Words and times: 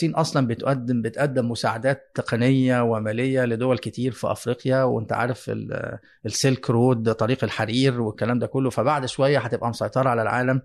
الصين 0.00 0.14
أصلا 0.14 0.46
بتقدم 0.46 1.02
بتقدم 1.02 1.50
مساعدات 1.50 2.10
تقنية 2.14 2.82
ومالية 2.82 3.44
لدول 3.44 3.78
كتير 3.78 4.12
في 4.12 4.30
أفريقيا 4.32 4.82
وأنت 4.82 5.12
عارف 5.12 5.50
ال- 5.50 5.98
السلك 6.26 6.70
رود 6.70 7.12
طريق 7.12 7.44
الحرير 7.44 8.00
والكلام 8.00 8.38
ده 8.38 8.46
كله. 8.46 8.70
فبعد 8.70 9.06
شوية 9.06 9.38
هتبقى 9.38 9.68
مسيطرة 9.70 10.08
على 10.08 10.22
العالم 10.22 10.62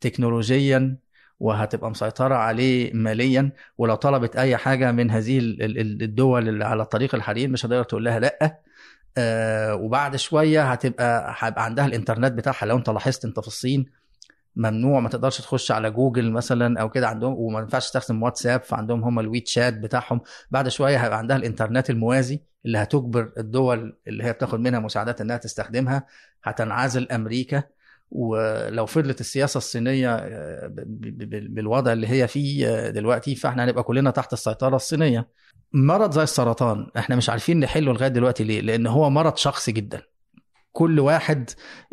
تكنولوجيا 0.00 0.96
وهتبقى 1.40 1.90
مسيطرة 1.90 2.34
عليه 2.34 2.92
ماليا. 2.94 3.52
ولو 3.78 3.94
طلبت 3.94 4.36
أي 4.36 4.56
حاجة 4.56 4.92
من 4.92 5.10
هذه 5.10 5.38
ال- 5.38 5.62
ال- 5.62 6.02
الدول 6.02 6.48
اللي 6.48 6.64
على 6.64 6.84
طريق 6.84 7.14
الحرير 7.14 7.48
مش 7.48 7.66
هتقدر 7.66 7.82
تقول 7.82 8.04
لها 8.04 8.20
لأ. 8.20 8.60
آه 9.18 9.74
وبعد 9.74 10.16
شوية 10.16 10.72
هتبقى 10.72 11.34
هيبقى 11.38 11.64
عندها 11.64 11.86
الإنترنت 11.86 12.32
بتاعها. 12.32 12.66
لو 12.66 12.76
أنت 12.76 12.90
لاحظت 12.90 13.24
أنت 13.24 13.40
في 13.40 13.46
الصين 13.46 14.01
ممنوع 14.56 15.00
ما 15.00 15.08
تقدرش 15.08 15.40
تخش 15.40 15.70
على 15.70 15.90
جوجل 15.90 16.30
مثلا 16.32 16.80
أو 16.80 16.90
كده 16.90 17.08
عندهم 17.08 17.34
وما 17.38 17.60
ينفعش 17.60 17.84
تستخدم 17.84 18.22
واتساب 18.22 18.62
فعندهم 18.62 19.04
هم 19.04 19.20
الويت 19.20 19.48
شات 19.48 19.74
بتاعهم. 19.74 20.20
بعد 20.50 20.68
شوية 20.68 20.96
هيبقى 21.04 21.18
عندها 21.18 21.36
الإنترنت 21.36 21.90
الموازي 21.90 22.40
اللي 22.66 22.78
هتجبر 22.78 23.32
الدول 23.38 23.96
اللي 24.08 24.24
هي 24.24 24.32
بتاخد 24.32 24.60
منها 24.60 24.80
مساعدات 24.80 25.20
إنها 25.20 25.36
تستخدمها 25.36 26.06
هتنعزل 26.44 27.08
أمريكا. 27.12 27.62
ولو 28.10 28.86
فضلت 28.86 29.20
السياسة 29.20 29.58
الصينية 29.58 30.14
آه، 30.14 30.72
بالوضع 31.48 31.92
اللي 31.92 32.08
هي 32.08 32.28
فيه 32.28 32.68
آه، 32.68 32.90
دلوقتي 32.90 33.34
فإحنا 33.34 33.64
هنبقى 33.64 33.82
كلنا 33.82 34.10
تحت 34.10 34.32
السيطرة 34.32 34.76
الصينية. 34.76 35.28
مرض 35.72 36.12
زي 36.12 36.22
السرطان 36.22 36.86
إحنا 36.96 37.16
مش 37.16 37.30
عارفين 37.30 37.60
نحله 37.60 37.92
لغاية 37.92 38.08
دلوقتي 38.08 38.44
ليه؟ 38.44 38.60
لأن 38.60 38.86
هو 38.86 39.10
مرض 39.10 39.36
شخصي 39.36 39.72
جدا. 39.72 40.02
كل 40.72 41.00
واحد 41.00 41.50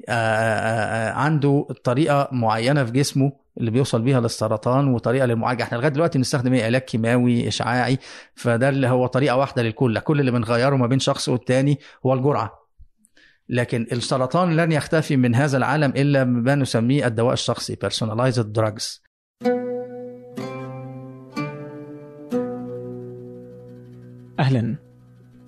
آه، 0.09 0.11
آه، 0.11 1.09
آه، 1.09 1.13
عنده 1.13 1.67
طريقة 1.83 2.29
معينة 2.31 2.83
في 2.83 2.91
جسمه 2.91 3.31
اللي 3.57 3.71
بيوصل 3.71 4.01
بيها 4.01 4.19
للسرطان 4.19 4.87
وطريقة 4.87 5.25
للمعالجة. 5.25 5.63
إحنا 5.63 5.77
لغاية 5.77 5.89
دلوقتي 5.89 6.17
بنستخدم 6.17 6.53
إيه؟ 6.53 6.65
علاج 6.65 6.81
كيماوي 6.81 7.47
إشعاعي. 7.47 7.97
فده 8.35 8.69
اللي 8.69 8.87
هو 8.87 9.07
طريقة 9.07 9.37
واحدة 9.37 9.63
للكل. 9.63 9.99
كل 9.99 10.19
اللي 10.19 10.31
بنغيره 10.31 10.75
ما 10.75 10.87
بين 10.87 10.99
شخص 10.99 11.29
والتاني 11.29 11.79
هو 12.05 12.13
الجرعة. 12.13 12.59
لكن 13.49 13.87
السرطان 13.91 14.55
لن 14.55 14.71
يختفي 14.71 15.17
من 15.17 15.35
هذا 15.35 15.57
العالم 15.57 15.93
إلا 15.95 16.23
بما 16.23 16.55
نسميه 16.55 17.07
الدواء 17.07 17.33
الشخصي 17.33 17.75
personalized 17.85 18.59
drugs. 18.59 18.99
أهلا. 24.39 24.75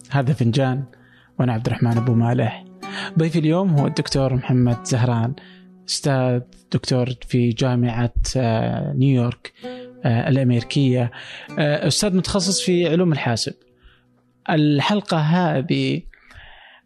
هذا 0.09 0.33
فنجان 0.33 0.83
وأنا 1.39 1.53
عبد 1.53 1.65
الرحمن 1.67 1.97
أبو 1.97 2.13
مالح. 2.13 2.70
ضيفي 3.17 3.39
اليوم 3.39 3.69
هو 3.79 3.87
الدكتور 3.87 4.33
محمد 4.33 4.85
زهران 4.85 5.33
أستاذ 5.89 6.41
دكتور 6.71 7.09
في 7.27 7.49
جامعة 7.49 8.13
آه، 8.37 8.93
نيويورك 8.93 9.53
آه، 10.05 10.29
الأمريكية. 10.29 11.11
آه، 11.59 11.87
أستاذ 11.87 12.15
متخصص 12.15 12.61
في 12.61 12.89
علوم 12.89 13.11
الحاسب. 13.11 13.53
الحلقة 14.49 15.17
هذه 15.17 16.01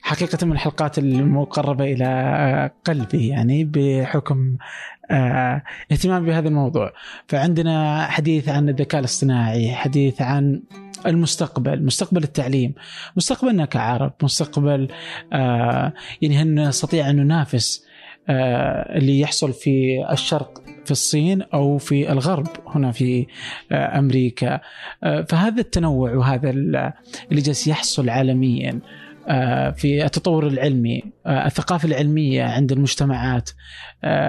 حقيقة 0.02 0.46
من 0.46 0.52
الحلقات 0.52 0.98
المقربة 0.98 1.86
إلى 1.86 2.72
قلبي 2.86 3.28
يعني 3.28 3.64
بحكم 3.64 4.58
اهتمامي 5.92 6.28
بهذا 6.28 6.48
الموضوع. 6.48 6.94
فعندنا 7.28 8.06
حديث 8.06 8.50
عن 8.50 8.70
الذكاء 8.70 9.00
الاصطناعي 9.00 9.76
حديث 9.76 10.22
عن 10.22 10.62
المستقبل 11.08 11.84
مستقبل 11.86 12.24
التعليم 12.24 12.74
مستقبلنا 13.18 13.66
كعرب 13.66 14.14
مستقبل 14.24 14.88
آه 15.34 15.94
يعني 16.22 16.38
هل 16.38 16.54
نستطيع 16.56 17.10
أن 17.10 17.16
ننافس 17.16 17.86
آه 18.30 18.98
اللي 18.98 19.20
يحصل 19.20 19.54
في 19.54 20.06
الشرق 20.12 20.64
في 20.86 20.92
الصين 20.92 21.42
أو 21.42 21.78
في 21.78 22.12
الغرب 22.12 22.48
هنا 22.68 22.92
في 22.92 23.28
آه 23.72 24.00
أمريكا. 24.00 24.60
آه 25.04 25.22
فهذا 25.30 25.62
التنوع 25.62 26.14
وهذا 26.16 26.50
ال- 26.50 26.92
اللي 27.32 27.42
جالس 27.42 27.68
يحصل 27.68 28.10
عالميا 28.10 28.80
آه، 29.28 29.70
في 29.72 30.06
التطور 30.06 30.48
العلمي 30.48 31.04
الثقافة 31.28 31.88
العلمية 31.88 32.44
عند 32.44 32.72
المجتمعات 32.72 33.50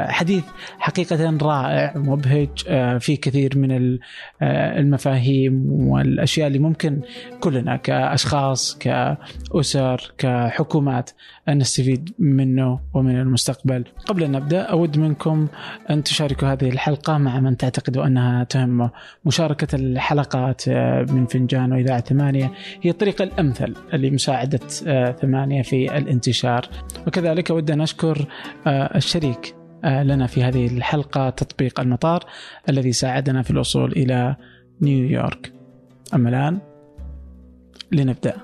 حديث 0.09 0.45
حقيقة 0.79 1.37
رائع 1.43 1.93
مبهج 1.97 2.49
آه، 2.69 2.99
في 2.99 3.17
كثير 3.17 3.59
من 3.59 3.99
آه، 4.43 4.79
المفاهيم 4.79 5.67
والأشياء 5.71 6.47
اللي 6.47 6.59
ممكن 6.59 7.01
كلنا 7.41 7.77
كأشخاص 7.77 8.79
كأسر 8.79 10.13
كحكومات 10.19 11.11
أن 11.49 11.59
نستفيد 11.59 12.13
منه 12.19 12.81
ومن 12.95 13.21
المستقبل. 13.21 13.85
قبل 14.07 14.25
أن 14.25 14.33
نبدأ 14.33 14.63
أود 14.63 14.99
منكم 14.99 15.49
أن 15.91 16.03
تشاركوا 16.03 16.49
هذه 16.49 16.69
الحلقة 16.69 17.19
مع 17.19 17.41
من 17.41 17.57
تعتقدوا 17.57 18.07
أنها 18.07 18.45
تهمه 18.45 18.91
مشاركة 19.25 19.77
الحلقات 19.77 20.69
آه، 20.69 21.07
من 21.09 21.27
فنجان 21.27 21.73
وإذاعة 21.73 22.01
ثمانية. 22.01 22.53
هي 22.83 22.91
الطريقة 22.91 23.23
الأمثل 23.23 23.75
لمساعدة 23.93 24.61
آه، 24.87 25.13
ثمانية 25.13 25.63
في 25.63 25.99
الانتشار. 25.99 26.69
وكذلك 27.07 27.51
أود 27.51 27.71
أن 27.71 27.81
أشكر 27.81 28.27
آه، 28.67 28.97
الشريك 28.97 29.55
آه، 29.61 29.66
لنا 29.87 30.27
في 30.27 30.43
هذه 30.45 30.67
الحلقة 30.67 31.31
تطبيق 31.31 31.81
المطار 31.81 32.25
الذي 32.69 32.93
ساعدنا 32.93 33.43
في 33.43 33.51
الوصول 33.51 33.93
إلى 33.93 34.37
نيويورك 34.83 35.53
أما 36.15 36.29
الآن 36.29 36.59
لنبدأ. 37.93 38.35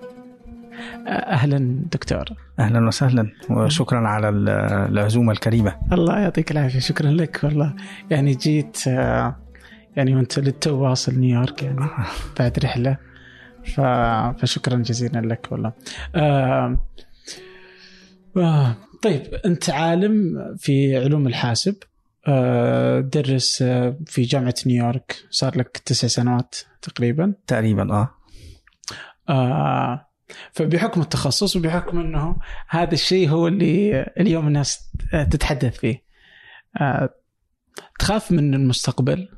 آه، 1.07 1.11
أهلا 1.11 1.79
دكتور. 1.93 2.25
أهلا 2.59 2.87
وسهلا 2.87 3.31
وشكرا 3.51 4.09
على 4.09 4.29
ال- 4.29 4.49
العزومة 4.93 5.33
الكريمة. 5.33 5.77
الله 5.93 6.19
يعطيك 6.19 6.51
العافية 6.51 6.79
شكرا 6.79 7.11
لك 7.11 7.41
والله. 7.45 7.75
يعني 8.11 8.35
جيت 8.35 8.79
آه، 8.89 9.37
يعني 9.97 10.17
وأنت 10.17 10.39
للتو 10.39 10.75
واصل 10.77 11.19
نيويورك 11.19 11.63
يعني 11.63 11.87
بعد 12.39 12.59
رحلة. 12.65 12.97
ف... 13.65 13.81
فشكرا 14.41 14.77
جزيلا 14.77 15.21
لك 15.21 15.49
والله. 15.51 15.73
آه... 18.37 18.77
طيب 19.03 19.35
أنت 19.35 19.71
عالم 19.71 20.39
في 20.59 20.97
علوم 20.97 21.27
الحاسب 21.27 21.77
آه... 22.29 23.01
درس 23.01 23.63
آه، 23.63 23.97
في 24.07 24.23
جامعة 24.23 24.55
نيويورك 24.67 25.17
صار 25.31 25.59
لك 25.59 25.79
تسع 25.79 26.09
سنوات 26.09 26.55
تقريبا. 26.83 27.35
تقريبا 27.47 27.93
آه. 27.93 28.15
آه... 29.29 30.09
فبحكم 30.53 31.01
التخصص 31.01 31.57
وبحكم 31.57 32.01
إنه 32.01 32.37
هذا 32.69 32.95
الشيء 32.95 33.29
هو 33.29 33.49
اللي 33.49 34.03
اليوم 34.21 34.47
الناس 34.47 34.91
تتحدث 35.31 35.79
فيه 35.79 36.03
آه... 36.81 37.15
تخاف 37.99 38.33
من 38.33 38.55
المستقبل؟ 38.55 39.29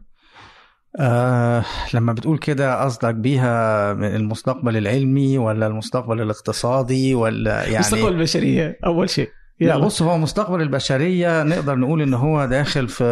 آه 1.00 1.64
لما 1.94 2.12
بتقول 2.12 2.38
كده 2.38 2.82
قصدك 2.84 3.14
بيها 3.14 3.92
المستقبل 3.92 4.76
العلمي 4.76 5.38
ولا 5.38 5.66
المستقبل 5.66 6.20
الاقتصادي 6.20 7.14
ولا 7.14 7.62
يعني 7.64 7.78
مستقبل 7.78 8.08
البشرية 8.08 8.78
أول 8.86 9.10
شيء. 9.10 9.28
لا. 9.60 9.76
بص 9.78 10.02
هو 10.02 10.18
مستقبل 10.18 10.60
البشرية 10.62 11.42
نقدر 11.42 11.74
نقول 11.76 12.02
إن 12.02 12.14
هو 12.14 12.44
داخل 12.44 12.88
في 12.88 13.04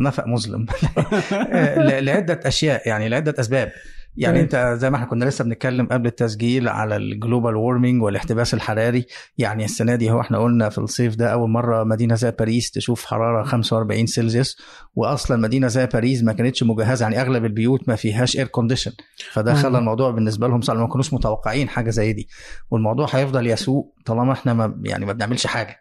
نفق 0.00 0.26
مظلم 0.26 0.66
ل- 1.76 2.04
لعدة 2.04 2.40
أشياء 2.44 2.88
يعني 2.88 3.08
لعدة 3.08 3.34
أسباب. 3.40 3.72
يعني. 4.16 4.40
انت 4.40 4.74
زي 4.78 4.90
ما 4.90 4.96
إحنا 4.96 5.06
كنا 5.06 5.24
لسه 5.24 5.44
بنتكلم 5.44 5.86
قبل 5.86 6.06
التسجيل 6.06 6.68
على 6.68 6.96
ال 6.96 7.05
global 7.05 7.56
warming 7.56 8.02
والاحتباس 8.02 8.54
الحراري 8.54 9.06
يعني 9.38 9.64
السنة 9.64 9.94
دي 9.94 10.10
هو 10.10 10.20
إحنا 10.20 10.38
قلنا 10.38 10.68
في 10.68 10.78
الصيف 10.78 11.16
ده 11.16 11.32
أول 11.32 11.50
مرة 11.50 11.84
مدينة 11.84 12.14
زي 12.14 12.30
باريس 12.30 12.70
تشوف 12.70 13.04
حرارة 13.04 13.44
45 13.44 14.06
سلسيوس 14.06 14.56
وأصلا 14.94 15.36
مدينة 15.36 15.66
زي 15.66 15.86
باريس 15.86 16.22
ما 16.22 16.32
كانتش 16.32 16.62
مجهزة 16.62 17.02
يعني 17.02 17.20
أغلب 17.20 17.44
البيوت 17.44 17.88
ما 17.88 17.96
فيهاش 17.96 18.36
air 18.36 18.46
condition 18.46 18.92
فده. 19.32 19.54
خلى 19.54 19.78
الموضوع 19.78 20.10
بالنسبة 20.10 20.48
لهم 20.48 20.60
صعب 20.60 20.76
ما 20.76 20.88
كانوش 20.88 21.14
متوقعين 21.14 21.68
حاجة 21.68 21.90
زي 21.90 22.12
دي 22.12 22.28
والموضوع 22.70 23.06
هيفضل 23.12 23.46
يسوء 23.46 23.92
طالما 24.06 24.32
إحنا 24.32 24.54
ما 24.54 24.80
يعني 24.84 25.06
ما 25.06 25.12
بنعملش 25.12 25.46
حاجة 25.46 25.76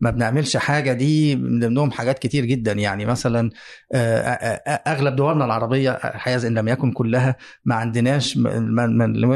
ما 0.00 0.10
بنعملش 0.10 0.56
حاجة 0.56 0.92
دي 0.92 1.36
من 1.36 1.60
ضمنهم 1.60 1.90
حاجات 1.90 2.18
كتير 2.18 2.44
جدا. 2.44 2.72
يعني 2.72 3.06
مثلا 3.06 3.50
آه، 3.92 4.20
آه، 4.20 4.72
آه، 4.72 4.92
أغلب 4.92 5.16
دولنا 5.16 5.44
العربية 5.44 5.98
هذا 6.02 6.44
إن 6.44 6.58
لم 6.58 6.68
يكن 6.68 6.92
كلها 6.92 7.36
ما 7.64 7.74
عندناش 7.74 8.36
ما 8.36 8.86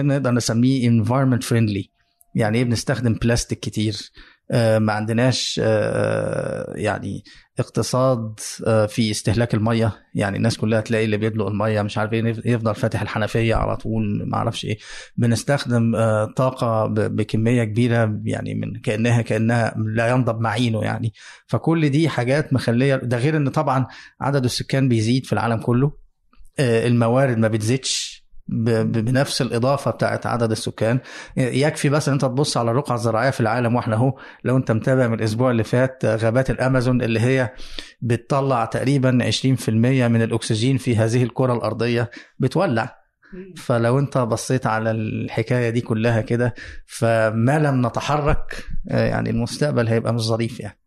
نقدر 0.02 0.30
نسميه 0.30 0.90
environment 0.90 1.42
friendly. 1.42 1.88
يعني 2.34 2.58
إيه 2.58 2.64
بنستخدم 2.64 3.14
بلاستيك 3.14 3.60
كتير؟ 3.60 4.10
ما 4.50 4.92
عندناش 4.92 5.60
آه، 5.64 6.72
يعني 6.76 7.24
اقتصاد 7.58 8.40
آه، 8.66 8.86
في 8.86 9.10
استهلاك 9.10 9.54
المية. 9.54 9.92
يعني 10.14 10.36
الناس 10.36 10.56
كلها 10.56 10.80
تلاقي 10.80 11.04
اللي 11.04 11.16
بيدلق 11.16 11.46
المية 11.46 11.82
مش 11.82 11.98
عارف 11.98 12.12
إيه 12.12 12.34
يفضل 12.44 12.74
فاتح 12.74 13.02
الحنفية 13.02 13.54
على 13.54 13.76
طول 13.76 14.24
ما 14.28 14.36
أعرفش 14.36 14.64
إيه. 14.64 14.78
بنستخدم 15.16 15.96
آه، 15.96 16.24
طاقة 16.24 16.86
بكمية 16.86 17.64
كبيرة 17.64 18.20
يعني 18.24 18.54
من 18.54 18.80
كأنها 18.80 19.22
كأنها 19.22 19.74
لا 19.94 20.08
ينضب 20.08 20.40
معينه 20.40 20.82
يعني. 20.84 21.12
فكل 21.46 21.88
دي 21.90 22.08
حاجات 22.08 22.52
مخلية 22.52 22.96
ده 22.96 23.18
غير 23.18 23.36
إن 23.36 23.48
طبعا 23.48 23.86
عدد 24.20 24.44
السكان 24.44 24.88
بيزيد 24.88 25.26
في 25.26 25.32
العالم 25.32 25.56
كله. 25.60 25.92
آه، 26.58 26.86
الموارد 26.86 27.38
ما 27.38 27.48
بتزيدش. 27.48 28.18
بنفس 28.48 29.42
الإضافة 29.42 29.90
بتاعت 29.90 30.26
عدد 30.26 30.50
السكان. 30.50 30.98
يكفي 31.36 31.88
بس 31.88 32.08
إن 32.08 32.14
أنت 32.14 32.24
تبص 32.24 32.56
على 32.56 32.70
الرقعه 32.70 32.94
الزراعيه 32.94 33.30
في 33.30 33.40
العالم 33.40 33.76
وإحنا 33.76 33.96
أهو 33.96 34.18
لو 34.44 34.56
أنت 34.56 34.72
متابع 34.72 35.08
من 35.08 35.14
الأسبوع 35.14 35.50
اللي 35.50 35.64
فات 35.64 36.04
غابات 36.04 36.50
الأمازون 36.50 37.02
اللي 37.02 37.20
هي 37.20 37.52
بتطلع 38.00 38.64
تقريبا 38.64 39.30
20% 39.30 39.68
من 39.68 40.22
الأكسجين 40.22 40.76
في 40.76 40.96
هذه 40.96 41.22
الكرة 41.22 41.54
الأرضية 41.54 42.10
بتولع. 42.38 42.98
فلو 43.56 43.98
أنت 43.98 44.18
بصيت 44.18 44.66
على 44.66 44.90
الحكاية 44.90 45.70
دي 45.70 45.80
كلها 45.80 46.20
كده 46.20 46.54
فما 46.86 47.58
لم 47.58 47.86
نتحرك 47.86 48.64
آه، 48.90 49.06
يعني 49.06 49.30
المستقبل 49.30 49.88
هيبقى 49.88 50.14
مش 50.14 50.20
ظريف 50.20 50.60
يعني. 50.60 50.78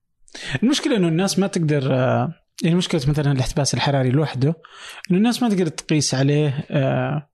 المشكلة 0.63 0.97
إنه 0.97 1.07
الناس 1.07 1.39
ما 1.39 1.47
تقدر 1.47 1.93
آه، 1.93 2.33
يعني 2.63 2.75
مشكلة 2.75 3.01
مثلا 3.07 3.31
الاحتباس 3.31 3.73
الحراري 3.73 4.09
لوحده 4.09 4.55
إنه 5.11 5.17
الناس 5.17 5.43
ما 5.43 5.49
تقدر 5.49 5.67
تقيس 5.67 6.15
عليه 6.15 6.65
آه، 6.71 7.31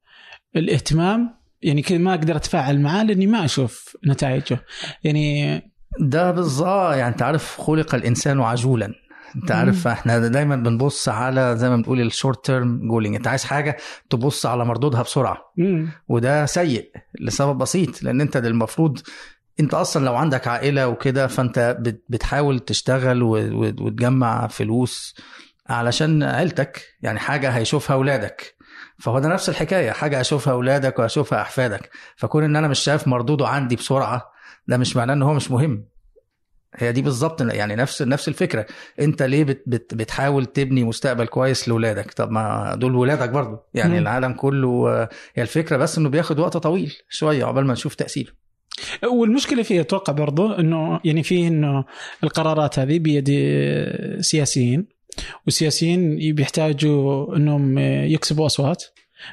الاهتمام 0.57 1.37
يعني 1.61 1.81
كذا 1.81 1.97
ما 1.97 2.11
أقدر 2.13 2.35
أتفاعل 2.35 2.79
معاه 2.81 3.03
لأني 3.03 3.27
ما 3.27 3.45
أشوف 3.45 3.97
نتائجه. 4.07 4.59
يعني 5.03 5.61
ده 5.99 6.31
بالظبط 6.31 6.93
يعني 6.95 7.07
انت 7.13 7.21
عارف 7.21 7.61
خلق 7.61 7.95
الإنسان 7.95 8.41
عجولا. 8.41 8.93
انت 9.35 9.51
عارف 9.51 9.87
إحنا 9.87 10.27
دايما 10.27 10.55
بنبص 10.55 11.09
على 11.09 11.57
زي 11.57 11.69
ما 11.69 11.75
بنقول 11.75 12.01
ال 12.01 12.09
short 12.09 12.45
term 12.45 12.87
goal 12.87 13.15
أنت 13.15 13.27
عايز 13.27 13.43
حاجة 13.43 13.77
تبص 14.09 14.45
على 14.45 14.65
مردودها 14.65 15.01
بسرعة. 15.01 15.37
مم. 15.57 15.89
وده 16.07 16.45
سيء 16.45 16.91
لسبب 17.19 17.57
بسيط 17.57 18.03
لأن 18.03 18.21
أنت 18.21 18.37
المفروض 18.37 18.99
أنت 19.59 19.73
أصلا 19.73 20.05
لو 20.05 20.15
عندك 20.15 20.47
عائلة 20.47 20.87
وكده 20.87 21.27
فأنت 21.27 21.77
بت- 21.79 22.03
بتحاول 22.09 22.59
تشتغل 22.59 23.23
وتجمع 23.23 24.47
فلوس 24.47 25.15
علشان 25.69 26.23
عيلتك 26.23 26.81
يعني 27.01 27.19
حاجة 27.19 27.49
هيشوفها 27.49 27.93
أولادك. 27.95 28.56
فهو 28.99 29.19
ده 29.19 29.29
نفس 29.29 29.49
الحكاية 29.49 29.91
حاجة 29.91 30.19
هشوفها 30.19 30.53
أولادك 30.53 30.99
وهشوفها 30.99 31.41
أحفادك. 31.41 31.89
فكون 32.15 32.43
إن 32.43 32.55
أنا 32.55 32.67
مش 32.67 32.79
شايف 32.79 33.07
مردوده 33.07 33.47
عندي 33.47 33.75
بسرعة 33.75 34.31
ده 34.67 34.77
مش 34.77 34.95
معناه 34.95 35.13
إن 35.13 35.21
هو 35.21 35.33
مش 35.33 35.51
مهم. 35.51 35.85
هي 36.75 36.91
دي 36.91 37.01
بالظبط 37.01 37.41
يعني 37.41 37.75
نفس 37.75 38.01
نفس 38.01 38.27
الفكرة. 38.27 38.65
أنت 38.99 39.23
ليه 39.23 39.43
بت 39.43 39.63
بت 39.67 39.93
بتحاول 39.95 40.45
تبني 40.45 40.83
مستقبل 40.83 41.27
كويس 41.27 41.67
لاولادك 41.67 42.13
طب 42.13 42.31
ما 42.31 42.75
دول 42.75 42.95
ولادك 42.95 43.29
برضو. 43.29 43.57
يعني 43.73 43.93
مم. 43.93 43.97
العالم 43.97 44.33
كله 44.33 45.01
هي 45.35 45.41
الفكرة 45.43 45.77
بس 45.77 45.97
إنه 45.97 46.09
بياخد 46.09 46.39
وقت 46.39 46.57
طويل 46.57 46.93
شوية 47.09 47.45
عقبال 47.45 47.65
ما 47.65 47.73
نشوف 47.73 47.95
تأثيره. 47.95 48.31
والمشكلة 49.11 49.63
فيه 49.63 49.81
أتوقع 49.81 50.13
برضو 50.13 50.51
إنه 50.51 50.99
يعني 51.03 51.23
فيه 51.23 51.47
إنه 51.47 51.85
القرارات 52.23 52.79
هذه 52.79 52.99
بيد 52.99 53.29
سياسيين. 54.21 54.96
والسياسيين 55.45 56.33
بيحتاجوا 56.33 57.35
إنهم 57.35 57.77
يكسبوا 57.79 58.45
أصوات. 58.45 58.83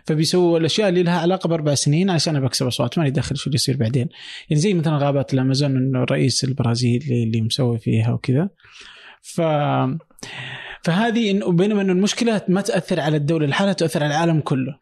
فبيسووا 0.05 0.59
الأشياء 0.59 0.89
اللي 0.89 1.03
لها 1.03 1.21
علاقة 1.21 1.49
بأربع 1.49 1.75
سنين 1.75 2.11
عشان 2.11 2.41
بكسب 2.41 2.67
أصوات. 2.67 2.99
ماني 2.99 3.11
داخل 3.11 3.37
شو 3.37 3.47
اللي 3.47 3.55
يصير 3.55 3.77
بعدين. 3.77 4.09
يعني 4.51 4.63
زي 4.63 4.75
مثلا 4.75 4.97
غابات 4.97 5.35
الأمازون 5.35 5.77
إنه 5.77 6.03
الرئيس 6.03 6.45
البرازيلي 6.45 7.23
اللي 7.23 7.41
مسوي 7.43 7.79
فيها 7.79 8.13
وكذا. 8.13 8.49
ف 9.23 9.41
فهذه 10.83 11.31
إنه 11.31 11.53
بينما 11.53 11.83
إنه 11.83 11.93
المشكلة 11.93 12.41
ما 12.49 12.61
تأثر 12.61 13.01
على 13.01 13.17
الدولة 13.17 13.47
لحالها 13.47 13.73
تأثر 13.73 14.05
على 14.05 14.15
العالم 14.15 14.41
كله. 14.41 14.79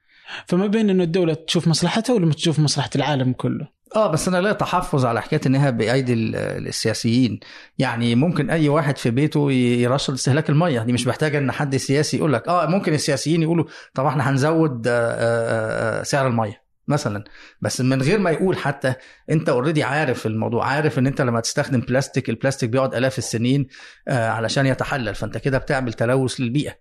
فما 0.46 0.66
بين 0.66 0.90
إنه 0.90 1.02
الدولة 1.02 1.34
تشوف 1.34 1.68
مصلحتها 1.68 2.14
ولا 2.14 2.32
تشوف 2.32 2.58
مصلحة 2.58 2.90
العالم 2.96 3.32
كله. 3.32 3.68
آه 3.96 4.06
بس 4.12 4.28
أنا 4.28 4.40
لي 4.40 4.52
تحفظ 4.52 5.04
على 5.06 5.22
حكاية 5.22 5.40
انها 5.46 5.70
بأيدي 5.70 6.12
ال- 6.12 6.36
السياسيين. 6.68 7.40
يعني 7.78 8.14
ممكن 8.14 8.50
أي 8.50 8.68
واحد 8.68 8.96
في 8.98 9.10
بيته 9.10 9.52
يرشد 9.52 10.14
استهلاك 10.14 10.50
المية. 10.50 10.80
دي 10.82 10.92
مش 10.92 11.06
محتاجه 11.06 11.38
إن 11.38 11.52
حد 11.52 11.76
سياسي 11.76 12.16
يقول 12.16 12.32
لك 12.32 12.48
آه 12.48 12.66
ممكن 12.66 12.94
السياسيين 12.94 13.42
يقولوا 13.42 13.64
طب 13.94 14.06
إحنا 14.06 14.30
هنزود 14.30 14.86
آه، 14.88 14.92
آه، 14.92 16.00
آه، 16.00 16.02
سعر 16.02 16.26
المية 16.26 16.62
مثلا. 16.88 17.24
بس 17.60 17.80
من 17.80 18.02
غير 18.02 18.18
ما 18.18 18.30
يقول 18.30 18.56
حتى 18.56 18.94
أنت 19.30 19.48
already 19.48 19.82
عارف 19.82 20.26
الموضوع 20.26 20.66
عارف 20.66 20.98
إن 20.98 21.06
أنت 21.06 21.20
لما 21.20 21.40
تستخدم 21.40 21.80
بلاستيك 21.80 22.28
البلاستيك 22.30 22.70
بيقعد 22.70 22.94
آلاف 22.94 23.18
السنين 23.18 23.66
علشان 24.08 24.66
يتحلل. 24.66 25.14
فأنت 25.14 25.38
كده 25.38 25.58
بتعمل 25.58 25.92
تلوث 25.92 26.40
للبيئة. 26.40 26.72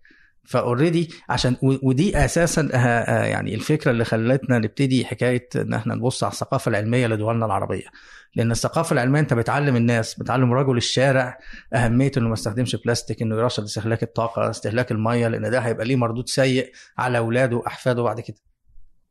ف 0.43 0.51
already 0.51 1.09
عشان 1.29 1.55
ودي 1.61 2.17
أساسا 2.25 2.69
آه، 2.73 2.77
آه، 2.77 3.25
يعني 3.25 3.55
الفكرة 3.55 3.91
اللي 3.91 4.05
خلتنا 4.05 4.59
نبتدي 4.59 5.05
حكاية 5.05 5.49
إن 5.55 5.73
إحنا 5.73 5.95
نبص 5.95 6.23
على 6.23 6.33
الثقافة 6.33 6.69
العلمية 6.69 7.07
لدولنا 7.07 7.45
العربية. 7.45 7.85
لأن 8.35 8.51
الثقافة 8.51 8.93
العلمية 8.93 9.19
أنت 9.19 9.33
بتعلم 9.33 9.75
الناس 9.75 10.19
بتعلم 10.19 10.53
رجل 10.53 10.77
الشارع 10.77 11.37
اهميه 11.73 12.11
إنه 12.17 12.27
ما 12.27 12.33
يستخدمش 12.33 12.75
بلاستيك 12.75 13.21
إنه 13.21 13.35
يرشد 13.35 13.63
استهلاك 13.63 14.03
الطاقة 14.03 14.49
استهلاك 14.49 14.91
المية 14.91 15.27
لأن 15.27 15.51
ده 15.51 15.59
هيبقى 15.59 15.85
ليه 15.85 15.95
مردود 15.95 16.29
سيء 16.29 16.71
على 16.97 17.17
أولاده 17.17 17.55
وأحفاده 17.57 18.03
بعد 18.03 18.19
كده. 18.19 18.37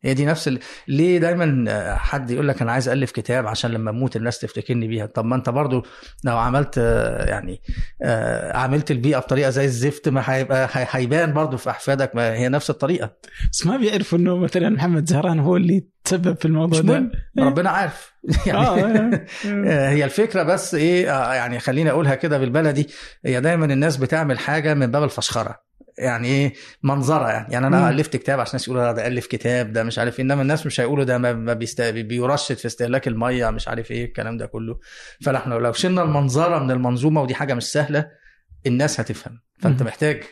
هي 0.02 0.14
دي 0.14 0.26
نفس 0.26 0.48
ال... 0.48 0.58
ليه 0.88 1.18
دايما 1.18 1.66
حد 1.96 2.30
يقول 2.30 2.48
لك 2.48 2.62
أنا 2.62 2.72
عايز 2.72 2.88
ألف 2.88 3.10
كتاب 3.10 3.46
عشان 3.46 3.70
لما 3.70 3.90
أموت 3.90 4.16
الناس 4.16 4.38
تفتكرني 4.38 4.88
بيها؟ 4.88 5.06
طب 5.06 5.24
ما 5.24 5.36
أنت 5.36 5.48
برضو 5.50 5.86
لو 6.24 6.38
عملت 6.38 6.76
يعني 7.28 7.60
آه، 8.02 8.56
عملت 8.56 8.90
البيئه 8.90 9.18
بطريقة 9.18 9.50
زي 9.50 9.64
الزفت 9.64 10.08
ما 10.08 10.22
هيبقى 10.26 10.68
هي- 10.72 10.86
هيبان 10.90 11.32
برضو 11.32 11.56
في 11.56 11.70
أحفادك 11.70 12.16
ما 12.16 12.32
هي 12.34 12.48
نفس 12.48 12.70
الطريقة. 12.70 13.10
بس 13.52 13.66
ما 13.66 13.76
بيعرفوا 13.76 14.18
إنه 14.18 14.36
مثلا 14.36 14.68
محمد 14.70 15.08
زهران 15.08 15.38
هو 15.40 15.56
اللي 15.56 15.84
تسبب 16.04 16.36
في 16.36 16.44
الموضوع 16.44 16.80
ده. 16.80 16.92
مهم. 17.00 17.10
ربنا 17.38 17.70
عارف. 17.70 18.12
يعني 18.46 18.58
آه، 18.58 19.20
آه، 19.46 19.88
هي 19.94 20.04
الفكرة 20.04 20.42
بس 20.42 20.74
إيه 20.74 21.06
يعني 21.34 21.58
خليني 21.60 21.90
أقولها 21.90 22.14
كده 22.14 22.38
بالبلدي. 22.38 22.88
هي 23.24 23.40
دايما 23.40 23.64
الناس 23.66 23.96
بتعمل 23.96 24.38
حاجة 24.38 24.74
من 24.74 24.86
باب 24.86 25.02
الفشخرة. 25.04 25.69
يعني 26.00 26.28
إيه 26.28 26.52
منظرة 26.82 27.28
يعني. 27.28 27.52
يعني 27.52 27.66
أنا 27.66 27.80
مم. 27.80 27.88
ألفت 27.88 28.16
كتاب 28.16 28.40
عشان 28.40 28.50
الناس 28.50 28.68
يقولوا 28.68 28.92
ده 28.92 29.06
ألف 29.06 29.26
كتاب 29.26 29.72
ده 29.72 29.82
مش 29.84 29.98
عارف 29.98 30.18
إيه. 30.18 30.24
إنما 30.24 30.42
الناس 30.42 30.66
مش 30.66 30.80
هيقولوا 30.80 31.04
ده 31.04 31.18
ما 31.18 31.52
بيست... 31.54 31.80
بيرشد 31.82 32.56
في 32.56 32.66
استهلاك 32.66 33.08
المية 33.08 33.50
مش 33.50 33.68
عارف 33.68 33.90
إيه 33.90 34.04
الكلام 34.04 34.36
ده 34.36 34.46
كله. 34.46 34.78
فاحنا 35.24 35.54
لو 35.54 35.72
شلنا 35.72 36.02
المنظرة 36.02 36.58
من 36.58 36.70
المنظومة 36.70 37.22
ودي 37.22 37.34
حاجة 37.34 37.54
مش 37.54 37.64
سهلة 37.64 38.06
الناس 38.66 39.00
هتفهم. 39.00 39.40
فأنت 39.58 39.80
مم. 39.82 39.86
محتاج 39.88 40.22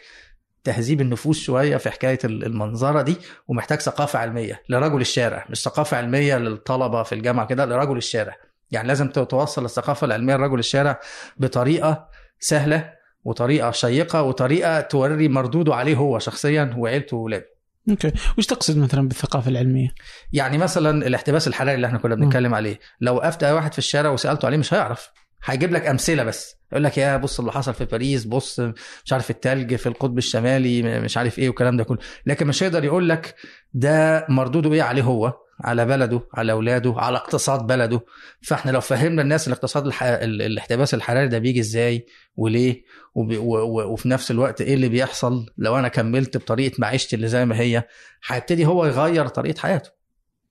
تهذيب 0.64 1.00
النفوس 1.00 1.40
شوية 1.40 1.76
في 1.76 1.90
حكاية 1.90 2.18
ال- 2.24 2.44
المنظرة 2.44 3.02
دي 3.02 3.16
ومحتاج 3.48 3.80
ثقافة 3.80 4.18
علمية 4.18 4.62
لرجل 4.68 5.00
الشارع 5.00 5.46
مش 5.50 5.62
ثقافة 5.62 5.96
علمية 5.96 6.38
للطلبة 6.38 7.02
في 7.02 7.14
الجامعة 7.14 7.46
كده 7.46 7.64
لرجل 7.66 7.96
الشارع. 7.96 8.36
يعني 8.70 8.88
لازم 8.88 9.08
توصل 9.08 9.64
الثقافة 9.64 10.04
العلمية 10.04 10.36
لرجل 10.36 10.58
الشارع 10.58 11.00
بطريقة 11.36 12.08
سهلة 12.40 12.97
وطريقة 13.24 13.70
شيقة 13.70 14.22
وطريقة 14.22 14.80
توري 14.80 15.28
مردوده 15.28 15.74
عليه 15.74 15.96
هو 15.96 16.18
شخصيا 16.18 16.74
وعيلته 16.76 17.16
وولاده 17.16 17.58
okay. 17.90 18.12
وش 18.38 18.46
تقصد 18.46 18.78
مثلا 18.78 19.08
بالثقافة 19.08 19.50
العلمية؟ 19.50 19.88
يعني 20.32 20.58
مثلا 20.58 21.06
الاحتباس 21.06 21.48
الحراري 21.48 21.74
اللي 21.74 21.86
إحنا 21.86 21.98
كنا 21.98 22.14
بنتكلم 22.14 22.54
عليه 22.54 22.78
لو 23.00 23.14
وقفت 23.16 23.44
اي 23.44 23.52
واحد 23.52 23.72
في 23.72 23.78
الشارع 23.78 24.10
وسألته 24.10 24.46
عليه 24.46 24.56
مش 24.56 24.74
هيعرف. 24.74 25.10
هيجيب 25.44 25.72
لك 25.72 25.86
أمثلة 25.86 26.24
بس. 26.24 26.56
يقول 26.72 26.84
لك 26.84 26.98
يا 26.98 27.16
بص 27.16 27.38
اللي 27.38 27.52
حصل 27.52 27.74
في 27.74 27.84
باريس 27.84 28.24
بص 28.24 28.60
مش 29.04 29.12
عارف 29.12 29.30
التلج 29.30 29.74
في 29.74 29.86
القطب 29.86 30.18
الشمالي 30.18 31.00
مش 31.00 31.16
عارف 31.16 31.38
إيه 31.38 31.48
والكلام 31.48 31.76
ده 31.76 31.84
كله. 31.84 31.98
لكن 32.26 32.46
مش 32.46 32.62
هيقدر 32.62 32.84
يقول 32.84 33.08
لك 33.08 33.34
ده 33.74 34.26
مردوده 34.28 34.72
إيه 34.72 34.82
عليه 34.82 35.02
هو. 35.02 35.34
على 35.60 35.86
بلده 35.86 36.20
على 36.34 36.52
أولاده 36.52 36.94
على 36.96 37.16
اقتصاد 37.16 37.66
بلده. 37.66 38.00
فإحنا 38.42 38.70
لو 38.70 38.80
فهمنا 38.80 39.22
الناس 39.22 39.46
الاقتصاد 39.48 39.86
الح... 39.86 40.02
ال- 40.02 40.42
الاحتباس 40.42 40.94
الحراري 40.94 41.28
ده 41.28 41.38
بيجي 41.38 41.60
إزاي 41.60 42.06
وليه 42.36 42.82
وب... 43.14 43.32
و... 43.36 43.56
و... 43.58 43.92
وفي 43.92 44.08
نفس 44.08 44.30
الوقت 44.30 44.60
إيه 44.60 44.74
اللي 44.74 44.88
بيحصل 44.88 45.46
لو 45.58 45.78
أنا 45.78 45.88
كملت 45.88 46.36
بطريقة 46.36 46.74
معيشتي 46.78 47.16
اللي 47.16 47.28
زي 47.28 47.44
ما 47.44 47.60
هي 47.60 47.84
هيبتدي 48.26 48.66
هو 48.66 48.86
يغير 48.86 49.28
طريقة 49.28 49.60
حياته. 49.60 49.97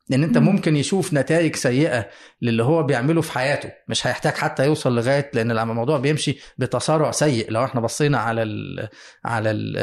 لأن 0.10 0.24
أنت 0.24 0.38
مم. 0.38 0.46
ممكن 0.46 0.76
يشوف 0.76 1.14
نتائج 1.14 1.56
سيئة 1.56 2.08
للي 2.42 2.64
هو 2.64 2.84
بيعمله 2.84 3.22
في 3.22 3.32
حياته. 3.32 3.72
مش 3.88 4.08
هيحتاج 4.08 4.34
حتى 4.34 4.66
يوصل 4.66 4.96
لغاية 4.96 5.32
لأن 5.34 5.52
الموضوع 5.52 5.98
بيمشي 5.98 6.38
بتسارع 6.58 7.12
سيء. 7.12 7.52
لو 7.52 7.66
إحنا 7.66 7.82
بصينا 7.82 8.18
على 8.18 8.44
ال 8.44 8.88
على 9.26 9.52
ال 9.52 9.76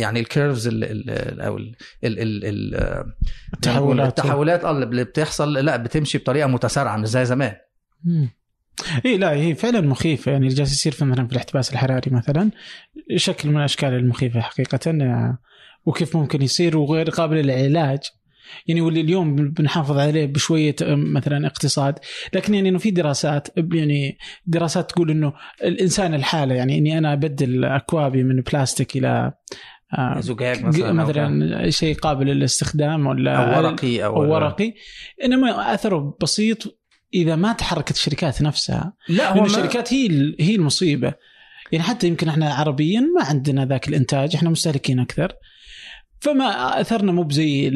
يعني 0.00 0.20
الكيرفز 0.20 0.66
ال 0.66 0.84
ال 0.84 1.40
أو 1.40 1.56
ال 1.56 1.76
ال 2.04 2.18
ال 2.18 2.44
ال 2.44 3.04
التحولات. 3.54 4.08
التحولات 4.08 4.64
اللي 4.64 5.04
بتحصل 5.04 5.52
لا 5.52 5.76
بتمشي 5.76 6.18
بطريقة 6.18 6.46
متسارعة 6.46 6.96
مش 6.96 7.08
زي 7.08 7.24
زمان. 7.24 7.54
اي 9.06 9.18
لا 9.18 9.30
هي 9.30 9.54
فعلا 9.54 9.80
مخيفة. 9.80 10.32
يعني 10.32 10.44
اللي 10.46 10.56
جالس 10.56 10.72
يصير 10.72 10.92
في 10.92 11.04
مثلا 11.04 11.26
في 11.26 11.32
الاحتباس 11.32 11.72
الحراري 11.72 12.10
مثلا 12.10 12.50
شكل 13.16 13.48
من 13.48 13.56
الأشكال 13.56 13.94
المخيفة 13.94 14.40
حقيقه 14.40 14.90
آه، 14.90 15.38
وكيف 15.84 16.16
ممكن 16.16 16.42
يصير 16.42 16.76
وغير 16.76 17.10
قابل 17.10 17.36
للعلاج. 17.36 18.00
يعني 18.66 18.80
واللي 18.80 19.00
اليوم 19.00 19.36
بنحافظ 19.36 19.98
عليه 19.98 20.26
بشوية 20.26 20.76
مثلا 20.82 21.46
اقتصاد. 21.46 21.98
لكن 22.34 22.54
يعني 22.54 22.68
إنه 22.68 22.78
في 22.78 22.90
دراسات 22.90 23.48
يعني 23.72 24.18
دراسات 24.46 24.90
تقول 24.90 25.10
إنه 25.10 25.32
الإنسان 25.64 26.14
الحالة 26.14 26.54
يعني 26.54 26.78
إني 26.78 26.98
أنا 26.98 27.12
أبدل 27.12 27.64
أكوابي 27.64 28.22
من 28.22 28.40
بلاستيك 28.40 28.96
إلى 28.96 29.32
آه، 29.98 30.20
زجاج 30.20 30.64
مثلا 30.64 30.88
أو. 30.88 30.94
مثلا 30.94 31.70
شيء 31.70 31.94
قابل 31.94 32.26
للاستخدام 32.26 33.06
ولا 33.06 33.36
أو 33.36 33.64
ورقي 33.64 34.04
أو, 34.04 34.24
أو 34.24 34.32
ورقي. 34.32 34.74
إنما 35.24 35.74
أثره 35.74 36.18
بسيط 36.22 36.78
إذا 37.14 37.36
ما 37.36 37.52
تحركت 37.52 37.90
الشركات 37.90 38.42
نفسها. 38.42 38.92
لا 39.08 39.38
هو 39.38 39.44
الشركات 39.44 39.92
هي 39.92 40.34
هي 40.40 40.54
المصيبة. 40.54 41.14
يعني 41.72 41.84
حتى 41.84 42.06
يمكن 42.06 42.28
إحنا 42.28 42.54
عربيا 42.54 43.00
ما 43.00 43.24
عندنا 43.24 43.66
ذاك 43.66 43.88
الإنتاج 43.88 44.36
إحنا 44.36 44.50
مستهلكين 44.50 45.00
أكثر. 45.00 45.32
فما 46.20 46.80
أثرنا 46.80 47.12
مو 47.12 47.22
بزي 47.22 47.70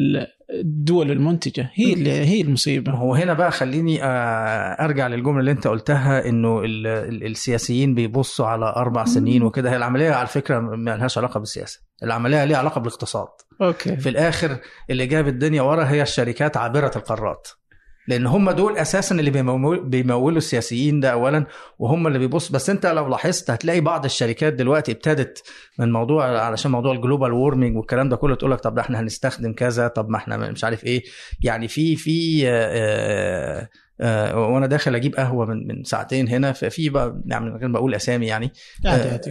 الدول 0.53 1.11
المنتجة. 1.11 1.71
هي 1.73 1.93
اللي 1.93 2.11
هي 2.11 2.41
المصيبة. 2.41 2.91
هو 2.91 3.15
هنا 3.15 3.33
بقى 3.33 3.51
خليني 3.51 4.03
آه، 4.03 4.07
أرجع 4.85 5.07
للجملة 5.07 5.39
اللي 5.39 5.51
أنت 5.51 5.67
قلتها 5.67 6.29
إنه 6.29 6.59
ال- 6.59 6.87
ال- 6.87 7.25
السياسيين 7.25 7.95
بيبصوا 7.95 8.47
على 8.47 8.65
أربع 8.65 9.05
سنين 9.05 9.43
وكده. 9.43 9.71
هي 9.71 9.75
العملية 9.77 10.11
على 10.11 10.27
فكرة 10.27 10.59
ما 10.59 10.91
لهاش 10.97 11.17
علاقة 11.17 11.39
بالسياسة. 11.39 11.79
العملية 12.03 12.45
ليها 12.45 12.57
علاقة 12.57 12.79
بالاقتصاد. 12.81 13.27
okay. 13.61 13.97
في 13.97 14.09
الآخر 14.09 14.57
اللي 14.89 15.05
جاب 15.05 15.27
الدنيا 15.27 15.61
ورا 15.61 15.83
هي 15.83 16.01
الشركات 16.01 16.57
عابرة 16.57 16.91
القارات 16.95 17.47
لأن 18.07 18.27
هم 18.27 18.51
دول 18.51 18.77
أساسا 18.77 19.15
اللي 19.15 19.31
بيمول- 19.31 19.83
بيمولوا 19.89 20.37
السياسيين 20.37 20.99
ده 20.99 21.11
اولا 21.11 21.45
وهم 21.79 22.07
اللي 22.07 22.19
بيبص. 22.19 22.51
بس 22.51 22.69
أنت 22.69 22.85
لو 22.85 23.07
لاحظت 23.09 23.49
هتلاقي 23.51 23.81
بعض 23.81 24.05
الشركات 24.05 24.53
دلوقتي 24.53 24.91
ابتدت 24.91 25.43
من 25.79 25.91
موضوع 25.91 26.39
علشان 26.41 26.71
موضوع 26.71 26.91
ال 26.93 26.98
global 26.98 27.31
warming 27.31 27.77
والكلام 27.77 28.09
ده 28.09 28.15
كله 28.15 28.35
تقول 28.35 28.51
لك 28.51 28.59
طب 28.59 28.75
ده 28.75 28.81
إحنا 28.81 28.99
هنستخدم 28.99 29.53
كذا 29.53 29.87
طب 29.87 30.09
ما 30.09 30.17
إحنا 30.17 30.37
مش 30.37 30.63
عارف 30.63 30.83
إيه. 30.85 31.03
يعني 31.43 31.67
في 31.67 31.95
في 31.95 32.41
آه، 32.47 33.69
آه، 34.01 34.39
وأنا 34.49 34.65
داخل 34.67 34.95
أجيب 34.95 35.15
قهوة 35.15 35.45
من 35.45 35.67
من 35.67 35.83
ساعتين 35.83 36.27
هنا 36.27 36.51
ففي 36.51 36.89
بقى 36.89 37.21
يعني 37.25 37.45
من 37.45 37.57
غير 37.57 37.67
ما 37.67 37.77
أقول 37.77 37.95
اسامي 37.95 38.25
يعني 38.27 38.51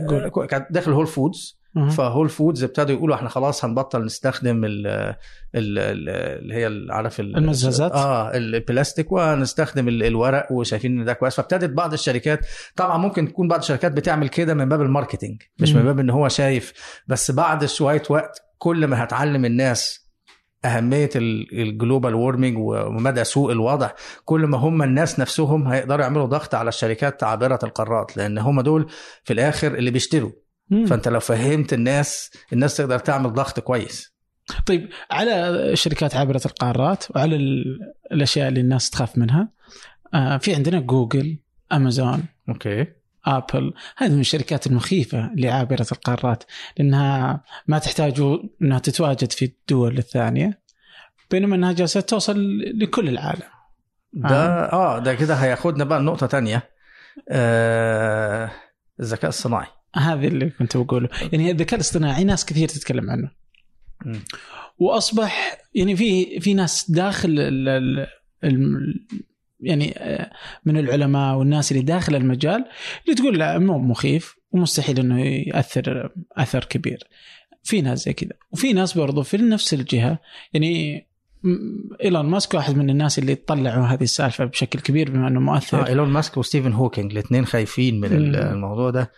قول. 0.09 0.23
آه، 0.43 0.47
كانت 0.47 0.67
داخل 0.71 0.93
Whole 0.93 1.07
Foods. 1.07 1.59
ف 1.91 1.97
Whole 1.97 2.29
Foods 2.29 2.65
ابتدوا 2.65 2.95
يقولوا 2.97 3.17
إحنا 3.17 3.29
خلاص 3.29 3.65
هنبطل 3.65 4.05
نستخدم 4.05 4.65
ال 4.65 4.87
ال- 4.87 5.15
ال- 5.55 6.09
اللي 6.43 6.55
هي 6.55 6.87
عارف 6.91 7.21
ال- 7.21 7.37
المزازات؟ 7.37 7.93
آه 7.93 8.37
البلاستيك 8.37 9.13
وهنستخدم 9.13 9.89
ال- 9.89 10.03
الورق 10.03 10.53
وشايفين 10.53 10.99
إن 10.99 11.05
ده 11.05 11.13
كويس 11.13 11.35
فابتدت 11.37 11.71
بعض 11.71 11.93
الشركات 11.93 12.47
طبعا 12.77 12.99
ممكن 12.99 13.29
تكون 13.29 13.49
بعض 13.49 13.59
الشركات 13.61 13.93
بتعمل 13.93 14.29
كده 14.29 14.55
من 14.55 14.69
باب 14.69 14.83
ال 14.83 14.89
marketing 14.89 15.43
مش. 15.61 15.73
من 15.73 15.83
باب 15.83 15.99
إن 15.99 16.11
هو 16.11 16.29
شايف 16.29 16.73
بس 17.09 17.31
بعد 17.31 17.65
شوية 17.65 18.03
وقت 18.11 18.43
كل 18.59 18.87
ما 18.87 19.05
هتعلم 19.05 19.45
الناس 19.45 20.07
أهمية 20.65 21.11
ال- 21.17 21.61
ال 21.61 21.69
global 21.69 22.15
warming 22.15 22.59
ومدى 22.59 23.25
سوء 23.25 23.53
الوضع 23.53 23.91
كل 24.25 24.47
ما 24.47 24.59
هم 24.59 24.83
الناس 24.83 25.21
نفسهم 25.21 25.69
هيقدروا 25.69 26.03
يعملوا 26.03 26.27
ضغط 26.27 26.55
على 26.55 26.69
الشركات 26.69 27.25
عابرة 27.25 27.59
القارات 27.65 28.17
لأن 28.17 28.39
هم 28.39 28.61
دول 28.61 28.87
في 29.25 29.33
الآخر 29.33 29.75
اللي 29.75 29.91
بيشتروا 29.91 30.31
مم. 30.71 30.87
فانت 30.87 31.09
لو 31.09 31.21
فهمت 31.21 31.73
الناس 31.73 32.31
الناس 32.53 32.77
تقدر 32.77 32.99
تعمل 32.99 33.33
ضغط 33.33 33.61
كويس. 33.61 34.17
طيب 34.67 34.89
على 35.11 35.71
شركات 35.77 36.17
عابره 36.17 36.41
القارات 36.47 37.05
وعلى 37.11 37.37
ال- 37.37 37.81
الأشياء 38.13 38.49
اللي 38.49 38.61
الناس 38.61 38.91
تخاف 38.91 39.19
منها 39.19 39.49
آه 40.15 40.37
في 40.37 40.55
عندنا 40.55 40.81
جوجل 40.81 41.39
أمازون 41.73 42.25
okay. 42.49 42.87
آبل. 43.27 43.73
هذه 43.97 44.13
من 44.13 44.21
الشركات 44.21 44.67
المخيفة 44.67 45.27
اللي 45.33 45.49
عابرة 45.49 45.87
القارات 45.93 46.45
لأنها 46.79 47.45
ما 47.67 47.79
تحتاج 47.79 48.21
إنها 48.63 48.79
تتواجد 48.79 49.33
في 49.33 49.45
الدول 49.45 49.99
الثانية 49.99 50.61
بينما 51.31 51.57
إنها 51.57 51.73
جالسة 51.73 52.01
توصل 52.01 52.59
لكل 52.75 53.09
العالم. 53.09 53.43
ده 54.13 54.73
آه 54.73 54.99
ده 54.99 55.15
كده 55.15 55.35
هياخدنا 55.35 55.85
بقى 55.85 56.01
لنقطة 56.01 56.27
تانية. 56.27 56.71
آه 57.29 58.51
الذكاء 59.01 59.29
الصناعي. 59.29 59.67
هذا 59.97 60.27
اللي 60.27 60.51
كنت 60.51 60.77
بقوله. 60.77 61.09
يعني 61.33 61.51
الذكاء 61.51 61.75
الاصطناعي 61.75 62.25
ناس 62.25 62.45
كثير 62.45 62.69
تتكلم 62.69 63.11
عنه. 63.11 63.31
وأصبح 64.79 65.59
يعني 65.75 65.97
في 65.97 66.41
في 66.41 66.55
ناس 66.55 66.91
داخل 66.91 67.29
ال 67.29 67.69
ال 67.69 68.07
ال 68.45 69.07
يعني 69.61 69.99
آه، 69.99 70.31
من 70.65 70.77
العلماء 70.79 71.37
والناس 71.37 71.73
اللي 71.73 71.83
داخل 71.83 72.15
المجال 72.15 72.65
اللي 73.05 73.17
تقول 73.17 73.39
لا 73.39 73.59
مو 73.59 73.79
مخيف 73.79 74.37
ومستحيل 74.51 74.99
إنه 74.99 75.21
يأثر 75.25 76.13
أثر 76.33 76.65
كبير. 76.65 76.99
في 77.63 77.81
ناس 77.81 78.05
زي 78.05 78.13
كذا. 78.13 78.33
وفي 78.51 78.73
ناس 78.73 78.99
برضو 78.99 79.23
في 79.23 79.37
نفس 79.37 79.75
الجهة. 79.75 80.19
يعني 80.53 81.07
إيلون 82.05 82.27
ماسك 82.27 82.55
واحد 82.55 82.77
من 82.77 82.91
الناس 82.91 83.19
اللي 83.19 83.35
طلعوا 83.35 83.87
هذه 83.87 84.03
السالفة 84.03 84.45
بشكل 84.45 84.81
كبير 84.81 85.11
بما 85.11 85.29
إنه 85.29 85.41
مؤثر. 85.41 85.81
آه 85.81 85.87
إيلون 85.87 86.09
ماسك 86.09 86.37
وستيفن 86.37 86.73
هوكينج 86.73 87.13
الاثنين 87.13 87.47
خايفين 87.47 88.01
من. 88.01 88.35
الموضوع 88.35 88.91
ده. 88.91 89.13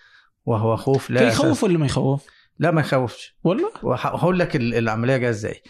وهو 0.48 0.76
خوف 0.76 1.10
له 1.10 1.20
أساس- 1.34 1.62
ولا 1.64 1.78
ما 1.78 1.86
يخوف؟ 1.86 2.26
لا 2.58 2.70
ما 2.70 2.80
يخوفش 2.80 3.36
والله؟ 3.44 3.70
وهقول 3.82 4.38
لك 4.38 4.56
ال- 4.56 4.74
العملية 4.74 5.16
جاية 5.16 5.30
إزاي 5.30 5.62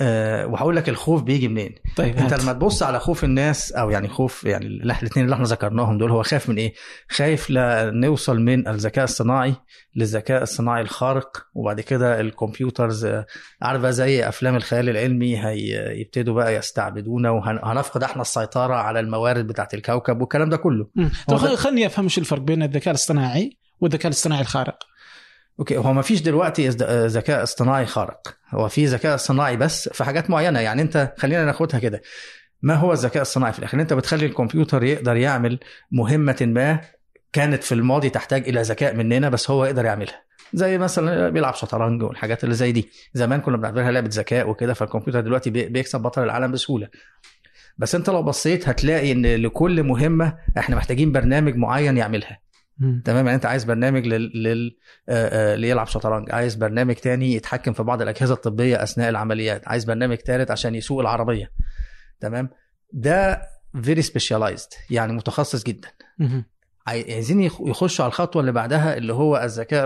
آه 0.00 0.46
وهقول 0.46 0.76
لك 0.76 0.88
الخوف 0.88 1.22
بيجي 1.22 1.48
منين 1.48 1.74
طيب 1.96 2.16
أنت. 2.16 2.34
لما 2.34 2.52
تبص 2.52 2.82
على 2.82 3.00
خوف 3.00 3.24
الناس 3.24 3.72
أو 3.72 3.90
يعني 3.90 4.08
خوف 4.08 4.44
يعني 4.44 4.66
الاثنين 4.66 5.24
اللي 5.24 5.34
إحنا 5.34 5.44
ذكرناهم 5.46 5.98
دول 5.98 6.10
هو 6.10 6.22
خايف 6.22 6.48
من 6.48 6.56
إيه؟ 6.56 6.74
خايف 7.10 7.46
نوصل 7.50 8.40
من 8.40 8.68
الذكاء 8.68 9.04
الصناعي 9.04 9.54
للذكاء 9.96 10.42
الصناعي 10.42 10.82
الخارق 10.82 11.46
وبعد 11.54 11.80
كده 11.80 12.20
الكمبيوترز 12.20 13.04
آه، 13.04 13.26
عارفة 13.62 13.90
زي 13.90 14.28
أفلام 14.28 14.56
الخيال 14.56 14.88
العلمي 14.88 15.44
هيبتدوا 15.46 16.34
بقى 16.34 16.54
يستعبدونا 16.54 17.30
وهنفقد 17.30 18.02
إحنا 18.02 18.22
السيطرة 18.22 18.74
على 18.74 19.00
الموارد 19.00 19.46
بتاعت 19.46 19.74
الكوكب 19.74 20.20
والكلام 20.20 20.48
ده 20.48 20.56
كله. 20.56 20.86
ده- 21.28 21.56
خليني 21.56 21.86
أفهم 21.86 22.04
إيش 22.04 22.18
الفرق 22.18 22.40
بين 22.40 22.62
الذكاء 22.62 22.90
الاصطناعي 22.90 23.58
والذكاء 23.80 24.06
الاصطناعي 24.06 24.40
الخارق. 24.40 24.78
أوكي 25.58 25.76
هو 25.76 25.92
ما 25.92 26.02
فيش 26.02 26.22
دلوقتي 26.22 26.68
ذكاء 27.06 27.42
اصطناعي 27.42 27.86
خارق. 27.86 28.36
هو 28.50 28.68
في 28.68 28.86
ذكاء 28.86 29.14
اصطناعي 29.14 29.56
بس 29.56 29.88
في 29.88 30.04
حاجات 30.04 30.30
معينة. 30.30 30.60
يعني 30.60 30.82
أنت 30.82 31.14
خلينا 31.18 31.44
ناخدها 31.44 31.80
كده. 31.80 32.02
ما 32.62 32.74
هو 32.74 32.92
الذكاء 32.92 33.22
الصناعي 33.22 33.52
في 33.52 33.58
الآخر؟ 33.58 33.80
أنت 33.80 33.92
بتخلي 33.92 34.26
الكمبيوتر 34.26 34.84
يقدر 34.84 35.16
يعمل 35.16 35.58
مهمة 35.92 36.36
ما 36.40 36.80
كانت 37.32 37.64
في 37.64 37.72
الماضي 37.72 38.10
تحتاج 38.10 38.48
إلى 38.48 38.62
ذكاء 38.62 38.94
مننا 38.94 39.28
بس 39.28 39.50
هو 39.50 39.64
يقدر 39.64 39.84
يعملها. 39.84 40.24
زي 40.54 40.78
مثلا 40.78 41.28
بيلعب 41.28 41.54
شطرنج 41.54 42.02
والحاجات 42.02 42.44
اللي 42.44 42.54
زي 42.54 42.72
دي. 42.72 42.90
زمان 43.14 43.40
كنا 43.40 43.56
بنعتبرها 43.56 43.90
لعبة 43.90 44.10
ذكاء 44.12 44.48
وكده 44.48 44.74
فالكمبيوتر 44.74 45.20
دلوقتي 45.20 45.50
بي- 45.50 45.68
بيكسب 45.68 46.00
بطل 46.00 46.22
العالم 46.22 46.52
بسهولة. 46.52 46.88
بس 47.78 47.94
أنت 47.94 48.10
لو 48.10 48.22
بصيت 48.22 48.68
هتلاقي 48.68 49.12
إن 49.12 49.26
لكل 49.26 49.82
مهمة 49.82 50.38
إحنا 50.58 50.76
محتاجين 50.76 51.12
برنامج 51.12 51.56
معين 51.56 51.96
يعملها. 51.96 52.43
تمام؟ 52.80 53.24
يعني 53.26 53.34
انت 53.34 53.46
عايز 53.46 53.64
برنامج 53.64 54.06
لل... 54.06 54.42
لل... 54.42 54.76
آه، 55.08 55.52
آه، 55.52 55.56
ليلعب 55.56 55.86
شطرنج 55.86 56.30
عايز 56.30 56.54
برنامج 56.54 56.94
تاني 56.94 57.32
يتحكم 57.32 57.72
في 57.72 57.82
بعض 57.82 58.02
الأجهزة 58.02 58.34
الطبية 58.34 58.82
أثناء 58.82 59.08
العمليات 59.08 59.68
عايز 59.68 59.84
برنامج 59.84 60.16
ثالث 60.16 60.50
عشان 60.50 60.74
يسوق 60.74 61.00
العربية. 61.00 61.52
تمام؟ 62.20 62.50
ده 62.92 63.42
very 63.82 64.02
specialized 64.02 64.68
يعني 64.90 65.12
متخصص 65.12 65.62
جدا. 65.64 65.88
عايزين 66.86 67.40
يخ- 67.40 67.60
يخشوا 67.66 68.04
على 68.04 68.10
الخطوة 68.10 68.40
اللي 68.40 68.52
بعدها 68.52 68.96
اللي 68.96 69.12
هو 69.12 69.36
الذكاء 69.36 69.84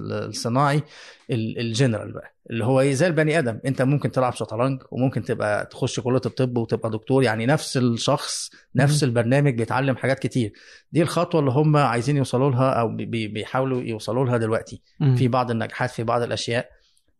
الصناعي 0.00 0.82
ال- 1.30 1.58
الجنرال 1.60 2.12
بقى 2.12 2.34
اللي 2.50 2.64
هو 2.64 2.80
إيه 2.80 2.92
زي 2.94 3.06
البني 3.06 3.38
آدم. 3.38 3.58
أنت 3.66 3.82
ممكن 3.82 4.10
تلعب 4.10 4.34
شطرنج 4.34 4.82
وممكن 4.90 5.22
تبقى 5.24 5.66
تخش 5.66 6.00
كلية 6.00 6.20
الطب 6.26 6.56
وتبقى 6.58 6.90
دكتور 6.90 7.22
يعني 7.22 7.46
نفس 7.46 7.76
الشخص 7.76 8.50
نفس 8.76 9.04
البرنامج 9.04 9.54
بيتعلم 9.54 9.96
حاجات 9.96 10.18
كتير. 10.18 10.52
دي 10.92 11.02
الخطوة 11.02 11.40
اللي 11.40 11.50
هم 11.50 11.76
عايزين 11.76 12.16
يوصلوا 12.16 12.50
لها 12.50 12.70
أو 12.70 12.88
بي- 12.88 13.04
بي- 13.06 13.28
بيحاولوا 13.28 13.82
يوصلوا 13.82 14.24
لها 14.24 14.36
دلوقتي. 14.36 14.82
في 15.16 15.28
بعض 15.28 15.50
النجاحات 15.50 15.90
في 15.90 16.02
بعض 16.02 16.22
الأشياء. 16.22 16.68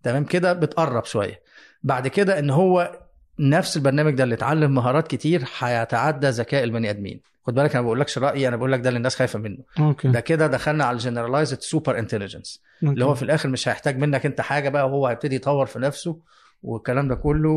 تمام؟ 0.03 0.25
كده 0.25 0.53
بتقرب 0.53 1.05
شوية. 1.05 1.41
بعد 1.83 2.09
كده 2.09 2.39
إن 2.39 2.51
هو 2.51 2.99
نفس 3.39 3.77
البرنامج 3.77 4.15
ده 4.15 4.25
اللي 4.25 4.35
اتعلم 4.35 4.75
مهارات 4.75 5.09
كتير 5.09 5.45
هيتعدى 5.59 6.29
ذكاء 6.29 6.65
البني 6.65 6.91
آدمين. 6.91 7.21
خد 7.47 7.55
بالك 7.55 7.71
أنا 7.71 7.81
ما 7.81 7.87
بقولكش 7.87 8.19
رأيي 8.19 8.49
أنا 8.49 8.57
بقول 8.57 8.73
لك 8.73 8.81
ده 8.81 8.89
اللي 8.89 8.99
الناس 8.99 9.17
خايفة 9.17 9.39
منه. 9.39 9.59
okay. 9.79 10.09
ده 10.09 10.21
كده 10.21 10.47
دخلنا 10.47 10.85
على 10.85 10.95
ال 10.95 11.00
generalized 11.00 11.61
super 11.61 11.99
intelligence 11.99 12.63
اللي 12.83 13.05
هو 13.05 13.15
في 13.15 13.23
الآخر 13.23 13.49
مش 13.49 13.69
هيحتاج 13.69 13.99
منك 13.99 14.27
أنت 14.27 14.41
حاجة 14.41 14.69
بقى 14.69 14.87
وهو 14.89 15.07
هيبتدي 15.07 15.37
يطور 15.37 15.67
في 15.67 15.79
نفسه 15.79 16.21
والكلام 16.63 17.09
ده 17.09 17.15
كله 17.15 17.51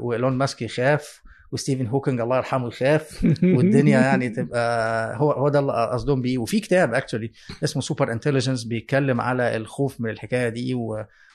وإيلون 0.00 0.32
ماسك 0.32 0.62
يخاف 0.62 1.22
وستيفن 1.52 1.86
هوكينج 1.86 2.20
الله 2.20 2.36
يرحمه 2.36 2.68
يخاف 2.68 3.24
والدنيا 3.56 4.00
يعني 4.00 4.28
تبقى 4.28 5.16
هو 5.16 5.32
هو 5.32 5.48
ده 5.48 5.58
اللي 5.58 5.72
قصدهم 5.92 6.22
بيه. 6.22 6.38
وفي 6.38 6.60
كتاب 6.60 6.94
actually 6.94 7.32
اسمه 7.64 7.82
Superintelligence 7.82 8.64
بيتكلم 8.64 9.20
على 9.20 9.56
الخوف 9.56 10.00
من 10.00 10.10
الحكاية 10.10 10.48
دي 10.48 10.74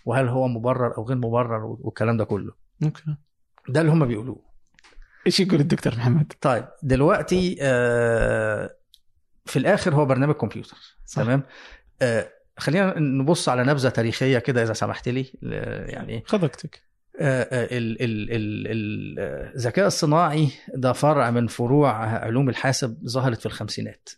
وهل 0.06 0.28
هو 0.28 0.48
مبرر 0.48 0.98
أو 0.98 1.04
غير 1.04 1.18
مبرر 1.18 1.66
والكلام 1.80 2.18
ده 2.18 2.24
كله. 2.26 2.52
okay. 2.84 3.16
ده 3.70 3.82
اللي 3.82 3.92
هم 3.92 4.06
بيقولوه. 4.06 4.49
إيش 5.28 5.40
يقول 5.40 5.60
الدكتور 5.60 5.96
محمد؟ 5.96 6.34
طيب 6.42 6.66
دلوقتي 6.84 7.58
آه، 7.62 8.76
في 9.46 9.60
الآخر 9.60 9.96
هو 9.96 10.06
برنامج 10.06 10.36
كمبيوتر 10.36 10.78
صح. 11.06 11.24
تمام 11.24 11.44
آه، 12.02 12.30
خلينا 12.58 13.00
نبص 13.00 13.50
على 13.50 13.64
نبذة 13.64 13.90
تاريخية 13.90 14.40
كده 14.40 14.64
إذا 14.64 14.74
سمحت 14.74 15.10
لي 15.10 15.26
يعني 15.42 16.24
خذ 16.26 16.44
وقتك 16.44 16.90
آه، 17.20 17.48
آه، 17.52 17.68
الذكاء 19.56 19.88
الصناعي 19.88 20.50
ده 20.74 20.94
فرع 20.94 21.32
من 21.32 21.48
فروع 21.48 21.92
علوم 22.18 22.50
الحاسب 22.50 22.98
ظهرت 23.06 23.40
في 23.40 23.46
الخمسينات 23.46 24.10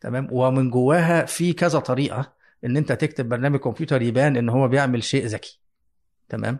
تمام 0.00 0.28
ومن 0.30 0.70
جواها 0.70 1.24
في 1.24 1.52
كذا 1.52 1.78
طريقة 1.78 2.32
إن 2.64 2.76
أنت 2.76 2.92
تكتب 2.92 3.28
برنامج 3.28 3.58
كمبيوتر 3.58 4.02
يبان 4.02 4.36
إن 4.36 4.48
هو 4.48 4.68
بيعمل 4.68 5.02
شيء 5.02 5.26
ذكي 5.26 5.60
تمام 6.28 6.58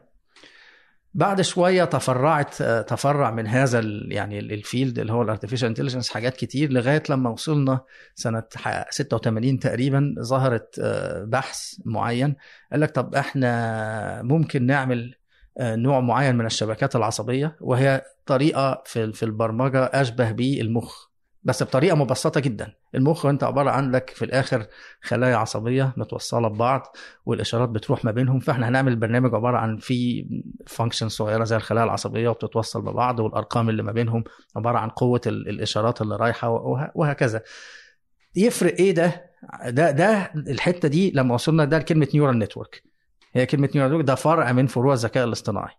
بعد 1.15 1.41
شوية 1.41 1.85
تفرعت 1.85 2.63
تفرع 2.63 3.31
من 3.31 3.47
هذا 3.47 3.81
يعني 4.09 4.39
ال- 4.39 4.53
ال 4.53 4.61
field 4.61 4.99
اللي 4.99 5.13
هو 5.13 5.23
ال 5.23 5.27
artificial 5.27 5.69
intelligence 5.69 6.09
حاجات 6.11 6.37
كتير 6.37 6.73
لغاية 6.73 7.03
لما 7.11 7.31
وصلنا 7.31 7.81
سنة 8.15 8.43
ح- 8.57 8.91
86 8.91 9.59
تقريبا 9.59 10.15
ظهرت 10.21 10.79
آه، 10.83 11.25
بحث 11.25 11.75
معين. 11.85 12.37
قال 12.73 12.81
لك 12.81 12.91
طب 12.91 13.15
إحنا 13.15 14.23
ممكن 14.23 14.67
نعمل 14.67 15.15
آه، 15.59 15.77
نوع 15.77 16.01
معين 16.01 16.37
من 16.37 16.47
الشبكات 16.47 16.97
العصبية 16.97 17.57
وهي 17.61 18.03
طريقة 18.27 18.83
في 18.87 19.23
البرمجة 19.23 19.85
أشبه 19.85 20.31
بالمخ 20.33 21.10
بس 21.43 21.63
بطريقة 21.63 21.97
مبسطة 21.97 22.41
جدا. 22.41 22.73
المخ 22.95 23.27
أنت 23.27 23.45
عبارة 23.45 23.71
عندك 23.71 24.11
في 24.11 24.25
الآخر 24.25 24.67
خلايا 25.03 25.37
عصبية 25.37 25.93
متوصلة 25.97 26.49
ببعض 26.49 26.97
والإشارات 27.27 27.69
بتروح 27.69 28.05
ما 28.05 28.11
بينهم. 28.11 28.39
فإحنا 28.41 28.69
هنعمل 28.69 28.97
برنامج 28.97 29.35
عبارة 29.35 29.57
عن 29.59 29.77
في 29.77 30.27
function 30.67 31.09
صغيرة 31.09 31.45
زي 31.45 31.57
الخلايا 31.57 31.85
العصبية 31.85 32.29
وبتتوصل 32.29 32.83
ببعض 32.83 33.21
والأرقام 33.21 33.69
اللي 33.69 33.83
ما 33.83 33.93
بينهم 33.93 34.25
عبارة 34.57 34.79
عن 34.79 34.89
قوة 34.89 35.21
ال- 35.27 35.49
الإشارات 35.49 36.03
اللي 36.03 36.17
رايحة 36.17 36.49
وه- 36.49 36.91
وهكذا. 36.95 37.43
يفرق 38.37 38.75
إيه 38.79 38.95
ده؟ 38.95 39.31
ده 39.67 39.91
ده 39.91 40.33
الحتة 40.37 40.89
دي 40.89 41.11
لما 41.15 41.35
وصلنا 41.35 41.65
ده 41.65 41.79
لكلمة 41.79 42.09
neural 42.15 42.39
network 42.39 42.83
هي 43.35 43.47
كلمة 43.47 43.69
neural 43.75 43.91
network 43.91 44.07
ده 44.07 44.15
فرع 44.15 44.53
من 44.53 44.67
فروع 44.67 44.93
الذكاء 44.95 45.25
الاصطناعي. 45.25 45.75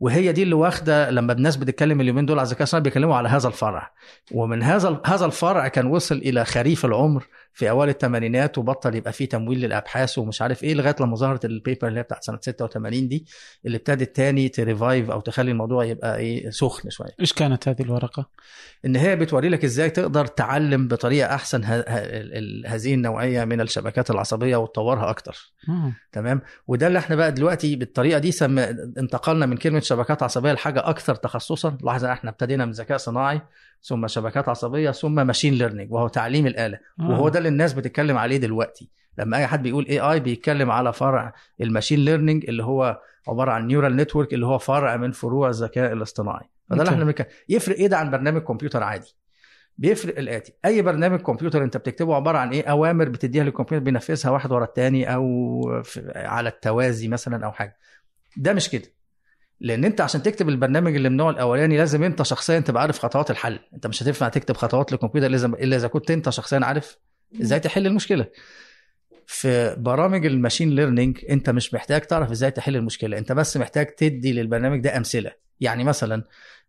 وهي 0.00 0.32
دي 0.32 0.42
اللي 0.42 0.54
واخدة 0.54 1.10
لما 1.10 1.32
الناس 1.32 1.56
بتتكلم 1.56 2.00
اليومين 2.00 2.26
دول 2.26 2.38
على 2.38 2.46
الذكاء 2.46 2.60
الاصطناعي 2.60 2.82
بيتكلموا 2.82 3.16
على 3.16 3.28
هذا 3.28 3.48
الفرع. 3.48 3.92
ومن 4.32 4.62
هذا 4.62 5.00
هذا 5.06 5.26
الفرع 5.26 5.68
كان 5.68 5.86
وصل 5.86 6.14
إلى 6.16 6.44
خريف 6.44 6.84
العمر 6.84 7.26
في 7.52 7.70
أوائل 7.70 7.90
الثمانينات 7.90 8.58
وبطل 8.58 8.94
يبقى 8.94 9.12
فيه 9.12 9.28
تمويل 9.28 9.60
للأبحاث 9.60 10.18
ومش 10.18 10.42
عارف 10.42 10.62
إيه 10.64 10.74
لغاية 10.74 10.96
لما 11.00 11.16
ظهرت 11.16 11.44
ال 11.44 11.51
paper 11.51 11.88
اللي 11.88 11.98
هي 11.98 12.02
بتاعت 12.02 12.24
سنة 12.24 12.38
86 12.42 13.08
دي 13.08 13.26
اللي 13.66 13.76
ابتدت 13.76 14.16
تاني 14.16 14.48
ت 14.48 14.57
revive 14.57 15.10
أو 15.10 15.20
تخلي 15.20 15.50
الموضوع 15.50 15.84
يبقى 15.84 16.16
إيه 16.18 16.50
سخن 16.50 16.90
شوية 16.90 17.10
إيش 17.20 17.32
كانت 17.32 17.68
هذه 17.68 17.82
الورقة؟ 17.82 18.30
إن 18.84 18.96
هي 18.96 19.16
بتوري 19.16 19.48
لك 19.48 19.64
إزاي 19.64 19.90
تقدر 19.90 20.26
تعلم 20.26 20.88
بطريقة 20.88 21.34
أحسن 21.34 21.64
ه- 21.64 21.66
ه- 21.66 21.80
ال- 21.80 22.64
ال- 22.66 22.66
هذه 22.66 22.94
النوعية 22.94 23.44
من 23.44 23.60
الشبكات 23.60 24.10
العصبية 24.10 24.56
وتطورها 24.56 25.10
أكتر 25.10 25.52
آه. 25.68 25.92
تمام 26.12 26.40
وده 26.66 26.86
اللي 26.86 26.98
إحنا 26.98 27.16
بقى 27.16 27.32
دلوقتي 27.32 27.76
بالطريقة 27.76 28.18
دي 28.18 28.32
سم... 28.32 28.58
انتقلنا 28.58 29.46
من 29.46 29.56
كلمة 29.56 29.80
شبكات 29.80 30.22
عصبية 30.22 30.52
لحاجة 30.52 30.88
أكثر 30.88 31.14
تخصصا 31.14 31.78
لاحظ 31.82 32.04
إحنا 32.04 32.30
ابتدينا 32.30 32.64
من 32.64 32.72
ذكاء 32.72 32.96
صناعي 32.98 33.40
ثم 33.82 34.06
شبكات 34.06 34.48
عصبية 34.48 34.90
ثم 34.90 35.26
machine 35.26 35.54
learning 35.54 35.92
وهو 35.92 36.08
تعليم 36.08 36.46
الآلة. 36.46 36.78
آه. 37.00 37.10
وهو 37.10 37.28
ده 37.28 37.38
اللي 37.38 37.48
الناس 37.48 37.72
بتتكلم 37.72 38.16
عليه 38.18 38.36
دلوقتي. 38.36 38.90
لما 39.18 39.36
أي 39.36 39.46
حد 39.46 39.62
بيقول 39.62 39.86
AI 39.86 40.20
بيتكلم 40.20 40.70
على 40.70 40.92
فرع 40.92 41.32
ال 41.60 41.65
machine 41.65 41.98
learning 41.98 42.44
اللي 42.48 42.64
هو 42.64 43.00
عبارة 43.28 43.50
عن 43.52 43.66
neural 43.66 43.96
network 43.96 44.34
اللي 44.34 44.46
هو 44.46 44.58
فرع 44.58 44.96
من 44.96 45.12
فروع 45.12 45.48
الذكاء 45.48 45.92
الاصطناعي. 45.92 46.50
فده 46.70 46.82
اللي. 46.82 46.92
إحنا 46.92 47.04
بنتكلم. 47.04 47.26
يفرق 47.48 47.76
إيه 47.76 47.86
ده 47.86 47.96
عن 47.96 48.10
برنامج 48.10 48.42
كمبيوتر؟ 48.42 48.82
عادي. 48.82 49.16
بيفرق 49.78 50.18
الآتي. 50.18 50.52
أي 50.64 50.82
برنامج 50.82 51.20
كمبيوتر 51.20 51.64
أنت 51.64 51.76
بتكتبه 51.76 52.14
عبارة 52.14 52.38
عن 52.38 52.50
إيه؟ 52.50 52.64
أوامر 52.64 53.08
بتديها 53.08 53.44
للكمبيوتر 53.44 53.84
بينفذها 53.84 54.30
واحد 54.30 54.52
ورا 54.52 54.64
التاني 54.64 55.14
أو 55.14 55.82
على 56.14 56.48
التوازي 56.48 57.08
مثلا 57.08 57.46
أو 57.46 57.52
حاجة. 57.52 57.78
ده 58.36 58.52
مش 58.52 58.68
كده. 58.68 58.99
لأن 59.60 59.84
أنت 59.84 60.00
عشان 60.00 60.22
تكتب 60.22 60.48
البرنامج 60.48 60.94
اللي 60.96 61.08
من 61.08 61.12
النوع 61.14 61.30
الأولاني 61.30 61.76
لازم 61.76 62.02
أنت 62.02 62.22
شخصيا 62.22 62.60
تبقى 62.60 62.82
عارف 62.82 62.98
خطوات 62.98 63.30
الحل. 63.30 63.58
أنت 63.74 63.86
مش 63.86 64.02
هتنفع 64.02 64.28
تكتب 64.28 64.56
خطوات 64.56 64.92
للكمبيوتر 64.92 65.28
لازم 65.28 65.54
إلا 65.54 65.76
إذا 65.76 65.88
كنت 65.88 66.10
أنت 66.10 66.30
شخصيا 66.30 66.60
عارف 66.62 66.98
إزاي 67.42 67.60
تحل 67.60 67.86
المشكلة. 67.86 68.26
في 69.26 69.76
برامج 69.78 70.26
ال 70.26 70.31
machine 70.31 70.70
learning 70.70 71.18
أنت 71.30 71.50
مش 71.50 71.74
محتاج 71.74 72.00
تعرف 72.00 72.30
إزاي 72.30 72.50
تحل 72.50 72.76
المشكلة. 72.76 73.18
أنت 73.18 73.32
بس 73.32 73.56
محتاج 73.56 73.86
تدي 73.86 74.32
للبرنامج 74.32 74.80
ده 74.80 74.96
أمثلة. 74.96 75.30
يعني 75.60 75.84
مثلا 75.84 76.24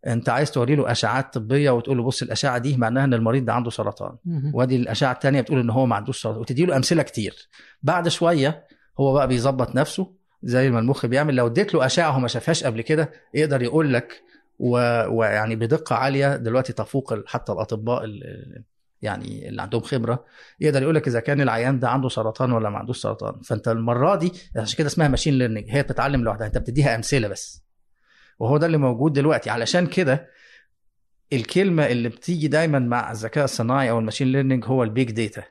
أنت 0.08 0.30
عايز 0.30 0.52
توري 0.52 0.76
له 0.76 0.92
اشعات 0.92 1.34
طبية 1.34 1.70
وتقول 1.72 1.98
له 1.98 2.04
بص 2.04 2.22
الأشعة 2.22 2.58
دي 2.58 2.78
معناها 2.78 3.04
إن 3.04 3.14
المريض 3.14 3.46
ده 3.46 3.54
عنده 3.54 3.70
سرطان. 3.70 4.16
وأدي 4.54 4.76
الأشعة 4.76 5.12
الثانية 5.12 5.42
بتقول 5.42 5.60
إن 5.60 5.70
هو 5.70 5.86
ما 5.86 5.96
عندوش 5.96 6.22
سرطان. 6.22 6.42
وتدي 6.42 6.66
له 6.66 6.76
أمثلة 6.76 7.04
كتير. 7.04 7.50
بعد 7.84 8.08
شوية 8.08 8.68
هو 9.00 9.14
بقى 9.14 9.28
بيظبط 9.28 9.76
نفسه. 9.76 10.21
زي 10.44 10.70
ما 10.72 10.80
المخ 10.80 11.06
بيعمل. 11.06 11.36
لو 11.36 11.48
اديت 11.48 11.74
له 11.74 11.86
أشعة 11.86 12.20
ما 12.20 12.28
شافهاش 12.28 12.64
قبل 12.64 12.82
كده 12.82 13.12
يقدر 13.34 13.62
يقول 13.62 13.94
لك. 13.94 14.24
ويعني 14.60 15.56
بدقة 15.56 15.96
عالية 15.96 16.36
دلوقتي 16.36 16.74
تفوق 16.74 17.28
حتى 17.28 17.52
الأطباء 17.52 18.04
ال- 18.04 18.64
يعني 19.02 19.50
اللي 19.50 19.62
عندهم 19.62 19.82
خبرة. 19.82 20.26
يقدر 20.60 20.82
يقول 20.84 20.96
لك 20.96 21.08
إذا 21.08 21.20
كان 21.20 21.42
العيان 21.42 21.80
ده 21.80 21.90
عنده 21.90 22.10
سرطان 22.10 22.52
ولا 22.52 22.70
ما 22.70 22.78
عندوش 22.78 22.98
سرطان. 23.02 23.42
فأنت 23.42 23.68
المرة 23.68 24.16
دي 24.16 24.32
عشان 24.58 24.78
كده 24.78 24.88
اسمها 24.88 25.08
ماشين 25.08 25.34
ليرنينج 25.38 25.66
هي 25.70 25.84
بتتعلم 25.84 26.24
لوحدها. 26.24 26.48
أنت 26.48 26.58
بتديها 26.58 26.96
أمثلة 26.96 27.28
بس. 27.28 27.64
وهو 28.40 28.58
ده 28.58 28.66
اللي 28.66 28.78
موجود 28.78 29.14
دلوقتي. 29.14 29.50
علشان 29.50 29.88
كده 29.88 30.28
الكلمة 31.34 31.86
اللي 31.88 32.10
بتيجي 32.10 32.48
دايما 32.48 32.80
مع 32.80 33.12
الذكاء 33.12 33.44
الصناعي 33.44 33.90
أو 33.90 34.00
ال 34.00 34.04
machine 34.04 34.32
learning 34.32 34.66
هو 34.66 34.84
ال 34.84 34.91
big 34.91 35.12
data 35.12 35.44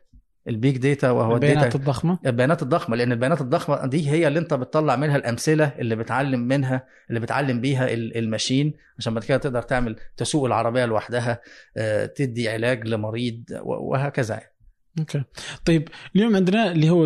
ال 0.48 0.55
big 0.55 0.76
data 0.78 1.11
وهو 1.11 1.35
البيانات 1.35 1.74
الضخمة 1.74 2.18
البيانات 2.26 2.62
الضخمة 2.62 2.96
لأن 2.96 3.12
البيانات 3.12 3.40
الضخمة 3.40 3.87
دي 3.87 4.11
هي 4.11 4.29
اللي 4.29 4.38
أنت 4.38 4.55
بتطلع 4.55 4.96
منها 4.96 5.16
الأمثلة 5.16 5.72
اللي 5.79 5.96
بتعلم 5.96 6.40
منها 6.40 6.87
اللي 7.09 7.20
بتعلم 7.20 7.61
بيها 7.61 7.92
ال- 7.92 8.16
ال 8.16 8.24
machine 8.24 8.74
عشان 8.98 9.14
بعد 9.14 9.24
كده 9.24 9.38
تقدر 9.38 9.62
تعمل 9.62 9.96
تسوق 10.16 10.44
العربية 10.46 10.85
لوحدها 10.85 11.40
آه، 11.76 12.07
تدي 12.07 12.48
علاج 12.48 12.88
لمريض 12.88 13.42
و- 13.62 13.90
وهكذا 13.92 14.35
يعني. 14.35 14.53
okay 14.98 15.22
طيب 15.64 15.88
اليوم 16.16 16.37
عندنا 16.37 16.72
اللي 16.72 16.90
هو 16.90 17.05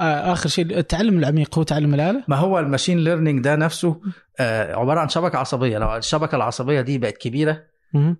آه، 0.00 0.32
آخر 0.32 0.48
شيء 0.48 0.78
التعلم 0.78 1.18
العميق 1.18 1.58
هو 1.58 1.62
تعلم 1.62 1.94
الآلة 1.94 2.24
ما 2.28 2.36
هو 2.36 2.58
ال 2.58 2.63
machine 2.63 2.98
learning 3.04 3.44
ده 3.44 3.56
نفسه 3.56 4.00
آه، 4.40 4.74
عبارة 4.74 5.00
عن 5.00 5.08
شبكة 5.08 5.38
عصبية 5.38 5.78
لو 5.78 5.96
الشبكة 5.96 6.36
العصبية 6.36 6.80
دي 6.80 6.98
بقت 6.98 7.16
كبيرة. 7.18 7.71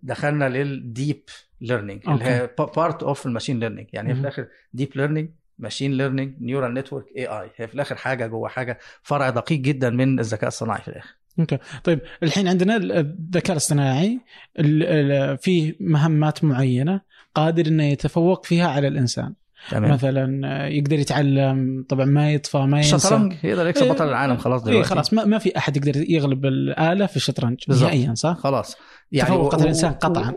دخلنا 0.03 0.49
لل 0.49 0.73
deep 0.73 1.23
learning 1.61 2.09
اللي 2.09 2.25
هي 2.25 2.51
part 2.77 3.03
of 3.03 3.27
ال 3.27 3.31
machine 3.31 3.61
learning 3.61 3.87
يعني 3.93 4.09
هي 4.11 4.15
في. 4.15 4.21
الآخر 4.21 4.47
deep 4.73 4.89
learning 4.97 5.29
machine 5.59 5.93
learning 5.93 6.35
neural 6.41 6.75
network 6.75 7.05
AI 7.17 7.51
هي 7.57 7.69
في 7.69 7.75
الآخر 7.75 7.95
حاجة 7.97 8.27
جوه 8.27 8.49
حاجة 8.49 8.79
فرع 9.03 9.31
دقيق 9.31 9.59
جدا 9.61 9.91
من 9.91 10.19
الذكاء 10.21 10.49
الصناعي 10.49 10.83
في 10.83 10.89
الآخر. 10.89 11.15
okay. 11.41 11.59
طيب 11.85 12.01
الحين 12.23 12.49
عندنا 12.49 12.77
الذكاء 12.77 13.53
الاصطناعي 13.53 14.21
ال- 14.59 14.83
ال- 14.83 15.39
فيه 15.39 15.77
مهمات 15.81 16.45
معينة 16.45 17.01
قادر 17.35 17.67
إنه 17.67 17.85
يتفوق 17.85 18.47
فيها 18.47 18.69
على 18.69 18.89
الإنسان. 18.89 19.35
تمام 19.71 19.91
مثلا 19.93 20.41
آه، 20.65 20.67
يقدر 20.67 20.99
يتعلم 20.99 21.85
طبعا 21.89 22.05
ما 22.05 22.33
يطفى 22.33 22.59
ما 22.59 22.77
ينسى 22.77 22.97
الشطرنج 22.97 23.35
يقدر 23.45 23.67
يكسب 23.67 23.83
إيه. 23.83 23.93
بطل 23.93 24.09
العالم 24.09 24.37
خلاص 24.37 24.63
إيه 24.63 24.71
دلوقتي 24.73 24.89
خلاص 24.89 25.13
ما, 25.15 25.25
ما 25.25 25.39
في 25.39 25.59
أحد 25.59 25.77
يقدر 25.77 26.11
يغلب 26.11 26.47
الآلة 26.47 27.07
في 27.07 27.17
الشطرنج. 27.17 27.59
نهائيا 27.69 28.15
صح؟ 28.15 28.37
خلاص 28.39 28.77
تفوق 29.19 29.55
و- 29.55 29.61
الإنسان 29.63 29.91
و- 29.91 29.95
قطعاً. 29.95 30.33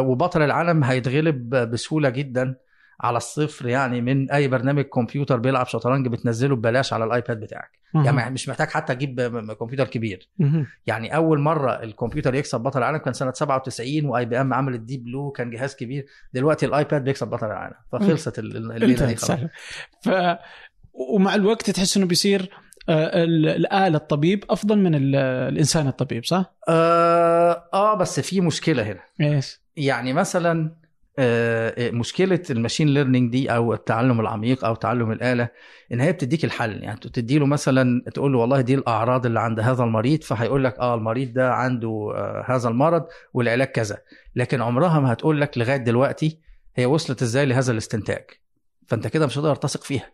وبطل 0.00 0.42
العالم 0.42 0.84
هيتغلب 0.84 1.48
بسهولة 1.56 2.08
جدا 2.08 2.54
على 3.00 3.16
الصفر 3.16 3.68
يعني 3.68 4.00
من 4.00 4.30
أي 4.30 4.48
برنامج 4.48 4.84
كمبيوتر 4.84 5.36
بيلعب 5.38 5.66
شطرنج 5.66 6.08
بتنزله 6.08 6.56
ببلاش 6.56 6.92
على 6.92 7.04
الآيباد 7.04 7.40
بتاعك. 7.40 7.70
يعني 7.94 8.30
مش 8.30 8.48
محتاج 8.48 8.68
حتى 8.68 8.94
م- 9.28 9.52
كمبيوتر 9.52 9.84
كبير. 9.86 10.28
يعني 10.86 11.16
أول 11.16 11.38
مرة 11.40 11.72
الكمبيوتر 11.82 12.34
يكسب 12.34 12.60
بطل 12.60 12.78
العالم 12.78 12.96
كان 12.98 13.12
سنة 13.12 13.32
97 13.32 14.04
و 14.04 14.24
IBM 14.24 14.54
عملت 14.54 14.80
Deep 14.80 15.04
Blue 15.04 15.30
كان 15.30 15.50
جهاز 15.50 15.76
كبير 15.76 16.06
دلوقتي 16.32 16.66
الآيباد 16.66 17.04
بيكسب 17.04 17.28
بطل 17.28 17.46
العالم 17.46 17.74
فخلصت 17.92 18.38
ال- 18.38 18.56
ال- 18.56 18.72
الليلة 18.72 19.06
دي 19.06 19.16
خلاص. 19.16 19.40
ف 20.04 20.10
ومع 21.14 21.34
الوقت 21.34 21.70
تحس 21.70 21.96
إنه 21.96 22.06
بيصير 22.06 22.50
آه، 22.88 23.24
ال- 23.24 23.48
الآلة 23.48 23.96
الطبيب 23.96 24.44
أفضل 24.50 24.78
من 24.78 24.94
ال- 24.94 25.16
الإنسان 25.52 25.86
الطبيب 25.88 26.24
صح؟ 26.24 26.54
آه, 26.68 27.68
آه 27.74 27.94
بس 27.94 28.20
في 28.20 28.40
مشكلة 28.40 28.82
هنا 28.82 29.00
إيش؟ 29.20 29.60
يعني 29.76 30.12
مثلا 30.12 30.64
آه، 30.70 30.87
مشكلة 31.92 32.42
ال 32.50 32.55
machine 32.55 32.88
learning 32.88 33.32
دي 33.32 33.50
أو 33.54 33.74
التعلم 33.74 34.20
العميق 34.20 34.64
أو 34.64 34.74
تعلم 34.74 35.12
الآلة 35.12 35.48
إن 35.92 36.00
هي 36.00 36.12
بتديك 36.12 36.44
الحل. 36.44 36.82
يعني 36.82 37.00
تدي 37.00 37.38
له 37.38 37.46
مثلا 37.46 38.02
تقول 38.14 38.32
له 38.32 38.38
والله 38.38 38.60
دي 38.60 38.74
الأعراض 38.74 39.26
اللي 39.26 39.40
عند 39.40 39.60
هذا 39.60 39.84
المريض 39.84 40.22
فهيقول 40.22 40.64
لك 40.64 40.78
آه 40.78 40.94
المريض 40.94 41.32
ده 41.32 41.52
عنده 41.54 42.12
آه 42.14 42.44
هذا 42.48 42.68
المرض 42.68 43.06
والعلاج 43.34 43.68
كذا. 43.68 43.98
لكن 44.36 44.62
عمرها 44.62 45.00
ما 45.00 45.12
هتقول 45.12 45.40
لك 45.40 45.58
لغاية 45.58 45.76
دلوقتي 45.76 46.38
هي 46.76 46.86
وصلت 46.86 47.22
إزاي 47.22 47.46
لهذا 47.46 47.72
الاستنتاج. 47.72 48.24
فأنت 48.86 49.06
كده 49.06 49.26
مش 49.26 49.38
هتقدر 49.38 49.54
تثق 49.56 49.84
فيها. 49.84 50.10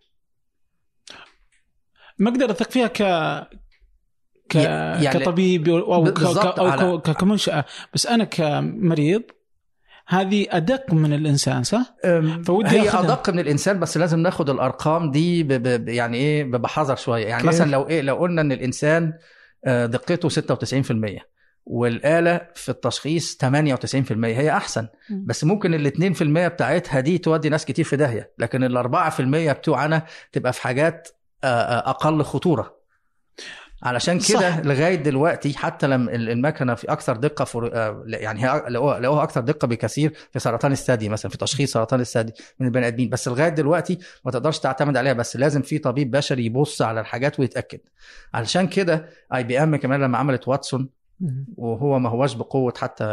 ما 2.19 2.31
أقدر 2.31 2.51
أثق 2.51 2.71
فيها 2.71 2.87
ك 2.87 3.03
ك... 4.49 4.55
يعني- 4.55 5.19
كطبيب 5.21 5.69
أو 5.69 6.05
ك... 6.05 6.23
أو 6.23 6.99
على- 6.99 7.01
ك... 7.01 7.11
كمنشأة. 7.11 7.64
بس 7.95 8.07
أنا 8.07 8.25
كمريض 8.25 9.23
هذه 10.07 10.47
أدق 10.51 10.93
من 10.93 11.12
الإنسان 11.12 11.62
صح؟ 11.62 11.95
فودي 12.47 12.69
هي 12.69 12.88
آخذها. 12.88 13.01
أدق 13.01 13.31
من 13.31 13.38
الإنسان 13.38 13.81
بس 13.81 13.97
لازم 13.97 14.19
ناخد 14.19 14.51
الأرقام 14.51 15.11
دي 15.11 15.43
ب 15.43 15.49
ب 15.53 15.88
يعني 15.88 16.17
إيه 16.17 16.45
بحذر 16.45 16.97
شوية 16.97 17.27
يعني 17.27 17.43
كيف؟ 17.43 17.49
مثلا 17.49 17.71
لو 17.71 17.88
إيه 17.88 18.01
لو 18.01 18.17
قلنا 18.17 18.40
إن 18.40 18.53
الإنسان 18.53 19.12
آه، 19.64 19.87
دقته 19.87 20.29
96% 20.29 21.21
والآلة 21.67 22.40
في 22.55 22.69
التشخيص 22.69 23.38
98% 23.45 24.25
هي 24.25 24.51
أحسن. 24.51 24.88
بس 25.11 25.45
ممكن 25.45 25.75
ال 25.75 25.87
2% 25.87 26.23
بتاعتها 26.49 27.01
دي 27.01 27.19
تودي 27.19 27.49
ناس 27.49 27.64
كتير 27.64 27.85
في 27.85 27.97
داهية 27.97 28.33
لكن 28.38 28.64
ال 28.64 28.77
4% 28.77 29.53
بتوعنا 29.53 30.03
تبقى 30.33 30.53
في 30.53 30.62
حاجات 30.62 31.09
آه، 31.45 31.47
آه، 31.47 31.90
أقل 31.90 32.23
خطورة 32.23 32.84
علشان. 33.85 34.18
كده 34.18 34.61
لغاية 34.62 34.94
دلوقتي 34.94 35.55
حتى 35.59 35.87
لما 35.87 36.14
ال- 36.14 36.31
المكنة 36.31 36.75
في 36.75 36.92
أكثر 36.92 37.16
دقة 37.16 37.44
في 37.44 37.70
آه، 37.75 38.03
يعني 38.07 38.44
هي 38.44 38.64
لقوها 38.68 39.23
أكثر 39.23 39.40
دقة 39.40 39.66
بكثير 39.68 40.12
في 40.33 40.38
سرطان 40.38 40.73
الثدي 40.73 41.09
مثلا 41.09 41.31
في 41.31 41.38
تشخيص 41.38 41.73
سرطان 41.73 42.01
الثدي 42.01 42.33
من 42.61 42.66
البني 42.66 42.87
آدمين 42.87 43.09
بس 43.09 43.29
لغاية 43.29 43.49
دلوقتي 43.49 43.99
ما 44.25 44.31
تقدرش 44.31 44.59
تعتمد 44.59 44.97
عليها 44.97 45.12
بس 45.12 45.37
لازم 45.37 45.62
في 45.62 45.79
طبيب 45.79 46.11
بشري 46.11 46.44
يبص 46.47 46.83
على 46.83 47.01
الحاجات 47.01 47.40
ويتأكد 47.40 47.81
علشان 48.35 48.66
كده 48.68 49.09
IBM 49.35 49.77
كمان 49.77 50.01
لما 50.01 50.18
عملت 50.18 50.49
Watson. 50.48 50.88
وهو 51.57 51.99
ما 51.99 52.11
هوش 52.11 52.35
بقوة 52.35 52.73
حتى 52.77 53.05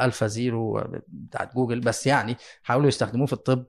ألفا 0.00 0.26
زيرو 0.26 0.84
بتاعت 1.08 1.54
جوجل 1.54 1.80
بس 1.80 2.06
يعني 2.06 2.36
حاولوا 2.62 2.88
يستخدموه 2.88 3.26
في 3.26 3.32
الطب 3.32 3.64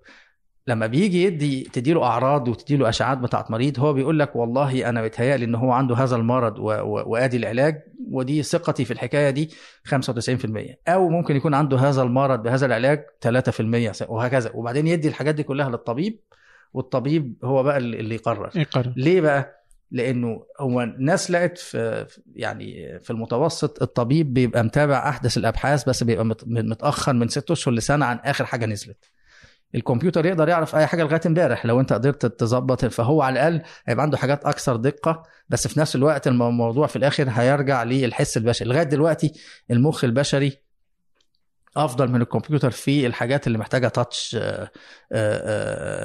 لما 0.68 0.88
بيجي 0.88 1.24
يدي 1.24 1.64
تديله 1.64 2.04
أعراض 2.04 2.48
وتديله 2.48 2.90
اشعاعات 2.90 3.18
بتاعت 3.18 3.52
مريض 3.52 3.80
هو 3.80 3.94
بيقول 3.94 4.20
لك 4.20 4.36
والله 4.36 4.90
أنا 4.90 5.02
بيتهيألي 5.02 5.46
إن 5.46 5.56
هو 5.56 5.72
عنده 5.72 5.96
هذا 5.96 6.16
المرض 6.16 6.60
و... 6.60 6.64
و... 6.64 7.04
وآدي 7.12 7.38
العلاج 7.38 7.82
ودي 8.12 8.44
ثقتي 8.44 8.86
في 8.86 8.94
الحكاية 8.94 9.30
دي 9.30 9.50
95% 9.90 9.92
أو 10.88 11.10
ممكن 11.10 11.36
يكون 11.36 11.54
عنده 11.54 11.78
هذا 11.78 12.02
المرض 12.02 12.44
بهذا 12.44 12.66
العلاج 12.66 13.04
3% 13.28 14.10
وهكذا 14.10 14.52
وبعدين 14.54 14.88
يدي 14.88 15.08
الحاجات 15.08 15.36
دي 15.36 15.44
كلها 15.44 15.70
للطبيب 15.70 16.20
والطبيب 16.74 17.36
هو 17.44 17.64
بقى 17.64 17.78
اللي 17.78 18.16
يقرر 18.16 18.50
يقرر 18.56 18.94
ليه 18.98 19.22
بقى؟ 19.22 19.64
لأنه 19.92 20.44
هو 20.60 20.82
الناس 20.82 21.32
لقت 21.32 21.58
في 21.58 22.06
يعني 22.36 23.00
في 23.00 23.10
المتوسط 23.10 23.82
الطبيب 23.82 24.34
بيبقى 24.34 24.64
متابع 24.64 25.10
أحدث 25.10 25.38
الأبحاث 25.38 25.90
بس 25.90 26.04
بيبقى 26.04 26.26
مت- 26.26 26.48
متأخر 26.48 27.14
من 27.14 27.28
ست 27.28 27.52
أشهر 27.52 27.74
لسنة 27.74 28.06
عن 28.06 28.18
آخر 28.18 28.46
حاجة 28.46 28.66
نزلت. 28.66 29.06
الكمبيوتر 29.76 30.26
يقدر 30.26 30.50
يعرف 30.50 30.76
أي 30.76 30.88
حاجة 30.88 31.04
لغاية 31.04 31.22
امبارح. 31.26 31.66
لو 31.66 31.80
أنت 31.80 31.94
قدرت 31.94 32.26
تظبط 32.26 32.86
فهو 32.86 33.22
على 33.22 33.34
الأقل 33.34 33.62
هيبقى 33.86 34.04
عنده 34.04 34.18
حاجات 34.18 34.46
أكثر 34.46 34.76
دقة. 34.76 35.24
بس 35.50 35.68
في 35.68 35.80
نفس 35.80 35.96
الوقت 35.96 36.28
الم- 36.28 36.44
الموضوع 36.44 36.88
في 36.88 36.96
الآخر 36.96 37.28
هيرجع 37.30 37.84
للحس 37.84 38.38
البشري. 38.38 38.70
لغاية 38.70 38.84
دلوقتي 38.84 39.32
المخ 39.72 40.04
البشري 40.04 40.58
أفضل 41.78 42.10
من 42.12 42.22
الكمبيوتر 42.22 42.72
في 42.72 43.08
الحاجات 43.08 43.48
اللي 43.48 43.58
محتاجة 43.58 43.88
تاتش 43.88 44.38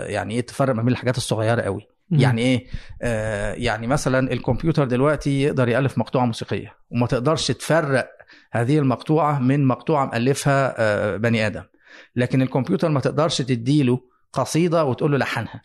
يعني 0.06 0.34
إيه 0.34 0.40
تفرق 0.46 0.74
ما 0.74 0.82
بين 0.82 0.92
الحاجات 0.92 1.16
الصغيرة 1.16 1.60
قوي. 1.62 1.86
يعني 2.10 2.42
إيه؟ 2.42 2.66
آه 3.02 3.52
يعني 3.54 3.86
مثلا 3.86 4.32
الكمبيوتر 4.32 4.84
دلوقتي 4.84 5.42
يقدر 5.42 5.68
يألف 5.68 5.98
مقطوعة 5.98 6.24
موسيقية 6.24 6.74
وما 6.90 7.06
تقدرش 7.06 7.50
تفرق 7.50 8.08
هذه 8.52 8.78
المقطوعة 8.78 9.38
من 9.38 9.64
مقطوعة 9.64 10.06
مألفها 10.06 10.74
آه 10.78 11.16
بني 11.16 11.46
آدم. 11.46 11.62
لكن 12.16 12.42
الكمبيوتر 12.42 12.88
ما 12.88 13.00
تقدرش 13.00 13.38
تديله 13.42 14.00
قصيدة 14.32 14.84
وتقول 14.84 15.12
له 15.12 15.18
لحنها 15.18 15.62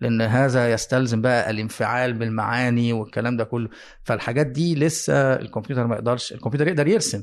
لأن 0.00 0.22
هذا 0.22 0.72
يستلزم 0.72 1.22
بقى 1.22 1.50
الانفعال 1.50 2.12
بالمعاني 2.12 2.92
والكلام 2.92 3.36
ده 3.36 3.44
كله. 3.44 3.68
فالحاجات 4.04 4.46
دي 4.46 4.74
لسه 4.74 5.32
الكمبيوتر 5.34 5.86
ما 5.86 5.94
يقدرش 5.94 6.32
الكمبيوتر 6.32 6.68
يقدر 6.68 6.86
يرسم. 6.88 7.22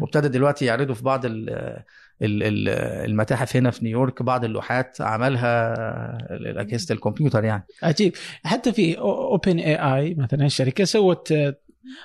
وابتدى 0.00 0.28
دلوقتي 0.28 0.64
يعرضوا 0.64 0.94
في 0.94 1.02
بعض 1.02 1.24
ال 1.26 1.50
ال- 2.22 2.42
ال- 2.42 2.68
المتاحف 3.10 3.56
هنا 3.56 3.70
في 3.70 3.84
نيويورك 3.84 4.22
بعض 4.22 4.44
اللوحات 4.44 5.00
عملها 5.00 5.74
اجهزه 6.60 6.92
الكمبيوتر 6.94 7.44
يعني. 7.44 7.64
عجيب. 7.82 8.12
حتى 8.44 8.72
في 8.72 8.98
OpenAI 8.98 10.14
مثلا 10.14 10.46
الشركة 10.46 10.84
سوت 10.84 11.34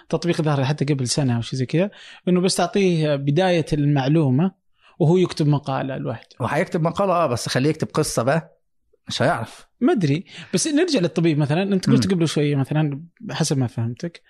تطبيق 0.09 0.41
ظهر 0.41 0.63
حتى 0.65 0.85
قبل 0.85 1.07
سنة 1.07 1.35
أو 1.35 1.41
شيء 1.41 1.59
زي 1.59 1.65
كذا 1.65 1.89
إنه 2.27 2.41
بس 2.41 2.55
تعطيه 2.55 3.15
بداية 3.15 3.65
المعلومة 3.73 4.51
وهو 4.99 5.17
يكتب 5.17 5.47
مقالة 5.47 5.97
لوحده. 5.97 6.35
وهيكتب 6.39 6.81
مقالة 6.81 7.13
آه 7.13 7.27
بس 7.27 7.49
خليه 7.49 7.69
يكتب 7.69 7.87
قصة 7.93 8.23
بقى 8.23 8.59
مش 9.07 9.21
هيعرف. 9.21 9.67
ما 9.81 9.93
أدري. 9.93 10.25
بس 10.53 10.67
نرجع 10.67 10.99
للطبيب 10.99 11.37
مثلا. 11.37 11.63
أنت 11.63 11.89
قلت. 11.89 12.11
قبل 12.11 12.27
شوية 12.27 12.55
مثلا 12.55 13.01
حسب 13.31 13.57
ما 13.57 13.67
فهمتك 13.67 14.21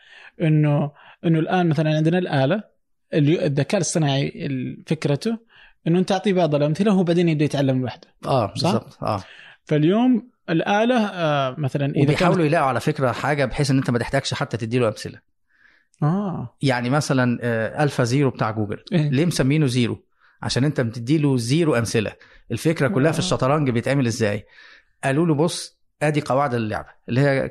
إنه 0.42 0.92
إنه 1.26 1.40
الآن 1.40 1.70
مثلا 1.70 1.96
عندنا 1.96 2.18
الآلة 2.18 2.64
الذكاء 3.14 3.76
الاصطناعي 3.78 4.46
ال- 4.46 4.84
فكرته 4.88 5.38
إنه 5.88 6.00
أنت 6.00 6.10
تعطيه 6.10 6.34
بعض 6.34 6.56
الأمثلة 6.56 6.92
وهو 6.94 7.04
بعدين 7.04 7.30
يبدأ 7.30 7.46
يتعلم 7.46 7.82
لوحده. 7.82 8.08
آه 8.26 8.48
صح؟ 8.48 8.72
بالظبط 8.72 9.04
آه. 9.04 9.24
فاليوم 9.66 10.30
الآلة 10.50 10.96
آه 11.06 11.56
مثلا 11.58 11.86
إذا 11.96 12.04
وبيحاولوا 12.04 12.46
يلاقوا 12.46 12.68
على 12.68 12.80
فكرة 12.80 13.12
حاجة 13.12 13.46
بحيث 13.46 13.72
إن 13.72 13.78
أنت 13.78 13.90
ما 13.90 14.00
تحتاجش 14.00 14.34
حتى 14.34 14.58
تديله 14.58 14.88
أمثلة. 14.88 15.20
آه. 16.04 16.56
يعني 16.62 16.90
مثلا 16.90 17.40
آه، 17.42 17.84
ألفا 17.84 18.04
زيرو 18.04 18.30
بتاع 18.30 18.52
جوجل. 18.52 18.84
إيه؟ 18.92 19.10
ليه 19.10 19.26
مسمينه 19.26 19.66
زيرو؟ 19.68 20.04
عشان 20.42 20.64
انت 20.64 20.82
بتديله 20.82 21.38
زيرو 21.38 21.76
أمثلة. 21.76 22.12
الفكرة 22.52 22.88
كلها 22.88 23.12
في 23.12 23.18
آه. 23.18 23.22
الشطرنج 23.22 23.70
بيتعمل 23.70 24.08
إزاي؟ 24.08 24.46
قالوا 25.04 25.26
له 25.26 25.34
بص 25.36 25.80
أدي 26.02 26.22
قواعد 26.22 26.54
اللعبة 26.54 26.88
اللي 27.10 27.22
هي 27.22 27.50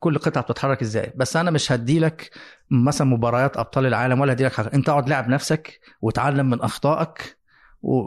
كل 0.00 0.18
قطعة 0.18 0.44
بتتحرك 0.44 0.82
إزاي. 0.82 1.12
بس 1.16 1.36
أنا 1.36 1.50
مش 1.50 1.72
هديلك 1.72 2.30
مثلا 2.70 3.06
مباريات 3.06 3.56
أبطال 3.56 3.86
العالم 3.86 4.20
ولا 4.20 4.32
هديلك 4.32 4.52
حاجة. 4.52 4.70
أنت 4.74 4.88
اقعد 4.88 5.08
لعب 5.08 5.28
نفسك 5.28 5.80
وتعلم 6.02 6.50
من 6.50 6.60
أخطائك 6.60 7.38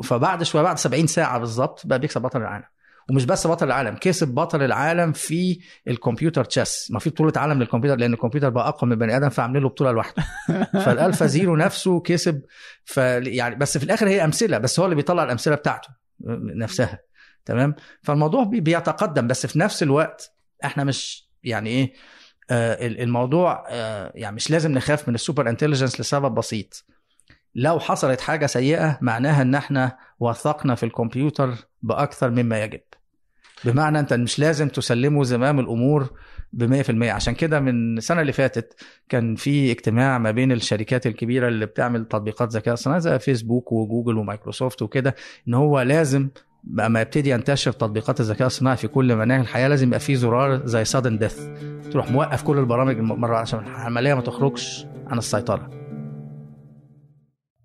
فبعد 0.04 0.44
شوية 0.44 0.62
بعد 0.62 0.78
70 0.78 1.08
ساعة 1.08 1.40
بالظبط 1.40 1.88
بقى 1.88 2.00
بيكسب 2.00 2.22
بطل 2.22 2.42
العالم. 2.42 2.66
ومش 3.10 3.26
بس 3.26 3.48
بطل 3.48 3.66
العالم 3.68 3.96
كسب 3.96 4.28
بطل 4.28 4.64
العالم 4.64 5.12
في 5.12 5.60
الكمبيوتر 5.88 6.46
chess 6.46 6.88
ما 6.92 7.00
في 7.00 7.10
بطولة 7.10 7.34
عالم 7.36 7.60
للكمبيوتر 7.60 8.00
لأن 8.00 8.14
الكمبيوتر 8.14 8.50
بقى 8.50 8.68
أقوى 8.68 8.88
من 8.88 8.92
البني 8.94 9.18
آدم 9.18 9.30
فعاملين 9.30 9.64
له 9.64 9.70
بطولة 9.70 9.92
لوحده. 9.92 10.24
فال 10.86 10.97
Alpha 10.97 11.26
Zero 11.26 11.56
نفسه 11.56 12.00
كسب 12.00 12.42
ف 12.86 12.98
يعني 12.98 13.56
بس 13.56 13.78
في 13.78 13.84
الآخر 13.84 14.08
هي 14.08 14.24
أمثلة 14.26 14.58
بس 14.58 14.80
هو 14.80 14.86
اللي 14.86 14.96
بيطلع 14.96 15.24
الأمثلة 15.24 15.56
بتاعته 15.56 15.90
نفسها. 16.56 17.00
تمام؟ 17.46 17.76
فالموضوع 18.04 18.44
بي- 18.44 18.60
بيتقدم 18.62 19.28
بس 19.28 19.46
في 19.46 19.60
نفس 19.60 19.84
الوقت 19.84 20.34
إحنا 20.66 20.84
مش 20.84 21.30
يعني 21.44 21.70
إيه 21.70 21.94
آه 22.52 22.88
ال- 22.88 23.02
الموضوع 23.02 23.66
آه 23.70 24.12
يعني 24.16 24.36
مش 24.36 24.52
لازم 24.52 24.72
نخاف 24.72 25.10
من 25.10 25.16
ال 25.16 25.21
super 25.21 25.50
intelligence 25.50 26.00
لسبب 26.02 26.36
بسيط. 26.36 26.86
لو 27.56 27.80
حصلت 27.80 28.22
حاجة 28.22 28.46
سيئة 28.46 28.98
معناها 29.02 29.42
إن 29.42 29.56
إحنا 29.56 29.98
وثقنا 30.20 30.76
في 30.76 30.84
الكمبيوتر 30.84 31.54
بأكثر 31.82 32.30
مما 32.30 32.64
يجب. 32.64 32.82
بمعنى 33.66 34.00
أنت 34.00 34.14
مش 34.14 34.40
لازم 34.40 34.68
تسلمه 34.70 35.24
زمام 35.24 35.60
الأمور 35.60 36.10
ب 36.54 36.82
100% 36.84 37.04
عشان 37.04 37.34
كده 37.34 37.60
من 37.60 37.98
السنة 37.98 38.22
اللي 38.22 38.32
فاتت 38.34 38.76
كان 39.10 39.36
في 39.36 39.72
اجتماع 39.72 40.18
ما 40.18 40.32
بين 40.32 40.52
الشركات 40.52 41.08
الكبيرة 41.08 41.48
اللي 41.48 41.66
بتعمل 41.66 42.06
تطبيقات 42.06 42.50
ذكاء 42.50 42.74
اصطناعي 42.74 43.02
زي 43.02 43.20
فيسبوك 43.20 43.72
وجوجل 43.72 44.18
ومايكروسوفت 44.18 44.82
وكده 44.82 45.16
إن 45.48 45.54
هو 45.54 45.82
لازم 45.82 46.30
بقى 46.64 46.90
ما 46.90 47.02
يبتدي 47.02 47.30
ينتشر 47.30 47.72
تطبيقات 47.72 48.20
الذكاء 48.20 48.48
الصناعي 48.48 48.78
في 48.78 48.88
كل 48.88 49.16
مناهج 49.16 49.40
الحياة. 49.40 49.68
لازم 49.68 49.88
يبقى 49.88 50.00
فيه 50.00 50.16
زرار 50.16 50.66
زي 50.66 50.86
سادن 50.86 51.18
ديث 51.18 51.40
تروح 51.92 52.12
موقف 52.12 52.44
كل 52.44 52.58
البرامج 52.58 52.98
مره 53.00 53.38
عشان 53.38 53.60
العملية 53.60 54.14
ما 54.14 54.22
تخرجش 54.22 54.86
عن 55.08 55.18
السيطرة. 55.18 55.81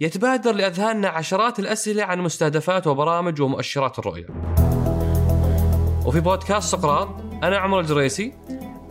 يتبادر 0.00 0.52
لأذهاننا 0.52 1.08
عشرات 1.08 1.58
الأسئلة 1.58 2.04
عن 2.04 2.20
مستهدفات 2.20 2.86
وبرامج 2.86 3.40
ومؤشرات 3.40 3.98
الرؤية. 3.98 4.26
وفي 6.06 6.20
بودكاست 6.20 6.72
سقراط 6.72 7.08
أنا 7.42 7.56
عمر 7.58 7.80
الجريسي. 7.80 8.32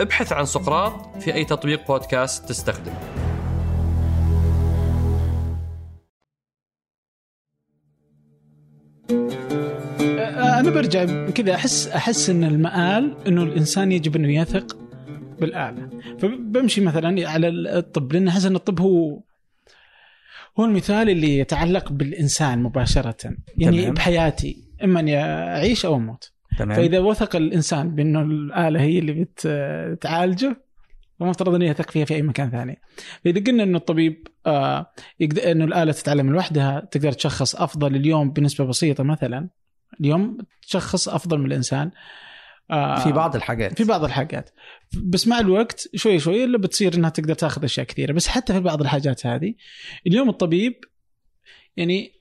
ابحث 0.00 0.32
عن 0.32 0.44
سقراط 0.44 1.16
في 1.18 1.34
أي 1.34 1.44
تطبيق 1.44 1.86
بودكاست 1.86 2.48
تستخدمه. 2.48 2.98
آه، 10.00 10.60
أنا 10.60 10.70
برجع 10.70 11.30
كذا 11.30 11.54
أحس 11.54 11.88
أحس 11.88 12.30
إن 12.30 12.44
المآل 12.44 13.16
إنه 13.26 13.42
الإنسان 13.42 13.92
يجب 13.92 14.16
إنه 14.16 14.34
يثق 14.34 14.76
بالآلة. 15.40 15.88
فبمشي 16.18 16.80
مثلا 16.80 17.28
على 17.28 17.48
الطب 17.48 18.12
لأن 18.12 18.28
أحس 18.28 18.44
إن 18.44 18.56
الطب 18.56 18.80
هو 18.80 19.22
هو 20.60 20.64
المثال 20.64 21.10
اللي 21.10 21.38
يتعلق 21.38 21.92
بالإنسان 21.92 22.62
مباشرة 22.62 23.34
يعني 23.58 23.82
تمام. 23.82 23.94
بحياتي 23.94 24.56
إما 24.84 25.00
اني 25.00 25.16
اعيش 25.22 25.86
أو 25.86 25.96
أموت. 25.96 26.32
تمام. 26.58 26.76
فإذا 26.76 26.98
وثق 26.98 27.36
الإنسان 27.36 27.94
بأنه 27.94 28.22
الآلة 28.22 28.80
هي 28.80 28.98
اللي 28.98 29.26
بتعالجه 29.44 30.56
فمفترض 31.20 31.54
انه 31.54 31.64
يثق 31.64 31.90
فيها 31.90 32.04
في 32.04 32.14
أي 32.14 32.22
مكان 32.22 32.50
ثاني. 32.50 32.80
فإذا 33.24 33.44
قلنا 33.44 33.62
أنه 33.62 33.78
الطبيب 33.78 34.28
آه 34.46 34.92
يقدر 35.20 35.50
أنه 35.50 35.64
الآلة 35.64 35.92
تتعلم 35.92 36.32
لوحدها 36.32 36.88
تقدر 36.90 37.12
تشخص 37.12 37.56
أفضل 37.56 37.96
اليوم 37.96 38.32
بنسبة 38.32 38.64
بسيطة 38.64 39.04
مثلا. 39.04 39.48
اليوم 40.00 40.38
تشخص 40.68 41.08
أفضل 41.08 41.38
من 41.38 41.46
الإنسان. 41.46 41.90
آه 42.70 43.04
في 43.04 43.12
بعض 43.12 43.36
الحاجات. 43.36 43.78
في 43.78 43.84
بعض 43.84 44.04
الحاجات. 44.04 44.50
بس 45.04 45.28
مع 45.28 45.38
الوقت 45.38 45.88
شوي 45.94 46.18
شوي 46.18 46.44
اللي 46.44 46.58
بتصير 46.58 46.94
إنها 46.94 47.10
تقدر 47.10 47.34
تاخذ 47.34 47.64
أشياء 47.64 47.86
كثيرة. 47.86 48.12
بس 48.12 48.28
حتى 48.28 48.52
في 48.52 48.60
بعض 48.60 48.80
الحاجات 48.80 49.26
هذه 49.26 49.54
اليوم 50.06 50.28
الطبيب 50.28 50.74
يعني 51.76 52.12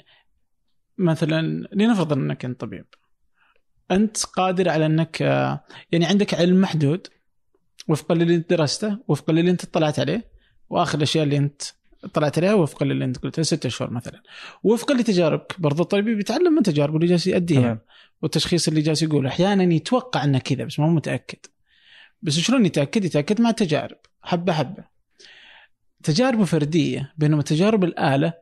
مثلا 0.98 1.68
لنفرض 1.74 2.14
أنك 2.14 2.46
أنت 2.46 2.62
طبيب. 2.62 2.86
أنت 3.92 4.26
قادر 4.26 4.70
على 4.70 4.86
أنك 4.86 5.22
آه، 5.22 5.64
يعني 5.92 6.06
عندك 6.06 6.34
علم 6.34 6.62
محدود 6.62 7.08
وفقا 7.88 8.16
للي 8.16 8.36
أنت 8.36 8.50
درسته 8.50 8.98
وفقا 9.08 9.34
للي 9.34 9.52
أنت 9.52 9.64
اطلعت 9.64 10.00
عليه 10.00 10.32
وآخر 10.70 10.98
الأشياء 10.98 11.24
اللي 11.24 11.38
أنت 11.38 11.62
اطلعت 12.04 12.38
عليها 12.38 12.54
وفقا 12.54 12.86
للي 12.86 13.06
أنت 13.06 13.18
قلتها 13.18 13.44
ستة 13.44 13.70
شهور 13.70 13.92
مثلا. 13.92 14.22
وفقا 14.64 14.94
لتجاربك 14.94 15.56
برضو 15.60 15.84
الطبيب 15.84 16.20
يتعلم 16.20 16.54
من 16.54 16.64
تجاربه 16.64 16.96
اللي 16.96 17.08
جالس 17.08 17.28
يؤديها 17.28 17.62
تمام. 17.62 17.80
والتشخيص 18.22 18.68
اللي 18.68 18.82
جالس 18.82 19.04
يقوله. 19.04 19.30
أحيانا 19.30 19.74
يتوقع 19.74 20.24
أنه 20.24 20.40
كذا 20.40 20.64
بس 20.64 20.80
ما 20.80 20.86
هو 20.86 20.90
متأكد. 20.90 21.40
بس 22.22 22.40
شلون 22.40 22.66
يتأكد؟ 22.66 23.06
يتأكد 23.06 23.42
مع 23.42 23.50
التجارب 23.50 23.98
حبة 24.22 24.54
حبة. 24.54 24.84
تجاربه 26.04 26.46
فردية 26.46 27.14
بينما 27.18 27.42
تجارب 27.42 27.84
الآلة 27.84 28.34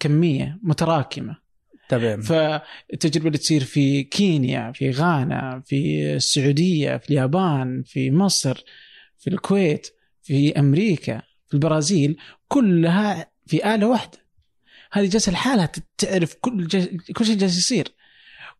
كمية 0.00 0.58
متراكمة. 0.62 1.36
تمام. 1.88 2.20
فالتجربه 2.20 3.26
اللي 3.26 3.38
تصير 3.38 3.64
في 3.64 4.02
كينيا 4.02 4.72
في 4.72 4.90
غانا 4.90 5.62
في 5.66 6.12
السعودية 6.14 6.96
في 6.96 7.10
اليابان 7.10 7.82
في 7.86 8.10
مصر 8.10 8.64
في 9.18 9.30
الكويت 9.30 9.86
في 10.22 10.58
أمريكا 10.58 11.22
في 11.46 11.54
البرازيل 11.54 12.16
كلها 12.48 13.30
في 13.46 13.74
آلة 13.74 13.86
واحدة. 13.86 14.18
هذه 14.92 15.06
جالسه 15.08 15.32
لحالها 15.32 15.72
تعرف 15.98 16.34
كل 16.40 16.66
جس... 16.66 16.88
كل 17.16 17.26
شيء 17.26 17.36
جالس 17.36 17.58
يصير. 17.58 17.88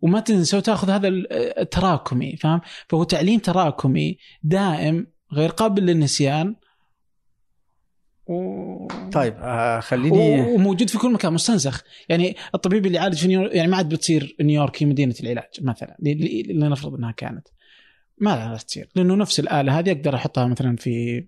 وما 0.00 0.20
تنسى 0.20 0.56
وتأخذ 0.56 0.90
هذا 0.90 1.08
التراكمي 1.08 2.36
فاهم؟ 2.36 2.60
فهو 2.88 3.04
تعليم 3.04 3.38
تراكمي 3.38 4.18
دائم 4.42 5.06
غير 5.32 5.50
قابل 5.50 5.82
للنسيان. 5.82 6.56
و... 8.28 8.88
طيب 9.12 9.34
آه 9.38 9.80
خليني 9.80 10.40
و- 10.40 10.54
وموجود 10.54 10.90
في 10.90 10.98
كل 10.98 11.12
مكان 11.12 11.32
مستنسخ. 11.32 11.82
يعني 12.08 12.36
الطبيب 12.54 12.86
اللي 12.86 12.98
يعالج 12.98 13.18
في 13.18 13.28
نيويورك 13.28 13.54
يعني 13.54 13.70
ما 13.70 13.76
عاد 13.76 13.88
بتصير 13.88 14.36
نيويورك 14.40 14.82
هي 14.82 14.86
مدينة 14.86 15.14
العلاج 15.20 15.44
مثلا 15.60 15.96
لنفرض 16.48 16.94
إنها 16.94 17.12
كانت. 17.12 17.48
ما 18.20 18.30
لها 18.30 18.56
تصير 18.56 18.88
لأنه 18.94 19.14
نفس 19.14 19.40
الآلة 19.40 19.78
هذه 19.78 19.90
أقدر 19.92 20.14
احطها 20.14 20.46
مثلا 20.46 20.76
في 20.76 21.24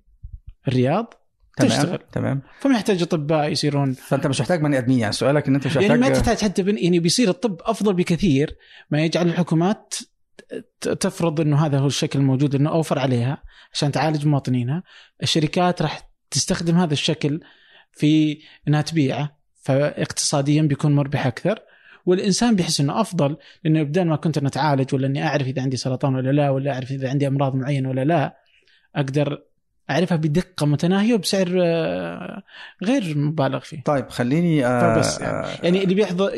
الرياض 0.69 1.15
تمام 1.57 1.71
تشتغل. 1.71 1.99
تمام. 2.13 2.43
فما 2.61 2.75
يحتاج 2.75 3.03
أطباء 3.03 3.49
يصيرون. 3.49 3.93
فأنت 3.93 4.27
مش 4.27 4.41
محتاج 4.41 4.61
بني 4.61 4.79
ادمين 4.79 4.99
يعني 4.99 5.13
سؤالك 5.13 5.49
إن 5.49 5.55
أنت 5.55 5.67
مش 5.67 5.77
يعني 5.77 5.89
ما 5.89 5.97
محتاج 5.97 6.17
تحتاج 6.17 6.39
حتى 6.39 6.63
بن... 6.63 6.79
يعني 6.79 6.99
بيصير 7.01 7.29
الطب 7.29 7.57
أفضل 7.61 7.95
بكثير 7.95 8.57
ما 8.91 9.05
يجعل 9.05 9.29
الحكومات 9.29 9.95
تفرض 10.81 11.41
إنه 11.41 11.67
هذا 11.67 11.79
هو 11.79 11.87
الشكل 11.87 12.19
الموجود 12.19 12.55
إنه 12.55 12.71
أوفر 12.71 12.99
عليها 12.99 13.43
عشان 13.73 13.93
تعالج 13.93 14.27
مواطنينها. 14.27 14.83
الشركات 15.23 15.83
راح 15.83 16.10
تستخدم 16.31 16.77
هذا 16.77 16.93
الشكل 16.93 17.41
في 17.93 18.39
إنها 18.69 18.83
تبيعه 18.83 19.37
فاقتصاديا 19.63 20.63
بيكون 20.63 20.95
مربح 20.95 21.27
أكثر. 21.27 21.59
والإنسان 22.07 22.57
بيحس 22.57 22.81
إنه 22.81 23.01
أفضل 23.01 23.37
لأنه 23.65 23.83
بدل 23.83 24.05
ما 24.05 24.17
كنت 24.17 24.39
أنا 24.39 24.49
أتعالج 24.49 24.95
ولا 24.95 25.07
إني 25.07 25.27
أعرف 25.27 25.47
إذا 25.47 25.63
عندي 25.63 25.77
سرطان 25.77 26.15
ولا 26.15 26.31
لا 26.31 26.51
ولا 26.51 26.73
أعرف 26.73 26.91
إذا 26.91 27.11
عندي 27.11 27.27
أمراض 27.27 27.55
معينة 27.55 27.89
ولا 27.89 28.05
لا 28.05 28.37
أقدر 28.97 29.43
أعرفها 29.91 30.17
بدقة 30.17 30.67
متناهية 30.67 31.15
وبسعر 31.15 31.59
آه، 31.63 32.43
غير 32.83 33.19
مبالغ 33.19 33.61
فيه. 33.61 33.83
طيب 33.83 34.09
خليني 34.09 34.67
آه 34.67 34.95
فبس 34.95 35.21
يعني. 35.21 35.47
آه 35.47 35.59
يعني 35.63 35.83
اللي 35.85 35.95
بيحضر 35.95 36.33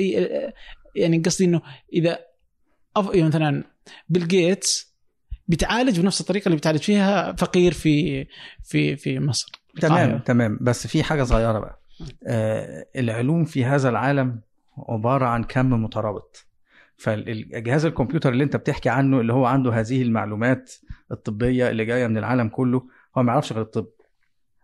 يعني 0.96 1.18
قصدي 1.18 1.44
إنه 1.44 1.62
إذا 1.92 2.18
أف... 2.96 3.14
يعني 3.14 3.28
مثلا 3.28 3.64
بيل 4.08 4.28
جيتس 4.28 4.94
بيتعالج 5.48 6.00
بنفس 6.00 6.20
الطريقة 6.20 6.46
اللي 6.46 6.56
بيتعالج 6.56 6.80
فيها 6.80 7.32
فقير 7.32 7.72
في 7.72 8.26
في 8.64 8.96
في 8.96 9.20
مصر. 9.20 9.61
تمام 9.80 9.92
القاهرة. 10.04 10.18
تمام. 10.18 10.58
بس 10.60 10.86
في 10.86 11.02
حاجة 11.02 11.22
صغيرة 11.22 11.58
بقى. 11.58 11.80
آه 12.26 12.86
العلوم 12.96 13.44
في 13.44 13.64
هذا 13.64 13.88
العالم 13.88 14.40
عبارة 14.88 15.26
عن 15.26 15.44
كم 15.44 15.70
مترابط. 15.84 16.46
فالجهاز 16.96 17.84
الكمبيوتر 17.86 18.32
اللي 18.32 18.44
انت 18.44 18.56
بتحكي 18.56 18.88
عنه 18.88 19.20
اللي 19.20 19.32
هو 19.32 19.46
عنده 19.46 19.72
هذه 19.72 20.02
المعلومات 20.02 20.72
الطبية 21.12 21.70
اللي 21.70 21.84
جاية 21.84 22.06
من 22.06 22.18
العالم 22.18 22.48
كله 22.48 22.82
هو 23.18 23.22
ما 23.22 23.32
يعرفش 23.32 23.52
غير 23.52 23.62
الطب. 23.62 23.86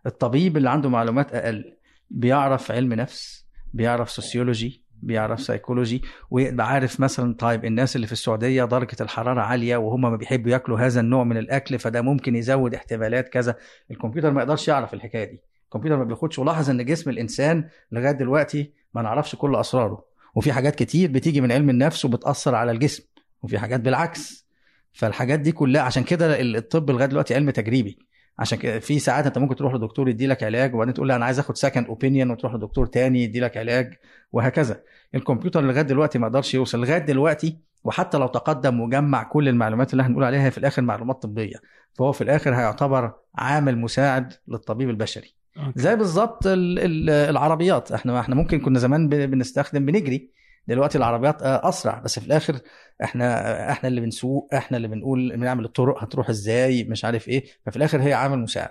الطبيب 0.07 0.57
اللي 0.57 0.71
عنده 0.71 0.89
معلومات 0.89 1.33
أقل 1.35 1.77
بيعرف 2.11 2.71
علم 2.73 2.93
نفس 2.93 3.47
بيعرف 3.75 4.11
sociology 4.11 4.83
بيعرف 5.03 5.41
سيكولوجي 5.41 6.03
ويبقى 6.31 6.69
عارف 6.69 7.01
مثلا 7.01 7.35
طيب 7.35 7.65
الناس 7.65 7.97
اللي 7.97 8.07
في 8.07 8.13
السعودية 8.13 8.65
درجة 8.65 8.97
الحرارة 9.01 9.41
عالية 9.41 9.77
وهم 9.77 10.01
ما 10.01 10.17
بيحبوا 10.17 10.51
ياكلوا 10.51 10.79
هذا 10.79 11.01
النوع 11.01 11.25
من 11.25 11.37
الأكل 11.37 11.79
فده 11.79 12.03
ممكن 12.03 12.37
يزود 12.37 12.75
احتمالات 12.75 13.29
كذا. 13.29 13.57
الكمبيوتر 13.91 14.31
ما 14.31 14.43
يقدرش 14.43 14.69
يعرف 14.69 14.95
الحكاية 14.95 15.25
دي. 15.25 15.41
الكمبيوتر 15.65 15.97
ما 15.99 16.05
بياخدش 16.05 16.39
ولاحظ 16.39 16.71
إن 16.71 16.85
جسم 16.85 17.11
الإنسان 17.11 17.69
لغاية 17.93 18.13
دلوقتي 18.13 18.73
ما 18.95 19.03
نعرفش 19.03 19.35
كل 19.37 19.57
أسراره. 19.57 20.05
وفي 20.35 20.53
حاجات 20.53 20.75
كتير 20.75 21.11
بتيجي 21.13 21.41
من 21.41 21.53
علم 21.53 21.71
النفس 21.71 22.05
وبتأثر 22.05 22.55
على 22.55 22.71
الجسم 22.73 23.03
وفي 23.43 23.59
حاجات 23.59 23.81
بالعكس. 23.81 24.49
فالحاجات 24.93 25.41
دي 25.41 25.53
كلها 25.53 25.83
عشان 25.83 26.03
كده 26.05 26.41
الطب 26.41 26.91
لغاية 26.91 27.07
دلوقتي 27.07 27.35
علم 27.35 27.51
تجريبي. 27.51 28.08
عشان 28.39 28.59
كده 28.59 28.79
في 28.79 28.99
ساعات 28.99 29.27
انت 29.27 29.39
ممكن 29.39 29.57
تروح 29.57 29.75
لدكتور 29.75 30.09
يدي 30.09 30.27
لك 30.27 30.43
علاج 30.43 30.75
وبعدين 30.75 30.95
تقول 30.95 31.09
له 31.09 31.17
أنا 31.17 31.25
عايز 31.25 31.39
آخد 31.39 31.57
second 31.57 31.87
opinion 31.87 32.31
وتروح 32.31 32.55
لدكتور 32.55 32.87
تاني 32.87 33.23
يدي 33.23 33.41
لك 33.41 33.57
علاج 33.57 33.95
وهكذا. 34.33 34.81
الكمبيوتر 35.15 35.61
لغاية 35.61 35.83
دلوقتي 35.83 36.19
ما 36.19 36.27
قدرش 36.27 36.55
يوصل. 36.55 36.81
لغاية 36.81 36.99
دلوقتي 36.99 37.59
وحتى 37.85 38.19
لو 38.19 38.27
تقدم 38.27 38.81
وجمع 38.81 39.23
كل 39.23 39.49
المعلومات 39.49 39.93
اللي 39.93 40.03
هنقول 40.03 40.25
عليها 40.25 40.51
في 40.51 40.59
الآخر 40.59 40.83
معلومات 40.83 41.23
طبية. 41.23 41.57
فهو 41.95 42.13
في 42.13 42.21
الآخر 42.25 42.55
هيعتبر 42.55 43.13
عامل 43.35 43.79
مساعد 43.79 44.33
للطبيب 44.49 44.91
البشري. 44.91 45.35
أوكي. 45.57 45.73
زي 45.81 45.97
بالظبط 45.97 46.47
ال- 46.47 46.79
ال- 46.79 47.11
العربيات. 47.11 47.93
إحنا 47.93 48.21
إحنا 48.21 48.35
ممكن 48.35 48.61
كنا 48.61 48.79
زمان 48.79 49.09
بنستخدم 49.09 49.87
بنجري. 49.87 50.31
دلوقتي 50.69 50.99
العربيات 50.99 51.43
آه، 51.43 51.69
أسرع. 51.69 51.99
بس 51.99 52.19
في 52.19 52.27
الآخر 52.27 52.59
إحنا 53.05 53.71
إحنا 53.73 53.89
اللي 53.89 54.01
بنسوق 54.01 54.49
إحنا 54.55 54.77
اللي 54.77 54.89
بنقول 54.89 55.37
بنعمل 55.37 55.65
الطرق 55.65 56.03
هتروح 56.03 56.29
إزاي 56.29 56.85
مش 56.85 57.05
عارف 57.05 57.29
إيه. 57.29 57.45
ففي 57.67 57.77
الآخر 57.77 58.03
هي 58.03 58.13
عامل 58.13 58.39
مساعد. 58.39 58.71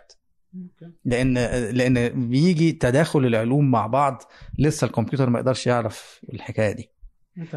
لأن 1.06 1.34
لأن 1.72 2.28
بيجي 2.30 2.72
تداخل 2.72 3.26
العلوم 3.26 3.72
مع 3.72 3.88
بعض 3.88 4.24
لسه 4.60 4.86
الكمبيوتر 4.88 5.30
ما 5.30 5.40
يقدرش 5.40 5.68
يعرف 5.68 6.22
الحكاية 6.34 6.72
دي. 6.72 6.92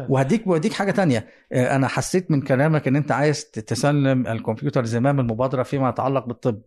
وهديك 0.09 0.47
وهديك 0.47 0.73
حاجة 0.73 0.91
تانية. 0.91 1.27
آه، 1.53 1.75
أنا 1.75 1.87
حسيت 1.87 2.31
من 2.31 2.41
كلامك 2.41 2.87
إن 2.87 2.95
أنت 2.95 3.11
عايز 3.11 3.45
تسلم 3.45 4.27
الكمبيوتر 4.27 4.85
زمام 4.85 5.19
المبادرة 5.19 5.63
فيما 5.63 5.89
يتعلق 5.89 6.25
بالطب. 6.27 6.61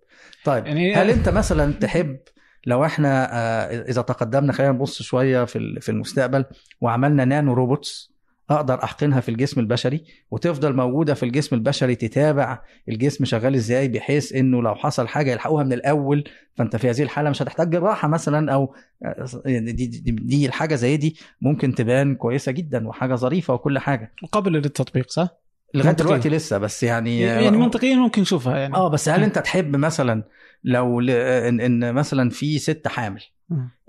طيب 0.44 0.66
يعني- 0.66 0.94
هل 0.94 1.10
أنت 1.10 1.28
مثلا 1.28 1.72
تحب 1.72 2.18
لو 2.66 2.84
إحنا 2.84 3.28
آه، 3.32 3.82
إذا 3.90 4.02
تقدمنا 4.02 4.52
خلينا 4.52 4.72
نبص 4.72 5.02
شوية 5.02 5.44
في 5.44 5.80
في 5.80 5.88
المستقبل 5.88 6.44
وعملنا 6.80 7.24
نانو 7.24 7.52
روبوتس 7.52 8.14
أقدر 8.50 8.84
أحقنها 8.84 9.20
في 9.20 9.28
الجسم 9.28 9.60
البشري 9.60 10.04
وتفضل 10.30 10.76
موجودة 10.76 11.14
في 11.14 11.22
الجسم 11.22 11.56
البشري 11.56 11.94
تتابع 11.94 12.62
الجسم 12.88 13.24
شغال 13.24 13.54
إزاي 13.54 13.88
بحيث 13.88 14.32
إنه 14.32 14.62
لو 14.62 14.74
حصل 14.74 15.08
حاجة 15.08 15.32
يلحقوها 15.32 15.64
من 15.64 15.72
الأول 15.72 16.24
فأنت 16.54 16.76
في 16.76 16.90
هذه 16.90 17.02
الحالة 17.02 17.30
مش 17.30 17.42
هتحتاج 17.42 17.70
جراحة 17.70 18.08
مثلا 18.08 18.52
أو 18.52 18.74
آه، 19.04 19.26
يعني 19.46 19.72
دي, 19.72 19.86
دي, 19.86 20.10
دي 20.10 20.46
الحاجة 20.46 20.74
زي 20.74 20.96
دي 20.96 21.16
ممكن 21.40 21.74
تبان 21.74 22.14
كويسة 22.14 22.52
جدا 22.52 22.88
وحاجة 22.88 23.14
ظريفة 23.14 23.54
وكل 23.54 23.78
حاجة 23.78 24.12
وقابل 24.22 24.52
للتطبيق 24.52 25.10
صح؟ 25.10 25.43
لغاية. 25.74 25.92
دلوقتي 25.92 26.28
لسه 26.28 26.58
بس 26.58 26.82
يعني 26.82 27.20
يعني 27.20 27.56
منطقيا 27.56 27.96
ممكن 27.96 28.22
نشوفها 28.22 28.58
يعني 28.58 28.74
آه 28.74 28.88
بس 28.88 29.08
هل 29.08 29.22
أنت 29.22 29.38
تحب 29.38 29.76
مثلا 29.76 30.24
لو 30.64 31.00
ل... 31.00 31.10
ان, 31.10 31.60
إن 31.60 31.94
مثلا 31.94 32.30
في 32.30 32.58
ست 32.58 32.88
حامل. 32.88 33.22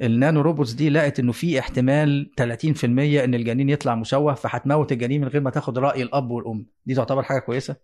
النانو 0.02 0.42
روبوتس 0.42 0.72
دي 0.72 0.90
لقت 0.90 1.20
إنه 1.20 1.32
في 1.32 1.60
احتمال 1.60 2.32
30% 2.42 2.84
إن 2.84 3.34
الجنين 3.34 3.70
يطلع 3.70 3.96
مشوه 3.96 4.34
فهتموت 4.34 4.92
الجنين 4.92 5.22
من 5.22 5.28
غير 5.28 5.42
ما 5.42 5.50
تاخد 5.50 5.78
رأي 5.78 6.04
الأب 6.04 6.32
والأم 6.32 6.66
دي 6.86 6.96
تعتبر 6.96 7.24
حاجة 7.24 7.40
كويسة 7.40 7.76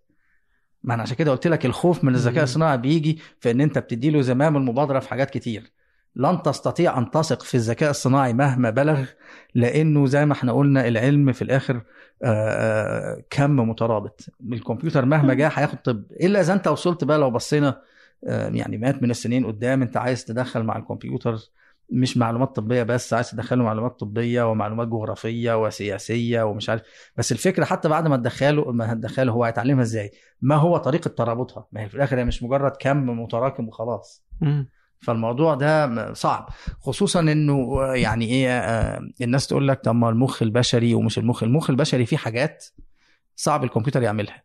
ما 0.82 0.94
أنا 0.94 1.02
عشان 1.02 1.16
كده 1.16 1.30
قلت 1.30 1.46
لك 1.46 1.66
الخوف 1.66 2.04
من 2.04 2.14
الذكاء. 2.14 2.44
الصناعي 2.44 2.78
بيجي 2.78 3.18
في 3.40 3.50
إن 3.50 3.60
أنت 3.60 3.78
بتدي 3.78 4.10
له 4.10 4.20
زمام 4.20 4.56
المبادرة 4.56 4.98
في 4.98 5.08
حاجات 5.08 5.30
كتير 5.30 5.72
لن 6.16 6.42
تستطيع 6.42 6.98
أن 6.98 7.10
تثق 7.10 7.42
في 7.42 7.54
الذكاء 7.54 7.90
الصناعي 7.90 8.32
مهما 8.32 8.70
بلغ 8.70 9.04
لأنه 9.54 10.06
زي 10.06 10.26
ما 10.26 10.32
إحنا 10.32 10.52
قلنا 10.52 10.88
العلم 10.88 11.32
في 11.32 11.42
الآخر 11.42 11.76
آه، 11.76 12.26
آه، 12.26 13.22
كم 13.30 13.56
مترابط. 13.56 14.26
الكمبيوتر 14.52 15.04
مهما 15.04 15.34
جه 15.34 15.48
هياخد 15.48 15.78
طب. 15.78 16.04
إلا 16.20 16.40
إذا 16.40 16.52
أنت 16.52 16.68
وصلت 16.68 17.04
بقى 17.04 17.18
لو 17.18 17.30
بصينا 17.30 17.82
آه، 18.28 18.48
يعني 18.48 18.78
مئات 18.78 19.02
من 19.02 19.10
السنين 19.10 19.46
قدام 19.46 19.82
أنت 19.82 19.96
عايز 19.96 20.24
تدخل 20.24 20.62
مع 20.62 20.76
الكمبيوتر 20.76 21.36
مش 21.90 22.16
معلومات 22.16 22.56
طبية 22.56 22.82
بس 22.82 23.14
عايز 23.14 23.30
تدخله 23.30 23.64
معلومات 23.64 24.00
طبية 24.00 24.50
ومعلومات 24.50 24.88
جغرافية 24.88 25.62
وسياسية 25.62 26.42
ومش 26.42 26.70
عارف. 26.70 26.82
بس 27.16 27.32
الفكرة 27.32 27.64
حتى 27.64 27.88
بعد 27.88 28.08
ما 28.08 28.16
تدخله 28.16 28.72
ما 28.72 28.92
هتدخله 28.92 29.32
هو 29.32 29.44
هيتعلمها 29.44 29.82
إزاي؟ 29.82 30.10
ما 30.42 30.54
هو 30.56 30.76
طريقة 30.76 31.08
ترابطها؟ 31.08 31.66
ما 31.72 31.80
هي 31.80 31.88
في 31.88 31.94
الآخر 31.94 32.18
هي 32.18 32.24
مش 32.24 32.42
مجرد 32.42 32.72
كم 32.80 33.20
متراكم 33.22 33.68
وخلاص. 33.68 34.24
فالموضوع 35.02 35.54
ده 35.54 36.12
صعب. 36.12 36.48
خصوصا 36.80 37.20
إنه 37.20 37.80
آه، 37.80 37.94
يعني 37.94 38.24
إيه 38.24 38.58
آه، 38.58 39.00
الناس 39.20 39.46
تقول 39.46 39.68
لك 39.68 39.80
طب 39.84 39.94
ما 39.94 40.08
المخ 40.08 40.42
البشري 40.42 40.94
ومش 40.94 41.18
المخ 41.18 41.42
المخ 41.42 41.70
البشري 41.70 42.06
فيه 42.06 42.16
حاجات 42.16 42.64
صعب 43.36 43.64
الكمبيوتر 43.64 44.02
يعملها. 44.02 44.42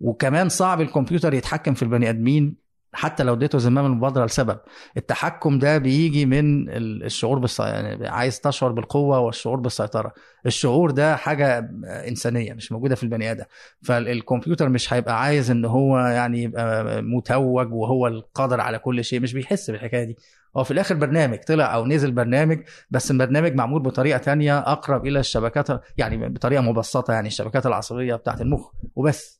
وكمان 0.00 0.48
صعب 0.48 0.80
الكمبيوتر 0.80 1.34
يتحكم 1.34 1.74
في 1.74 1.82
البني 1.82 2.10
آدمين 2.10 2.67
حتى 2.92 3.22
لو 3.22 3.34
اديته 3.34 3.58
زمام 3.58 3.86
المبادرة 3.86 4.24
لسبب. 4.24 4.58
التحكم 4.96 5.58
ده 5.58 5.78
بيجي 5.78 6.26
من 6.26 6.68
ال- 6.70 7.04
الشعور 7.04 7.38
بالس... 7.38 7.60
يعني 7.60 8.08
عايز 8.08 8.40
تشعر 8.40 8.72
بالقوة 8.72 9.18
والشعور 9.18 9.60
بالسيطرة. 9.60 10.12
الشعور 10.46 10.90
ده 10.90 11.16
حاجة 11.16 11.70
إنسانية 12.08 12.52
مش 12.52 12.72
موجودة 12.72 12.94
في 12.94 13.02
البني 13.02 13.30
آدم. 13.30 13.44
فالكمبيوتر 13.82 14.68
مش 14.68 14.92
هيبقى 14.92 15.22
عايز 15.22 15.50
إن 15.50 15.64
هو 15.64 15.98
يعني 15.98 16.42
يبقى 16.42 17.02
متوج 17.02 17.72
وهو 17.72 18.06
القادر 18.06 18.60
على 18.60 18.78
كل 18.78 19.04
شيء 19.04 19.20
مش 19.20 19.32
بيحس 19.32 19.70
بالحكاية 19.70 20.04
دي. 20.04 20.16
هو 20.56 20.64
في 20.64 20.70
الآخر 20.70 20.94
برنامج 20.94 21.38
طلع 21.38 21.74
أو 21.74 21.86
نزل 21.86 22.12
برنامج 22.12 22.58
بس 22.90 23.10
البرنامج 23.10 23.54
معمول 23.54 23.82
بطريقة 23.82 24.18
تانية 24.18 24.58
أقرب 24.58 25.06
إلى 25.06 25.20
الشبكات 25.20 25.66
يعني 25.98 26.28
بطريقة 26.28 26.62
مبسطة 26.62 27.12
يعني 27.12 27.28
الشبكات 27.28 27.66
العصبية 27.66 28.14
بتاعت 28.14 28.40
المخ 28.40 28.70
وبس. 28.96 29.37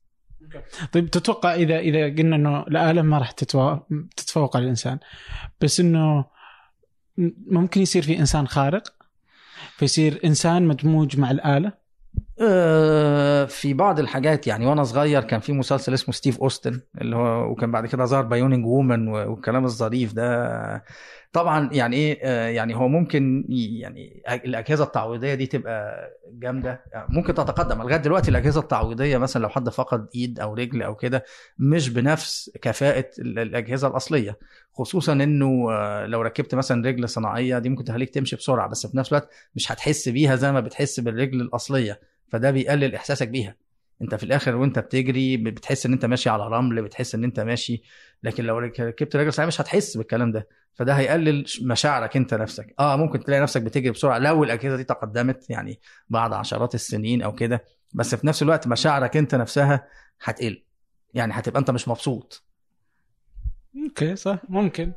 طيب 0.93 1.11
تتوقع 1.11 1.55
إذا 1.55 1.79
إذا 1.79 2.05
قلنا 2.05 2.37
إنه 2.37 2.63
الآلة 2.63 3.03
ما 3.03 3.19
راح 3.19 3.31
تتفوق 3.31 4.57
على 4.57 4.65
الإنسان 4.65 4.99
بس 5.61 5.81
إنه 5.81 6.25
ممكن 7.47 7.81
يصير 7.81 8.03
في 8.03 8.19
إنسان 8.19 8.49
خارق؟ 8.49 8.83
فيصير 9.77 10.21
إنسان 10.25 10.69
مدموج 10.69 11.19
مع 11.19 11.31
الآلة؟ 11.31 11.73
آه، 12.41 13.45
في 13.45 13.75
بعض 13.75 13.99
الحاجات 13.99 14.47
يعني 14.47 14.67
وأنا 14.67 14.85
صغير 14.85 15.25
كان 15.25 15.41
في 15.41 15.53
مسلسل 15.53 15.95
اسمه 15.95 16.15
ستيف 16.15 16.41
أوستن 16.41 16.81
اللي 17.01 17.17
هو 17.17 17.51
وكان 17.51 17.73
بعد 17.73 17.87
كده 17.87 18.05
ظهر 18.05 18.23
Bionic 18.23 18.67
Woman 18.67 19.09
والكلام 19.09 19.65
الظريف 19.65 20.13
ده. 20.13 20.85
طبعا 21.33 21.71
يعني 21.73 21.97
إيه 21.97 22.19
آه، 22.23 22.49
يعني 22.49 22.77
هو 22.77 22.89
ممكن 22.89 23.45
يعني 23.49 24.23
الأجهزة 24.45 24.85
التعويضية 24.85 25.35
دي 25.35 25.47
تبقى 25.47 26.11
جامدة. 26.33 26.85
ممكن 27.09 27.35
تتقدم. 27.35 27.83
لغاية 27.83 27.97
دلوقتي 27.97 28.31
الأجهزة 28.31 28.61
التعويضية 28.61 29.19
مثلا 29.19 29.43
لو 29.43 29.49
حد 29.49 29.69
فقد 29.69 30.07
إيد 30.15 30.41
أو 30.41 30.55
رجل 30.55 30.83
أو 30.83 30.95
كده 30.95 31.25
مش 31.59 31.89
بنفس 31.89 32.51
كفاءة 32.63 33.11
ال- 33.19 33.39
الأجهزة 33.39 33.89
الأصلية. 33.89 34.39
خصوصا 34.73 35.13
إنه 35.13 35.67
آه، 35.73 36.07
لو 36.07 36.23
ركبت 36.23 36.55
مثلا 36.55 36.87
رجل 36.89 37.09
صناعية 37.09 37.59
دي 37.59 37.69
ممكن 37.69 37.85
تخليك 37.85 38.11
تمشي 38.11 38.37
بسرعة 38.37 38.69
بس 38.69 38.87
في 38.87 38.97
نفس 38.97 39.13
الوقت 39.13 39.29
مش 39.55 39.73
هتحس 39.73 40.09
بيها 40.09 40.37
زي 40.37 40.53
ما 40.53 40.61
بتحس 40.61 41.01
بالرجل 41.01 41.41
الأصلية. 41.41 42.01
فده 42.29 42.51
بيقلل 42.51 42.95
إحساسك 42.95 43.29
بيها. 43.29 43.55
أنت 44.03 44.15
في 44.15 44.23
الآخر 44.25 44.57
وأنت 44.57 44.79
بتجري 44.79 45.37
بتحس 45.37 45.87
إن 45.87 45.93
أنت 45.93 46.05
ماشي 46.05 46.31
على 46.31 46.47
رمل 46.49 46.83
بتحس 46.83 47.15
إن 47.15 47.25
أنت 47.25 47.41
ماشي 47.41 47.83
لكن 48.23 48.45
لو 48.45 48.59
ركبت 48.59 49.17
رجل 49.17 49.33
صحيح 49.33 49.47
مش 49.47 49.61
هتحس 49.61 49.97
بالكلام 49.97 50.33
ده. 50.33 50.49
فده 50.75 50.93
هيقلل 50.95 51.45
مشاعرك 51.63 52.17
انت 52.17 52.35
نفسك. 52.35 52.75
آه 52.81 52.97
ممكن 52.97 53.25
تلاقي 53.25 53.43
نفسك 53.43 53.63
بتجري 53.63 53.91
بسرعة. 53.91 54.19
لو 54.19 54.45
الأجهزة 54.45 54.77
دي 54.77 54.85
تقدمت 54.85 55.51
يعني 55.51 55.81
بعد 56.09 56.33
عشرات 56.33 56.75
السنين 56.75 57.23
أو 57.23 57.35
كده 57.35 57.65
بس 57.95 58.15
في 58.15 58.27
نفس 58.27 58.43
الوقت 58.43 58.67
مشاعرك 58.67 59.17
انت 59.17 59.35
نفسها 59.35 59.87
هتقل. 60.23 60.63
يعني 61.15 61.33
هتبقى 61.37 61.61
انت 61.61 61.71
مش 61.71 61.89
مبسوط. 61.89 62.45
أوكي 63.85 64.17
صح. 64.17 64.39
ممكن. 64.49 64.93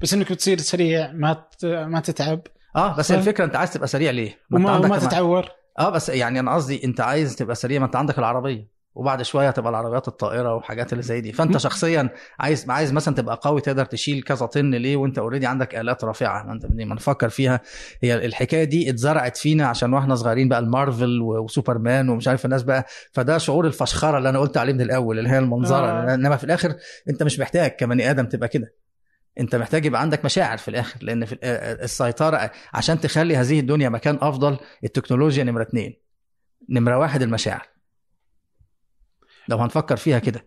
بس 0.00 0.14
إنك 0.14 0.32
بتصير 0.32 0.58
سريع 0.58 1.12
ما 1.12 1.32
ت- 1.58 1.64
ما 1.64 2.00
تتعب. 2.00 2.40
آه 2.76 2.96
بس 2.96 3.08
صح. 3.08 3.14
الفكرة 3.14 3.44
أنت 3.44 3.56
عايز 3.56 3.72
تبقى 3.72 3.88
سريع 3.88 4.10
ليه؟ 4.10 4.38
ما 4.50 4.58
أنت 4.58 4.66
وما, 4.66 4.74
عندك 4.74 4.90
وما 4.90 4.98
تتعور. 4.98 5.48
آه 5.78 5.90
بس 5.90 6.08
يعني 6.08 6.40
أنا 6.40 6.54
قصدي 6.54 6.84
أنت 6.84 7.00
عايز 7.00 7.36
تبقى 7.36 7.54
سريع 7.54 7.80
ما 7.80 7.86
أنت 7.86 7.96
عندك 7.96 8.18
العربية. 8.18 8.68
وبعد 8.96 9.22
شوية 9.22 9.50
تبقى 9.50 9.70
العربيات 9.70 10.08
الطائرة 10.08 10.54
وحاجات 10.54 10.92
اللي 10.92 11.02
زي 11.02 11.20
دي. 11.20 11.32
فأنت 11.32 11.56
شخصيا 11.56 12.08
عايز 12.40 12.70
عايز 12.70 12.92
مثلا 12.92 13.14
تبقى 13.14 13.40
قوي 13.42 13.60
تقدر 13.60 13.84
تشيل 13.84 14.22
كذا 14.22 14.46
طن 14.46 14.70
ليه 14.74 14.96
وأنت 14.96 15.18
already 15.18 15.46
عندك 15.46 15.74
آلات 15.74 16.04
رافعة. 16.04 16.42
ما 16.46 16.52
انت 16.52 16.66
ما 16.66 16.94
نفكر 16.94 17.28
فيها. 17.28 17.60
هي 18.02 18.26
الحكاية 18.26 18.64
دي 18.64 18.90
اتزرعت 18.90 19.36
فينا 19.36 19.66
عشان 19.66 19.92
وإحنا 19.92 20.14
صغيرين 20.14 20.48
بقى 20.48 20.58
المارفل 20.58 21.20
وسوبرمان 21.22 22.08
ومش 22.08 22.28
عارف 22.28 22.44
الناس 22.44 22.62
بقى. 22.62 22.86
فده 23.12 23.38
شعور 23.38 23.66
الفشخرة 23.66 24.18
اللي 24.18 24.28
أنا 24.28 24.38
قلت 24.38 24.56
عليه 24.56 24.72
من 24.72 24.80
الأول 24.80 25.18
اللي 25.18 25.30
هي 25.30 25.38
المنظرة. 25.38 25.86
آه. 25.86 26.14
إنما 26.14 26.36
في 26.36 26.44
الآخر 26.44 26.74
أنت 27.10 27.22
مش 27.22 27.38
محتاج 27.38 27.70
كبني 27.70 28.10
آدم 28.10 28.26
تبقى 28.26 28.48
كده. 28.48 28.74
أنت 29.40 29.56
محتاج 29.56 29.84
يبقى 29.86 30.00
عندك 30.00 30.24
مشاعر 30.24 30.58
في 30.58 30.68
الآخر 30.68 30.98
لأن 31.02 31.24
في 31.24 31.32
ال- 31.32 31.38
السيطرة 31.82 32.50
عشان 32.74 33.00
تخلي 33.00 33.36
هذه 33.36 33.60
الدنيا 33.60 33.88
مكان 33.88 34.18
أفضل 34.20 34.56
التكنولوجيا 34.84 35.44
نمرة 35.44 35.62
اتنين. 35.62 36.00
نمرة 36.68 36.98
واحد 36.98 37.22
المشاعر. 37.22 37.75
لو 39.48 39.58
هنفكر 39.58 39.96
فيها 39.96 40.18
كده. 40.18 40.46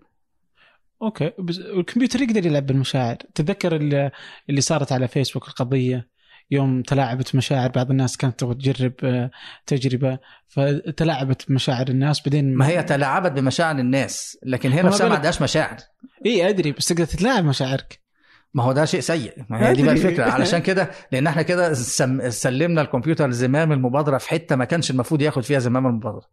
okay. 1.01 1.31
بس 1.39 1.57
الكمبيوتر 1.57 2.21
يقدر 2.21 2.45
يلعب 2.45 2.65
بالمشاعر. 2.65 3.15
تتذكر 3.15 3.75
اللي, 3.75 4.11
اللي 4.49 4.61
صارت 4.61 4.91
على 4.91 5.07
فيسبوك 5.07 5.47
القضية؟ 5.47 6.09
يوم 6.51 6.81
تلاعبت 6.81 7.35
مشاعر 7.35 7.69
بعض 7.69 7.91
الناس 7.91 8.17
كانت 8.17 8.39
تبغى 8.39 8.55
تجرب 8.55 9.29
تجربة 9.65 10.19
فتلاعبت 10.47 11.49
بمشاعر 11.49 11.87
الناس 11.87 12.21
بعدين 12.21 12.55
ما 12.55 12.67
هي 12.67 12.83
تلاعبت 12.83 13.31
بمشاعر 13.31 13.79
الناس 13.79 14.37
لكن 14.45 14.71
هي 14.71 14.83
ما 14.83 14.89
نفسها 14.89 15.09
ما 15.09 15.15
عندهاش 15.15 15.41
مشاعر. 15.41 15.77
إي 16.25 16.49
أدري 16.49 16.71
بس 16.71 16.87
تقدر 16.87 17.05
تتلاعب 17.05 17.45
مشاعرك. 17.45 17.99
ما 18.53 18.63
هو 18.63 18.71
ده 18.71 18.85
شيء 18.85 18.99
سيء. 18.99 19.33
ما 19.49 19.69
هي 19.69 19.73
دي 19.73 19.83
بقى. 19.83 19.91
الفكرة. 19.93 20.23
علشان 20.23 20.59
كده 20.59 20.91
لأن 21.11 21.27
إحنا 21.27 21.41
كده 21.41 21.73
سم... 21.73 22.29
سلمنا 22.29 22.81
الكمبيوتر 22.81 23.31
زمام 23.31 23.71
المبادرة 23.71 24.17
في 24.17 24.29
حتة 24.29 24.55
ما 24.55 24.65
كانش 24.65 24.91
المفروض 24.91 25.21
ياخد 25.21 25.43
فيها 25.43 25.59
زمام 25.59 25.87
المبادرة. 25.87 26.29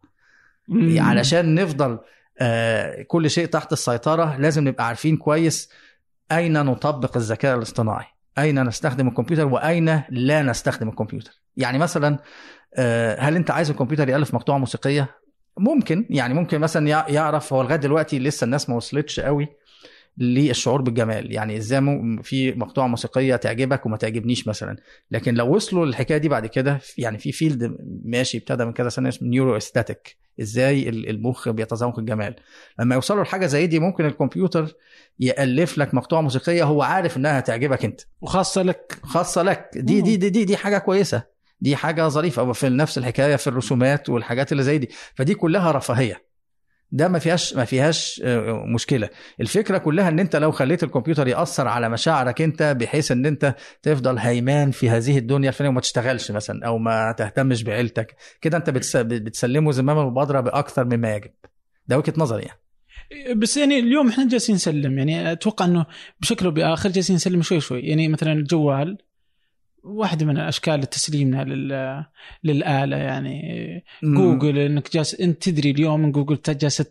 علشان 0.99 1.55
نفضل 1.55 1.99
آه، 2.39 3.01
كل 3.01 3.29
شيء 3.29 3.45
تحت 3.45 3.73
السيطرة 3.73 4.35
لازم 4.37 4.67
نبقى 4.67 4.87
عارفين 4.87 5.17
كويس 5.17 5.69
أين 6.31 6.53
نطبق 6.65 7.17
الذكاء 7.17 7.57
الاصطناعي؟ 7.57 8.05
أين 8.37 8.63
نستخدم 8.63 9.07
الكمبيوتر؟ 9.07 9.45
وأين 9.45 10.01
لا 10.09 10.41
نستخدم 10.41 10.89
الكمبيوتر؟ 10.89 11.31
يعني 11.57 11.77
مثلا 11.77 12.17
آه، 12.75 13.19
هل 13.19 13.35
أنت 13.35 13.51
عايز 13.51 13.69
الكمبيوتر 13.69 14.09
يألف 14.09 14.33
مقطوعة 14.33 14.57
موسيقية؟ 14.57 15.09
ممكن. 15.57 16.05
يعني 16.09 16.33
ممكن 16.33 16.59
مثلا 16.59 16.87
يع- 16.89 17.09
يعرف 17.09 17.53
هو 17.53 17.61
لغاية 17.61 17.75
دلوقتي 17.75 18.19
لسه 18.19 18.45
الناس 18.45 18.69
ما 18.69 18.75
وصلتش 18.75 19.19
قوي. 19.19 19.47
للشعور 20.17 20.81
بالجمال. 20.81 21.31
يعني 21.31 21.57
إزاي 21.57 21.79
في 22.23 22.51
مقطوعة 22.51 22.87
موسيقية 22.87 23.35
تعجبك 23.35 23.85
وما 23.85 23.97
تعجبنيش 23.97 24.47
مثلا. 24.47 24.75
لكن 25.11 25.33
لو 25.33 25.55
وصلوا 25.55 25.85
للحكاية 25.85 26.17
دي 26.17 26.29
بعد 26.29 26.45
كده 26.45 26.79
يعني 26.97 27.17
في 27.17 27.31
فيلد 27.31 27.77
ماشي 28.05 28.37
ابتدى 28.37 28.65
من 28.65 28.73
كذا 28.73 28.89
سنه 28.89 29.09
اسمه 29.09 29.29
نيورو 29.29 29.57
استاتيك 29.57 30.17
إزاي 30.41 30.89
ال- 30.89 31.09
المخ 31.09 31.49
بيتذوق 31.49 31.99
الجمال. 31.99 32.35
لما 32.79 32.95
يوصلوا 32.95 33.23
لحاجة 33.23 33.45
زي 33.45 33.67
دي 33.67 33.79
ممكن 33.79 34.05
الكمبيوتر 34.05 34.73
يألف 35.19 35.77
لك 35.77 35.93
مقطوعة 35.93 36.21
موسيقية 36.21 36.63
هو 36.63 36.81
عارف 36.81 37.17
إنها 37.17 37.39
هتعجبك 37.39 37.85
أنت. 37.85 38.01
وخاصة 38.21 38.61
لك. 38.61 38.99
خاصة 39.03 39.43
لك. 39.43 39.69
دي 39.75 40.01
دي 40.01 40.17
دي 40.17 40.29
دي, 40.29 40.45
دي 40.45 40.57
حاجة 40.57 40.77
كويسة. 40.77 41.23
دي 41.61 41.75
حاجة 41.75 42.07
ظريفة. 42.07 42.43
وفي 42.43 42.69
نفس 42.69 42.97
الحكاية 42.97 43.35
في 43.35 43.47
الرسومات 43.47 44.09
والحاجات 44.09 44.51
اللي 44.51 44.63
زي 44.63 44.77
دي. 44.77 44.89
فدي 45.15 45.33
كلها 45.33 45.71
رفاهية. 45.71 46.26
ده 46.91 47.07
ما 47.07 47.19
فيهاش 47.19 47.53
ما 47.55 47.65
فيهاش 47.65 48.21
آه، 48.25 48.63
مشكلة. 48.75 49.09
الفكرة 49.41 49.77
كلها 49.77 50.09
إن 50.09 50.19
أنت 50.19 50.35
لو 50.35 50.51
خليت 50.51 50.83
الكمبيوتر 50.83 51.27
يأثر 51.27 51.67
على 51.67 51.89
مشاعرك 51.89 52.41
أنت 52.41 52.63
بحيث 52.63 53.11
إن 53.11 53.25
أنت 53.25 53.55
تفضل 53.81 54.17
هيمان 54.17 54.71
في 54.71 54.89
هذه 54.89 55.17
الدنيا 55.17 55.49
الفانيه 55.49 55.69
وما 55.69 55.81
تشتغلش 55.81 56.31
مثلا 56.31 56.65
أو 56.67 56.77
ما 56.77 57.11
تهتمش 57.11 57.63
بعيلتك. 57.63 58.15
كده 58.41 58.57
أنت 58.57 58.69
بتس- 58.69 58.97
بتسلمه 58.97 59.71
زمام 59.71 59.99
المبادره 59.99 60.39
بأكثر 60.39 60.85
مما 60.85 61.15
يجب. 61.15 61.31
ده 61.87 61.97
وجهة 61.97 62.13
نظري 62.17 62.43
يعني. 62.43 62.59
بس 63.35 63.57
يعني 63.57 63.79
اليوم 63.79 64.07
إحنا 64.07 64.27
جالسين 64.27 64.55
نسلم. 64.55 64.97
يعني 64.97 65.31
أتوقع 65.31 65.65
إنه 65.65 65.85
بشكل 66.21 66.45
أو 66.45 66.51
بآخر 66.51 66.89
جالسين 66.89 67.15
نسلم 67.15 67.41
شوي 67.41 67.59
شوي. 67.59 67.79
يعني 67.81 68.07
مثلا 68.07 68.33
الجوال 68.33 68.97
واحدة 69.83 70.25
من 70.25 70.37
أشكال 70.37 70.89
تسليمنا 70.89 71.43
لل 71.43 72.03
للآلة 72.43 72.97
يعني. 72.97 73.41
جوجل 74.03 74.57
إنك 74.57 74.93
جالس 74.93 75.15
إنت 75.21 75.49
تدري 75.49 75.71
اليوم 75.71 76.03
إن 76.03 76.11
جوجل 76.11 76.39
جالسة 76.49 76.85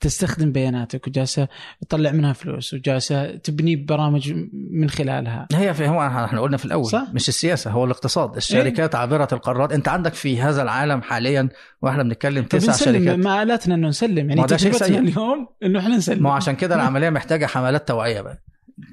تستخدم 0.00 0.52
بياناتك 0.52 1.06
وجالسة 1.06 1.48
تطلع 1.88 2.10
منها 2.12 2.32
فلوس 2.32 2.74
وجالسة 2.74 3.36
تبني 3.36 3.76
برامج 3.76 4.32
من 4.70 4.90
خلالها. 4.90 5.48
هي 5.54 5.74
في 5.74 5.88
هو 5.88 6.06
إحنا 6.06 6.40
قلنا 6.40 6.56
في 6.56 6.64
الأول 6.64 6.86
صح. 6.86 7.06
مش 7.14 7.28
السياسة 7.28 7.70
هو 7.70 7.84
الاقتصاد. 7.84 8.36
الشركات 8.36 8.94
عابرة 8.94 9.28
القارات 9.32 9.72
أنت 9.72 9.88
عندك 9.88 10.14
في 10.14 10.40
هذا 10.40 10.62
العالم 10.62 11.02
حاليا 11.02 11.48
وإحنا 11.82 12.02
بنتكلم 12.02 12.44
تسع 12.44 12.72
فبنسلم 12.72 13.04
شركات. 13.04 13.24
ما 13.24 13.42
آلاتنا 13.42 13.74
إنه 13.74 13.88
نسلم. 13.88 14.28
يعني 14.28 14.40
ما 14.40 14.46
ده 14.46 14.56
شيء 14.56 14.72
تجربتنا. 14.72 14.98
اليوم 14.98 15.48
إنه 15.62 15.78
إحنا 15.78 15.96
نسلم. 15.96 16.22
ما 16.22 16.32
عشان 16.32 16.54
كده 16.56 16.74
العملية 16.74 17.10
محتاجة 17.10 17.46
حملات 17.46 17.88
توعية 17.88 18.20
بقى. 18.20 18.42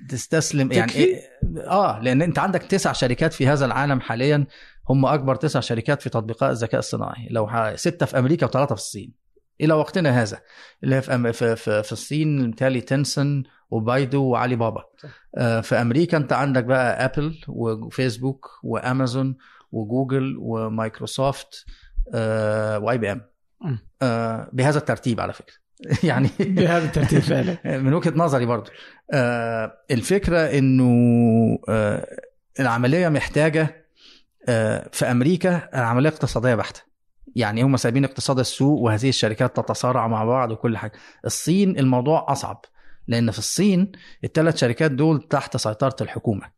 تستسلم 0.09 0.71
يعني؟ 0.71 0.91
إيه؟ 0.91 1.21
آه 1.67 1.99
لأن 1.99 2.21
أنت 2.21 2.39
عندك 2.39 2.63
تسع 2.63 2.91
شركات 2.93 3.33
في 3.33 3.47
هذا 3.47 3.65
العالم 3.65 4.01
حاليا. 4.01 4.45
هم 4.89 5.05
أكبر 5.05 5.35
تسع 5.35 5.59
شركات 5.59 6.01
في 6.01 6.09
تطبيقات 6.09 6.51
الذكاء 6.51 6.79
الصناعي. 6.79 7.27
لو 7.31 7.47
ح... 7.47 7.75
ستة 7.75 8.05
في 8.05 8.19
أمريكا 8.19 8.45
وثلاثة 8.45 8.75
في 8.75 8.81
الصين. 8.81 9.13
إلى 9.61 9.73
وقتنا 9.73 10.21
هذا. 10.21 10.41
اللي 10.83 10.95
هي 10.95 11.01
في 11.01 11.11
أم- 11.11 11.31
في 11.31 11.55
في, 11.55 11.83
في 11.83 11.91
الصين 11.91 12.41
بالتالي 12.41 12.81
تنسنت 12.81 13.43
وبايدو 13.69 14.23
وعلي 14.23 14.55
بابا. 14.55 14.83
آه، 15.37 15.61
في 15.61 15.75
أمريكا 15.75 16.17
أنت 16.17 16.33
عندك 16.33 16.63
بقى 16.63 17.05
Apple 17.05 17.41
وفيسبوك 17.47 18.49
وأمازون 18.63 19.37
وجوجل 19.71 20.37
ومايكروسوفت 20.39 21.65
آه، 22.13 22.79
و 22.79 22.97
IBM. 22.97 23.21
آه، 24.01 24.49
بهذا 24.53 24.77
الترتيب 24.77 25.19
على 25.19 25.33
فكرة. 25.33 25.62
يعني 26.03 26.29
بهذا 26.39 26.85
الترتيب 26.85 27.19
فعلا. 27.19 27.57
من 27.83 27.93
وجهة 27.93 28.13
نظري 28.15 28.45
برضو. 28.45 28.71
آه، 29.13 29.73
الفكرة 29.91 30.39
إنه 30.39 30.89
آه، 31.69 32.07
العملية 32.59 33.09
محتاجة 33.09 33.85
آه، 34.49 34.89
في 34.91 35.05
أمريكا 35.11 35.69
العملية 35.73 36.09
اقتصادية 36.09 36.55
بحتة. 36.55 36.81
يعني 37.35 37.63
هم 37.63 37.77
سايبين 37.77 38.05
اقتصاد 38.05 38.39
السوق 38.39 38.81
وهذه 38.81 39.09
الشركات 39.09 39.55
تتصارع 39.57 40.07
مع 40.07 40.23
بعض 40.23 40.51
وكل 40.51 40.77
حاجة. 40.77 40.91
الصين 41.25 41.79
الموضوع 41.79 42.25
أصعب 42.31 42.65
لأن 43.07 43.31
في 43.31 43.39
الصين 43.39 43.91
الثلاث 44.23 44.57
شركات 44.57 44.91
دول 44.91 45.21
تحت 45.21 45.57
سيطرة 45.57 45.95
الحكومة. 46.01 46.51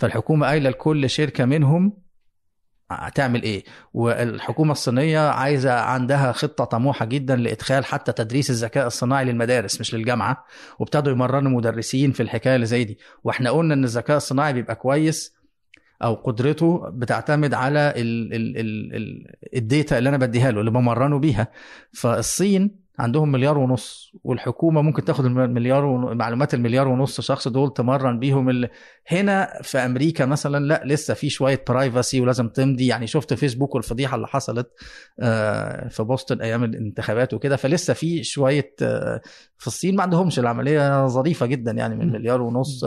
فالحكومة 0.00 0.46
قايلة 0.46 0.70
لكل 0.70 1.10
شركة 1.10 1.44
منهم 1.44 2.03
هتعمل 3.00 3.42
إيه؟ 3.42 3.64
والحكومة 3.94 4.72
الصينية 4.72 5.18
عايزة 5.20 5.72
عندها 5.72 6.32
خطة 6.32 6.64
طموحة 6.64 7.04
جدا 7.04 7.36
لإدخال 7.36 7.84
حتى 7.84 8.12
تدريس 8.12 8.50
الذكاء 8.50 8.86
الصناعي 8.86 9.24
للمدارس 9.24 9.80
مش 9.80 9.94
للجامعة. 9.94 10.44
وابتدوا 10.78 11.12
يمرنوا 11.12 11.50
مدرسين 11.50 12.12
في 12.12 12.22
الحكاية 12.22 12.54
اللي 12.54 12.66
زي 12.66 12.84
دي. 12.84 12.98
وإحنا 13.24 13.50
قلنا 13.50 13.74
إن 13.74 13.84
الذكاء 13.84 14.16
الصناعي 14.16 14.52
بيبقى 14.52 14.74
كويس 14.76 15.34
أو 16.02 16.14
قدرته 16.14 16.90
بتعتمد 16.90 17.54
على 17.54 17.94
ال 17.96 18.34
ال 18.34 18.56
ال 18.56 18.96
ال 18.96 19.26
ال 19.56 19.64
data 19.64 19.98
اللي 19.98 20.08
أنا 20.08 20.16
بديها 20.16 20.50
له 20.50 20.60
اللي 20.60 20.70
بمرنه 20.70 21.18
بيها. 21.18 21.48
فالصين 21.92 22.83
عندهم 22.98 23.32
مليار 23.32 23.58
ونص 23.58 24.12
والحكومة 24.24 24.82
ممكن 24.82 25.04
تاخد 25.04 25.24
المليار 25.24 25.84
ون... 25.84 26.16
معلومات 26.16 26.54
المليار 26.54 26.88
ونص 26.88 27.20
شخص 27.20 27.48
دول 27.48 27.72
تمرن 27.72 28.18
بيهم 28.18 28.50
ال... 28.50 28.68
هنا 29.08 29.60
في 29.62 29.78
أمريكا 29.78 30.26
مثلا 30.26 30.64
لا 30.64 30.82
لسه 30.84 31.14
في 31.14 31.30
شوية 31.30 31.64
privacy 31.68 32.20
ولازم 32.20 32.48
تمضي. 32.48 32.86
يعني 32.86 33.06
شفت 33.06 33.34
فيسبوك 33.34 33.74
والفضيحة 33.74 34.16
اللي 34.16 34.26
حصلت 34.26 34.70
آه، 35.20 35.88
في 35.88 36.02
بوسطن 36.02 36.40
أيام 36.40 36.64
الانتخابات 36.64 37.34
وكده 37.34 37.56
فلسه 37.56 37.94
في 37.94 38.24
شوية 38.24 38.74
آه، 38.82 39.20
في 39.58 39.66
الصين 39.66 39.96
ما 39.96 40.02
عندهمش. 40.02 40.38
العملية 40.38 41.06
ظريفة 41.06 41.46
جدا 41.46 41.72
يعني 41.72 41.96
من. 41.96 42.12
مليار 42.12 42.42
ونص. 42.42 42.84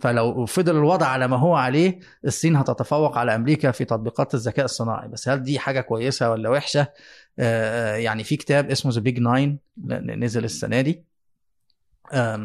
فلو 0.00 0.46
فضل 0.46 0.76
الوضع 0.76 1.06
على 1.06 1.28
ما 1.28 1.36
هو 1.36 1.54
عليه 1.54 1.98
الصين 2.24 2.56
هتتفوق 2.56 3.18
على 3.18 3.34
أمريكا 3.34 3.70
في 3.70 3.84
تطبيقات 3.84 4.34
الذكاء 4.34 4.64
الصناعي. 4.64 5.08
بس 5.08 5.28
هل 5.28 5.42
دي 5.42 5.58
حاجة 5.58 5.80
كويسة 5.80 6.30
ولا 6.30 6.48
وحشة؟ 6.48 6.86
يعني 7.96 8.24
في 8.24 8.36
كتاب 8.36 8.70
اسمه 8.70 8.92
The 8.92 9.00
Big 9.00 9.18
Nine 9.18 9.58
نزل 10.06 10.44
السنة 10.44 10.80
دي. 10.80 11.04
آه، 12.12 12.36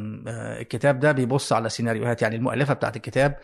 الكتاب 0.61 0.99
ده 0.99 1.11
بيبص 1.11 1.53
على 1.53 1.69
سيناريوهات 1.69 2.21
يعني 2.21 2.35
المؤلفة 2.35 2.73
بتاعت 2.73 2.95
الكتاب 2.95 3.39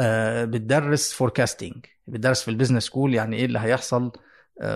آه، 0.00 0.44
بتدرس 0.44 1.12
forecasting 1.12 1.86
بتدرس 2.06 2.42
في 2.42 2.50
ال 2.50 2.54
business 2.54 2.84
school 2.84 3.14
يعني 3.14 3.36
إيه 3.36 3.44
اللي 3.44 3.58
هيحصل 3.58 4.04
آه، 4.04 4.12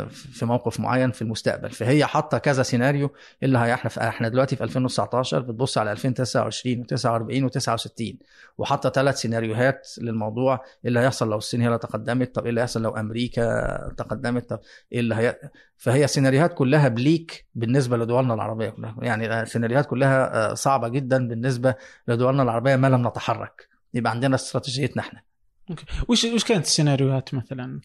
في 0.09 0.47
موقف 0.47 0.81
معين 0.81 1.11
في 1.11 1.22
المستقبل. 1.22 1.70
فهي 1.70 2.07
حاطة 2.07 2.39
كذا 2.39 2.62
سيناريو 2.62 3.07
إيه 3.07 3.14
اللي 3.43 3.59
هي 3.59 3.74
إحنا 3.99 4.29
دلوقتي 4.29 4.57
في 4.57 4.64
2019 4.64 5.41
بتبص 5.41 5.79
على 5.79 5.93
2029 5.93 6.85
و49 6.85 7.51
و69 7.51 8.14
وحاطة 8.59 8.91
ثلاث 8.91 9.16
سيناريوهات 9.16 9.89
للموضوع. 10.01 10.55
إيه 10.55 10.89
اللي 10.89 11.01
هيحصل 11.01 11.31
لو 11.31 11.39
الصين 11.39 11.61
هي 11.61 11.66
اللي 11.66 11.79
تقدمت؟ 11.79 12.35
طب 12.35 12.43
إيه 12.43 12.51
اللي 12.51 12.61
هيحصل 12.61 12.83
لو 12.83 12.91
أمريكا 12.91 13.89
تقدمت؟ 13.97 14.49
طب 14.51 14.61
إيه 14.93 15.01
اللي 15.01 15.14
هي 15.14 15.39
فهي 15.76 16.07
سيناريوهات 16.07 16.55
كلها 16.55 16.89
bleak 16.89 17.47
بالنسبة 17.55 17.97
لدولنا 17.97 18.35
العربية 18.35 18.70
كلها. 18.70 18.97
يعني 19.03 19.47
سيناريوهات 19.47 19.87
كلها 19.87 20.51
آه، 20.51 20.55
صعبة 20.55 20.89
جدا 20.89 21.29
بالنسبة 21.29 21.74
لدولنا 22.09 22.43
العربية 22.43 22.76
ما 22.76 22.87
لم 22.87 23.07
نتحرك. 23.09 23.68
يبقى 23.95 24.12
عندنا 24.12 24.35
استراتيجيتنا 24.35 25.03
إحنا. 25.03 25.22
okay. 25.70 25.85
وش 26.09 26.24
وش 26.24 26.45
كانت 26.45 26.64
السيناريوهات 26.64 27.35
مثلا؟ 27.35 27.81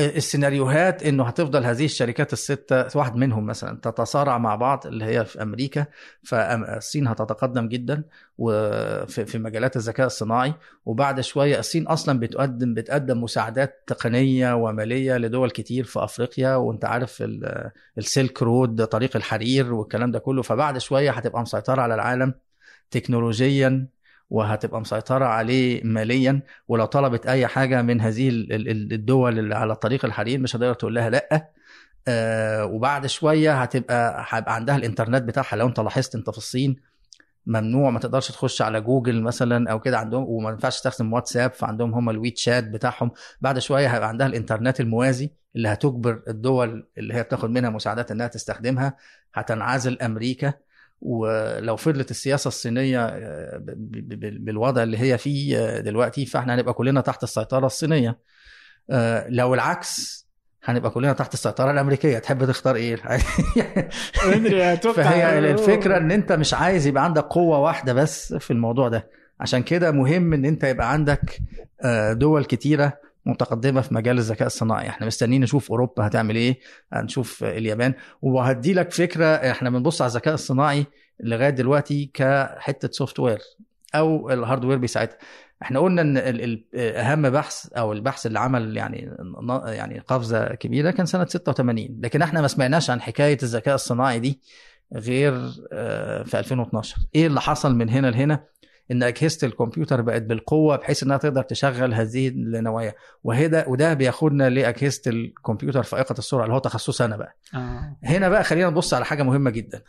السيناريوهات 0.00 1.02
إنه 1.02 1.24
هتفضل 1.24 1.64
هذه 1.64 1.84
الشركات 1.84 2.32
الستة 2.32 2.98
واحد 2.98 3.16
منهم 3.16 3.46
مثلا 3.46 3.78
تتصارع 3.82 4.38
مع 4.38 4.56
بعض 4.56 4.86
اللي 4.86 5.04
هي 5.04 5.24
في 5.24 5.42
أمريكا 5.42 5.86
فالصين 6.22 7.08
هتتقدم 7.08 7.68
جدا 7.68 8.02
وفي 8.38 9.26
في 9.26 9.38
مجالات 9.38 9.76
الذكاء 9.76 10.06
الصناعي 10.06 10.54
وبعد 10.84 11.20
شوية 11.20 11.58
الصين 11.58 11.86
أصلا 11.86 12.18
بتقدم 12.20 12.74
بتقدم 12.74 13.22
مساعدات 13.22 13.84
تقنية 13.86 14.52
وماليه 14.54 15.16
لدول 15.16 15.50
كتير 15.50 15.84
في 15.84 16.04
أفريقيا 16.04 16.54
وأنت 16.56 16.84
عارف 16.84 17.22
ال- 17.22 17.70
السيلك 17.98 18.42
رود 18.42 18.84
طريق 18.84 19.16
الحرير 19.16 19.74
والكلام 19.74 20.10
ده 20.10 20.18
كله 20.18 20.42
فبعد 20.42 20.78
شوية 20.78 21.10
هتبقى 21.10 21.42
مسيطرة 21.42 21.82
على 21.82 21.94
العالم 21.94 22.34
تكنولوجيا 22.90 23.88
وهتبقى 24.30 24.80
مسيطرة 24.80 25.24
عليه 25.24 25.84
ماليا 25.84 26.42
ولو 26.68 26.84
طلبت 26.84 27.26
أي 27.26 27.46
حاجة 27.46 27.82
من 27.82 28.00
هذه 28.00 28.28
ال- 28.28 28.52
ال- 28.52 28.92
الدول 28.92 29.38
اللي 29.38 29.54
على 29.54 29.74
طريق 29.76 30.04
الحرير 30.04 30.38
مش 30.40 30.56
هتقدر 30.56 30.74
تقول 30.74 30.94
لها 30.94 31.10
لأ. 31.10 31.50
آه 32.08 32.64
وبعد 32.64 33.06
شوية 33.06 33.62
هتبقى 33.62 34.24
هيبقى 34.28 34.54
عندها 34.54 34.76
الإنترنت 34.76 35.22
بتاعها. 35.22 35.56
لو 35.56 35.66
أنت 35.66 35.80
لاحظت 35.80 36.14
أنت 36.14 36.30
في 36.30 36.38
الصين 36.38 36.76
ممنوع 37.46 37.90
ما 37.90 37.98
تقدرش 37.98 38.28
تخش 38.30 38.62
على 38.62 38.80
جوجل 38.80 39.22
مثلا 39.22 39.70
أو 39.70 39.80
كده 39.80 39.98
عندهم 39.98 40.24
وما 40.28 40.50
ينفعش 40.50 40.74
تستخدم 40.76 41.12
واتساب 41.12 41.52
فعندهم 41.52 41.94
هم 41.94 42.10
الويت 42.10 42.38
شات 42.38 42.64
بتاعهم. 42.64 43.10
بعد 43.40 43.58
شوية 43.58 43.88
هيبقى 43.88 44.08
عندها 44.08 44.26
الإنترنت 44.26 44.80
الموازي 44.80 45.30
اللي 45.56 45.68
هتجبر 45.68 46.22
الدول 46.28 46.88
اللي 46.98 47.14
هي 47.14 47.22
بتاخد 47.22 47.50
منها 47.50 47.70
مساعدات 47.70 48.10
إنها 48.10 48.26
تستخدمها. 48.26 48.96
هتنعزل 49.34 49.98
أمريكا. 50.02 50.52
ولو 51.00 51.76
فضلت 51.76 52.10
السياسة 52.10 52.48
الصينية 52.48 53.04
آه، 53.04 53.62
بالوضع 54.38 54.82
اللي 54.82 54.98
هي 54.98 55.18
فيه 55.18 55.58
آه، 55.58 55.80
دلوقتي 55.80 56.26
فاحنا 56.26 56.54
هنبقى 56.54 56.74
كلنا 56.74 57.00
تحت 57.00 57.22
السيطرة 57.22 57.66
الصينية. 57.66 58.18
آه، 58.90 59.26
لو 59.28 59.54
العكس 59.54 60.26
هنبقى 60.64 60.90
كلنا 60.90 61.12
تحت 61.12 61.34
السيطرة 61.34 61.70
الأمريكية. 61.70 62.18
تحب 62.18 62.44
تختار 62.44 62.76
إيه؟ 62.76 62.96
فهي 64.92 65.38
الفكرة 65.38 65.96
إن 65.96 66.10
أنت 66.10 66.32
مش 66.32 66.54
عايز 66.54 66.86
يبقى 66.86 67.04
عندك 67.04 67.22
قوة 67.24 67.58
واحدة 67.58 67.92
بس 67.92 68.34
في 68.34 68.50
الموضوع 68.50 68.88
ده. 68.88 69.10
عشان 69.40 69.62
كده 69.62 69.90
مهم 69.90 70.32
إن 70.32 70.44
أنت 70.44 70.64
يبقى 70.64 70.92
عندك 70.92 71.38
دول 72.12 72.44
كتيرة 72.44 73.07
متقدمة 73.26 73.80
في 73.80 73.94
مجال 73.94 74.18
الذكاء 74.18 74.46
الصناعي. 74.46 74.88
إحنا 74.88 75.06
مستنيين 75.06 75.42
نشوف 75.42 75.70
أوروبا 75.70 76.06
هتعمل 76.06 76.36
إيه 76.36 76.58
هنشوف 76.92 77.44
اليابان. 77.44 77.94
وهدي 78.22 78.72
لك 78.74 78.92
فكرة 78.92 79.26
إحنا 79.26 79.70
بنبص 79.70 80.02
على 80.02 80.08
الذكاء 80.08 80.34
الصناعي 80.34 80.86
لغاية 81.20 81.50
دلوقتي 81.50 82.10
كحتة 82.14 82.88
سوفت 82.92 83.20
وير 83.20 83.38
أو 83.94 84.30
الهاردوير 84.30 84.78
بيساعدها. 84.78 85.18
إحنا 85.62 85.80
قلنا 85.80 86.02
إن 86.02 86.62
أهم 86.74 87.30
بحث 87.30 87.72
أو 87.72 87.92
البحث 87.92 88.26
اللي 88.26 88.38
عمل 88.38 88.76
يعني 88.76 89.16
يعني 89.66 89.98
قفزة 89.98 90.54
كبيرة 90.54 90.90
كان 90.90 91.06
سنة 91.06 91.24
86 91.26 92.00
لكن 92.02 92.22
إحنا 92.22 92.40
ما 92.40 92.48
سمعناش 92.48 92.90
عن 92.90 93.00
حكاية 93.00 93.38
الذكاء 93.42 93.74
الصناعي 93.74 94.18
دي 94.18 94.40
غير 94.94 95.34
آه، 95.72 96.22
في 96.22 96.38
2012 96.38 96.96
إيه 97.14 97.26
اللي 97.26 97.40
حصل 97.40 97.74
من 97.74 97.88
هنا 97.90 98.06
لهنا؟ 98.10 98.44
إن 98.90 99.02
أجهزة 99.02 99.46
الكمبيوتر 99.46 100.00
بقت 100.00 100.22
بالقوة 100.22 100.76
بحيث 100.76 101.02
إنها 101.02 101.16
تقدر 101.16 101.42
تشغل 101.42 101.94
هذه 101.94 102.28
النوايا. 102.28 102.94
وهذا 103.24 103.66
وده 103.66 103.94
بياخدنا 103.94 104.48
لأجهزة 104.50 105.02
الكمبيوتر 105.06 105.82
فائقه 105.82 106.14
السرعه 106.18 106.42
اللي 106.44 106.54
هو 106.54 106.58
تخصصنا 106.58 107.06
أنا 107.06 107.16
بقى. 107.16 107.36
آه. 107.54 107.96
هنا 108.04 108.28
بقى 108.28 108.44
خلينا 108.44 108.70
نبص 108.70 108.94
على 108.94 109.04
حاجة 109.04 109.22
مهمة 109.22 109.50
جدا. 109.50 109.82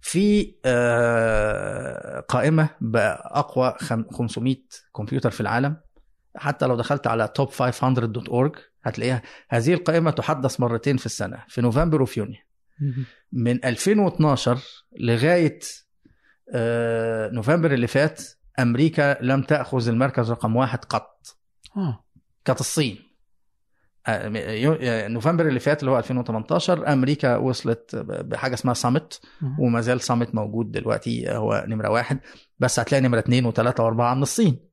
في 0.00 0.54
آه، 0.64 2.20
قائمة 2.20 2.68
باقوى 2.80 3.74
خم- 3.80 4.04
500 4.10 4.56
كمبيوتر 4.96 5.30
في 5.30 5.40
العالم. 5.40 5.76
حتى 6.36 6.66
لو 6.66 6.76
دخلت 6.76 7.06
على 7.06 7.28
top500.org 7.38 8.58
هتلاقيها. 8.84 9.22
هذه 9.48 9.74
القائمة 9.74 10.10
تحدث 10.10 10.60
مرتين 10.60 10.96
في 10.96 11.06
السنة 11.06 11.44
في 11.48 11.60
نوفمبر 11.60 12.02
وفي 12.02 12.20
يونيو. 12.20 12.36
من 13.32 13.64
2012 13.64 14.58
لغاية 14.98 15.58
نوفمبر 17.32 17.74
اللي 17.74 17.86
فات 17.86 18.22
أمريكا 18.58 19.18
لم 19.20 19.42
تأخذ 19.42 19.88
المركز 19.88 20.30
رقم 20.30 20.56
واحد 20.56 20.84
قط. 20.84 21.36
آه. 21.76 22.04
كانت 22.44 22.60
الصين. 22.60 22.98
آه، 24.06 24.32
آه، 24.36 25.08
نوفمبر 25.08 25.48
اللي 25.48 25.60
فات 25.60 25.80
اللي 25.80 25.90
هو 25.90 25.98
2018 25.98 26.92
أمريكا 26.92 27.36
وصلت 27.36 27.96
بحاجة 27.96 28.54
اسمها 28.54 28.74
سامت 28.74 29.20
وما 29.58 29.80
زال 29.80 30.00
Summit 30.00 30.34
موجود 30.34 30.70
دلوقتي 30.72 31.30
هو 31.30 31.64
نمرة 31.68 31.88
واحد. 31.88 32.20
بس 32.58 32.80
هتلاقي 32.80 33.02
نمرة 33.02 33.18
اثنين 33.18 33.46
وثلاثه 33.46 33.84
وأربعة 33.84 34.14
من 34.14 34.22
الصين. 34.22 34.71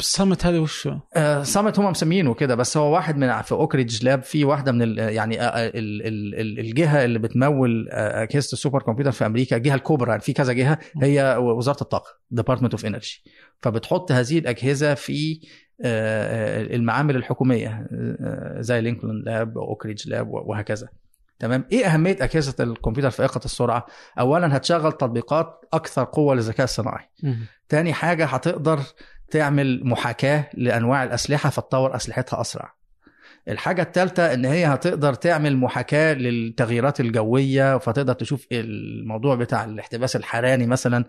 Summit 0.00 0.46
هذا 0.46 0.58
وش 0.58 0.86
هو؟ 0.86 1.00
آه، 1.14 1.42
Summit 1.42 1.78
هم 1.78 1.90
مسمينه 1.90 2.34
كده 2.34 2.54
بس 2.54 2.76
هو 2.76 2.94
واحد 2.94 3.16
من 3.16 3.42
في 3.42 3.52
Oak 3.52 3.71
Ridge 3.71 4.04
Lab 4.04 4.22
في 4.22 4.44
واحدة 4.44 4.72
من 4.72 4.82
ال 4.82 4.98
يعني 4.98 5.34
ال- 5.48 5.76
ال- 6.06 6.34
ال- 6.40 6.58
الجهة 6.58 7.04
اللي 7.04 7.18
بتمول 7.18 7.88
أجهزة 7.90 8.52
ال 8.52 8.82
supercomputer 8.82 9.12
في 9.12 9.26
أمريكا 9.26 9.56
الجهه 9.56 9.74
الكبرى 9.74 10.10
يعني 10.10 10.22
في 10.22 10.32
كذا 10.32 10.52
جهة 10.52 10.78
هي 11.02 11.36
وزارة 11.40 11.82
الطاقة 11.82 12.10
Department 12.30 12.72
of 12.72 12.86
Energy 12.86 13.22
فبتحط 13.62 14.12
هذه 14.12 14.38
الأجهزة 14.38 14.94
في 14.94 15.40
المعامل 16.74 17.16
الحكومية 17.16 17.86
زي 18.60 18.80
Lincoln 18.80 19.22
Lab 19.26 19.58
Oak 19.58 19.77
Ridge 19.77 20.08
Lab 20.08 20.28
وهكذا. 20.30 20.88
تمام؟ 21.38 21.64
إيه 21.72 21.86
أهمية 21.86 22.16
أجهزة 22.20 22.54
الكمبيوتر 22.64 23.10
فائقه 23.10 23.40
السرعة؟ 23.44 23.86
اولا 24.18 24.56
هتشغل 24.56 24.92
تطبيقات 24.92 25.60
أكثر 25.72 26.04
قوة 26.04 26.34
للذكاء 26.34 26.64
الصناعي. 26.64 27.04
تاني 27.68 27.92
حاجة 27.92 28.24
هتقدر 28.26 28.80
تعمل 29.30 29.80
محاكاة 29.84 30.44
لأنواع 30.54 31.04
الأسلحة 31.04 31.50
فتطور 31.50 31.96
أسلحتها 31.96 32.40
أسرع. 32.40 32.74
الحاجة 33.48 33.82
الثالثة 33.82 34.34
إن 34.34 34.44
هي 34.44 34.66
هتقدر 34.66 35.14
تعمل 35.14 35.56
محاكاة 35.56 36.14
للتغييرات 36.14 37.00
الجوية 37.00 37.78
فتقدر 37.78 38.12
تشوف 38.12 38.46
الموضوع 38.52 39.34
بتاع 39.34 39.64
الاحتباس 39.64 40.16
الحراري 40.16 40.66
مثلا 40.66 41.04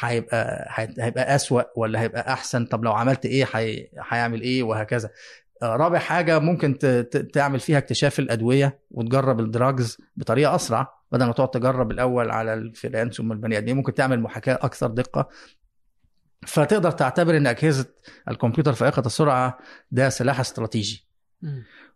هيبقى 0.00 0.68
هيبقى 0.98 1.34
أسوأ 1.34 1.62
ولا 1.76 2.00
هيبقى 2.00 2.32
أحسن. 2.32 2.64
طب 2.64 2.84
لو 2.84 2.92
عملت 2.92 3.26
إيه 3.26 3.46
هي- 3.54 3.88
هيعمل 4.08 4.40
إيه؟ 4.40 4.62
وهكذا. 4.62 5.10
رابع 5.62 5.98
حاجة 5.98 6.38
ممكن 6.38 6.78
تعمل 7.32 7.60
فيها 7.60 7.78
اكتشاف 7.78 8.18
الأدوية 8.18 8.78
وتجرب 8.90 9.40
الدراجز 9.40 9.98
بطريقة 10.16 10.54
أسرع 10.54 10.92
بدل 11.12 11.24
ما 11.26 11.32
تقعد 11.32 11.50
تجرب 11.50 11.90
الأول 11.90 12.30
على 12.30 12.54
الفئران 12.54 13.10
ثم 13.10 13.32
البني 13.32 13.58
آدمين. 13.58 13.76
ممكن 13.76 13.94
تعمل 13.94 14.20
محاكاة 14.20 14.54
أكثر 14.62 14.86
دقة 14.86 15.28
فتقدر 16.46 16.90
تعتبر 16.90 17.36
إن 17.36 17.46
أجهزة 17.46 17.86
الكمبيوتر 18.28 18.72
فائقه 18.72 19.02
السرعة 19.06 19.58
ده 19.90 20.08
سلاح 20.08 20.40
استراتيجي. 20.40 21.06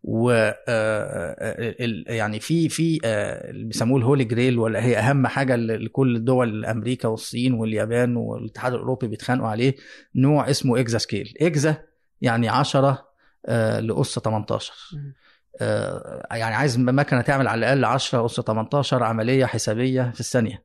و 0.05 0.31
آه، 0.31 0.57
آه، 0.69 1.75
يعني 2.13 2.41
في 2.41 2.69
في 2.69 3.01
آه، 3.05 3.51
اللي 3.51 3.65
بيسموه 3.65 3.99
الهولي 3.99 4.25
جريل 4.25 4.59
ولا 4.59 4.85
هي 4.85 4.99
أهم 4.99 5.27
حاجة 5.27 5.57
لكل 5.57 6.17
الدول 6.17 6.65
أمريكا 6.65 7.09
والصين 7.09 7.55
واليابان 7.55 8.17
والاتحاد 8.17 8.73
الأوروبي 8.73 9.09
بيتخانقوا 9.09 9.49
عليه 9.49 9.75
نوع 10.15 10.51
اسمه 10.51 10.81
exascale 10.81 11.35
exa 11.41 11.77
يعني 12.21 12.49
10 12.49 13.09
آه، 13.47 13.81
أس 13.81 14.19
18 14.19 14.73
مم. 14.93 15.15
آه، 15.61 16.27
يعني 16.31 16.55
عايز 16.55 16.79
مكنة 16.79 17.21
تعمل 17.21 17.49
على 17.49 17.59
الأقل 17.59 17.85
10 17.85 18.27
أس 18.27 18.41
18 18.41 19.03
عملية 19.03 19.47
حسابية 19.47 20.11
في 20.15 20.21
الثانية 20.21 20.63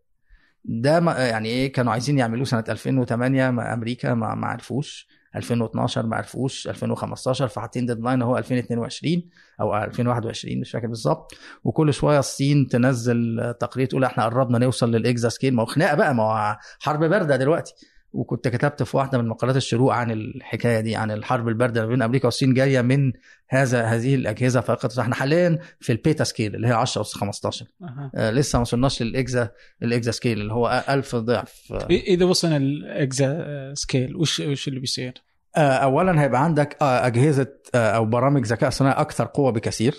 ده 0.72 1.00
ما 1.00 1.12
يعني 1.18 1.50
إيه 1.50 1.72
كانوا 1.74 1.92
عايزين 1.92 2.18
يعملوه 2.18 2.46
سنة 2.46 2.64
2008 2.70 3.50
ما 3.50 3.74
أمريكا 3.74 4.14
ما 4.14 4.36
ما 4.36 4.48
عرفوش. 4.48 5.08
2012 5.36 6.06
ما 6.06 6.16
عرفوش. 6.16 6.68
2015 6.68 7.48
فحاطين 7.48 7.86
deadline 7.86 8.22
هو 8.22 8.38
2022 8.38 9.24
أو 9.62 9.78
2021 9.78 10.60
مش 10.60 10.72
فاكر 10.72 10.88
بالظبط. 10.88 11.32
وكل 11.64 11.94
شوية 11.94 12.20
الصين 12.20 12.68
تنزل 12.68 13.54
تقرير 13.60 13.88
تقول 13.88 14.04
إحنا 14.04 14.26
قربنا 14.26 14.58
نوصل 14.58 14.92
لل 14.92 15.30
exascale. 15.30 15.54
ما 15.56 15.62
هو 15.62 15.66
خناقة 15.66 15.96
بقى 15.96 16.16
ما 16.16 16.24
هو 16.24 16.58
حرب 16.80 17.04
باردة 17.04 17.36
دلوقتي. 17.36 17.74
وكنت 18.14 18.48
كتبت 18.48 18.84
في 18.84 18.98
واحدة 18.98 19.18
من 19.18 19.28
مقالات 19.28 19.56
الشروق 19.56 19.94
عن 19.94 20.12
الحكاية 20.12 20.80
دي 20.80 20.96
عن 20.96 21.12
الحرب 21.12 21.48
الباردة 21.48 21.86
بين 21.86 22.02
أمريكا 22.02 22.26
والصين 22.26 22.54
جاية 22.54 22.82
من 22.82 23.12
هذا 23.50 23.84
هذه 23.84 24.16
الأجهزة 24.16 24.62
فائقه 24.62 25.02
إحنا 25.02 25.16
حاليا 25.16 25.60
في 25.80 25.92
ال 25.92 26.24
petascale 26.24 26.56
اللي 26.56 26.68
هي 26.68 26.72
10 26.72 27.02
أس 27.02 27.14
15 27.14 27.66
أها. 27.84 28.12
آه 28.16 28.32
لسه 28.32 28.58
ما 28.58 28.62
وصلناش 28.62 29.02
لل 29.02 29.21
exa 29.21 29.50
ال 29.84 30.12
exascale 30.12 30.42
اللي 30.42 30.54
هو 30.54 30.84
1000 30.90 31.16
ضعف 31.16 31.62
آه، 31.72 31.80
إ- 31.80 31.86
إذا 31.92 32.26
وصلنا 32.26 32.58
ال 32.58 33.74
exascale 33.74 34.16
وش 34.16 34.40
وش 34.40 34.68
اللي 34.68 34.80
بيصير؟ 34.80 35.14
آه، 35.58 35.60
اولا 35.74 36.22
هيبقى 36.22 36.44
عندك 36.44 36.78
آه، 36.82 37.08
أجهزة 37.08 37.48
آه، 37.76 37.90
أو 37.92 38.06
برامج 38.06 38.46
ذكاء 38.46 38.70
صناعي 38.70 39.02
أكثر 39.02 39.26
قوة 39.26 39.52
بكثير. 39.52 39.96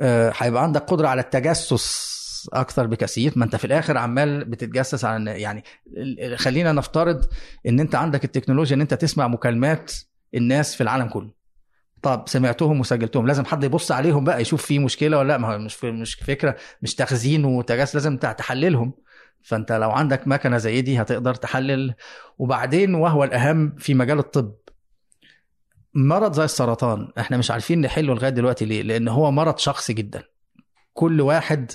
آه، 0.00 0.32
هيبقى 0.36 0.62
عندك 0.62 0.80
قدرة 0.82 1.08
على 1.08 1.20
التجسس 1.20 2.15
أكثر 2.52 2.86
بكثير 2.86 3.32
ما 3.36 3.44
أنت 3.44 3.56
في 3.56 3.64
الآخر 3.64 3.96
عمال 3.98 4.44
بتتجسس 4.44 5.04
على 5.04 5.30
يعني 5.30 5.64
خلينا 6.36 6.72
نفترض 6.72 7.24
إن 7.66 7.80
أنت 7.80 7.94
عندك 7.94 8.24
التكنولوجيا 8.24 8.76
إن 8.76 8.80
أنت 8.80 8.94
تسمع 8.94 9.28
مكالمات 9.28 9.92
الناس 10.34 10.74
في 10.74 10.80
العالم 10.80 11.08
كله. 11.08 11.30
طب 12.02 12.24
سمعتهم 12.26 12.80
وسجلتهم 12.80 13.26
لازم 13.26 13.44
حد 13.44 13.64
يبص 13.64 13.92
عليهم 13.92 14.24
بقى 14.24 14.40
يشوف 14.40 14.66
في 14.66 14.78
مشكلة 14.78 15.18
ولا 15.18 15.28
لأ 15.28 15.38
ما 15.38 15.54
هو 15.54 15.58
مش 15.58 15.84
مش 15.84 16.14
فكرة 16.14 16.56
مش 16.82 16.94
تخزين 16.94 17.44
وتجسس 17.44 17.94
لازم 17.94 18.16
تحللهم. 18.16 18.92
فأنت 19.42 19.72
لو 19.72 19.90
عندك 19.90 20.28
مكنة 20.28 20.58
زي 20.58 20.80
دي 20.82 21.02
هتقدر 21.02 21.34
تحلل. 21.34 21.94
وبعدين 22.38 22.94
وهو 22.94 23.24
الأهم 23.24 23.76
في 23.78 23.94
مجال 23.94 24.18
الطب 24.18 24.54
مرض 25.94 26.32
زي 26.32 26.44
السرطان 26.44 27.08
إحنا 27.18 27.36
مش 27.36 27.50
عارفين 27.50 27.80
نحله 27.80 28.14
لغاية 28.14 28.30
دلوقتي 28.30 28.64
ليه؟ 28.64 28.82
لأن 28.82 29.08
هو 29.08 29.30
مرض 29.30 29.58
شخصي 29.58 29.92
جدا. 29.92 30.22
كل 30.96 31.20
واحد 31.20 31.72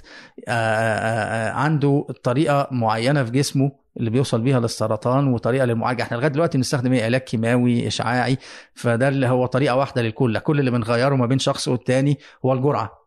آه، 0.47 0.51
آه، 0.51 1.49
آه، 1.49 1.51
عنده 1.51 2.07
طريقة 2.23 2.67
معينة 2.71 3.23
في 3.23 3.31
جسمه 3.31 3.71
اللي 3.97 4.09
بيوصل 4.09 4.41
بيها 4.41 4.59
للسرطان 4.59 5.27
وطريقة 5.27 5.65
للمعالجة. 5.65 6.01
إحنا 6.03 6.17
لغاية 6.17 6.29
دلوقتي 6.29 6.57
بنستخدم 6.57 6.93
إيه؟ 6.93 7.03
علاج 7.03 7.21
كيماوي 7.21 7.87
إشعاعي 7.87 8.37
فده 8.73 9.07
اللي 9.07 9.27
هو 9.27 9.45
طريقة 9.45 9.75
واحدة 9.75 10.01
للكل. 10.01 10.39
كل 10.39 10.59
اللي 10.59 10.71
بنغيره 10.71 11.15
ما 11.15 11.25
بين 11.25 11.39
شخص 11.39 11.67
والتاني 11.67 12.17
هو 12.45 12.53
الجرعة. 12.53 13.01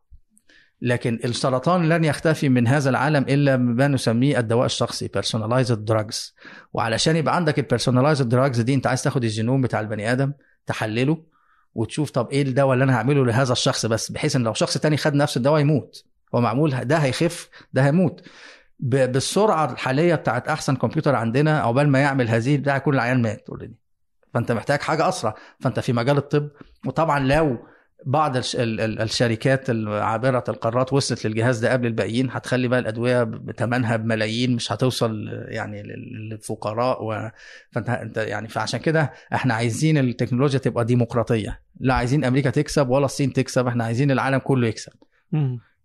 لكن 0.83 1.19
السرطان 1.25 1.89
لن 1.89 2.05
يختفي 2.05 2.49
من 2.49 2.67
هذا 2.69 2.91
العالم 2.91 3.25
إلا 3.29 3.57
ما 3.57 3.89
نسميه 3.89 4.39
الدواء 4.39 4.67
الشخصي 4.67 5.09
personalized 5.19 5.93
drugs. 5.93 6.33
وعلشان 6.73 7.17
يبقى 7.17 7.37
عندك 7.37 7.59
ال 7.59 7.64
personalized 7.64 8.29
drugs 8.29 8.61
دي 8.61 8.75
أنت 8.75 8.87
عايز 8.87 9.03
تاخد 9.03 9.25
الجينوم 9.25 9.61
بتاع 9.61 9.81
البني 9.81 10.13
آدم 10.13 10.33
تحلله. 10.67 11.34
وتشوف 11.75 12.11
طب 12.11 12.31
إيه 12.31 12.43
الدواء 12.43 12.73
اللي 12.75 12.85
أنا 12.85 12.97
هعمله 12.97 13.25
لهذا 13.27 13.53
الشخص 13.53 13.87
بس 13.87 14.13
بحيث 14.13 14.37
إن 14.37 14.43
لو 14.45 14.55
شخص 14.55 14.79
تاني 14.79 14.97
خد 14.97 15.15
نفس 15.15 15.37
الدواء 15.37 15.61
يموت. 15.61 16.05
هو 16.35 16.41
معمول 16.41 16.71
ده 16.85 16.97
هيخف 16.97 17.49
ده 17.73 17.87
هيموت. 17.87 18.23
بالسرعة 18.81 19.73
الحالية 19.73 20.15
بتاعت 20.15 20.49
أحسن 20.49 20.77
كمبيوتر 20.77 21.15
عندنا 21.15 21.61
عقبال 21.61 21.89
ما 21.89 21.99
يعمل 22.01 22.29
هذه 22.29 22.57
بتاع 22.57 22.79
كل 22.79 22.95
العيان 22.95 23.23
مات 23.23 23.45
اوريدي 23.49 23.77
فأنت 24.35 24.53
محتاج 24.53 24.81
حاجة 24.81 25.09
أسرع. 25.09 25.35
فأنت 25.61 25.81
في 25.81 25.93
مجال 25.93 26.17
الطب 26.17 26.51
وطبعا 26.87 27.21
لو 27.21 27.59
بعض 28.07 28.37
الش- 28.37 28.57
ال- 28.57 28.81
ال- 28.81 29.01
الشركات 29.03 29.71
عابره 29.89 30.45
القارات 30.49 30.93
وصلت 30.93 31.27
للجهاز 31.27 31.59
ده 31.59 31.73
قبل 31.73 31.87
الباقيين 31.87 32.31
هتخلي 32.31 32.69
بقى 32.69 32.79
الأدوية 32.79 33.23
بثمنها 33.23 33.97
بملايين 33.97 34.55
مش 34.57 34.73
هتوصل 34.73 35.29
يعني 35.49 35.83
لل- 35.83 36.29
للفقراء 36.31 37.05
و... 37.05 37.31
فأنت 37.73 37.89
أنت 37.91 38.17
يعني 38.17 38.49
فعشان 38.49 38.81
كده 38.81 39.13
إحنا 39.35 39.55
عايزين 39.55 39.99
التكنولوجيا 39.99 40.59
تبقى 40.59 40.85
ديمقراطية. 40.85 41.64
لا 41.81 41.95
عايزين 41.95 42.25
أمريكا 42.25 42.51
تكسب 42.51 42.89
ولا 42.89 43.05
الصين 43.05 43.33
تكسب 43.33 43.67
إحنا 43.67 43.85
عايزين 43.85 44.11
العالم 44.11 44.39
كله 44.39 44.69
يكسب. 44.69 44.93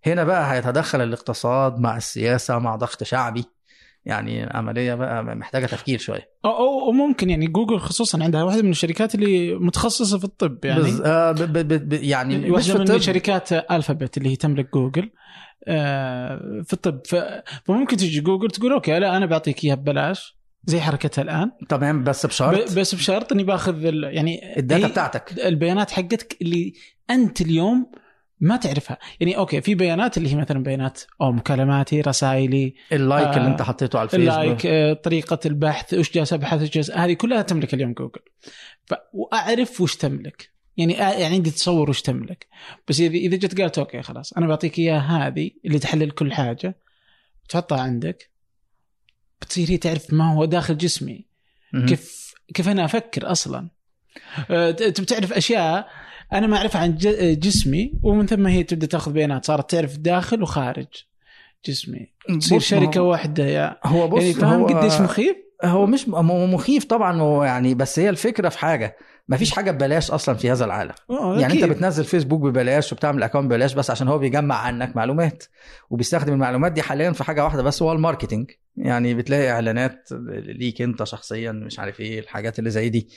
هنا 0.06 0.24
بقى 0.24 0.54
هيتدخل 0.54 1.02
الاقتصاد 1.02 1.80
مع 1.80 1.98
السياسة 1.98 2.60
مع 2.60 2.76
ضغط 2.76 3.04
شعبي 3.04 3.46
يعني 4.06 4.50
عمليه 4.54 4.94
بقى 4.94 5.24
محتاجة 5.24 5.66
تفكير 5.66 6.00
شوية. 6.00 6.30
أو, 6.46 6.52
أو 6.52 6.86
أو 6.86 6.92
ممكن 6.92 7.30
يعني 7.30 7.48
جوجل 7.48 7.80
خصوصا 7.80 8.24
عندها 8.24 8.44
واحدة 8.44 8.62
من 8.62 8.70
الشركات 8.70 9.16
اللي 9.16 9.56
متخصصة 9.56 10.18
في 10.18 10.24
الطب 10.24 10.66
يعني. 10.66 10.80
بز... 10.82 11.02
آه 11.02 11.32
ب... 11.32 11.38
ب... 11.38 11.90
ب... 11.90 11.94
يعني 11.94 12.52
واحدة 12.52 12.74
من 12.74 12.82
الطب. 12.82 12.98
شركات 12.98 13.54
الفابت 13.54 14.18
اللي 14.18 14.30
هي 14.30 14.36
تملك 14.36 14.74
جوجل 14.74 15.10
آه، 15.68 16.62
في 16.66 16.74
الطب. 16.74 17.02
ف... 17.08 17.16
فممكن 17.66 17.98
تجي 17.98 18.22
جوجل 18.22 18.48
تقول 18.48 18.74
okay 18.74 19.00
لا 19.00 19.18
أنا 19.18 19.26
بعطيك 19.26 19.64
إياها 19.64 19.76
ببلاش. 19.76 20.39
زي 20.66 20.82
حركتها 20.82 21.22
الآن. 21.22 21.52
تمام 21.70 22.04
بس 22.04 22.26
بشرط. 22.26 22.78
بس 22.78 22.96
بشرط 22.96 23.32
إني 23.32 23.44
باخذ 23.44 23.86
ال... 23.86 24.04
يعني 24.04 24.60
ال 24.60 24.65
data 24.65 24.88
بتاعتك. 24.88 25.40
البيانات 25.40 25.92
حقتك 25.92 26.38
اللي 26.42 26.74
أنت 27.10 27.42
اليوم 27.42 27.92
ما 28.40 28.58
تعرفها. 28.58 28.98
يعني 29.20 29.38
okay 29.38 29.62
في 29.62 29.76
بيانات 29.76 30.18
اللي 30.18 30.32
هي 30.32 30.36
مثلا 30.36 30.64
بيانات 30.64 31.02
أو 31.22 31.32
مكالماتي 31.32 32.02
رسائلي 32.02 32.76
ال 32.92 32.99
like 32.99 33.28
آه، 33.28 33.38
اللي 33.38 33.48
أنت 33.48 33.62
حطيته 33.62 34.00
على 34.00 34.06
الفيسبوك. 34.06 34.30
ال 34.30 34.37
like 34.37 34.66
آه، 34.66 34.94
طريقة 34.94 35.40
البحث 35.46 35.94
وش 35.94 36.12
جالس 36.12 36.34
أبحث 36.34 36.62
وش 36.62 36.70
جالس 36.70 36.92
هذه 36.92 37.14
كلها 37.14 37.42
تملك 37.42 37.74
اليوم 37.74 37.94
جوجل. 37.94 38.22
ف... 38.86 38.94
وأعرف 39.14 39.82
وش 39.82 39.96
تملك. 39.96 40.50
يعني 40.78 40.94
يعني 40.94 41.26
عندي 41.36 41.52
تصور 41.52 41.90
وش 41.90 42.02
تملك. 42.02 42.48
بس 42.88 43.00
اذا 43.00 43.14
إذا 43.14 43.38
جت 43.38 43.62
قالت 43.62 43.78
أوكي 43.78 44.02
خلاص 44.02 44.34
أنا 44.34 44.48
بعطيك 44.48 44.80
إياها 44.80 45.28
هذه 45.28 45.52
اللي 45.66 45.80
تحلل 45.80 46.12
كل 46.12 46.34
حاجة 46.34 46.78
تحطها 47.50 47.82
عندك. 47.82 48.30
بتصير 49.42 49.70
هي 49.70 49.78
تعرف 49.78 50.14
ما 50.14 50.34
هو 50.34 50.46
داخل 50.46 50.78
جسمي. 50.78 51.26
كيف 51.88 52.34
كيف 52.54 52.70
أنا 52.70 52.86
أفكر 52.86 53.32
أصلا 53.32 53.68
ت- 54.50 54.84
تبي 54.96 55.06
تعرف 55.06 55.34
أشياء 55.34 55.88
أنا 56.34 56.48
ما 56.48 56.58
أعرفها 56.58 56.82
عن 56.82 56.96
جسمي 57.40 57.94
ومن 58.04 58.26
ثم 58.28 58.48
هي 58.48 58.64
تبدأ 58.64 58.88
تأخذ 58.88 59.12
بيانات 59.12 59.46
صارت 59.46 59.72
تعرف 59.72 59.98
داخل 59.98 60.44
وخارج 60.44 60.88
جسمي 61.66 62.08
تصير 62.40 62.60
شركه 62.60 63.00
هو- 63.00 63.12
واحدة 63.12 63.46
يا 63.46 63.78
هو 63.84 64.08
بص 64.08 64.22
يعني 64.22 64.34
فاهم 64.34 64.64
قديش 64.66 65.02
مخيف؟ 65.02 65.36
هو 65.64 65.86
مش 65.86 66.10
هو 66.10 66.48
مخيف 66.48 66.84
طبعا 66.86 67.22
هو 67.22 67.44
يعني 67.44 67.74
بس 67.76 68.00
هي 68.00 68.10
الفكرة 68.10 68.50
في 68.50 68.60
حاجة 68.60 68.98
ما 69.28 69.38
فيش 69.38 69.52
حاجة 69.52 69.72
ببلاش 69.72 70.12
أصلا 70.12 70.36
في 70.36 70.52
هذا 70.52 70.66
العالم 70.66 70.92
أوه، 71.10 71.40
يعني. 71.42 71.54
أنت 71.54 71.64
بتنزل 71.64 72.04
فيسبوك 72.04 72.42
ببلاش 72.42 72.94
وبتعمل 72.94 73.24
account 73.24 73.46
ببلاش 73.46 73.74
بس 73.74 73.90
عشان 73.92 74.08
هو 74.08 74.18
بيجمع 74.18 74.56
عنك 74.56 74.96
معلومات 74.96 75.44
وبيستخدم 75.90 76.34
المعلومات 76.34 76.72
دي 76.72 76.82
حاليا 76.82 77.12
في 77.12 77.24
حاجة 77.24 77.44
واحدة 77.44 77.64
بس 77.64 77.82
هو 77.82 77.92
ال 77.92 77.98
marketing 77.98 78.52
يعني 78.80 79.14
بتلاقي 79.14 79.50
إعلانات 79.52 80.10
ليك 80.32 80.82
أنت 80.82 81.04
شخصيا 81.04 81.52
مش 81.52 81.80
عارف 81.80 82.00
إيه 82.00 82.20
الحاجات 82.20 82.60
اللي 82.60 82.70
زي 82.70 82.90
دي. 82.90 83.10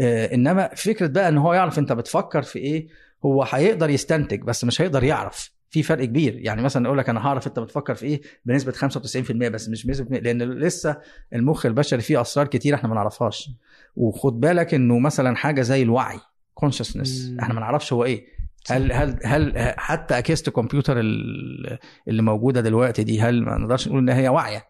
آه 0.00 0.34
إنما 0.34 0.68
فكرة 0.74 1.06
بقى 1.06 1.28
إن 1.28 1.38
هو 1.38 1.52
يعرف 1.54 1.78
أنت 1.78 1.92
بتفكر 1.92 2.42
في 2.42 2.58
إيه 2.58 2.86
هو 3.24 3.42
هيقدر 3.42 3.90
يستنتج 3.90 4.40
بس 4.42 4.64
مش 4.64 4.80
هيقدر 4.82 5.04
يعرف. 5.04 5.54
في 5.70 5.82
فرق 5.82 6.04
كبير. 6.04 6.36
يعني 6.38 6.62
مثلا 6.62 6.86
أقول 6.86 6.98
لك 6.98 7.08
أنا 7.08 7.20
هعرف 7.26 7.46
أنت 7.46 7.58
بتفكر 7.58 7.94
في 7.94 8.06
إيه 8.06 8.20
بنسبة 8.44 8.72
95% 8.72 9.32
بس 9.32 9.68
مش 9.68 9.86
بنسبة 9.86 10.18
لأن 10.18 10.42
لسه 10.42 10.96
المخ 11.34 11.66
البشري 11.66 12.00
فيه 12.00 12.20
أسرار 12.20 12.46
كتير 12.46 12.74
إحنا 12.74 12.88
ما 12.88 12.94
نعرفهاش. 12.94 13.50
وخد 13.96 14.40
بالك 14.40 14.74
إنه 14.74 14.98
مثلا 14.98 15.36
حاجة 15.36 15.62
زي 15.62 15.82
الوعي 15.82 16.18
كونشسنس. 16.54 17.32
إحنا 17.40 17.54
ما 17.54 17.60
نعرفش 17.60 17.92
هو 17.92 18.04
إيه. 18.04 18.26
هل 18.70 18.92
هل 18.92 19.18
هل 19.24 19.74
حتى 19.78 20.18
اجهزه 20.18 20.44
الكمبيوتر 20.48 21.00
ال- 21.00 21.78
اللي 22.08 22.22
موجودة 22.22 22.60
دلوقتي 22.60 23.04
دي 23.04 23.20
هل 23.20 23.42
ما 23.44 23.58
نقدرش 23.58 23.88
نقول 23.88 23.98
إن 23.98 24.08
هي 24.08 24.28
واعية؟ 24.28 24.64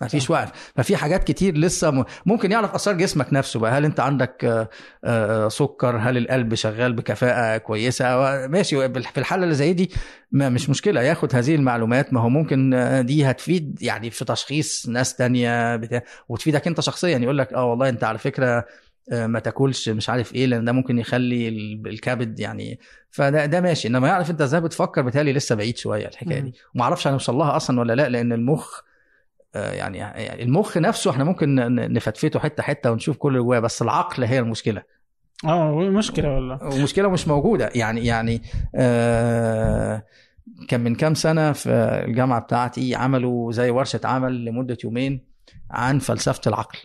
ما 0.00 0.08
فيش 0.08 0.30
وعي 0.30 0.46
ففي 0.76 0.96
حاجات 0.96 1.24
كتير 1.24 1.56
لسه 1.56 2.04
ممكن 2.26 2.52
يعرف 2.52 2.74
أسرار 2.74 2.96
جسمك 2.96 3.32
نفسه 3.32 3.60
بقى. 3.60 3.72
هل 3.72 3.84
أنت 3.84 4.00
عندك 4.00 4.44
آه، 4.44 4.68
آه، 5.04 5.48
سكر؟ 5.48 5.96
هل 5.96 6.16
القلب 6.16 6.54
شغال 6.54 6.92
بكفاءة 6.92 7.58
كويسة؟ 7.58 8.46
ماشي. 8.46 8.88
في 8.88 9.18
الحالة 9.18 9.44
اللي 9.44 9.54
زي 9.54 9.72
دي 9.72 9.90
ما 10.32 10.48
مش 10.48 10.70
مشكلة. 10.70 11.02
ياخد 11.02 11.34
هذه 11.36 11.54
المعلومات. 11.54 12.12
ما 12.12 12.20
هو 12.20 12.28
ممكن 12.28 12.74
آه، 12.74 13.00
دي 13.00 13.30
هتفيد 13.30 13.82
يعني 13.82 14.10
في 14.10 14.24
تشخيص 14.24 14.88
ناس 14.88 15.16
تانية 15.16 15.76
بتاع 15.76 16.02
وتفيدك 16.28 16.66
أنت 16.66 16.80
شخصيا. 16.80 17.18
يقول 17.18 17.38
لك 17.38 17.52
آه 17.52 17.64
والله 17.64 17.88
أنت 17.88 18.04
على 18.04 18.18
فكرة 18.18 18.64
آه، 19.12 19.26
ما 19.26 19.38
تاكلش 19.38 19.88
مش 19.88 20.10
عارف 20.10 20.34
إيه 20.34 20.46
لأن 20.46 20.64
ده 20.64 20.72
ممكن 20.72 20.98
يخلي 20.98 21.48
ال- 21.48 21.82
الكبد 21.88 22.40
يعني 22.40 22.78
فده 23.10 23.46
ده 23.46 23.60
ماشي. 23.60 23.88
إنما 23.88 24.08
يعرف 24.08 24.30
أنت 24.30 24.40
إزاي 24.40 24.60
بتفكر 24.60 25.02
بتهيألي 25.02 25.32
لسه 25.32 25.54
بعيد 25.54 25.76
شوية 25.76 26.06
الحكاية. 26.08 26.40
دي. 26.40 26.54
وما 26.74 26.84
أعرفش 26.84 27.06
هنوصل 27.08 27.34
لها 27.34 27.56
أصلا 27.56 27.80
ولا 27.80 27.92
لأ 27.92 28.08
لأن 28.08 28.32
المخ 28.32 28.70
آه، 28.78 28.86
يعني 29.56 29.98
يعني 29.98 30.42
المخ 30.42 30.76
نفسه 30.78 31.10
إحنا 31.10 31.24
ممكن 31.24 31.54
نفتفته 31.92 32.40
حتة 32.40 32.62
حتة 32.62 32.90
ونشوف 32.90 33.16
كل 33.16 33.28
اللي 33.28 33.40
جواه 33.40 33.58
بس 33.58 33.82
العقل 33.82 34.24
هي 34.24 34.38
المشكلة. 34.38 34.82
آه 35.44 35.74
مشكله 35.78 36.34
والله. 36.34 36.58
ومشكلة 36.64 37.10
مش 37.10 37.28
موجودة. 37.28 37.70
يعني 37.74 38.06
يعني 38.06 38.42
آه 38.74 40.02
كان 40.68 40.80
من 40.80 40.94
كام 40.94 41.14
سنة 41.14 41.52
في 41.52 41.70
الجامعة 42.06 42.40
بتاعتي 42.40 42.94
عملوا 42.94 43.52
زي 43.52 43.70
ورشة 43.70 44.00
عمل 44.04 44.44
لمدة 44.44 44.78
يومين 44.84 45.20
عن 45.70 45.98
فلسفة 45.98 46.40
العقل. 46.46 46.78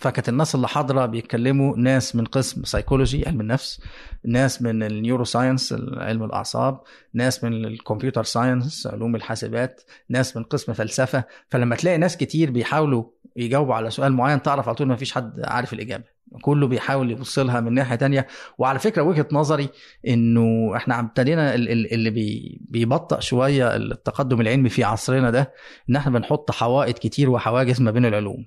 فكانت 0.00 0.28
الناس 0.28 0.54
اللي 0.54 0.68
حاضرة 0.68 1.06
بيتكلموا 1.06 1.76
ناس 1.76 2.16
من 2.16 2.24
قسم 2.24 2.64
سيكولوجي 2.64 3.26
علم 3.26 3.40
النفس 3.40 3.80
ناس 4.24 4.62
من 4.62 4.82
ال 4.82 5.24
neuroscience 5.24 5.72
علم 5.96 6.24
الأعصاب 6.24 6.80
ناس 7.14 7.44
من 7.44 7.64
ال 7.64 7.71
computer 7.71 8.24
science 8.24 8.86
علوم 8.86 9.16
الحاسبات 9.16 9.82
ناس 10.08 10.36
من 10.36 10.42
قسم 10.42 10.72
فلسفة. 10.72 11.24
فلما 11.50 11.76
تلاقي 11.76 11.98
ناس 11.98 12.16
كتير 12.16 12.50
بيحاولوا 12.50 13.04
يجاوبوا 13.36 13.74
على 13.74 13.90
سؤال 13.90 14.12
معين 14.12 14.42
تعرف 14.42 14.68
على 14.68 14.74
طول 14.74 14.86
ما 14.86 14.96
فيش 14.96 15.12
حد 15.12 15.40
عارف 15.44 15.72
الإجابة. 15.72 16.04
كله 16.42 16.66
بيحاول 16.66 17.10
يبص 17.10 17.38
لها 17.38 17.60
من 17.60 17.72
ناحية 17.74 17.96
تانية. 17.96 18.26
وعلى 18.58 18.78
فكرة 18.78 19.02
وجهة 19.02 19.28
نظري 19.32 19.68
إنه 20.08 20.76
إحنا 20.76 21.00
ابتدينا 21.00 21.54
ال- 21.54 21.68
ال- 21.68 21.92
اللي 21.92 22.10
بي- 22.10 22.60
بيبطئ 22.68 23.20
شوية 23.20 23.76
التقدم 23.76 24.40
العلمي 24.40 24.68
في 24.68 24.84
عصرنا 24.84 25.30
ده 25.30 25.52
إن 25.90 25.96
إحنا 25.96 26.12
بنحط 26.18 26.50
حوائط 26.50 26.98
كتير 26.98 27.30
وحواجز 27.30 27.80
ما 27.80 27.90
بين 27.90 28.04
العلوم. 28.06 28.46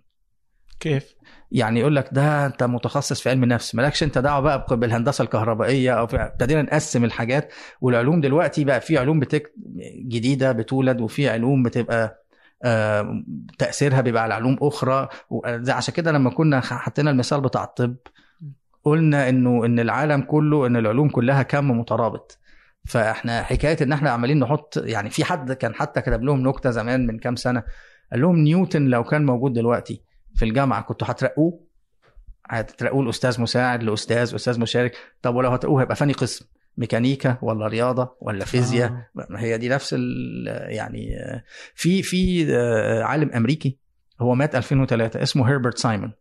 كيف؟ 0.80 1.16
يعني 1.52 1.80
يقول 1.80 1.96
لك 1.96 2.10
ده 2.12 2.46
انت 2.46 2.64
متخصص 2.64 3.22
في 3.22 3.30
علم 3.30 3.44
النفس 3.44 3.76
مالكش 3.76 4.04
انت 4.04 4.18
دعوة 4.18 4.40
بقى 4.42 4.60
بق- 4.60 4.74
بالهندسة 4.74 5.24
الكهربائية 5.24 5.92
أو 5.94 6.08
ابتدينا 6.14 6.62
نقسم 6.62 7.04
الحاجات. 7.04 7.54
والعلوم 7.82 8.22
دلوقتي 8.22 8.64
بقى 8.64 8.82
في 8.82 8.98
علوم 8.98 9.20
بتك... 9.20 9.54
جديدة 10.08 10.52
بتولد 10.52 11.02
وفي 11.02 11.30
علوم 11.30 11.64
بتبقى 11.64 12.24
آه، 12.64 13.24
تأثيرها 13.58 14.02
بيبقى 14.02 14.24
على 14.24 14.34
علوم 14.34 14.58
أخرى. 14.62 15.08
عشان 15.70 15.94
كده 15.94 16.12
لما 16.12 16.30
كنا 16.30 16.60
حطينا 16.62 17.12
المثال 17.12 17.42
بتاع 17.42 17.64
الطب 17.64 17.96
قلنا 18.84 19.30
إنه 19.30 19.66
إن 19.66 19.80
العالم 19.80 20.22
كله 20.22 20.68
إن 20.68 20.76
العلوم 20.76 21.10
كلها 21.10 21.44
كم 21.44 21.72
مترابط. 21.80 22.38
فإحنا 22.86 23.44
حكاية 23.44 23.78
إن 23.82 23.92
إحنا 23.94 24.10
عمالين 24.10 24.40
نحط 24.40 24.78
يعني 24.78 25.10
في 25.10 25.24
حد 25.24 25.52
كان 25.52 25.74
حتى 25.76 26.02
كتب 26.02 26.24
لهم 26.24 26.48
نكتة 26.48 26.70
زمان 26.72 27.08
من 27.08 27.20
كام 27.20 27.36
سنة 27.36 27.64
قال 28.12 28.22
لهم 28.22 28.36
نيوتن 28.36 28.86
لو 28.86 29.04
كان 29.04 29.26
موجود 29.26 29.54
دلوقتي 29.54 30.02
في 30.36 30.46
الجامعة 30.46 30.82
كنتوا 30.82 31.12
هترقوه؟ 31.12 31.60
هترقوه 32.50 33.04
الأستاذ 33.04 33.42
مساعد 33.42 33.84
لأستاذ 33.84 34.36
أستاذ 34.36 34.60
مشارك. 34.60 34.98
طب 35.22 35.36
ولو 35.36 35.50
هترقوه 35.50 35.82
هيبقى 35.82 35.96
فاني 35.96 36.14
قسم 36.14 36.46
ميكانيكا 36.78 37.38
ولا 37.42 37.68
رياضة 37.68 38.16
ولا 38.22 38.46
فيزياء؟ 38.46 38.90
آه. 38.92 39.08
هي 39.38 39.58
دي 39.58 39.70
نفس 39.70 39.96
ال- 39.98 40.48
يعني 40.76 41.18
آه، 41.20 41.44
في 41.76 42.04
في 42.04 42.48
آه، 42.56 43.04
عالم 43.04 43.32
أمريكي 43.32 43.78
هو 44.22 44.36
مات 44.36 44.56
2003 44.56 45.24
اسمه 45.24 45.50
هيربرت 45.50 45.78
سايمون. 45.78 46.14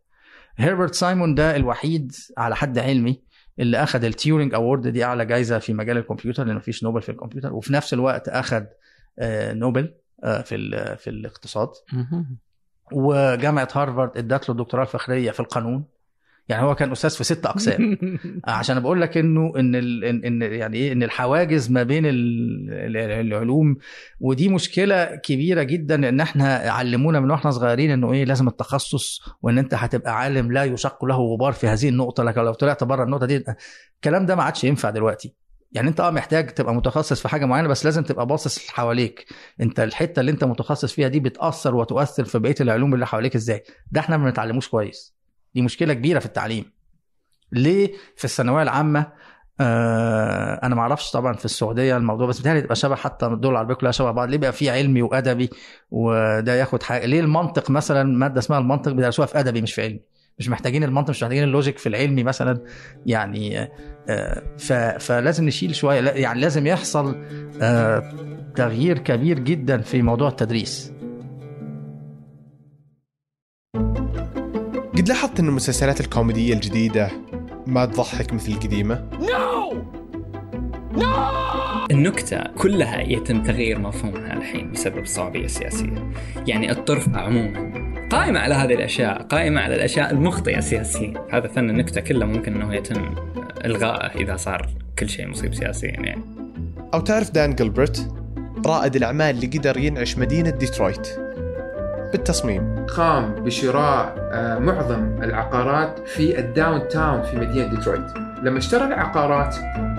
هيربرت 0.57 0.95
سايمون 0.95 1.35
ده 1.35 1.55
الوحيد 1.55 2.11
على 2.37 2.55
حد 2.55 2.79
علمي 2.79 3.21
اللي 3.59 3.77
اخذ 3.83 4.03
ال 4.03 4.10
Turing 4.10 4.53
Award 4.53 4.87
دي 4.87 5.03
أعلى 5.03 5.25
جائزه 5.25 5.59
في 5.59 5.73
مجال 5.73 5.97
الكمبيوتر 5.97 6.43
لأن 6.43 6.55
مفيش 6.55 6.83
نوبل 6.83 7.01
في 7.01 7.09
الكمبيوتر 7.09 7.53
وفي 7.53 7.73
نفس 7.73 7.93
الوقت 7.93 8.29
اخذ 8.29 8.63
آه، 9.19 9.53
نوبل 9.53 9.93
آه، 10.23 10.41
في 10.41 10.57
في 10.99 11.09
الاقتصاد. 11.09 11.69
وجامعة 12.91 13.67
هارفارد 13.73 14.17
ادت 14.17 14.49
له 14.49 14.55
الدكتوراه 14.55 14.83
الفخرية 14.83 15.31
في 15.31 15.39
القانون. 15.39 15.83
يعني 16.49 16.63
هو 16.63 16.75
كان 16.75 16.91
أستاذ 16.91 17.09
في 17.09 17.23
ست 17.23 17.45
أقسام. 17.45 17.97
عشان 18.47 18.79
بقول 18.79 19.01
لك 19.01 19.17
إنه 19.17 19.53
إن 19.57 19.75
ال 19.75 20.03
ان 20.25 20.41
يعني 20.41 20.77
إيه 20.77 20.91
إن 20.93 21.03
الحواجز 21.03 21.71
ما 21.71 21.83
بين 21.83 22.05
ال- 22.05 22.67
ال- 22.69 22.97
العلوم 22.97 23.77
ودي 24.19 24.49
مشكلة 24.49 25.15
كبيرة 25.15 25.63
جدا 25.63 26.09
إن 26.09 26.19
إحنا 26.19 26.55
علمونا 26.55 27.19
من 27.19 27.31
وإحنا 27.31 27.51
صغيرين 27.51 27.91
إنه 27.91 28.13
إيه 28.13 28.25
لازم 28.25 28.47
التخصص 28.47 29.21
وإن 29.41 29.57
أنت 29.57 29.73
هتبقى 29.73 30.17
عالم 30.19 30.51
لا 30.51 30.63
يشق 30.63 31.05
له 31.05 31.15
غبار 31.17 31.53
في 31.53 31.67
هذه 31.67 31.89
النقطة. 31.89 32.23
لكن 32.23 32.41
لو 32.41 32.53
طلعت 32.53 32.83
بره 32.83 33.03
النقطة 33.03 33.25
دي 33.25 33.43
الكلام 33.95 34.25
ده 34.25 34.35
ما 34.35 34.43
عادش 34.43 34.63
ينفع 34.63 34.89
دلوقتي. 34.89 35.33
يعني 35.71 35.89
انت 35.89 35.99
آه 35.99 36.09
محتاج 36.09 36.47
تبقى 36.49 36.73
متخصص 36.75 37.21
في 37.21 37.27
حاجة 37.27 37.45
معينة 37.45 37.67
بس 37.67 37.85
لازم 37.85 38.03
تبقى 38.03 38.25
باصص 38.25 38.67
حواليك. 38.69 39.25
انت 39.61 39.79
الحتة 39.79 40.19
اللي 40.19 40.31
انت 40.31 40.43
متخصص 40.43 40.93
فيها 40.93 41.07
دي 41.07 41.19
بتأثر 41.19 41.75
وتؤثر 41.75 42.25
في 42.25 42.39
بقية 42.39 42.55
العلوم 42.61 42.93
اللي 42.93 43.07
حواليك 43.07 43.35
إزاي. 43.35 43.63
ده 43.91 43.99
إحنا 44.01 44.17
ما 44.17 44.25
بنتعلموش 44.25 44.67
كويس. 44.69 45.13
دي 45.55 45.61
مشكلة 45.61 45.93
كبيرة 45.93 46.19
في 46.19 46.25
التعليم. 46.25 46.71
ليه؟ 47.51 47.91
في 48.15 48.25
الثانوية 48.25 48.63
العامة 48.63 49.11
آه 49.61 50.59
أنا 50.63 50.75
ما 50.75 50.81
أعرفش 50.81 51.11
طبعا 51.11 51.33
في 51.33 51.45
السعودية 51.45 51.97
الموضوع 51.97 52.27
بس 52.27 52.39
بتهيألي 52.39 52.61
تبقى 52.61 52.75
شبه 52.75 52.95
حتى 52.95 53.25
الدول 53.25 53.51
العربيه 53.51 53.73
كلها 53.73 53.91
شبه 53.91 54.11
بعض. 54.11 54.29
ليه 54.29 54.37
بقى 54.37 54.53
في 54.53 54.69
علمي 54.69 55.01
وأدبي 55.01 55.49
وده 55.91 56.55
ياخد 56.55 56.83
حاجة؟ 56.83 57.05
ليه 57.05 57.19
المنطق 57.19 57.69
مثلا 57.69 58.03
مادة 58.17 58.39
اسمها 58.39 58.59
المنطق 58.59 58.91
بيدرسوها 58.91 59.25
في 59.27 59.39
أدبي 59.39 59.61
مش 59.61 59.73
في 59.73 59.81
علمي؟ 59.81 59.99
مش 60.39 60.49
محتاجين 60.49 60.83
المنطق 60.83 61.09
مش 61.09 61.23
محتاجين 61.23 61.43
اللوجيك 61.43 61.77
في 61.77 61.89
العلمي 61.89 62.23
مثلا. 62.23 62.63
يعني 63.05 63.69
آه 64.09 64.97
فلازم 64.99 65.45
نشيل 65.45 65.75
شوية. 65.75 65.99
لا- 65.99 66.15
يعني 66.17 66.41
لازم 66.41 66.67
يحصل 66.67 67.15
آه 67.61 68.13
تغيير 68.55 68.97
كبير 68.97 69.39
جدا 69.39 69.77
في 69.81 70.01
موضوع 70.01 70.27
التدريس. 70.29 70.93
قد 74.97 75.07
لاحظت 75.09 75.39
أن 75.39 75.47
المسلسلات 75.47 75.99
الكوميدية 76.01 76.53
الجديدة 76.53 77.11
ما 77.67 77.85
تضحك 77.85 78.33
مثل 78.33 78.51
القديمة؟ 78.51 79.09
النكتة 81.91 82.43
كلها 82.57 83.01
يتم 83.01 83.43
تغيير 83.43 83.79
مفهومها 83.79 84.33
الحين 84.33 84.71
بسبب 84.71 84.97
الصعوبية 84.97 85.45
السياسية 85.45 86.11
يعني 86.47 86.71
الطرف 86.71 87.09
عموما 87.15 87.88
قائمة 88.09 88.39
على 88.39 88.55
هذه 88.55 88.73
الأشياء 88.73 89.21
قائمة 89.21 89.61
على 89.61 89.75
الأشياء 89.75 90.11
المخطئة 90.11 90.59
سياسيا 90.59 91.13
هذا 91.31 91.47
فن 91.47 91.69
النكتة 91.69 92.01
كله 92.01 92.25
ممكن 92.25 92.61
أنه 92.61 92.75
يتم 92.75 93.15
إلغائه 93.65 94.19
إذا 94.19 94.35
صار 94.35 94.69
كل 94.99 95.09
شيء 95.09 95.27
مصيب 95.27 95.53
سياسيا 95.53 95.89
يعني. 95.89 96.21
أو 96.93 96.99
تعرف 96.99 97.31
دان 97.31 97.55
جلبرت 97.55 98.11
رائد 98.65 98.95
الأعمال 98.95 99.35
اللي 99.35 99.47
قدر 99.47 99.77
ينعش 99.77 100.17
مدينة 100.17 100.49
ديترويت. 100.49 101.07
بالتصميم. 102.11 102.85
قام 102.85 103.35
بشراء 103.35 104.29
آه، 104.33 104.59
معظم 104.59 105.23
العقارات 105.23 106.07
في 106.07 106.39
ال 106.39 106.87
downtown 106.87 107.21
في 107.21 107.37
مدينة 107.37 107.67
ديترويت. 107.67 108.17
لما 108.43 108.57
اشترى 108.57 108.85
العقارات 108.85 109.55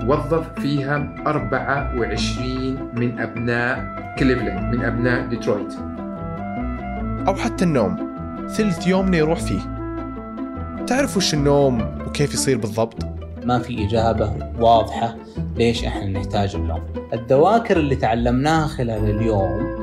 وظف 0.07 0.61
فيها 0.61 1.15
24 1.27 2.91
من 2.95 3.21
أبناء 3.21 4.01
كليفلاند 4.19 4.75
من 4.75 4.85
أبناء 4.85 5.27
ديترويت. 5.27 5.75
أو 7.29 7.35
حتى 7.35 7.65
النوم. 7.65 8.11
ثلث 8.57 8.87
يومنا 8.87 9.17
يروح 9.17 9.39
فيه. 9.39 9.61
تعرف 10.87 11.17
وش 11.17 11.35
النوم 11.35 11.99
وكيف 12.07 12.35
يصير 12.35 12.59
بالضبط؟ 12.59 13.07
ما 13.45 13.59
في 13.59 13.87
إجابة 13.87 14.33
واضحة 14.61 15.17
ليش 15.57 15.85
إحنا 15.85 16.07
نحتاج 16.07 16.57
النوم. 16.57 16.81
الذواكر 17.13 17.77
اللي 17.77 17.97
تعلمناها 17.97 18.67
خلال 18.67 19.11
اليوم 19.11 19.81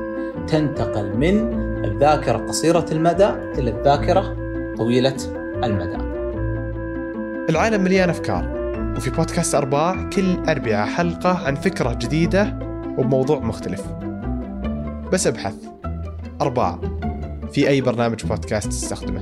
تنتقل 0.47 1.17
من 1.17 1.53
الذاكرة 1.85 2.37
قصيرة 2.37 2.85
المدى 2.91 3.29
إلى 3.29 3.69
الذاكرة 3.69 4.35
طويلة 4.77 5.15
المدى. 5.63 5.97
العالم 7.49 7.83
مليان 7.83 8.09
أفكار 8.09 8.57
وفي 8.97 9.09
بودكاست 9.09 9.55
أرباع 9.55 10.09
كل 10.09 10.49
أربعة 10.49 10.85
حلقة 10.85 11.47
عن 11.47 11.55
فكرة 11.55 11.93
جديدة 11.93 12.59
وبموضوع 12.97 13.39
مختلف. 13.39 13.83
بس 15.13 15.27
أبحث. 15.27 15.55
أرباع. 16.41 16.79
في 17.57 17.67
أي 17.67 17.81
برنامج 17.81 18.25
بودكاست 18.25 18.67
تستخدمه. 18.67 19.21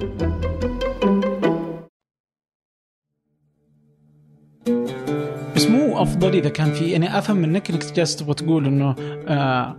بس 5.56 5.66
مو 5.68 6.02
أفضل 6.02 6.34
إذا 6.34 6.50
كان 6.50 6.74
في 6.74 6.92
يعني 6.92 7.18
أفهم 7.18 7.38
منك 7.38 7.70
انك 7.70 7.94
جالس 7.94 8.16
تبغى 8.16 8.34
تقول 8.34 8.66
إنه 8.66 8.96
آه 9.28 9.78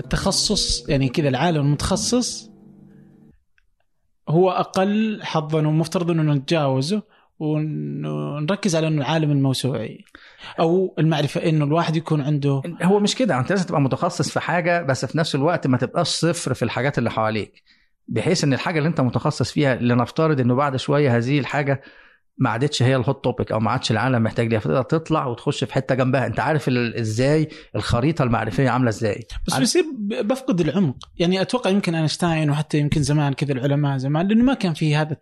التخصص 0.00 0.88
يعني 0.88 1.08
كذا 1.08 1.28
العالم 1.28 1.60
المتخصص 1.60 2.50
هو 4.28 4.50
أقل 4.50 5.20
حظا 5.22 5.66
ومفترض 5.66 6.10
إنه 6.10 6.34
نتجاوزه 6.34 7.02
ونركز 7.38 8.76
على 8.76 8.88
إنه 8.88 8.98
العالم 8.98 9.30
الموسوعي 9.30 10.04
أو 10.60 10.94
المعرفة 10.98 11.48
إنه 11.48 11.64
الواحد 11.64 11.96
يكون 11.96 12.20
عنده 12.20 12.62
هو 12.82 13.00
مش 13.00 13.14
كده 13.14 13.38
أنت 13.38 13.50
لازم 13.50 13.66
تبقى 13.66 13.80
متخصص 13.80 14.30
في 14.30 14.40
حاجة 14.40 14.82
بس 14.82 15.04
في 15.04 15.18
نفس 15.18 15.34
الوقت 15.34 15.66
ما 15.66 15.78
تبقاش 15.78 16.08
صفر 16.08 16.54
في 16.54 16.62
الحاجات 16.62 16.98
اللي 16.98 17.10
حواليك. 17.10 17.79
بحيث 18.10 18.44
إن 18.44 18.52
الحاجة 18.52 18.78
اللي 18.78 18.88
أنت 18.88 19.00
متخصص 19.00 19.52
فيها 19.52 19.74
لنفترض 19.74 20.40
إنه 20.40 20.54
بعد 20.54 20.76
شوية 20.76 21.16
هذه 21.16 21.38
الحاجة 21.38 21.82
ما 22.38 22.50
عادتش 22.50 22.82
هي 22.82 22.96
الهوت 22.96 23.24
توبيك 23.24 23.52
أو 23.52 23.60
ما 23.60 23.70
عادش 23.70 23.90
العالم 23.90 24.22
محتاج 24.22 24.48
ليها 24.48 24.58
فتقدر 24.58 24.82
تطلع 24.82 25.26
وتخش 25.26 25.64
في 25.64 25.74
حتة 25.74 25.94
جنبها. 25.94 26.26
أنت 26.26 26.40
عارف 26.40 26.68
إزاي 26.68 27.48
الخريطة 27.76 28.22
المعرفية 28.22 28.70
عاملة 28.70 28.88
إزاي؟ 28.88 29.26
بس 29.46 29.56
بيصير 29.56 29.84
بفقد 30.22 30.60
العمق. 30.60 30.96
يعني 31.18 31.40
أتوقع 31.40 31.70
يمكن 31.70 31.94
أينشتاين 31.94 32.50
وحتى 32.50 32.78
يمكن 32.78 33.02
زمان 33.02 33.32
كذا 33.32 33.52
العلماء 33.52 33.96
زمان 33.96 34.28
لأنه 34.28 34.44
ما 34.44 34.54
كان 34.54 34.74
في 34.74 34.96
هذا 34.96 35.16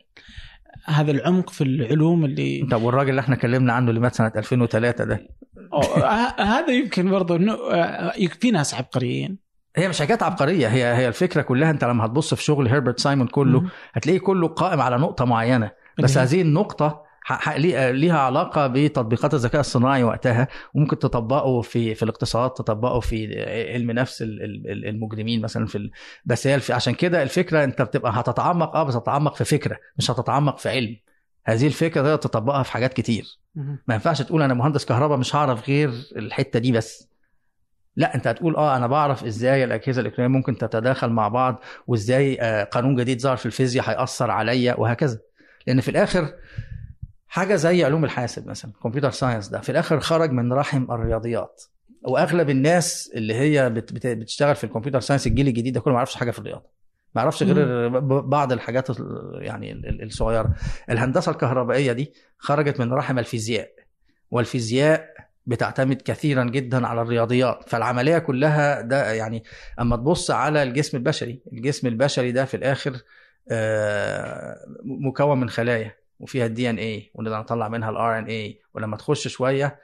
هذا 0.85 1.11
العمق 1.11 1.51
في 1.51 1.65
العلوم 1.65 2.25
اللي 2.25 2.67
طب 2.71 2.83
والراجل 2.83 3.11
اللي 3.11 3.21
إحنا 3.21 3.35
اتكلمنا 3.35 3.73
عنه 3.73 3.89
اللي 3.89 4.01
مات 4.01 4.15
سنة 4.15 4.33
2003 4.37 5.05
ده. 5.05 5.29
هذا 6.39 6.71
يمكن 6.71 7.11
برضه 7.11 7.37
إنه 7.37 7.53
آه، 7.53 8.13
في 8.41 8.51
ناس 8.51 8.75
عبقريين. 8.75 9.48
هي 9.79 9.89
مش 9.89 9.99
حاجات 9.99 10.23
عبقرية 10.23 10.69
هي 10.69 10.85
هي 10.97 11.09
الفكرة 11.09 11.43
كلها 11.43 11.71
انت 11.71 11.85
لما 11.85 12.05
هتبص 12.07 12.35
في 12.35 12.43
شغل 12.43 12.69
هيربرت 12.69 13.01
سايمون 13.01 13.27
كله 13.27 13.61
مم. 13.61 13.69
هتلاقيه 13.93 14.19
كله 14.19 14.49
قائم 14.49 14.81
على 14.81 14.97
نقطة 14.97 15.25
معينة 15.25 15.71
بس 15.99 16.19
هذه 16.19 16.43
النقطة 16.43 17.09
ليها 17.57 18.19
علاقة 18.19 18.67
بتطبيقات 18.67 19.35
الذكاء 19.35 19.61
الصناعي 19.61 20.03
وقتها 20.05 20.49
وممكن 20.75 20.99
تطبقه 20.99 21.61
في 21.61 21.95
في 21.95 22.03
الاقتصاد 22.03 22.51
تطبقه 22.51 23.01
في 23.01 23.43
علم 23.75 23.91
نفس 23.91 24.23
ال- 24.23 24.43
ال- 24.45 24.89
المجرمين 24.89 25.41
مثلا 25.43 25.67
في. 25.67 25.91
بس 26.25 26.47
هي. 26.47 26.61
عشان 26.71 26.95
كده 26.95 27.23
الفكرة 27.23 27.65
انت 27.65 27.83
بتبقى 27.83 28.13
هتتعمق 28.15 28.77
آه 28.77 28.83
بس 28.83 28.97
هتتعمق 28.97 29.35
في 29.37 29.45
فكرة 29.45 29.79
مش 29.97 30.11
هتتعمق 30.11 30.59
في 30.59 30.69
علم 30.69 30.97
هذه 31.45 31.67
الفكرة 31.67 32.01
تقدر 32.03 32.17
تطبقها 32.17 32.63
في 32.63 32.73
حاجات 32.73 32.93
كتير. 32.95 33.25
ما 33.87 33.95
ينفعش 33.95 34.23
تقول 34.23 34.43
أنا 34.43 34.55
مهندس 34.55 34.85
كهرباء 34.85 35.19
مش 35.19 35.37
هعرف 35.37 35.69
غير 35.69 35.91
الحتة 36.17 36.59
دي 36.59 36.73
بس 36.73 37.09
لا 37.99 38.15
انت 38.15 38.27
هتقول 38.27 38.57
آه 38.57 38.77
أنا 38.77 38.87
بعرف 38.87 39.25
إزاي 39.25 39.65
الأجهزة 39.65 40.01
الإلكترونية 40.01 40.33
ممكن 40.37 40.59
تتداخل 40.59 41.09
مع 41.11 41.29
بعض 41.29 41.63
وإزاي 41.87 42.41
آه، 42.41 42.65
قانون 42.65 42.97
جديد 42.97 43.21
ظهر 43.21 43.37
في 43.37 43.47
الفيزياء 43.47 43.91
هيأثر 43.91 44.31
عليا 44.31 44.75
وهكذا. 44.81 45.19
لأن 45.67 45.81
في 45.81 45.91
الآخر 45.91 46.33
حاجة 47.29 47.55
زي 47.55 47.85
علوم 47.85 48.05
الحاسب 48.05 48.47
مثلا 48.49 48.73
computer 48.83 49.11
science 49.11 49.49
ده 49.49 49.61
في 49.61 49.69
الآخر 49.73 50.01
خرج 50.01 50.31
من 50.33 50.53
رحم 50.53 50.83
الرياضيات. 50.93 51.63
وأغلب 52.03 52.51
الناس 52.51 53.11
اللي 53.15 53.35
هي 53.35 53.71
بت- 53.71 53.93
بت- 53.93 54.07
بتشتغل 54.07 54.55
في 54.55 54.65
ال 54.65 54.69
computer 54.69 55.01
science 55.01 55.27
الجيل 55.27 55.49
الجديد 55.49 55.75
ده 55.75 55.81
كله 55.81 55.93
ما 55.93 55.99
يعرفش 55.99 56.15
حاجة 56.15 56.31
في 56.31 56.39
الرياضة. 56.39 56.67
ما 57.15 57.23
يعرفش 57.23 57.43
غير 57.43 57.89
بعض 58.21 58.53
الحاجات 58.53 58.91
ال- 58.91 59.39
يعني 59.41 59.73
ال- 59.73 59.87
ال- 59.89 60.03
الصغيرة. 60.03 60.55
الهندسة 60.91 61.33
الكهربائية 61.33 61.93
دي 61.93 62.13
خرجت 62.39 62.81
من 62.81 62.93
رحم 62.93 63.19
الفيزياء. 63.19 63.71
والفيزياء 64.31 65.18
بتعتمد 65.49 66.03
كثيرا 66.03 66.45
جدا 66.45 66.87
على 66.87 67.03
الرياضيات. 67.03 67.69
فالعملية 67.69 68.19
كلها 68.19 68.81
ده 68.81 69.13
يعني 69.13 69.45
أما 69.81 69.97
تبص 69.97 70.31
على 70.31 70.63
الجسم 70.63 70.97
البشري 70.97 71.43
الجسم 71.53 71.87
البشري 71.87 72.33
ده 72.33 72.45
في 72.45 72.57
الآخر 72.57 72.97
آه، 73.51 74.57
مكون 74.85 75.41
من 75.41 75.49
خلايا 75.51 75.95
وفيها 76.21 76.47
ال 76.47 76.71
DNA 76.71 77.11
ونقدر 77.15 77.39
نطلع 77.39 77.69
منها 77.69 77.91
ال 77.91 78.19
RNA 78.19 78.61
ولما 78.75 78.97
تخش 78.97 79.29
شوية 79.29 79.79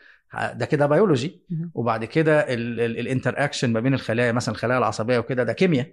ده 0.55 0.67
كده 0.67 0.87
بيولوجي. 0.87 1.43
وبعد 1.75 2.05
كده 2.05 2.41
ال 2.55 3.35
interaction 3.45 3.73
ما 3.73 3.81
بين 3.81 3.95
الخلايا 3.95 4.33
مثلا 4.33 4.55
الخلايا 4.55 4.79
العصبية 4.79 5.19
وكده 5.19 5.43
ده 5.43 5.53
كيمياء. 5.53 5.87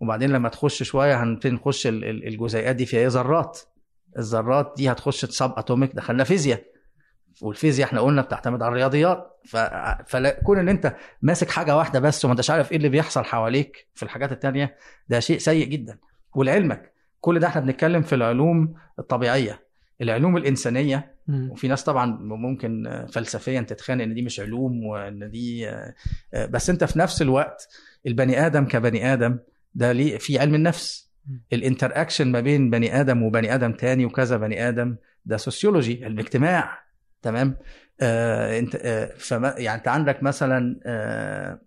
وبعدين 0.00 0.30
لما 0.30 0.48
تخش 0.48 0.82
شوية 0.82 1.22
هنبتدي 1.22 1.54
نخش 1.54 1.86
ال- 1.86 2.04
ال- 2.04 2.26
الجزيئات 2.26 2.76
دي 2.76 2.86
فيها 2.86 3.00
إيه؟ 3.00 3.08
ذرات. 3.08 3.60
الذرات 4.18 4.74
دي 4.76 4.90
هتخش 4.92 5.24
subatomic 5.24 5.94
دخلنا 5.94 6.24
فيزياء 6.24 6.62
والفيزياء 7.42 7.88
إحنا 7.88 8.00
قلنا 8.00 8.22
بتعتمد 8.22 8.62
على 8.62 8.70
الرياضيات. 8.72 9.40
فكون 10.06 10.58
ان 10.58 10.68
انت 10.68 10.96
ماسك 11.22 11.50
حاجة 11.50 11.76
واحدة 11.76 12.00
بس 12.00 12.24
وما 12.24 12.32
انتش 12.32 12.50
عارف 12.50 12.70
إيه 12.72 12.76
اللي 12.76 12.88
بيحصل 12.88 13.24
حواليك 13.24 13.88
في 13.94 14.02
الحاجات 14.02 14.32
التانية 14.32 14.76
ده 15.08 15.20
شيء 15.20 15.38
سيء 15.38 15.66
جدا. 15.66 15.98
ولعلمك 16.34 16.92
كل 17.20 17.38
ده 17.38 17.46
إحنا 17.46 17.60
بنتكلم 17.60 18.02
في 18.02 18.14
العلوم 18.14 18.74
الطبيعية. 18.98 19.60
العلوم 20.02 20.36
الإنسانية. 20.36 21.18
وفي 21.50 21.68
ناس 21.68 21.84
طبعا 21.84 22.06
ممكن 22.20 23.04
فلسفيا 23.12 23.60
تتخانق 23.60 24.04
إن 24.04 24.14
دي 24.14 24.22
مش 24.22 24.40
علوم 24.40 24.84
وإن 24.84 25.30
دي 25.30 25.70
بس 26.50 26.70
انت 26.70 26.84
في 26.84 26.98
نفس 26.98 27.22
الوقت 27.22 27.68
البني 28.06 28.46
آدم 28.46 28.64
كبني 28.64 29.12
آدم 29.12 29.38
ده 29.74 29.92
ليه 29.92 30.18
في 30.18 30.38
علم 30.38 30.54
النفس. 30.54 31.10
ال 31.52 32.00
interaction 32.00 32.32
ما 32.32 32.40
بين 32.40 32.70
بني 32.70 33.00
آدم 33.00 33.22
وبني 33.22 33.54
آدم 33.54 33.72
تاني 33.72 34.04
وكذا 34.04 34.36
بني 34.36 34.68
آدم 34.68 34.96
ده 35.24 35.36
sociology 35.36 36.04
علم 36.04 36.18
اجتماع 36.18 36.78
تمام؟ 37.22 37.56
آه 38.00 38.58
انت 38.58 38.74
آه 38.76 39.14
فما 39.18 39.54
يعني 39.58 39.78
انت 39.78 39.88
عندك 39.88 40.22
مثلا 40.22 40.80
آه 40.86 41.60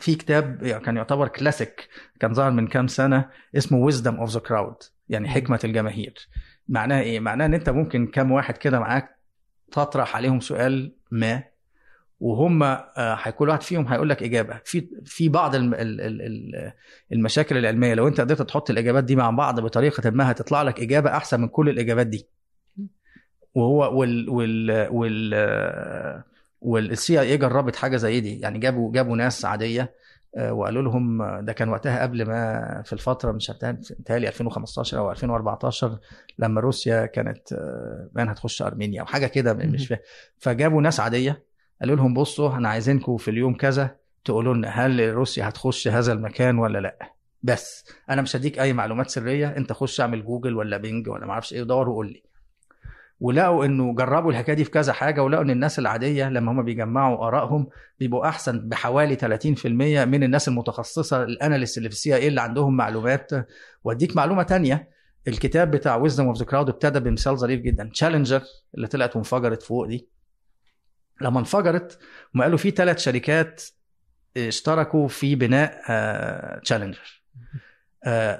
في 0.00 0.14
كتاب 0.14 0.66
كان 0.84 0.96
يعتبر 0.96 1.28
كلاسيك 1.28 1.88
كان 2.20 2.34
ظهر 2.34 2.50
من 2.50 2.66
كام 2.66 2.86
سنة 2.86 3.30
اسمه 3.56 3.90
wisdom 3.90 4.06
of 4.18 4.30
the 4.30 4.40
crowd 4.40 4.76
يعني 5.08 5.28
حكمة 5.28 5.60
الجماهير. 5.64 6.14
معناها 6.68 7.00
إيه؟ 7.00 7.20
معناها 7.20 7.46
ان 7.46 7.54
انت 7.54 7.70
ممكن 7.70 8.06
كام 8.06 8.32
واحد 8.32 8.56
كده 8.56 8.80
معاك 8.80 9.18
تطرح 9.72 10.16
عليهم 10.16 10.40
سؤال 10.40 10.96
ما 11.10 11.42
وهم 12.20 12.62
آه، 12.62 13.30
كل 13.30 13.48
واحد 13.48 13.62
فيهم 13.62 13.88
هيقول 13.88 14.08
لك 14.08 14.22
إجابة. 14.22 14.60
في 14.64 14.88
في 15.04 15.28
بعض 15.28 15.54
الم- 15.54 15.74
ال- 15.74 16.00
ال- 16.00 16.22
ال- 16.22 16.72
المشاكل 17.12 17.58
العلمية 17.58 17.94
لو 17.94 18.08
انت 18.08 18.20
قدرت 18.20 18.42
تحط 18.42 18.70
الإجابات 18.70 19.04
دي 19.04 19.16
مع 19.16 19.30
بعض 19.30 19.60
بطريقة 19.60 20.10
ما 20.10 20.30
هتطلع 20.30 20.62
لك 20.62 20.80
إجابة 20.80 21.16
أحسن 21.16 21.40
من 21.40 21.48
كل 21.48 21.68
الإجابات 21.68 22.06
دي. 22.06 22.28
وهو 23.54 24.00
وال 24.00 24.30
وال 24.30 24.88
وال 24.90 26.24
وال 26.60 27.20
CIA 27.20 27.36
جربت 27.36 27.76
حاجة 27.76 27.96
زي 27.96 28.20
دي. 28.20 28.40
يعني 28.40 28.58
جابوا 28.58 28.92
جابوا 28.92 29.16
ناس 29.16 29.44
عادية 29.44 29.94
آه، 30.36 30.52
وقالوا 30.52 30.82
لهم 30.82 31.22
ده 31.40 31.52
كان 31.52 31.68
وقتها 31.68 32.02
قبل 32.02 32.26
ما 32.26 32.82
في 32.84 32.92
الفترة 32.92 33.32
مش 33.32 33.50
متهيألي 34.00 34.28
2015 34.28 34.98
أو 34.98 35.10
2014 35.10 35.98
لما 36.38 36.60
روسيا 36.60 37.06
كانت 37.06 37.52
آه، 37.52 38.08
بان 38.12 38.28
هتخش 38.28 38.62
أرمينيا 38.62 39.00
أو 39.00 39.06
حاجة 39.06 39.26
كده 39.26 39.52
مش 39.54 39.86
فاهم. 39.86 39.98
فجابوا 40.38 40.82
ناس 40.82 41.00
عادية 41.00 41.42
قالوا 41.80 41.96
لهم 41.96 42.14
بصوا 42.14 42.48
إحنا 42.52 42.68
عايزينكم 42.68 43.16
في 43.16 43.30
اليوم 43.30 43.54
كذا 43.54 43.96
تقولوا 44.24 44.54
لنا 44.54 44.68
هل 44.68 45.14
روسيا 45.14 45.48
هتخش 45.48 45.88
هذا 45.88 46.12
المكان 46.12 46.58
ولا 46.58 46.78
لأ. 46.78 46.98
بس 47.42 47.84
أنا 48.10 48.22
مش 48.22 48.36
هديك 48.36 48.58
أي 48.58 48.72
معلومات 48.72 49.10
سرية 49.10 49.56
أنت 49.56 49.72
خش 49.72 50.00
اعمل 50.00 50.24
جوجل 50.24 50.56
ولا 50.56 50.76
بينج 50.76 51.08
ولا 51.08 51.26
ما 51.26 51.32
أعرفش 51.32 51.52
إيه 51.52 51.62
ودور 51.62 51.88
وقول 51.88 52.06
لي. 52.06 52.22
ولقوا 53.20 53.64
إنه 53.64 53.94
جربوا 53.94 54.30
الحكاية 54.30 54.54
دي 54.56 54.64
في 54.64 54.70
كذا 54.70 54.92
حاجة 54.92 55.22
ولقوا 55.22 55.44
إن 55.44 55.50
الناس 55.50 55.78
العادية 55.78 56.28
لما 56.28 56.52
هم 56.52 56.62
بيجمعوا 56.62 57.26
آرائهم 57.26 57.68
بيبقوا 58.00 58.28
أحسن 58.28 58.68
بحوالي 58.68 59.16
30% 59.16 59.66
من 60.06 60.22
الناس 60.22 60.48
المتخصصة 60.48 61.22
ال 61.22 61.28
analysts 61.28 61.78
اللي 61.78 61.88
في 61.88 61.94
ال 61.94 62.14
CIA 62.14 62.28
اللي 62.28 62.40
عندهم 62.40 62.76
معلومات. 62.76 63.30
وأديك 63.84 64.16
معلومة 64.16 64.42
تانية 64.42 64.88
الكتاب 65.28 65.70
بتاع 65.70 65.96
Wisdom 65.96 66.26
of 66.26 66.38
the 66.38 66.44
Crowd 66.44 66.68
ابتدى 66.68 67.00
بمثال 67.00 67.38
ظريف 67.38 67.60
جدا 67.60 67.90
تشالنجر 67.94 68.42
اللي 68.74 68.86
طلعت 68.86 69.16
وانفجرت 69.16 69.62
فوق 69.62 69.86
دي. 69.86 70.08
لما 71.20 71.38
انفجرت 71.38 71.98
هم 72.34 72.42
قالوا 72.42 72.58
في 72.58 72.70
ثلاث 72.70 72.98
شركات 72.98 73.62
اشتركوا 74.36 75.08
في 75.08 75.34
بناء 75.34 75.80
تشالنجر 76.60 77.22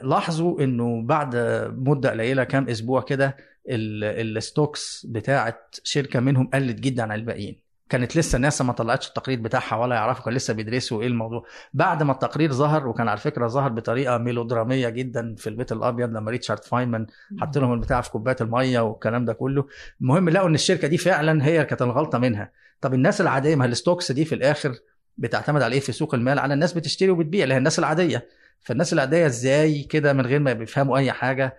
لاحظوا 0.03 0.61
إنه 0.61 1.03
بعد 1.07 1.37
مدة 1.77 2.11
قليلة 2.11 2.45
كام 2.45 2.69
أسبوع 2.69 3.01
كده 3.03 3.37
ال 3.69 3.88
stocks 3.88 5.07
بتاعت 5.07 5.77
شركة 5.83 6.21
منهم 6.21 6.47
قلت 6.55 6.81
جدا 6.81 7.03
عن 7.03 7.13
الباقيين. 7.13 7.65
كانت 7.89 8.17
لسه 8.17 8.37
الناس 8.37 8.63
ما 8.63 8.73
طلعتش 8.73 9.09
التقرير 9.09 9.41
بتاعها 9.41 9.77
ولا 9.77 9.95
يعرفوا 9.95 10.25
كان 10.25 10.35
لسه 10.35 10.55
بيدرسوا 10.55 11.03
إيه 11.03 11.07
الموضوع. 11.07 11.45
بعد 11.75 12.03
ما 12.03 12.13
التقرير 12.13 12.53
ظهر 12.53 12.89
وكان 12.89 13.09
على 13.09 13.19
فكرة 13.19 13.47
ظهر 13.49 13.69
بطريقة 13.69 14.19
ميلودرامية 14.19 14.89
جدا 14.89 15.35
في 15.39 15.47
البيت 15.49 15.73
الأبيض 15.73 16.09
لما 16.11 16.31
ريتشارد 16.31 16.65
فاينمان 16.65 17.07
حط 17.41 17.59
لهم 17.59 17.73
البتاع 17.73 18.01
في 18.01 18.11
كوبايه 18.11 18.37
المية 18.41 18.81
والكلام 18.81 19.25
ده 19.25 19.33
كله. 19.33 19.67
المهم 20.01 20.29
لقوا 20.29 20.49
إن 20.49 20.55
الشركة 20.55 20.89
دي 20.89 20.99
فعلا 20.99 21.47
هي 21.47 21.65
كانت 21.65 21.83
الغلطة 21.83 22.19
منها. 22.19 22.53
طب 22.81 22.95
الناس 22.95 23.21
العادية 23.21 23.57
ما 23.57 23.67
ال 23.67 23.73
stocks 23.73 24.13
دي 24.13 24.25
في 24.25 24.35
الآخر 24.35 24.75
بتعتمد 25.17 25.63
على 25.63 25.75
إيه 25.75 25.81
في 25.81 25.93
سوق 25.93 26.15
المال؟ 26.15 26.39
على 26.39 26.55
الناس 26.55 26.73
بتشتري 26.73 27.11
وبتبيع 27.11 27.43
اللي 27.43 27.55
هي 27.55 27.59
الناس 27.59 27.79
العادية. 27.79 28.29
فالناس 28.61 28.93
العادية 28.93 29.27
إزاي 29.27 29.83
كده 29.83 30.13
من 30.13 30.27
غير 30.27 30.41
ما 30.41 30.53
بيفهموا 30.53 30.99
أي 30.99 31.13
حاجة؟ 31.13 31.57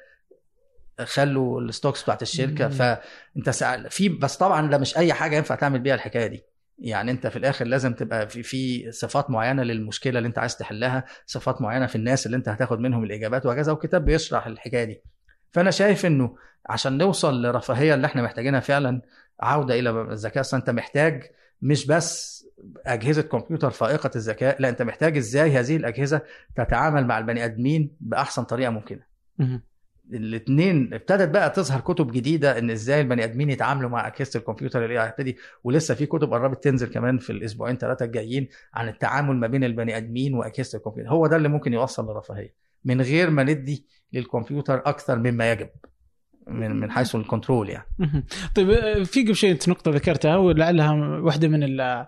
خلوا 1.03 1.61
الستوكس 1.61 2.03
بتاعت 2.03 2.21
الشركة. 2.21 2.67
فأنت 2.69 3.49
سأل 3.49 3.89
في 3.89 4.09
بس 4.09 4.37
طبعا 4.37 4.69
ده 4.69 4.77
مش 4.77 4.97
أي 4.97 5.13
حاجة 5.13 5.35
ينفع 5.35 5.55
تعمل 5.55 5.79
بيها 5.79 5.95
الحكاية 5.95 6.27
دي. 6.27 6.43
يعني 6.79 7.11
أنت 7.11 7.27
في 7.27 7.35
الآخر 7.35 7.65
لازم 7.65 7.93
تبقى 7.93 8.29
في 8.29 8.43
في 8.43 8.91
صفات 8.91 9.29
معينة 9.29 9.63
للمشكلة 9.63 10.17
اللي 10.17 10.27
أنت 10.27 10.39
عايز 10.39 10.57
تحلها 10.57 11.05
صفات 11.25 11.61
معينة 11.61 11.85
في 11.85 11.95
الناس 11.95 12.25
اللي 12.25 12.37
أنت 12.37 12.49
هتاخد 12.49 12.79
منهم 12.79 13.03
الإجابات 13.03 13.45
وهكذا 13.45 13.71
وكتاب 13.71 14.05
بيشرح 14.05 14.47
الحكاية 14.47 14.83
دي. 14.83 15.01
فأنا 15.51 15.71
شايف 15.71 16.05
إنه 16.05 16.35
عشان 16.69 16.97
نوصل 16.97 17.41
للرفاهيه 17.41 17.93
اللي 17.93 18.07
إحنا 18.07 18.21
محتاجينها 18.21 18.59
فعلا 18.59 19.01
عودة 19.39 19.79
إلى 19.79 19.89
الذكاء 19.89 20.43
أنت 20.53 20.69
محتاج 20.69 21.23
مش 21.61 21.87
بس 21.87 22.35
أجهزة 22.85 23.21
كمبيوتر 23.21 23.69
فائقة 23.71 24.11
الذكاء 24.15 24.61
لا 24.61 24.69
أنت 24.69 24.81
محتاج 24.81 25.17
إزاي 25.17 25.51
هذه 25.51 25.75
الأجهزة 25.75 26.21
تتعامل 26.55 27.05
مع 27.07 27.17
البني 27.17 27.45
آدمين 27.45 27.95
بأحسن 27.99 28.43
طريقة 28.43 28.69
ممكنة. 28.69 29.01
الاثنين 30.13 30.93
ابتدت 30.93 31.29
بقى 31.29 31.49
تظهر 31.49 31.79
كتب 31.81 32.11
جديدة 32.11 32.59
إن 32.59 32.71
إزاي 32.71 33.01
البني 33.01 33.23
آدمين 33.23 33.49
يتعاملوا 33.49 33.89
مع 33.89 34.07
اجهزه 34.07 34.39
الكمبيوتر 34.39 34.85
اللي 34.85 34.99
هتبتدي 34.99 35.37
ولسه 35.63 35.93
في 35.95 36.05
كتب 36.05 36.33
قربت 36.33 36.63
تنزل 36.63 36.87
كمان 36.87 37.17
في 37.17 37.29
الأسبوعين 37.29 37.77
ثلاثة 37.77 38.05
الجايين 38.05 38.47
عن 38.73 38.87
التعامل 38.89 39.35
ما 39.35 39.47
بين 39.47 39.63
البني 39.63 39.97
آدمين 39.97 40.33
واجهزه 40.33 40.77
الكمبيوتر. 40.77 41.09
هو 41.11 41.27
ده 41.27 41.35
اللي 41.35 41.49
ممكن 41.49 41.73
يوصل 41.73 42.05
للرفاهيه 42.09 42.53
من 42.85 43.01
غير 43.01 43.29
ما 43.29 43.43
ندي 43.43 43.85
للكمبيوتر 44.13 44.77
أكثر 44.85 45.19
مما 45.19 45.51
يجب 45.51 45.69
من 46.47 46.71
من 46.79 46.91
حيث 46.91 47.15
ال 47.15 47.22
control 47.22 47.69
يعني. 47.69 47.85
طيب 48.55 48.69
آه، 48.69 49.03
في 49.03 49.23
قبل 49.23 49.35
شيء 49.35 49.51
انت 49.51 49.69
نقطة 49.69 49.91
ذكرتها 49.91 50.37
ولعلها 50.37 50.91
واحدة 51.19 51.47
من 51.47 51.63
ال- 51.63 52.05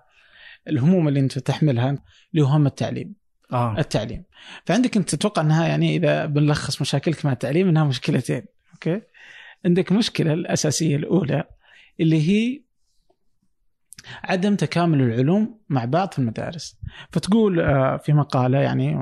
الهموم 0.67 1.07
اللي 1.07 1.19
أنت 1.19 1.39
تحملها 1.39 1.89
اللي 2.33 2.45
هو 2.45 2.47
هم 2.47 2.67
التعليم. 2.67 3.15
آه. 3.53 3.75
التعليم. 3.79 4.23
فعندك 4.65 4.97
أنت 4.97 5.15
تتوقع 5.15 5.41
أنها 5.41 5.67
يعني 5.67 5.95
إذا 5.95 6.25
بنلخص 6.25 6.81
مشاكلك 6.81 7.25
مع 7.25 7.31
التعليم 7.31 7.67
أنها 7.67 7.83
مشكلتين 7.83 8.45
okay؟ 8.73 9.01
عندك 9.65 9.91
مشكلة 9.91 10.33
الأساسية 10.33 10.95
الأولى 10.95 11.43
اللي 11.99 12.29
هي 12.29 12.61
عدم 14.23 14.55
تكامل 14.55 15.01
العلوم 15.01 15.59
مع 15.69 15.85
بعض 15.85 16.11
في 16.11 16.19
المدارس. 16.19 16.77
فتقول 17.11 17.59
آه، 17.59 17.97
في 17.97 18.13
مقالة 18.13 18.57
يعني 18.59 18.97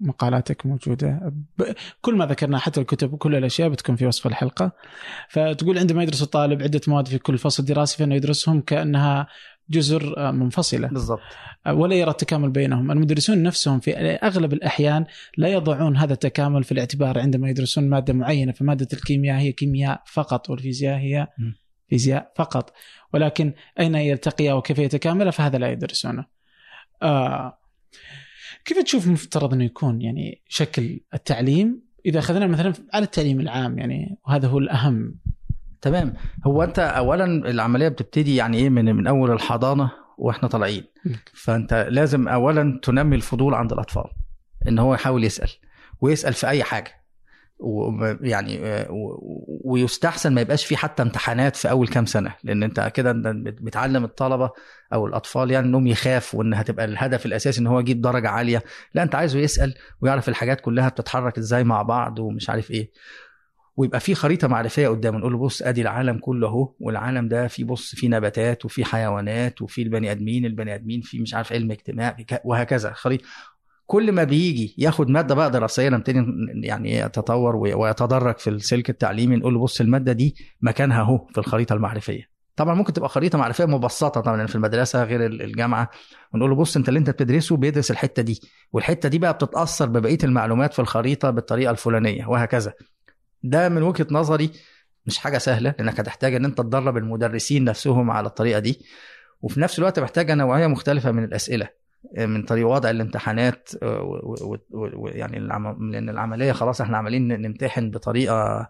مقالاتك 0.00 0.66
موجودة 0.66 1.32
ب- 1.58 1.72
كل 2.00 2.14
ما 2.16 2.26
ذكرناه 2.26 2.58
حتى 2.58 2.80
الكتب 2.80 3.12
وكل 3.12 3.34
الأشياء 3.34 3.68
بتكون 3.68 3.96
في 3.96 4.06
وصف 4.06 4.26
الحلقة. 4.26 4.72
فتقول 5.28 5.78
عندما 5.78 6.02
يدرس 6.02 6.22
الطالب 6.22 6.62
عدة 6.62 6.80
مواد 6.88 7.08
في 7.08 7.18
كل 7.18 7.38
فصل 7.38 7.64
دراسي 7.64 7.96
فإنه 7.98 8.14
يدرسهم 8.14 8.60
كأنها 8.60 9.26
جزر 9.72 10.14
آه، 10.18 10.30
منفصلة. 10.30 10.88
بالضبط. 10.88 11.20
ولا 11.68 11.94
يرى 11.94 12.10
التكامل 12.10 12.50
بينهم. 12.50 12.90
المدرسون 12.90 13.42
نفسهم 13.42 13.80
في 13.80 13.96
أغلب 14.00 14.52
الأحيان 14.52 15.04
لا 15.36 15.48
يضعون 15.48 15.96
هذا 15.96 16.12
التكامل 16.12 16.64
في 16.64 16.72
الاعتبار 16.72 17.18
عندما 17.18 17.50
يدرسون 17.50 17.88
مادة 17.88 18.12
معينة 18.12 18.52
فمادة 18.52 18.88
الكيمياء 18.92 19.38
هي 19.38 19.52
كيمياء 19.52 20.02
فقط 20.06 20.50
والفيزياء 20.50 20.98
هي. 20.98 21.26
فيزياء 21.88 22.32
فقط. 22.36 22.72
ولكن 23.14 23.52
أين 23.80 23.94
يلتقيا 23.94 24.52
وكيف 24.52 24.78
يتكاملا 24.78 25.30
فهذا 25.30 25.58
لا 25.58 25.72
يدرسونه. 25.72 26.26
آه 27.02 27.58
كيف 28.64 28.78
تشوف 28.78 29.06
مفترض 29.06 29.52
أنه 29.54 29.64
يكون 29.64 30.02
يعني 30.02 30.42
شكل 30.48 31.00
التعليم؟ 31.14 31.82
إذا 32.06 32.18
أخذنا 32.18 32.46
مثلا 32.46 32.72
على 32.92 33.04
التعليم 33.04 33.40
العام 33.40 33.78
يعني 33.78 34.18
وهذا 34.26 34.48
هو 34.48 34.58
الأهم. 34.58 35.20
تمام. 35.82 36.14
هو 36.46 36.62
أنت 36.62 36.78
اولا 36.78 37.24
العملية 37.24 37.88
بتبتدي 37.88 38.36
يعني 38.36 38.58
إيه 38.58 38.70
من 38.70 38.96
من 38.96 39.06
أول 39.06 39.30
الحضانة 39.30 39.90
وإحنا 40.18 40.48
طالعين. 40.48 40.84
فأنت 41.34 41.86
لازم 41.90 42.28
اولا 42.28 42.80
تنمي 42.82 43.16
الفضول 43.16 43.54
عند 43.54 43.72
الأطفال 43.72 44.04
إن 44.68 44.78
هو 44.78 44.94
يحاول 44.94 45.24
يسأل 45.24 45.50
ويسأل 46.00 46.32
في 46.32 46.48
أي 46.48 46.62
حاجة. 46.62 47.02
ويعني 47.64 48.60
ويستحسن 49.64 50.34
ما 50.34 50.40
يبقاش 50.40 50.64
في 50.64 50.76
حتى 50.76 51.02
امتحانات 51.02 51.56
في 51.56 51.70
أول 51.70 51.88
كام 51.88 52.06
سنة. 52.06 52.34
لأن 52.44 52.62
أنت 52.62 52.90
كده 52.94 53.12
بتعلم 53.60 54.04
الطلبة 54.04 54.50
أو 54.92 55.06
الأطفال 55.06 55.50
يعني 55.50 55.66
إنهم 55.66 55.86
يخافوا 55.86 56.38
وان 56.38 56.54
هتبقى 56.54 56.84
الهدف 56.84 57.26
الأساسي 57.26 57.60
إن 57.60 57.66
هو 57.66 57.80
يجيب 57.80 58.00
درجة 58.00 58.28
عالية. 58.28 58.62
لا 58.94 59.02
أنت 59.02 59.14
عايزه 59.14 59.38
يسأل 59.38 59.74
ويعرف 60.00 60.28
الحاجات 60.28 60.60
كلها 60.60 60.88
بتتحرك 60.88 61.38
إزاي 61.38 61.64
مع 61.64 61.82
بعض 61.82 62.18
ومش 62.18 62.50
عارف 62.50 62.70
إيه. 62.70 62.90
ويبقى 63.76 64.00
في 64.00 64.14
خريطة 64.14 64.48
معرفية 64.48 64.88
قدامه 64.88 65.18
نقول 65.18 65.32
له 65.32 65.38
بص 65.38 65.62
أدي 65.62 65.82
العالم 65.82 66.18
كله 66.18 66.48
أهو 66.48 66.74
والعالم 66.80 67.28
ده 67.28 67.48
فيه 67.48 67.64
بص 67.64 67.94
فيه 67.94 68.08
نباتات 68.08 68.64
وفيه 68.64 68.84
حيوانات 68.84 69.62
وفيه 69.62 69.82
البني 69.82 70.10
آدمين 70.12 70.44
البني 70.46 70.74
آدمين 70.74 71.00
فيه 71.00 71.20
مش 71.20 71.34
عارف 71.34 71.52
علم 71.52 71.70
اجتماع 71.70 72.16
وهكذا 72.44 72.92
خريطة. 72.92 73.24
كل 73.86 74.12
ما 74.12 74.24
بيجي 74.24 74.74
ياخد 74.78 75.08
مادة 75.10 75.34
بقى 75.34 75.50
دراسية 75.50 75.88
نبتدي 75.88 76.24
يعني 76.66 76.96
يتطور 76.96 77.56
ويتدرج 77.56 78.38
في 78.38 78.50
السلك 78.50 78.90
التعليمي 78.90 79.36
نقول 79.36 79.54
له 79.54 79.60
بص 79.60 79.80
المادة 79.80 80.12
دي 80.12 80.34
مكانها 80.62 81.00
أهو 81.00 81.26
في 81.32 81.38
الخريطة 81.38 81.72
المعرفية. 81.72 82.32
طبعا 82.56 82.74
ممكن 82.74 82.92
تبقى 82.92 83.08
خريطة 83.08 83.38
معرفية 83.38 83.64
مبسطة 83.64 84.20
طبعا 84.20 84.46
في 84.46 84.54
المدرسة 84.54 85.04
غير 85.04 85.26
الجامعة. 85.26 85.90
ونقول 86.34 86.50
له 86.50 86.56
بص 86.56 86.76
أنت 86.76 86.88
اللي 86.88 86.98
أنت 86.98 87.10
بتدرسه 87.10 87.56
بيدرس 87.56 87.90
الحتة 87.90 88.22
دي 88.22 88.40
والحتة 88.72 89.08
دي 89.08 89.18
بقى 89.18 89.32
بتتأثر 89.32 89.86
ببقية 89.88 90.18
المعلومات 90.24 90.72
في 90.72 90.78
الخريطة 90.78 91.30
بالطريقة 91.30 91.70
الفلانية 91.70 92.26
وهكذا. 92.26 92.72
ده 93.42 93.68
من 93.68 93.82
وجهة 93.82 94.06
نظري 94.10 94.50
مش 95.06 95.18
حاجة 95.18 95.38
سهلة 95.38 95.74
لأنك 95.78 96.00
هتحتاج 96.00 96.34
إن 96.34 96.44
أنت 96.44 96.58
تدرب 96.58 96.96
المدرسين 96.96 97.64
نفسهم 97.64 98.10
على 98.10 98.26
الطريقة 98.26 98.58
دي. 98.58 98.80
وفي 99.40 99.60
نفس 99.60 99.78
الوقت 99.78 100.00
محتاجه 100.00 100.34
نوعية 100.34 100.66
مختلفة 100.66 101.12
من 101.12 101.24
الأسئلة 101.24 101.68
من 102.18 102.42
طريق 102.42 102.68
وضع 102.68 102.90
الامتحانات 102.90 103.70
ويعني 104.72 105.38
لأن 105.38 106.08
العملية 106.08 106.52
خلاص 106.52 106.80
إحنا 106.80 106.98
عمالين 106.98 107.28
نمتحن 107.42 107.90
بطريقة 107.90 108.68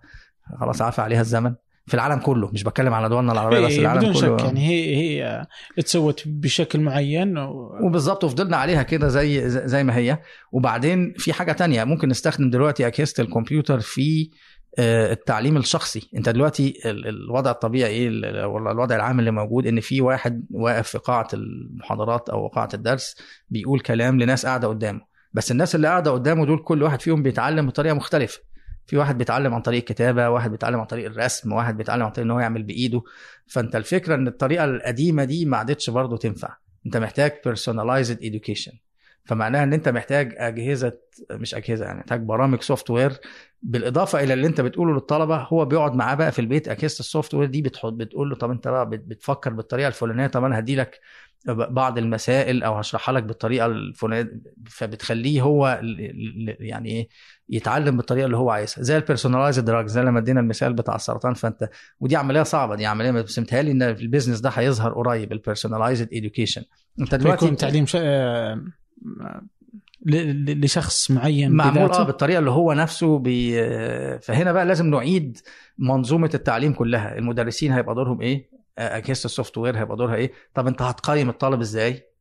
خلاص 0.61 0.83
عفى 0.83 1.01
عليها 1.03 1.21
الزمن. 1.21 1.55
في 1.87 1.95
العالم 1.95 2.19
كله 2.19 2.51
مش 2.53 2.63
بتكلم 2.63 2.95
على 2.95 3.09
دولنا 3.09 3.33
العربية 3.33 3.61
بس 3.61 3.79
العالم 3.79 4.01
بدون 4.01 4.13
كله. 4.13 4.39
شك 4.39 4.45
يعني 4.45 4.69
هي 4.69 4.97
هي 4.97 5.47
اتسوت 5.79 6.23
بشكل 6.27 6.81
معين 6.81 7.39
و... 7.39 7.79
وبالظبط 7.83 8.25
وفضلنا 8.25 8.57
عليها 8.57 8.83
كده 8.83 9.09
زي 9.09 9.49
زي 9.49 9.85
ما 9.85 9.97
هي. 9.97 10.19
وبعدين 10.53 11.15
في 11.19 11.33
حاجة 11.33 11.53
تانية 11.53 11.85
ممكن 11.85 12.09
نستخدم 12.09 12.51
دلوقتي 12.51 12.87
أجهزة 12.87 13.15
الكمبيوتر 13.23 13.81
في 13.81 14.31
التعليم 14.79 15.57
الشخصي. 15.57 16.09
انت 16.17 16.29
دلوقتي 16.29 16.75
الوضع 16.85 17.51
الطبيعي 17.51 17.91
إيه 17.91 18.09
الوضع 18.09 18.97
العام 18.97 19.19
اللي 19.19 19.31
موجود 19.31 19.67
ان 19.67 19.81
في 19.81 20.01
واحد 20.01 20.47
واقف 20.51 20.89
في 20.89 20.99
قاعة 20.99 21.29
المحاضرات 21.35 22.29
أو 22.29 22.49
قاعة 22.49 22.69
الدرس 22.75 23.17
بيقول 23.51 23.81
كلام 23.81 24.21
لناس 24.21 24.47
قاعدة 24.47 24.69
قدامه. 24.69 25.01
بس 25.33 25.51
الناس 25.51 25.75
اللي 25.75 25.89
قاعدة 25.89 26.11
قدامه 26.11 26.47
دول 26.47 26.59
كل 26.59 26.83
واحد 26.83 27.01
فيهم 27.01 27.23
بيتعلم 27.23 27.67
بطريقة 27.67 27.95
مختلفة. 27.95 28.41
في 28.87 28.97
واحد 28.97 29.19
بيتعلم 29.19 29.55
عن 29.55 29.63
طريق 29.63 29.79
الكتابة 29.79 30.29
واحد 30.29 30.51
بيتعلم 30.51 30.81
عن 30.81 30.87
طريق 30.87 31.07
الرسم 31.07 31.53
واحد 31.53 31.77
بيتعلم 31.77 32.03
عن 32.03 32.11
طريق 32.11 32.25
إن 32.25 32.31
هو 32.31 32.41
يعمل 32.41 32.63
بإيده. 32.63 33.03
فأنت 33.47 33.77
الفكرة 33.77 34.15
إن 34.15 34.29
الطريقة 34.29 34.65
القديمة 34.65 35.25
دي 35.25 35.45
ما 35.45 35.57
عادتش 35.57 35.91
برضه 35.91 36.17
تنفع. 36.17 36.57
أنت 36.87 36.97
محتاج 36.97 37.33
personalized 37.49 38.19
education. 38.19 38.75
فمعناها 39.25 39.63
إن 39.63 39.73
أنت 39.73 39.89
محتاج 39.89 40.35
أجهزة 40.37 40.93
مش 41.31 41.55
أجهزة 41.55 41.85
يعني 41.85 41.99
محتاج 41.99 42.21
برامج 42.21 42.61
software 42.63 43.13
بالإضافة 43.63 44.21
إلى 44.23 44.35
اللي 44.35 44.47
أنت 44.47 44.61
بتقوله 44.61 44.93
للطلبة 44.95 45.37
هو 45.37 45.65
بيقعد 45.65 45.95
معاه 45.95 46.15
بقى 46.15 46.33
في 46.33 46.39
البيت 46.39 46.69
أجهزة 46.69 47.01
ال 47.01 47.35
software 47.35 47.49
دي 47.49 47.63
بتحط 47.63 47.93
بتقول 47.93 48.31
له 48.31 48.37
طب 48.37 48.51
أنت 48.51 48.69
بقى 48.69 48.91
بتفكر 48.91 49.53
بالطريقة 49.53 49.89
الفلانية 49.89 50.27
طب 50.27 50.45
أنا 50.45 50.59
هدي 50.59 50.77
لك 50.77 51.01
بعض 51.47 51.99
المسائل 51.99 52.63
أو 52.63 52.75
هشرحها 52.75 53.13
لك 53.13 53.23
بالطريقة 53.23 53.67
الفلانية 53.67 54.41
فبتخليه 54.67 55.43
هو 55.43 55.81
يعني 56.61 56.89
إيه 56.91 57.09
يتعلم 57.49 57.97
بالطريقة 57.97 58.27
اللي 58.27 58.37
هو 58.37 58.51
عايزها. 58.51 58.83
زي 58.83 58.97
ال 58.97 59.02
personalized 59.02 59.65
drug 59.65 59.87
زي 59.87 60.03
لما 60.03 60.19
ادينا 60.19 60.41
المثال 60.41 60.73
بتاع 60.73 60.95
السرطان 60.95 61.35
فأنت 61.35 61.69
ودي 62.01 62.17
عملية 62.17 62.43
صعبة 62.43 62.75
دي 62.75 62.87
عملية 62.87 63.11
بس 63.11 63.39
متهيألي 63.39 63.71
إن 63.71 63.83
ال 63.83 63.89
business 63.89 64.41
ده 64.41 64.51
هيظهر 64.51 64.93
قريب 64.93 65.33
ال 65.33 65.38
personalized 65.38 66.09
education 66.13 66.63
أنت 67.01 67.15
دلوقتي 67.15 67.47
تعليم 67.57 67.87
ش... 67.87 67.97
لشخص 70.07 71.11
معين 71.11 71.53
معمول 71.53 71.91
آه 71.93 72.03
بالطريقة 72.03 72.39
اللي 72.39 72.51
هو 72.51 72.73
نفسه 72.73 73.19
بي... 73.19 73.55
فهنا 74.19 74.53
بقى 74.53 74.67
لازم 74.67 74.87
نعيد 74.87 75.39
منظومة 75.79 76.31
التعليم 76.35 76.73
كلها. 76.73 77.19
المدرسين 77.19 77.73
هيبقى 77.73 77.95
دورهم 77.95 78.21
إيه؟ 78.21 78.49
اجهزه 78.79 79.25
ال 79.25 79.59
software 79.59 79.79
هيبقى 79.79 79.97
دورها 79.97 80.15
إيه؟ 80.15 80.33
طب 80.55 80.67
أنت 80.67 80.83
هتقيم 80.83 81.29
الطالب 81.29 81.61
إزاي؟ 81.61 82.12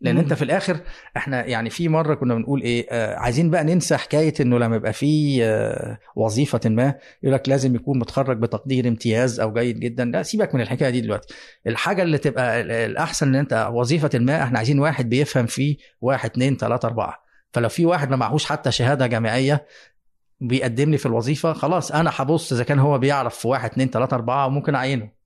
لأن 0.00 0.14
مم. 0.14 0.20
انت 0.20 0.32
في 0.32 0.42
الآخر 0.42 0.80
إحنا 1.16 1.44
يعني 1.46 1.70
في 1.70 1.88
مره 1.88 2.14
كنا 2.14 2.34
بنقول 2.34 2.62
إيه 2.62 2.86
آه 2.90 3.16
عايزين 3.16 3.50
بقى 3.50 3.64
ننسى 3.64 3.96
حكاية 3.96 4.34
انه 4.40 4.58
لما 4.58 4.76
يبقى 4.76 4.92
في 4.92 5.44
آه 5.44 5.98
وظيفة 6.16 6.60
ما 6.64 6.94
يقول 7.22 7.34
لك 7.34 7.48
لازم 7.48 7.74
يكون 7.74 7.98
متخرج 7.98 8.38
بتقدير 8.38 8.88
امتياز 8.88 9.40
أو 9.40 9.52
جيد 9.52 9.80
جدا. 9.80 10.04
لا 10.04 10.22
سيبك 10.22 10.54
من 10.54 10.60
الحكاية 10.60 10.90
دي 10.90 11.00
دلوقتي. 11.00 11.34
الحاجة 11.66 12.02
اللي 12.02 12.18
تبقى 12.18 12.60
الأحسن 12.86 13.28
إن 13.28 13.34
أنت 13.34 13.68
وظيفة 13.72 14.10
ما 14.18 14.42
إحنا 14.42 14.58
عايزين 14.58 14.78
واحد 14.78 15.08
بيفهم 15.08 15.46
في 15.46 15.76
واحد 16.00 16.30
اتنين 16.30 16.56
تلاتة 16.56 16.86
أربعة. 16.86 17.22
فلو 17.52 17.68
في 17.68 17.86
واحد 17.86 18.10
ما 18.10 18.16
معهوش 18.16 18.44
حتى 18.44 18.70
شهادة 18.72 19.06
جامعية 19.06 19.66
بيقدم 20.40 20.90
لي 20.90 20.98
في 20.98 21.06
الوظيفة 21.06 21.52
خلاص 21.52 21.92
أنا 21.92 22.10
هبص 22.14 22.52
إذا 22.52 22.64
كان 22.64 22.78
هو 22.78 22.98
بيعرف 22.98 23.38
في 23.38 23.48
واحد 23.48 23.70
اتنين 23.70 23.90
تلاتة 23.90 24.14
أربعة 24.14 24.46
وممكن 24.46 24.74
أعينه. 24.74 25.19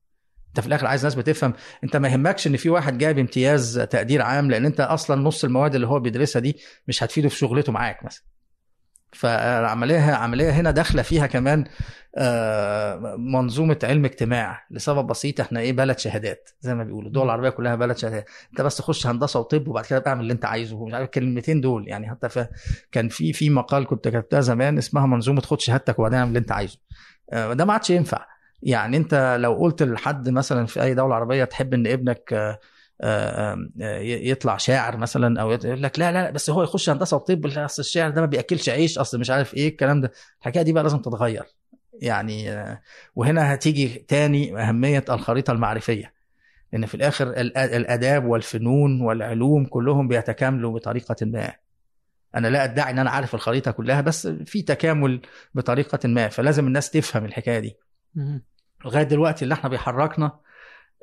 انت 0.55 0.61
في 0.61 0.67
الآخر 0.67 0.87
عايز 0.87 1.03
ناس 1.03 1.15
بتفهم 1.15 1.53
انت 1.83 1.95
ما 1.97 2.07
يهمكش 2.07 2.47
ان 2.47 2.57
في 2.57 2.69
واحد 2.69 2.97
جايب 2.97 3.19
امتياز 3.19 3.79
تقدير 3.79 4.21
عام 4.21 4.51
لأن 4.51 4.65
انت 4.65 4.79
أصلا 4.79 5.21
نص 5.21 5.43
المواد 5.43 5.75
اللي 5.75 5.87
هو 5.87 5.99
بيدرسها 5.99 6.39
دي 6.39 6.57
مش 6.87 7.03
هتفيده 7.03 7.29
في 7.29 7.35
شغلته 7.35 7.71
معاك 7.71 8.05
مثلا. 8.05 8.23
فالعملية 9.13 9.99
عملية 9.99 10.49
هنا 10.49 10.71
داخلة 10.71 11.01
فيها 11.01 11.27
كمان 11.27 11.65
منظومة 13.17 13.79
علم 13.83 14.05
اجتماع 14.05 14.65
لسبب 14.71 15.07
بسيط 15.07 15.39
إحنا 15.39 15.59
إيه 15.59 15.73
بلد 15.73 15.99
شهادات 15.99 16.49
زي 16.59 16.75
ما 16.75 16.83
بيقولوا 16.83 17.07
الدول 17.07 17.25
العربية 17.25 17.49
كلها 17.49 17.75
بلد 17.75 17.97
شهادات. 17.97 18.29
انت 18.51 18.61
بس 18.61 18.77
تخش 18.77 19.07
هندسة 19.07 19.39
وطب 19.39 19.67
وبعد 19.67 19.85
كده 19.85 20.03
اعمل 20.07 20.21
اللي 20.21 20.33
انت 20.33 20.45
عايزه 20.45 20.75
ومش 20.75 20.93
عارف 20.93 21.05
الكلمتين 21.05 21.61
دول 21.61 21.87
يعني. 21.87 22.09
حتى. 22.09 22.47
كان 22.91 23.09
في 23.09 23.33
في 23.33 23.49
مقال 23.49 23.85
كنت 23.85 24.07
كتبتها 24.07 24.41
زمان 24.41 24.77
اسمها 24.77 25.05
منظومة 25.05 25.41
خد 25.41 25.61
شهادتك 25.61 25.99
وبعدين 25.99 26.19
اعمل 26.19 26.29
اللي 26.29 26.39
انت 26.39 26.51
عايزه. 26.51 26.77
ده 27.33 27.65
ما 27.65 27.73
عادش 27.73 27.89
ينفع. 27.89 28.34
يعني 28.65 28.97
انت 28.97 29.37
لو 29.39 29.53
قلت 29.53 29.83
لحد 29.83 30.29
مثلا 30.29 30.65
في 30.65 30.83
أي 30.83 30.93
دولة 30.93 31.15
عربية 31.15 31.43
تحب 31.43 31.73
إن 31.73 31.87
ابنك 31.87 32.57
يطلع 34.01 34.57
شاعر 34.57 34.97
مثلا 34.97 35.41
أو 35.41 35.51
يقول 35.51 35.83
لك 35.83 35.99
لا 35.99 36.11
لا 36.11 36.31
بس 36.31 36.49
هو 36.49 36.63
يخش 36.63 36.89
هندسة 36.89 37.17
وطب 37.17 37.45
أصل 37.45 37.81
الشاعر 37.81 38.09
ده 38.09 38.21
ما 38.21 38.27
بيأكلش 38.27 38.69
عيش 38.69 38.97
أصل 38.97 39.19
مش 39.19 39.29
عارف 39.29 39.53
إيه 39.53 39.67
الكلام 39.67 40.01
ده. 40.01 40.11
الحكاية 40.39 40.63
دي 40.63 40.73
بقى 40.73 40.83
لازم 40.83 40.97
تتغير. 40.97 41.43
يعني 42.01 42.51
آه، 42.51 42.81
وهنا 43.15 43.53
هتيجي 43.53 43.87
تاني 43.87 44.61
أهمية 44.61 45.05
الخريطة 45.09 45.51
المعرفية. 45.51 46.13
لأن 46.73 46.85
في 46.85 46.95
الآخر 46.95 47.31
الآداب 47.57 48.25
والفنون 48.25 49.01
والعلوم 49.01 49.65
كلهم 49.65 50.07
بيتكاملوا 50.07 50.73
بطريقة 50.73 51.15
ما. 51.21 51.51
أنا 52.35 52.47
لا 52.47 52.63
أدعي 52.63 52.91
إن 52.91 52.99
أنا 52.99 53.09
عارف 53.09 53.35
الخريطة 53.35 53.71
كلها 53.71 54.01
بس 54.01 54.27
في 54.27 54.61
تكامل 54.61 55.21
بطريقة 55.53 56.07
ما 56.07 56.27
فلازم 56.27 56.67
الناس 56.67 56.89
تفهم 56.89 57.25
الحكاية 57.25 57.59
دي. 57.59 57.77
لغاية 58.85 59.03
دلوقتي 59.03 59.43
اللي 59.43 59.53
إحنا 59.53 59.69
بيحركنا 59.69 60.39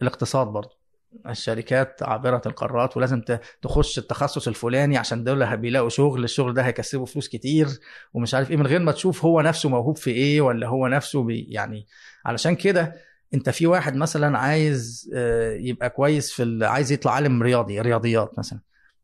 الاقتصاد 0.03 0.47
برضه. 0.47 0.83
الشركات 1.29 2.03
عابرة 2.03 2.43
القارات 2.47 2.97
ولازم 2.97 3.23
تخش 3.63 3.99
التخصص 3.99 4.49
الفلاني 4.49 4.97
عشان 4.97 5.25
دول 5.25 5.57
بيلاقوا 5.57 5.89
شغل 5.89 6.25
الشغل 6.25 6.55
ده 6.55 6.63
هيكسبوا 6.63 7.07
فلوس 7.07 7.29
كتير 7.29 7.69
ومش 8.15 8.35
عارف 8.35 8.51
إيه 8.51 8.57
من 8.57 8.67
غير 8.67 8.81
ما 8.81 8.93
تشوف 8.93 9.25
هو 9.25 9.41
نفسه 9.41 9.69
موهوب 9.69 9.97
في 9.97 10.11
إيه 10.11 10.41
ولا 10.41 10.67
هو 10.67 10.87
نفسه 10.89 11.23
بي 11.23 11.47
يعني 11.51 11.87
علشان 12.27 12.55
كده 12.57 12.95
أنت 13.35 13.51
في 13.51 13.67
واحد 13.67 13.97
مثلا 13.97 14.39
عايز 14.39 15.11
آه، 15.15 15.53
يبقى 15.53 15.91
كويس 15.91 16.33
في 16.33 16.67
عايز 16.67 16.93
يطلع 16.93 17.13
عالم 17.13 17.43
رياضي 17.43 17.81
رياضيات 17.81 18.39
مثلا. 18.39 18.59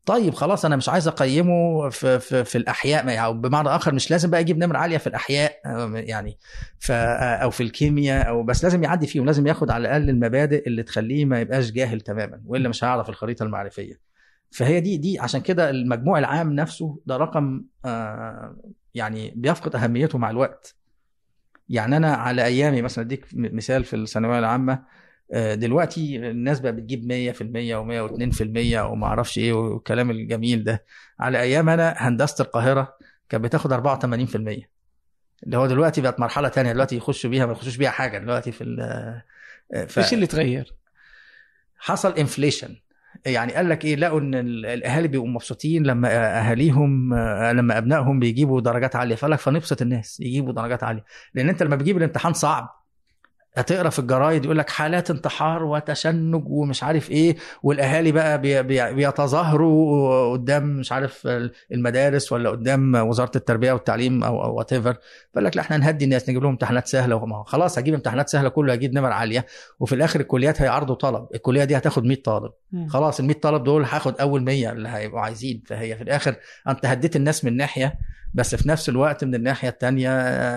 طيب 0.09 0.33
خلاص 0.33 0.65
أنا 0.65 0.75
مش 0.75 0.89
عايز 0.89 1.07
أقيمه 1.07 1.89
في 1.89 2.19
في, 2.19 2.43
في 2.43 2.57
الأحياء 2.57 3.07
يعني 3.07 3.33
بمعنى 3.33 3.69
آخر 3.69 3.93
مش 3.93 4.11
لازم 4.11 4.29
بقى 4.29 4.41
يجيب 4.41 4.57
نمرة 4.57 4.77
عالية 4.77 4.97
في 4.97 5.07
الأحياء 5.07 5.61
آه، 5.65 5.91
يعني 5.95 6.37
ف 6.79 6.91
أو 6.91 7.49
في 7.49 7.63
الكيمياء 7.63 8.27
أو 8.27 8.43
بس 8.43 8.63
لازم 8.63 8.83
يعدي 8.83 9.07
فيهم 9.07 9.25
لازم 9.25 9.47
ياخد 9.47 9.71
على 9.71 9.81
الأقل 9.81 10.09
المبادئ 10.09 10.67
اللي 10.67 10.83
تخليه 10.83 11.25
ما 11.25 11.41
يبقاش 11.41 11.71
جاهل 11.71 12.01
تماما 12.01 12.41
وإلا 12.45 12.69
مش 12.69 12.83
هيعرف 12.83 13.09
الخريطة 13.09 13.43
المعرفية. 13.43 13.99
فهي 14.51 14.79
دي 14.79 14.97
دي 14.97 15.19
عشان 15.19 15.41
كده 15.41 15.69
المجموع 15.69 16.19
العام 16.19 16.53
نفسه 16.53 16.99
ده 17.05 17.17
رقم 17.17 17.63
آه 17.85 18.55
يعني 18.93 19.33
بيفقد 19.35 19.75
أهميته 19.75 20.17
مع 20.17 20.29
الوقت. 20.29 20.75
يعني 21.69 21.97
أنا 21.97 22.13
على 22.13 22.45
أيامي 22.45 22.81
مثلا 22.81 23.05
أديك 23.05 23.25
مثال 23.33 23.83
في 23.83 23.95
الثانوية 23.95 24.39
العامة 24.39 24.73
آه، 24.73 24.83
دلوقتي 25.33 26.15
الناس 26.29 26.59
بقى 26.59 26.71
بتجيب 26.71 27.33
100% 27.33 27.35
و102% 27.41 28.41
وما 28.91 29.07
أعرفش 29.07 29.37
إيه 29.37 29.53
والكلام 29.53 30.11
الجميل 30.11 30.63
ده. 30.63 30.85
على 31.19 31.41
أيام 31.41 31.69
أنا 31.69 31.95
هندسة 31.97 32.41
القاهرة 32.43 32.93
كانت 33.29 33.43
بتاخد 33.43 33.73
84% 33.73 34.69
اللي 35.43 35.57
هو 35.57 35.67
دلوقتي 35.67 36.01
بقت 36.01 36.19
مرحلة 36.19 36.49
تانية 36.49 36.71
دلوقتي 36.73 36.95
يخشوا 36.97 37.29
بيها 37.29 37.45
ما 37.45 37.51
يخشوش 37.51 37.77
بيها 37.77 37.89
حاجة 37.89 38.17
دلوقتي 38.17 38.51
في 38.51 38.63
ال- 38.63 39.21
ف... 39.87 39.99
إيش 39.99 40.13
اللي 40.13 40.27
تغير؟ 40.27 40.73
حصل 41.77 42.13
انفليشن 42.17 42.75
يعني 43.25 43.53
قال 43.53 43.69
لك 43.69 43.85
إيه؟ 43.85 43.95
لقوا 43.95 44.19
إن 44.19 44.35
ال- 44.35 44.65
الأهالي 44.65 45.07
بيبقوا 45.07 45.27
مبسوطين 45.27 45.83
لما 45.83 46.39
أهاليهم 46.39 47.13
آه، 47.13 47.51
لما 47.51 47.77
أبنائهم 47.77 48.19
بيجيبوا 48.19 48.61
درجات 48.61 48.95
عالية. 48.95 49.15
فقال 49.15 49.31
لك 49.31 49.39
فنبسط 49.39 49.81
الناس 49.81 50.19
يجيبوا 50.19 50.53
درجات 50.53 50.83
عالية. 50.83 51.03
لأن 51.33 51.49
أنت 51.49 51.63
لما 51.63 51.75
بتجيب 51.75 51.97
الامتحان 51.97 52.33
صعب. 52.33 52.78
هتقرا 53.59 53.89
في 53.89 53.99
الجرايد 53.99 54.45
يقول 54.45 54.57
لك 54.57 54.69
حالات 54.69 55.09
انتحار 55.11 55.63
وتشنج 55.63 56.43
ومش 56.47 56.83
عارف 56.83 57.11
إيه 57.11 57.35
والاهالي 57.63 58.11
بقى 58.11 58.41
بي- 58.41 58.63
بي- 58.63 58.93
بيتظاهروا 58.93 60.31
قدام 60.33 60.63
مش 60.79 60.91
عارف 60.91 61.27
المدارس 61.71 62.31
ولا 62.31 62.49
قدام 62.49 62.95
وزارة 62.95 63.31
التربية 63.35 63.71
والتعليم 63.73 64.23
أو 64.23 64.43
أو 64.43 64.55
whatever 64.55 64.95
فقال 65.33 65.43
لك 65.43 65.55
لا 65.57 65.61
إحنا 65.61 65.77
نهدي 65.77 66.05
الناس 66.05 66.29
نجيب 66.29 66.41
لهم 66.43 66.51
امتحانات 66.51 66.87
سهلة 66.87 67.43
خلاص 67.43 67.77
هجيب 67.77 67.93
امتحانات 67.93 68.29
سهلة 68.29 68.49
كله 68.49 68.73
هيجيب 68.73 68.93
نمر 68.93 69.11
عالية 69.11 69.45
وفي 69.79 69.95
الآخر 69.95 70.19
الكليات 70.19 70.61
هيعرضوا 70.61 70.95
طلب 70.95 71.27
الكلية 71.35 71.63
دي 71.63 71.77
هتاخد 71.77 72.03
100 72.05 72.17
طالب 72.23 72.51
خلاص 72.89 73.19
ال 73.19 73.25
100 73.25 73.35
طالب 73.39 73.63
دول 73.63 73.83
هاخد 73.83 74.15
أول 74.21 74.43
100 74.43 74.71
اللي 74.71 74.89
هيبقوا 74.89 75.19
عايزين 75.21 75.63
فهي 75.65 75.95
في 75.95 76.01
الآخر 76.03 76.35
أنت 76.67 76.85
هديت 76.85 77.15
الناس 77.15 77.45
من 77.45 77.57
ناحية 77.57 77.95
بس 78.33 78.55
في 78.55 78.69
نفس 78.69 78.89
الوقت 78.89 79.23
من 79.23 79.35
الناحية 79.35 79.69
الثانية 79.69 80.09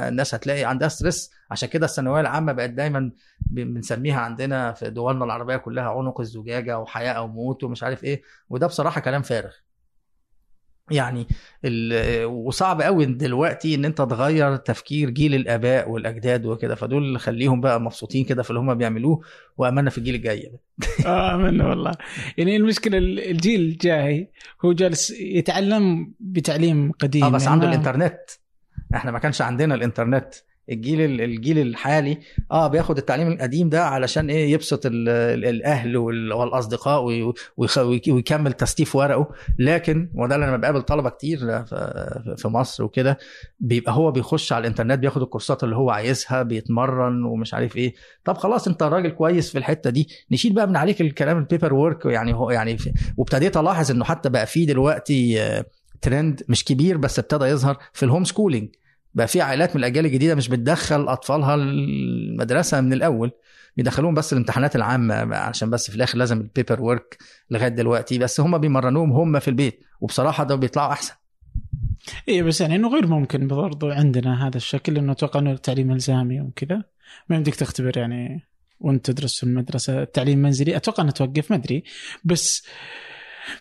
الناس 0.09 0.35
هتلاقي 0.35 0.65
عندها 0.65 0.89
ستريس 0.89 1.31
عشان 1.51 1.69
كده 1.69 1.87
الثانوية 1.87 2.21
العامة 2.21 2.53
بقت 2.53 2.71
دايما 2.71 3.13
بنسميها 3.41 4.21
عندنا 4.21 4.73
في 4.73 4.91
دولنا 4.91 5.25
العربية 5.25 5.57
كلها 5.57 5.85
عنق 5.91 6.21
الزجاجة 6.21 6.79
وحياة 6.79 7.13
أو 7.13 7.29
موت 7.29 7.65
ومش 7.65 7.83
عارف 7.83 8.05
إيه 8.05 8.23
وده 8.51 8.67
بصراحة 8.67 9.01
كلام 9.01 9.23
فارغ. 9.23 9.53
يعني 10.91 11.27
ال- 11.65 12.25
وصعب 12.25 12.83
قوي 12.83 13.07
دلوقتي 13.07 13.75
إن 13.75 13.85
أنت 13.85 13.99
تغير 13.99 14.57
تفكير 14.57 15.11
جيل 15.11 15.35
الآباء 15.35 15.91
والأجداد 15.91 16.47
وكده. 16.47 16.75
فدول 16.75 17.03
اللي 17.03 17.19
خليهم 17.19 17.61
بقى 17.61 17.81
مبسوطين 17.81 18.25
كده 18.25 18.43
في 18.43 18.51
اللي 18.51 18.61
هم 18.61 18.75
بيعملوه 18.75 19.21
واملنا 19.57 19.91
في 19.91 19.99
الجيل 19.99 20.15
الجاي 20.15 20.53
آه 21.07 21.37
منه 21.37 21.69
والله. 21.69 21.93
يعني 22.39 22.57
المشكلة 22.57 22.99
ال- 22.99 23.31
الجيل 23.31 23.61
الجاي 23.61 24.31
هو 24.65 24.73
جالس 24.73 25.11
يتعلم 25.11 26.13
بتعليم 26.21 26.93
قديم. 26.93 27.25
آه 27.25 27.29
بس 27.29 27.43
يعني 27.43 27.53
عنده 27.53 27.67
ما- 27.67 27.73
الإنترنت. 27.73 28.21
إحنا 28.95 29.11
ما 29.11 29.19
كانش 29.19 29.43
عندنا 29.43 29.75
الإنترنت. 29.75 30.35
الجيل 30.73 31.01
ال- 31.01 31.21
الجيل 31.21 31.59
الحالي 31.59 32.19
آه 32.53 32.67
بياخد 32.69 32.99
التعليم 32.99 33.29
القديم 33.29 33.69
ده 33.69 33.85
علشان 33.85 34.31
إيه؟ 34.31 34.53
يبسط 34.53 34.87
ال- 34.87 35.09
ال- 35.09 35.45
الأهل 35.45 35.97
وال- 35.97 36.33
والأصدقاء 36.33 37.05
ويكمل 38.09 38.53
تستيف 38.53 38.97
ورقه. 38.97 39.29
لكن 39.59 40.11
وده 40.15 40.35
اللي 40.35 40.49
أنا 40.49 40.57
بقابل 40.57 40.83
طلبة 40.83 41.11
كتير 41.11 41.39
في 41.65 42.35
في 42.39 42.49
مصر 42.49 42.85
وكده 42.85 43.19
بيبقى 43.61 43.93
هو 43.93 44.11
بيخش 44.11 44.53
على 44.53 44.61
الإنترنت 44.61 44.99
بياخد 44.99 45.23
الكورسات 45.23 45.65
اللي 45.65 45.77
هو 45.77 45.91
عايزها 45.91 46.43
بيتمرن 46.43 47.25
ومش 47.25 47.55
عارف 47.55 47.77
إيه. 47.77 47.95
طب 48.25 48.37
خلاص 48.37 48.69
أنت 48.69 48.83
راجل 48.83 49.11
كويس 49.11 49.51
في 49.53 49.59
الحتة 49.59 49.91
دي. 49.91 50.09
نشيل 50.31 50.53
بقى 50.53 50.67
من 50.69 50.77
عليك 50.77 51.01
الكلام 51.01 51.39
ال 51.39 51.75
paperwork 51.75 52.07
يعني 52.07 52.35
هو 52.35 52.51
يعني 52.51 52.77
وابتديت 53.17 53.57
ألاحظ 53.57 53.91
إنه 53.91 54.05
حتى 54.05 54.29
بقى 54.29 54.47
في 54.47 54.65
دلوقتي 54.67 55.43
آه، 55.43 55.65
ترند 56.03 56.43
مش 56.49 56.65
كبير 56.65 56.97
بس 56.97 57.19
ابتدى 57.19 57.45
يظهر 57.45 57.77
في 57.93 58.03
ال 58.05 58.25
homeschooling 58.25 58.69
بقى 59.15 59.29
في 59.29 59.41
عائلات 59.41 59.77
من 59.77 59.81
الأجيال 59.81 60.07
الجديدة 60.07 60.35
مش 60.35 60.49
بتدخل 60.49 61.09
أطفالها 61.09 61.55
المدرسة 61.55 62.81
من 62.81 62.93
الأول. 62.93 63.31
بيدخلوهم 63.77 64.15
بس 64.15 64.33
الامتحانات 64.33 64.77
العامة 64.77 65.37
عشان 65.37 65.71
بس 65.71 65.91
في 65.91 65.97
الآخر 65.97 66.19
لازم 66.19 66.41
ال 66.41 66.83
paperwork 66.83 67.19
لغاية 67.51 67.69
دلوقتي. 67.69 68.19
بس 68.19 68.41
هم 68.41 68.59
بيمرنوهم 68.59 69.13
هم 69.13 69.39
في 69.39 69.49
البيت 69.49 69.81
وبصراحة 70.01 70.45
ده 70.45 70.55
بيطلعوا 70.55 70.93
أحسن. 70.93 71.15
اي 72.29 72.43
بس 72.43 72.61
يعني 72.61 72.77
إنه 72.77 72.89
غير 72.89 73.07
ممكن 73.07 73.47
برضو 73.47 73.91
عندنا 73.91 74.49
هذا 74.49 74.57
الشكل 74.57 74.99
إنه 74.99 75.13
أتوقع 75.13 75.41
إنه 75.41 75.53
التعليم 75.53 75.93
إلزامي 75.93 76.41
وكذا. 76.41 76.83
ما 77.29 77.37
يمديك 77.37 77.55
تختبر 77.55 77.99
يعني 77.99 78.49
وأنت 78.81 79.11
تدرس 79.11 79.37
في 79.37 79.43
المدرسة. 79.43 80.03
التعليم 80.03 80.39
المنزلي 80.39 80.77
أتوقع 80.77 81.03
إنه 81.03 81.11
توقف 81.13 81.51
ما 81.51 81.57
أدري. 81.57 81.85
بس 82.25 82.67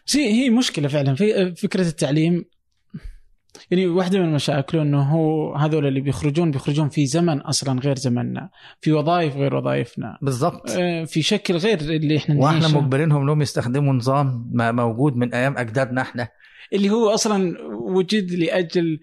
بس 0.08 0.16
هي 0.16 0.50
مشكلة 0.50 0.88
فعلا. 0.88 1.16
في 1.16 1.56
فكرة 1.56 1.88
التعليم 1.88 2.46
يعني 3.72 3.88
واحدة 3.88 4.20
من 4.20 4.34
مشاكله 4.34 4.82
إنه 4.82 5.02
هو 5.02 5.56
هذول 5.56 5.86
اللي 5.88 6.02
بيخرجون 6.02 6.52
بيخرجون 6.52 6.90
في 6.90 7.06
زمن 7.06 7.42
أصلا 7.42 7.80
غير 7.80 7.96
زمننا 7.96 8.50
في 8.82 8.92
وظائف 8.92 9.36
غير 9.36 9.56
وظائفنا. 9.56 10.18
بالظبط 10.22 10.70
آه، 10.70 11.04
في 11.04 11.22
شكل 11.22 11.58
غير 11.58 11.80
اللي 11.80 12.18
إحنا 12.18 12.36
وإحنا. 12.36 12.68
مجبرينهم 12.68 13.22
إنهم 13.22 13.42
يستخدموا 13.42 13.94
نظام 13.94 14.50
ما 14.54 14.72
موجود 14.72 15.16
من 15.16 15.34
أيام 15.34 15.58
أجدادنا 15.58 16.02
إحنا. 16.02 16.28
اللي 16.74 16.90
هو 16.90 17.10
أصلا 17.10 17.58
وجد 17.74 18.32
لأجل 18.32 19.00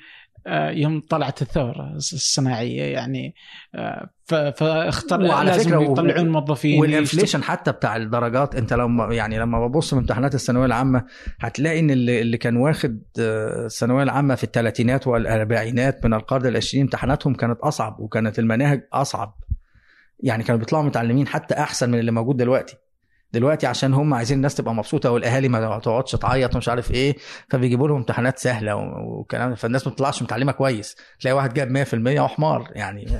يوم 0.70 1.00
طلعت 1.00 1.42
الثورة 1.42 1.92
الصناعية 1.96 2.82
يعني 2.82 3.34
آه، 3.74 4.10
فاختار 4.26 5.22
وعلى 5.22 5.52
فكرة 5.52 5.82
يطلعون 5.82 6.28
موظفين 6.28 6.80
والانفليشن 6.80 7.42
حتى 7.42 7.72
بتاع 7.72 7.96
الدرجات 7.96 8.54
انت 8.54 8.72
لما 8.72 9.14
يعني 9.14 9.38
لما 9.38 9.66
ببص 9.66 9.94
من 9.94 10.00
امتحانات 10.00 10.34
الثانوية 10.34 10.66
العامة 10.66 11.04
هتلاقي 11.40 11.80
إن 11.80 11.90
اللي, 11.90 12.20
اللي 12.20 12.36
كان 12.36 12.56
واخد 12.56 13.02
آه، 13.20 13.66
الثانوية 13.66 14.02
العامة 14.02 14.34
في 14.34 14.44
الثلاثينات 14.44 15.06
والأربعينات 15.06 16.04
من 16.04 16.14
القرن 16.14 16.46
العشرين 16.46 16.82
امتحاناتهم 16.82 17.34
كانت 17.34 17.60
أصعب 17.60 18.00
وكانت 18.00 18.38
المناهج 18.38 18.88
أصعب. 18.92 19.38
يعني 20.20 20.44
كانوا 20.44 20.58
بيطلعوا 20.58 20.84
متعلمين 20.84 21.26
حتى 21.26 21.54
أحسن 21.54 21.90
من 21.90 21.98
اللي 21.98 22.12
موجود 22.12 22.36
دلوقتي. 22.36 22.76
دلوقتي 23.32 23.66
عشان 23.66 23.94
هم 23.94 24.14
عايزين 24.14 24.36
الناس 24.36 24.54
تبقى 24.54 24.74
مبسوطة 24.74 25.10
والأهالي 25.10 25.48
ما 25.48 25.78
تقعدش 25.78 26.12
تعيط 26.12 26.54
ومش 26.54 26.68
عارف 26.68 26.90
إيه 26.90 27.16
فبيجيبوا 27.48 27.88
لهم 27.88 27.96
امتحانات 27.96 28.38
سهلة 28.38 28.76
وكلام 28.76 29.54
فالناس 29.54 29.86
ما 29.86 29.92
بتطلعش 29.92 30.22
متعلمة 30.22 30.52
كويس. 30.52 30.96
تلاقي 31.20 31.34
واحد 31.34 31.54
جاب 31.54 31.86
100% 31.86 32.20
وحمار 32.20 32.70
يعني. 32.74 33.06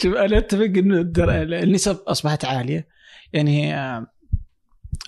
شوف 0.00 0.14
أنا 0.14 0.38
أتفق 0.38 0.72
إنه 0.76 1.00
النسب 1.62 1.96
أصبحت 2.06 2.44
عالية. 2.44 2.86
يعني 3.32 3.74
آه، 3.74 4.06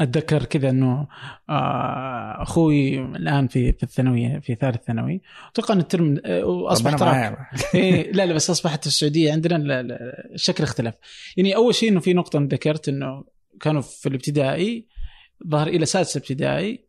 أتذكر 0.00 0.44
كذا 0.44 0.70
إنه 0.70 1.06
آه، 1.50 2.42
أخوي 2.42 2.98
الآن 3.00 3.46
في 3.48 3.72
في 3.72 3.82
الثانوية 3.82 4.38
في 4.38 4.54
ثالث 4.54 4.84
ثانوي. 4.86 5.20
أتوقع 5.52 5.74
إن 5.74 5.78
الترم 5.80 6.20
آه، 6.26 6.44
واصبح 6.44 6.86
ربنا 6.92 6.98
تراك. 7.00 7.14
معاه 7.32 7.46
إيه 7.74 8.12
لا 8.12 8.26
لا 8.26 8.34
بس 8.34 8.50
أصبحت 8.50 8.80
في 8.80 8.86
السعودية 8.86 9.32
عندنا 9.32 9.56
ال- 9.56 9.72
ال- 9.72 9.92
الشكل 10.34 10.64
اختلف. 10.64 10.94
يعني 11.36 11.56
أول 11.56 11.74
شيء 11.74 11.88
إنه 11.88 12.00
في 12.00 12.14
نقطة 12.14 12.38
ذكرت 12.52 12.88
إنه 12.88 13.24
كانوا 13.60 13.80
في 13.82 14.08
الابتدائي 14.08 14.86
ظهر 15.48 15.66
إلى 15.66 15.86
سادس 15.86 16.16
ابتدائي 16.16 16.84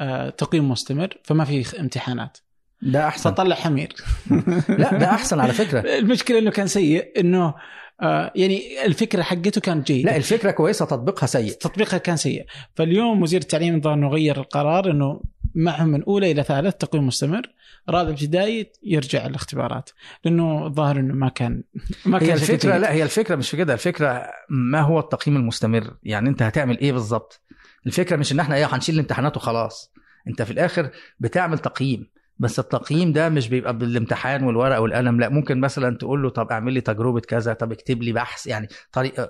آه، 0.00 0.30
تقييم 0.30 0.68
مستمر 0.70 1.08
فما 1.24 1.44
في 1.44 1.80
امتحانات. 1.80 2.38
ده 2.82 3.08
أحسن. 3.08 3.30
فطلع 3.30 3.56
حمير. 3.56 3.92
لا 4.78 4.98
ده 4.98 5.10
أحسن 5.10 5.40
على 5.40 5.52
فكرة. 5.52 5.80
المشكلة 5.98 6.38
إنه 6.38 6.50
كان 6.50 6.66
سيء 6.66 7.20
إنه 7.20 7.54
آه، 8.02 8.32
يعني 8.34 8.84
الفكرة 8.86 9.22
حقته 9.22 9.60
كانت 9.60 9.86
جيدة. 9.86 10.10
لا 10.10 10.16
الفكرة 10.16 10.50
كويسة 10.50 10.84
تطبيقها 10.84 11.26
سيء. 11.26 11.52
تطبيقها 11.52 11.98
كان 11.98 12.16
سيء. 12.16 12.46
فاليوم 12.74 13.22
وزير 13.22 13.40
التعليم 13.40 13.74
الظاهر 13.74 13.94
إنه 13.94 14.08
غير 14.08 14.36
القرار 14.40 14.90
إنه 14.90 15.20
معهم 15.54 15.88
من 15.88 16.02
أولى 16.04 16.30
إلى 16.30 16.42
ثالث 16.42 16.74
تقويم 16.74 17.06
مستمر 17.06 17.42
رابع 17.88 18.10
ابتدائي 18.10 18.72
يرجع 18.82 19.26
الاختبارات 19.26 19.90
لأنه 20.24 20.66
الظاهر 20.66 20.96
إنه 21.00 21.14
ما 21.14 21.28
كان 21.28 21.62
ما 22.06 22.22
هي 22.22 22.26
كان 22.26 22.38
شكل 22.38 22.52
الفكرة 22.54 22.72
جيد. 22.72 22.80
لا 22.80 22.92
هي 22.92 23.02
الفكرة 23.02 23.36
مش 23.36 23.50
في 23.50 23.56
كده 23.56 23.72
الفكرة 23.74 24.26
ما 24.48 24.80
هو 24.80 24.98
التقييم 24.98 25.36
المستمر؟ 25.36 25.94
يعني 26.02 26.28
أنت 26.28 26.42
هتعمل 26.42 26.78
إيه 26.78 26.92
بالظبط 26.92 27.40
الفكرة 27.86 28.16
مش 28.16 28.32
إن 28.32 28.40
إحنا 28.40 28.56
إيه 28.56 28.74
هنشيل 28.74 28.94
الامتحانات 28.94 29.36
وخلاص. 29.36 29.92
أنت 30.28 30.42
في 30.42 30.50
الآخر 30.50 30.90
بتعمل 31.20 31.58
تقييم. 31.58 32.10
بس 32.38 32.58
التقييم 32.58 33.12
ده 33.12 33.28
مش 33.28 33.48
بيبقى 33.48 33.78
بالامتحان 33.78 34.44
والورقة 34.44 34.80
والقلم 34.80 35.20
لا 35.20 35.28
ممكن 35.28 35.60
مثلا 35.60 35.96
تقول 35.96 36.22
له 36.22 36.30
طب 36.30 36.48
اعمل 36.50 36.72
لي 36.72 36.80
تجربة 36.80 37.20
كذا 37.20 37.52
طب 37.52 37.72
اكتب 37.72 38.02
لي 38.02 38.12
بحث 38.12 38.46
يعني 38.46 38.68
طريقه 38.92 39.28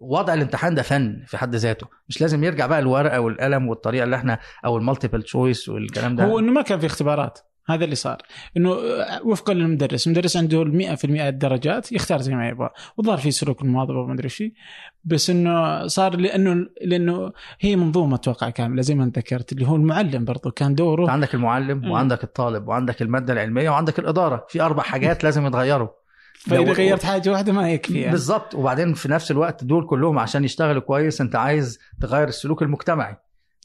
وضع 0.00 0.34
الامتحان 0.34 0.74
ده 0.74 0.82
فن 0.82 1.22
في 1.26 1.38
حد 1.38 1.54
ذاته 1.56 1.86
مش 2.08 2.20
لازم 2.20 2.44
يرجع 2.44 2.66
بقى 2.66 2.78
الورقة 2.78 3.20
والقلم 3.20 3.68
والطريقة 3.68 4.04
اللي 4.04 4.16
إحنا 4.16 4.38
أو 4.64 4.76
ال 4.76 4.81
multiple 4.81 5.22
choice 5.22 5.68
والكلام 5.68 6.16
ده. 6.16 6.24
هو 6.24 6.38
إنه 6.38 6.52
ما 6.52 6.62
كان 6.62 6.78
في 6.78 6.86
اختبارات. 6.86 7.38
هذا 7.66 7.84
اللي 7.84 7.94
صار. 7.94 8.22
إنه 8.56 8.70
وفقا 9.24 9.54
للمدرس 9.54 10.06
المدرس 10.06 10.36
عنده 10.36 10.62
ال 10.62 10.96
100% 10.98 11.04
الدرجات 11.04 11.92
يختار 11.92 12.20
زي 12.20 12.34
ما 12.34 12.48
يبغى 12.48 12.70
والظاهر 12.96 13.18
في 13.18 13.30
سلوك 13.30 13.62
المواظبة 13.62 13.98
وما 13.98 14.14
أدري 14.14 14.24
إيش 14.24 14.42
بس 15.04 15.30
إنه 15.30 15.86
صار 15.86 16.16
لأنه 16.16 16.66
لأنه 16.82 17.32
هي 17.60 17.76
منظومة 17.76 18.14
أتوقع 18.14 18.50
كاملة 18.50 18.82
زي 18.82 18.94
ما 18.94 19.04
أنت 19.04 19.18
ذكرت 19.18 19.52
اللي 19.52 19.68
هو 19.68 19.76
المعلم 19.76 20.24
برضه 20.24 20.50
كان 20.50 20.74
دوره. 20.74 21.10
عندك 21.10 21.34
المعلم. 21.34 21.90
وعندك 21.90 22.24
الطالب 22.24 22.68
وعندك 22.68 23.02
المادة 23.02 23.32
العلمية 23.32 23.70
وعندك 23.70 23.98
الإدارة. 23.98 24.46
في 24.48 24.60
أربع 24.60 24.82
حاجات 24.82 25.22
لازم 25.24 25.46
يتغيروا. 25.46 25.88
فإذا 26.40 26.72
غيرت 26.72 27.04
حاجة 27.04 27.30
واحدة 27.30 27.52
ما 27.52 27.72
يكفي 27.72 28.00
يعني. 28.00 28.12
بالظبط 28.12 28.54
وبعدين 28.54 28.94
في 28.94 29.08
نفس 29.08 29.30
الوقت 29.30 29.64
دول 29.64 29.86
كلهم 29.86 30.18
عشان 30.18 30.44
يشتغلوا 30.44 30.82
كويس 30.82 31.20
أنت 31.20 31.36
عايز 31.36 31.78
تغير 32.00 32.28
السلوك 32.28 32.62
المجتمعي. 32.62 33.16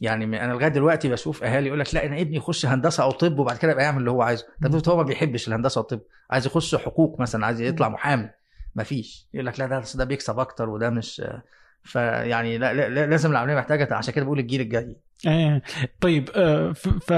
يعني 0.02 0.44
أنا 0.44 0.54
لغاية 0.54 0.68
دلوقتي 0.68 1.10
بشوف 1.10 1.44
أهالي 1.44 1.68
يقول 1.68 1.80
لك 1.80 1.96
لا 1.96 2.06
أنا 2.06 2.22
ابني 2.22 2.38
يخش 2.38 2.66
هندسة 2.66 3.04
أو 3.04 3.12
طب 3.12 3.40
وبعد 3.40 3.58
كده 3.58 3.72
يبقى 3.72 3.84
يعمل 3.84 3.98
اللي 4.00 4.12
هو 4.12 4.22
عايزه. 4.22 4.46
طب 4.64 4.90
هو 4.90 4.98
ما 4.98 5.04
بيحبش 5.04 5.48
الهندسة 5.48 5.82
والطب 5.82 6.02
عايز 6.32 6.46
يخش 6.46 6.76
حقوق 6.76 7.20
مثلا 7.22 7.46
عايز 7.46 7.62
يطلع 7.62 7.90
محامي. 7.90 8.30
مفيش 8.76 9.28
يقول 9.34 9.46
لك 9.46 9.60
لا 9.60 9.68
ده 9.68 9.84
ده 9.96 10.06
بيكسب 10.06 10.40
أكتر 10.40 10.70
وده 10.70 10.90
مش 10.90 11.22
فيعني 11.84 12.58
لا, 12.58 12.74
لا, 12.74 12.90
لا 12.90 13.06
لازم 13.06 13.32
العملية 13.32 13.56
محتاجة 13.56 13.94
عشان 13.94 14.14
كده 14.14 14.26
بقول 14.26 14.40
الجيل 14.40 14.62
الجاي. 14.62 14.98
إيه 15.28 15.62
طيب 16.02 16.30
آه، 16.36 16.72
ف 16.74 17.14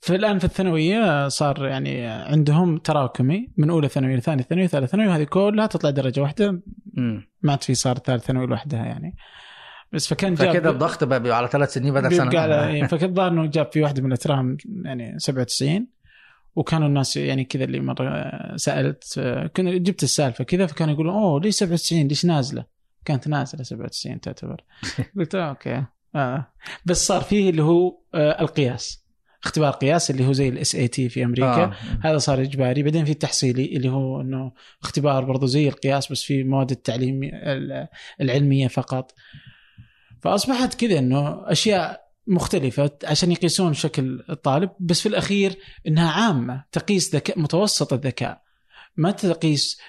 فالان 0.00 0.38
في 0.38 0.44
الثانوية 0.44 1.28
صار 1.28 1.66
يعني 1.66 2.06
عندهم 2.06 2.78
تراكمي 2.78 3.52
من 3.56 3.70
أولى 3.70 3.88
ثانوي 3.88 4.16
لثاني 4.16 4.42
ثانوي 4.42 4.68
ثالث 4.68 4.90
ثانوي 4.90 5.06
وهذه 5.06 5.24
كلها 5.24 5.66
تطلع 5.66 5.90
درجة 5.90 6.20
واحدة. 6.20 6.60
ما 7.42 7.50
عاد 7.52 7.62
في 7.62 7.74
صار 7.74 7.98
ثالث 7.98 8.24
ثانوي 8.24 8.46
لوحدها 8.46 8.84
يعني. 8.84 9.16
بس 9.94 10.08
فكان 10.08 10.34
جاب 10.34 10.50
فكده 10.50 10.70
الضغط 10.70 11.04
بقى 11.04 11.36
على 11.36 11.48
ثلاث 11.48 11.72
سنين 11.72 11.94
بدل 11.94 12.16
سنة. 12.16 12.38
على 12.40 12.68
إيه، 12.68 12.84
فكان 12.92 13.08
الظاهر 13.10 13.28
إنه 13.30 13.46
جاب 13.46 13.72
في 13.72 13.82
واحدة 13.82 14.02
من 14.02 14.08
الأترام 14.08 14.56
يعني 14.84 15.18
97 15.18 15.86
وكانوا 16.56 16.88
الناس 16.88 17.16
يعني 17.16 17.44
كذا 17.44 17.64
اللي 17.64 17.80
مرة 17.80 18.32
سألت 18.56 19.20
كنا 19.56 19.70
جبت 19.78 20.02
السالفة 20.02 20.44
كذا 20.44 20.66
فكانوا 20.66 20.94
يقولون 20.94 21.14
أوه 21.14 21.40
ليش 21.40 21.54
97 21.54 22.02
ليش 22.08 22.24
نازلة؟ 22.26 22.64
كانت 23.04 23.28
نازلة 23.28 23.62
97 23.62 24.20
تعتبر. 24.20 24.64
قلت 25.18 25.34
آه 25.34 25.48
okay. 25.48 25.84
آه. 26.14 26.46
بس 26.84 27.06
صار 27.06 27.20
فيه 27.20 27.50
اللي 27.50 27.62
هو 27.62 27.98
آه 28.14 28.40
القياس 28.42 29.04
اختبار 29.44 29.70
قياس 29.70 30.10
اللي 30.10 30.26
هو 30.26 30.32
زي 30.32 30.48
ال 30.48 30.74
SAT 30.74 31.08
في 31.08 31.24
أمريكا. 31.24 31.64
آه. 31.64 31.72
هذا 32.02 32.18
صار 32.18 32.40
إجباري. 32.40 32.82
بعدين 32.82 33.04
في 33.04 33.10
التحصيلي 33.12 33.76
اللي 33.76 33.88
هو 33.88 34.20
إنه 34.20 34.52
اختبار 34.82 35.24
برضو 35.24 35.46
زي 35.46 35.68
القياس 35.68 36.12
بس 36.12 36.22
في 36.22 36.44
مواد 36.44 36.70
التعليم 36.70 37.20
ال- 37.24 37.88
العلمية 38.20 38.68
فقط. 38.68 39.14
فأصبحت 40.24 40.74
كذا 40.74 40.98
إنه 40.98 41.42
أشياء 41.52 42.04
مختلفة 42.26 42.90
عشان 43.04 43.32
يقيسون 43.32 43.74
شكل 43.74 44.24
الطالب 44.30 44.70
بس 44.80 45.00
في 45.00 45.08
الأخير 45.08 45.58
إنها 45.86 46.10
عامة 46.10 46.64
تقيس 46.72 47.14
ذكاء 47.14 47.38
متوسط 47.38 47.92
الذكاء. 47.92 48.42
ما 48.96 49.10
تقيس 49.10 49.80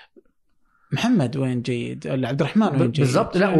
محمد 0.91 1.37
وين 1.37 1.61
جيد؟ 1.61 2.07
ولا 2.07 2.27
عبد 2.27 2.41
الرحمن 2.41 2.67
وين 2.67 2.91
جيد؟ 2.91 3.05
بالظبط 3.05 3.37
لا 3.37 3.55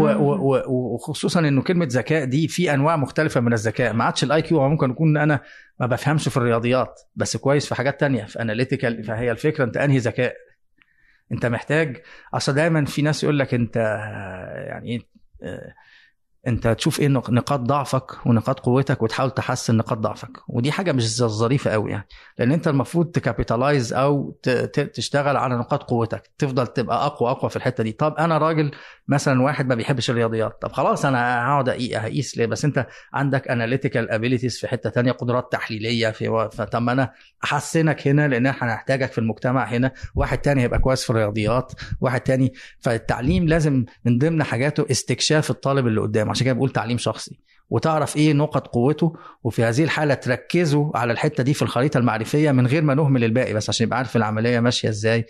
وخصوصا 0.67 1.39
إنه 1.39 1.61
كلمة 1.61 1.87
ذكاء 1.91 2.25
دي 2.25 2.47
في 2.47 2.73
أنواع 2.73 2.95
مختلفة 2.95 3.41
من 3.41 3.53
الذكاء. 3.53 3.93
ما 3.93 4.03
عادش 4.03 4.23
ال 4.23 4.41
IQ 4.41 4.69
ممكن 4.69 4.89
يكون 4.89 5.17
أنا 5.17 5.39
ما 5.79 5.85
بفهمش 5.85 6.29
في 6.29 6.37
الرياضيات 6.37 7.01
بس 7.15 7.37
كويس 7.37 7.65
في 7.65 7.75
حاجات 7.75 7.99
تانية 7.99 8.23
في 8.23 8.41
analytical 8.41 9.03
فهي 9.03 9.31
الفكرة 9.31 9.63
أنت 9.63 9.77
أنهي 9.77 9.97
ذكاء. 9.97 10.35
أنت 11.31 11.45
محتاج 11.45 12.01
أصل 12.33 12.53
دايما 12.53 12.85
في 12.85 13.01
ناس 13.01 13.23
يقول 13.23 13.39
لك 13.39 13.53
أنت 13.53 13.75
يعني 14.67 15.01
آه، 15.43 15.73
انت 16.47 16.67
تشوف 16.67 16.99
إيه 16.99 17.07
نق- 17.07 17.29
نقاط 17.29 17.59
ضعفك 17.59 18.25
ونقاط 18.25 18.59
قوتك 18.59 19.01
وتحاول 19.01 19.31
تحسن 19.31 19.77
نقاط 19.77 19.97
ضعفك. 19.97 20.29
ودي 20.47 20.71
حاجة 20.71 20.91
مش 20.91 21.15
ظريفة 21.17 21.71
قوي 21.71 21.91
يعني. 21.91 22.07
لأن 22.39 22.51
انت 22.51 22.67
المفروض 22.67 23.11
ت 23.11 23.19
capitalize 23.19 23.93
أو 23.93 24.39
تشتغل 24.93 25.37
على 25.37 25.55
نقاط 25.55 25.83
قوتك. 25.83 26.29
تفضل 26.37 26.67
تبقى 26.67 27.05
أقوى 27.05 27.31
أقوى 27.31 27.49
في 27.49 27.55
الحتة 27.55 27.83
دي. 27.83 27.91
طب 27.91 28.13
أنا 28.19 28.37
راجل 28.37 28.71
مثلا 29.07 29.41
واحد 29.41 29.67
ما 29.67 29.75
بيحبش 29.75 30.09
الرياضيات. 30.09 30.57
طب 30.61 30.71
خلاص 30.71 31.05
أنا 31.05 31.45
هقعد 31.47 31.69
أقيس 31.69 32.37
ليه؟ 32.37 32.45
بس 32.45 32.65
انت 32.65 32.87
عندك 33.13 33.47
analytical 33.47 34.11
abilities 34.11 34.57
في 34.59 34.67
حتة 34.67 34.89
تانية 34.89 35.11
قدرات 35.11 35.51
تحليلية 35.51 36.09
في 36.09 36.49
فطب 36.53 36.81
ما 36.81 36.91
أنا 36.91 37.11
أحسنك 37.43 38.07
هنا 38.07 38.27
لأن 38.27 38.45
إحنا 38.45 38.73
هنحتاجك 38.73 39.11
في 39.11 39.17
المجتمع 39.17 39.63
هنا. 39.63 39.91
واحد 40.15 40.37
تاني 40.37 40.61
هيبقى 40.61 40.79
كويس 40.79 41.03
في 41.03 41.09
الرياضيات. 41.09 41.71
واحد 42.01 42.21
تاني 42.21 42.53
فالتعليم 42.79 43.47
لازم 43.47 43.85
من 44.05 44.17
ضمن 44.17 44.43
حاجاته 44.43 44.85
استكشاف 44.91 45.49
الطالب 45.51 45.87
اللي 45.87 46.01
قدامه 46.01 46.34
عشان 46.35 46.45
كده 46.45 46.53
بقول 46.53 46.69
تعليم 46.69 46.97
شخصي. 46.97 47.39
وتعرف 47.69 48.17
إيه 48.17 48.33
نقط 48.33 48.67
قوته 48.67 49.13
وفي 49.43 49.63
هذه 49.63 49.83
الحالة 49.83 50.13
تركزوا 50.13 50.97
على 50.97 51.13
الحتة 51.13 51.43
دي 51.43 51.53
في 51.53 51.61
الخريطة 51.61 51.97
المعرفية 51.97 52.51
من 52.51 52.67
غير 52.67 52.81
ما 52.81 52.93
نهمل 52.93 53.23
الباقي 53.23 53.53
بس 53.53 53.69
عشان 53.69 53.87
يبقى 53.87 53.97
عارف 53.97 54.15
العملية 54.15 54.59
ماشية 54.59 54.89
إزاي. 54.89 55.25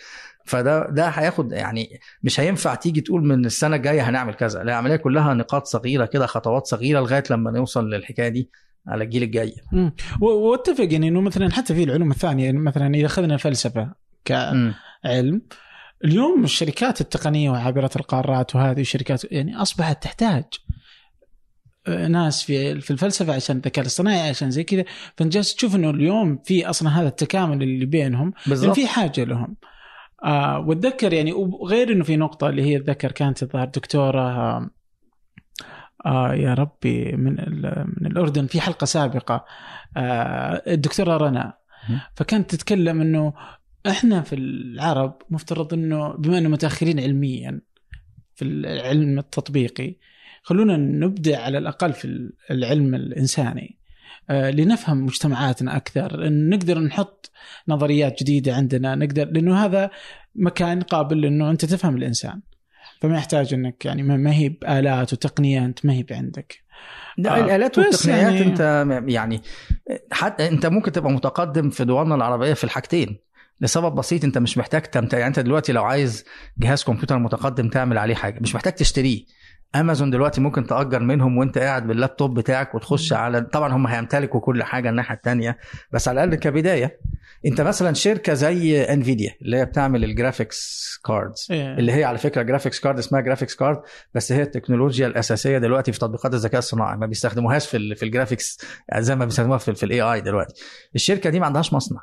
فده 0.45 0.89
ده 0.89 1.07
هياخد 1.07 1.51
يعني 1.51 1.99
مش 2.23 2.39
هينفع 2.39 2.75
تيجي 2.75 3.01
تقول 3.01 3.25
من 3.25 3.45
السنة 3.45 3.75
الجاية 3.75 4.09
هنعمل 4.09 4.33
كذا. 4.33 4.59
لا 4.59 4.63
العملية 4.63 4.95
كلها 4.95 5.33
نقاط 5.33 5.65
صغيرة 5.65 6.05
كده 6.05 6.25
خطوات 6.25 6.67
صغيرة 6.67 6.99
لغاية 6.99 7.23
لما 7.29 7.51
نوصل 7.51 7.89
للحكاية 7.89 8.29
دي 8.29 8.49
على 8.87 9.03
الجيل 9.03 9.23
الجاي. 9.23 9.55
وأتفق 10.21 10.87
يعني 10.93 11.07
إنه 11.07 11.21
مثلا 11.21 11.51
حتى 11.51 11.75
في 11.75 11.83
العلوم 11.83 12.11
الثانية 12.11 12.45
يعني 12.45 12.59
مثلا 12.59 12.95
إذا 12.95 13.05
أخذنا 13.05 13.33
الفلسفه 13.33 13.91
كعلم 14.25 15.41
اليوم 16.05 16.43
الشركات 16.43 17.01
التقنية 17.01 17.49
وعابرة 17.49 17.91
القارات 17.95 18.55
وهذه 18.55 18.81
الشركات 18.81 19.31
يعني 19.31 19.55
أصبحت 19.61 20.03
تحتاج 20.03 20.43
ناس 21.87 22.43
في 22.43 22.81
في 22.81 22.91
الفلسفة 22.91 23.33
عشان 23.33 23.55
الذكاء 23.57 23.81
الاصطناعي 23.81 24.29
عشان 24.29 24.51
زي 24.51 24.63
كذا. 24.63 24.85
فأنت 25.17 25.33
جالس 25.33 25.55
تشوف 25.55 25.75
إنه 25.75 25.89
اليوم 25.89 26.37
في 26.45 26.69
أصلا 26.69 26.89
هذا 27.01 27.07
التكامل 27.07 27.63
اللي 27.63 27.85
بينهم 27.85 28.33
بالظبط. 28.47 28.67
إن 28.67 28.73
في 28.73 28.87
حاجة 28.87 29.23
لهم. 29.23 29.55
آه 30.23 30.59
وأتذكر 30.59 31.13
يعني 31.13 31.33
وغير 31.33 31.91
إنه 31.91 32.03
في 32.03 32.17
نقطة 32.17 32.49
اللي 32.49 32.61
هي 32.63 32.77
أتذكر 32.77 33.11
كانت 33.11 33.43
الظاهر 33.43 33.65
دكتورة 33.67 34.21
آه 34.21 34.69
آه 36.05 36.33
يا 36.33 36.53
ربي 36.53 37.11
من 37.11 37.33
من 38.01 38.05
الأردن 38.11 38.47
في 38.47 38.61
حلقة 38.61 38.85
سابقة 38.85 39.45
آه 39.97 40.63
الدكتورة 40.67 41.17
رنا. 41.17 41.53
فكانت 42.15 42.55
تتكلم 42.55 43.01
إنه 43.01 43.33
إحنا 43.87 44.21
في 44.21 44.35
العرب 44.35 45.21
مفترض 45.29 45.73
إنه 45.73 46.13
بما 46.13 46.37
إنه 46.37 46.49
متأخرين 46.49 46.99
علميا 46.99 47.61
في 48.35 48.45
العلم 48.45 49.19
التطبيقي 49.19 49.95
خلونا 50.45 50.77
نبدع 50.77 51.41
على 51.41 51.57
الأقل 51.57 51.93
في 51.93 52.29
العلم 52.51 52.95
الإنساني. 52.95 53.77
آه، 54.29 54.51
لنفهم 54.51 55.05
مجتمعاتنا 55.05 55.75
أكثر 55.77 56.27
إن 56.27 56.49
نقدر 56.49 56.79
نحط 56.79 57.31
نظريات 57.67 58.23
جديدة 58.23 58.55
عندنا 58.55 58.95
نقدر 58.95 59.25
لأنه 59.25 59.65
هذا 59.65 59.89
مكان 60.35 60.81
قابل 60.81 61.25
انه 61.25 61.51
أنت 61.51 61.65
تفهم 61.65 61.95
الإنسان. 61.95 62.41
فما 63.01 63.17
يحتاج 63.17 63.53
إنك 63.53 63.85
يعني 63.85 64.03
ما 64.03 64.33
هي 64.33 64.49
بآلات 64.49 65.13
وتقنيه 65.13 65.65
انت 65.65 65.85
ما 65.85 65.93
هي 65.93 66.05
عندك 66.11 66.63
لا 67.17 67.39
آه، 67.39 67.45
الآلات 67.45 67.77
والتقنيات 67.77 68.33
يعني- 68.33 68.41
أنت 68.41 68.87
يعني 69.09 69.41
حتى 70.11 70.47
أنت 70.47 70.65
ممكن 70.65 70.91
تبقى 70.91 71.11
متقدم 71.11 71.69
في 71.69 71.85
دولنا 71.85 72.15
العربية 72.15 72.53
في 72.53 72.63
الحاجتين. 72.63 73.17
لسبب 73.61 73.95
بسيط 73.95 74.23
أنت 74.23 74.37
مش 74.37 74.57
محتاج 74.57 74.81
تمتع 74.81 75.17
يعني 75.17 75.27
أنت 75.29 75.39
دلوقتي 75.39 75.71
لو 75.71 75.83
عايز 75.83 76.25
جهاز 76.57 76.83
كمبيوتر 76.83 77.17
متقدم 77.19 77.69
تعمل 77.69 77.97
عليه 77.97 78.15
حاجة 78.15 78.39
مش 78.39 78.55
محتاج 78.55 78.73
تشتريه. 78.73 79.25
امازون 79.75 80.09
دلوقتي 80.09 80.41
ممكن 80.41 80.65
تأجر 80.67 80.99
منهم 80.99 81.37
وانت 81.37 81.57
قاعد 81.57 81.87
باللابتوب 81.87 82.39
بتاعك 82.39 82.75
وتخش 82.75 83.13
على 83.13 83.41
طبعا 83.41 83.73
هم 83.73 83.87
هيمتلكوا 83.87 84.39
كل 84.39 84.63
حاجة 84.63 84.89
الناحية 84.89 85.15
الثانية 85.15 85.57
بس 85.91 86.07
على 86.07 86.23
الأقل 86.23 86.39
كبداية. 86.39 86.99
انت 87.45 87.61
مثلا 87.61 87.93
شركة 87.93 88.33
زي 88.33 88.83
انفيديا 88.83 89.33
اللي 89.41 89.57
هي 89.57 89.65
بتعمل 89.65 90.03
ال 90.03 90.13
graphics 90.13 90.85
cards 91.05 91.47
إيه. 91.51 91.73
اللي 91.73 91.91
هي 91.91 92.03
على 92.03 92.17
فكرة 92.17 92.41
graphics 92.41 92.79
card 92.79 92.97
اسمها 92.97 93.21
graphics 93.21 93.55
card 93.55 93.81
بس 94.13 94.31
هي 94.31 94.41
التكنولوجيا 94.41 95.07
الأساسية 95.07 95.57
دلوقتي 95.57 95.91
في 95.91 95.99
تطبيقات 95.99 96.33
الذكاء 96.33 96.59
الصناعي 96.59 96.97
ما 96.97 97.05
بيستخدموهاش 97.05 97.67
في 97.67 97.77
ال 97.77 97.95
في 97.95 98.03
ال 98.05 98.11
graphics 98.11 98.57
زي 98.97 99.15
ما 99.15 99.25
بيستخدموها 99.25 99.57
في, 99.57 99.75
في 99.75 99.83
ال 99.83 100.01
AI 100.01 100.21
دلوقتي. 100.21 100.63
الشركة 100.95 101.29
دي 101.29 101.39
ما 101.39 101.45
عندهاش 101.45 101.73
مصنع. 101.73 102.01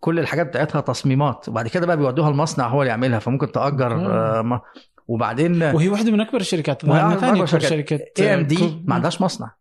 كل 0.00 0.18
الحاجات 0.18 0.46
بتاعتها 0.46 0.80
تصميمات 0.80 1.48
وبعد 1.48 1.68
كده 1.68 1.86
بقى 1.86 1.96
بيودوها 1.96 2.28
المصنع 2.28 2.68
هو 2.68 2.82
اللي 2.82 2.90
يعملها 2.90 3.18
فممكن 3.18 3.52
تأجر 3.52 3.96
وبعدين 5.12 5.62
وهي 5.62 5.88
واحدة 5.88 6.10
من 6.10 6.20
أكبر 6.20 6.40
الشركات 6.40 6.84
ثاني 7.20 7.32
أكبر 7.32 7.46
شركات. 7.46 7.70
شركة 7.70 8.00
AMD 8.18 8.82
ما 8.84 8.94
عندهاش 8.94 9.20
مصنع 9.20 9.54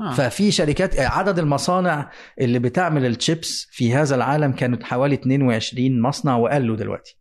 ها. 0.00 0.10
ففي 0.12 0.50
شركات 0.50 1.00
عدد 1.00 1.38
المصانع 1.38 2.10
اللي 2.40 2.58
بتعمل 2.58 3.06
الشيبس 3.06 3.68
في 3.70 3.94
هذا 3.94 4.14
العالم 4.14 4.52
كانت 4.52 4.84
حوالي 4.84 5.14
22 5.14 6.00
مصنع 6.00 6.36
وقالوا 6.36 6.76
دلوقتي 6.76 7.16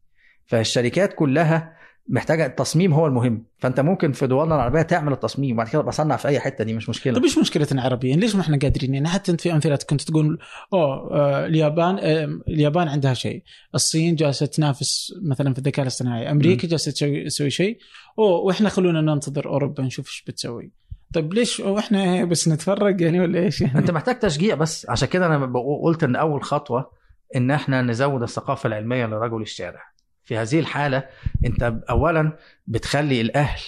فالشركات 0.45 1.13
كلها 1.13 1.77
محتاجة 2.09 2.45
التصميم 2.45 2.93
هو 2.93 3.07
المهم. 3.07 3.45
فأنت 3.57 3.79
ممكن 3.79 4.11
في 4.11 4.27
دولنا 4.27 4.55
العربية 4.55 4.81
تعمل 4.81 5.13
التصميم 5.13 5.55
وبعد 5.55 5.67
كده 5.67 5.81
بصنع 5.81 6.15
في 6.15 6.27
أي 6.27 6.39
حتة 6.39 6.63
دي 6.63 6.73
مش 6.73 6.89
مشكلة. 6.89 7.13
طيب 7.13 7.23
إيش 7.23 7.37
مشكلتنا 7.37 7.81
عربيا؟ 7.81 8.15
ليش 8.15 8.35
ما 8.35 8.41
إحنا 8.41 8.57
قادرين؟ 8.57 8.93
يعني 8.93 9.07
حتى 9.07 9.31
أنت 9.31 9.41
في 9.41 9.53
أمثلة 9.53 9.79
كنت 9.89 10.01
تقول 10.01 10.39
أوه 10.73 11.11
آه 11.11 11.45
اليابان 11.45 11.97
آه 11.99 12.39
اليابان 12.47 12.87
عندها 12.87 13.13
شيء، 13.13 13.43
الصين 13.75 14.15
جالسة 14.15 14.45
تنافس 14.45 15.13
مثلا 15.21 15.53
في 15.53 15.59
الذكاء 15.59 15.83
الاصطناعي، 15.83 16.31
أمريكا 16.31 16.67
جالسة 16.67 16.91
تسوي 17.25 17.49
شيء، 17.49 17.77
أوه 18.19 18.39
وإحنا 18.39 18.69
خلونا 18.69 19.01
ننتظر 19.01 19.45
أوروبا 19.45 19.83
نشوف 19.83 20.07
إيش 20.07 20.23
بتسوي. 20.27 20.71
طيب 21.13 21.33
ليش؟ 21.33 21.59
وإحنا 21.59 22.25
بس 22.25 22.47
نتفرج 22.47 23.01
يعني 23.01 23.19
ولا 23.19 23.39
إيش 23.39 23.61
يعني؟ 23.61 23.79
أنت 23.79 23.91
محتاج 23.91 24.19
تشجيع 24.19 24.55
بس. 24.55 24.89
عشان 24.89 25.07
كده 25.07 25.25
أنا 25.25 25.53
قلت 25.83 26.03
إن 26.03 26.15
أول 26.15 26.43
خطوة 26.43 26.91
إن 27.35 27.51
إحنا 27.51 27.81
نزود 27.81 28.21
الثقافة 28.21 28.67
العلمية 28.67 29.05
لرجل 29.05 29.41
الشارع. 29.41 29.96
في 30.27 30.37
هذه 30.37 30.59
الحالة 30.59 31.03
أنت 31.45 31.73
اولا 31.89 32.37
بتخلي 32.67 33.21
الأهل 33.21 33.59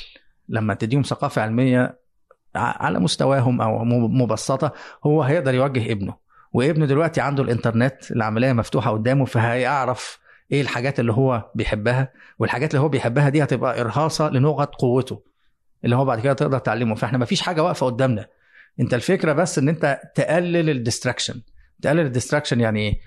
لما 0.50 0.74
تديهم 0.74 1.02
ثقافة 1.02 1.42
علمية 1.42 2.00
ع- 2.56 2.84
على 2.86 3.00
مستواهم 3.00 3.62
أو 3.62 3.84
م- 3.84 4.22
مبسطة 4.22 4.74
هو 5.06 5.24
هيقدر 5.24 5.54
يوجه 5.54 5.92
ابنه. 5.92 6.14
وابنه 6.54 6.86
دلوقتي 6.86 7.22
عنده 7.22 7.44
الإنترنت 7.44 8.12
العملية 8.12 8.54
مفتوحة 8.54 8.92
قدامه 8.92 9.26
فهيعرف 9.26 10.20
إيه 10.52 10.62
الحاجات 10.62 11.00
اللي 11.00 11.14
هو 11.14 11.52
بيحبها. 11.56 12.12
والحاجات 12.40 12.72
اللي 12.72 12.82
هو 12.84 12.90
بيحبها 12.90 13.30
دي 13.30 13.44
هتبقى 13.44 13.82
إرهاصة 13.82 14.30
لنقط 14.30 14.76
قوته 14.76 15.24
اللي 15.86 15.96
هو 15.96 16.06
بعد 16.06 16.20
كده 16.20 16.34
تقدر 16.34 16.60
تعلمه. 16.60 16.96
فإحنا 16.96 17.18
مفيش 17.18 17.42
حاجة 17.42 17.64
واقفة 17.64 17.86
قدامنا. 17.86 18.28
أنت 18.80 18.94
الفكرة 18.94 19.34
بس 19.34 19.58
إن 19.60 19.70
أنت 19.70 20.00
تقلل 20.16 20.70
ال 20.70 20.76
distraction 20.76 21.42
تقلل 21.82 22.00
ال 22.06 22.10
distraction 22.10 22.60
يعني 22.60 22.80
إيه؟ 22.80 23.00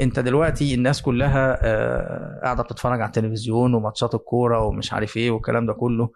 انت 0.00 0.20
دلوقتي 0.20 0.74
الناس 0.74 1.02
كلها 1.02 1.58
آه، 1.62 2.40
قاعدة 2.44 2.62
بتتفرج 2.62 3.00
على 3.00 3.08
التلفزيون 3.08 3.74
وماتشات 3.74 4.14
الكورة 4.14 4.60
ومش 4.60 4.92
عارف 4.92 5.16
إيه 5.16 5.30
والكلام 5.30 5.66
ده 5.66 5.72
كله 5.72 6.10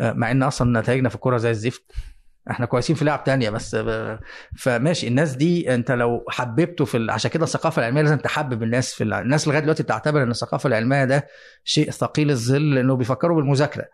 آه، 0.00 0.12
مع 0.12 0.30
ان 0.30 0.42
أصلا 0.42 0.80
نتائجنا 0.80 1.08
في 1.08 1.14
الكورة 1.14 1.36
زي 1.36 1.50
الزفت. 1.50 1.92
إحنا 2.50 2.66
كويسين 2.66 2.96
في 2.96 3.04
لعب 3.04 3.24
تانية 3.24 3.50
بس 3.50 3.74
آه، 3.74 4.20
فماشي. 4.56 5.08
الناس 5.08 5.36
دي 5.36 5.74
انت 5.74 5.92
لو 5.92 6.24
حببته 6.28 6.84
في 6.84 6.96
ال... 6.96 7.10
عشان 7.10 7.30
كده 7.30 7.44
الثقافة 7.44 7.80
العلمية 7.80 8.02
لازم 8.02 8.18
تحبب 8.18 8.62
الناس 8.62 8.94
في 8.94 9.04
ال... 9.04 9.12
الناس 9.12 9.48
لغاية 9.48 9.60
دلوقتي 9.60 9.82
بتعتبر 9.82 10.22
ان 10.22 10.30
الثقافة 10.30 10.66
العلمية 10.66 11.04
ده 11.04 11.26
شيء 11.64 11.90
ثقيل 11.90 12.30
الظل 12.30 12.74
لأنه 12.74 12.96
بيفكروا 12.96 13.36
بالمذاكرة. 13.36 13.84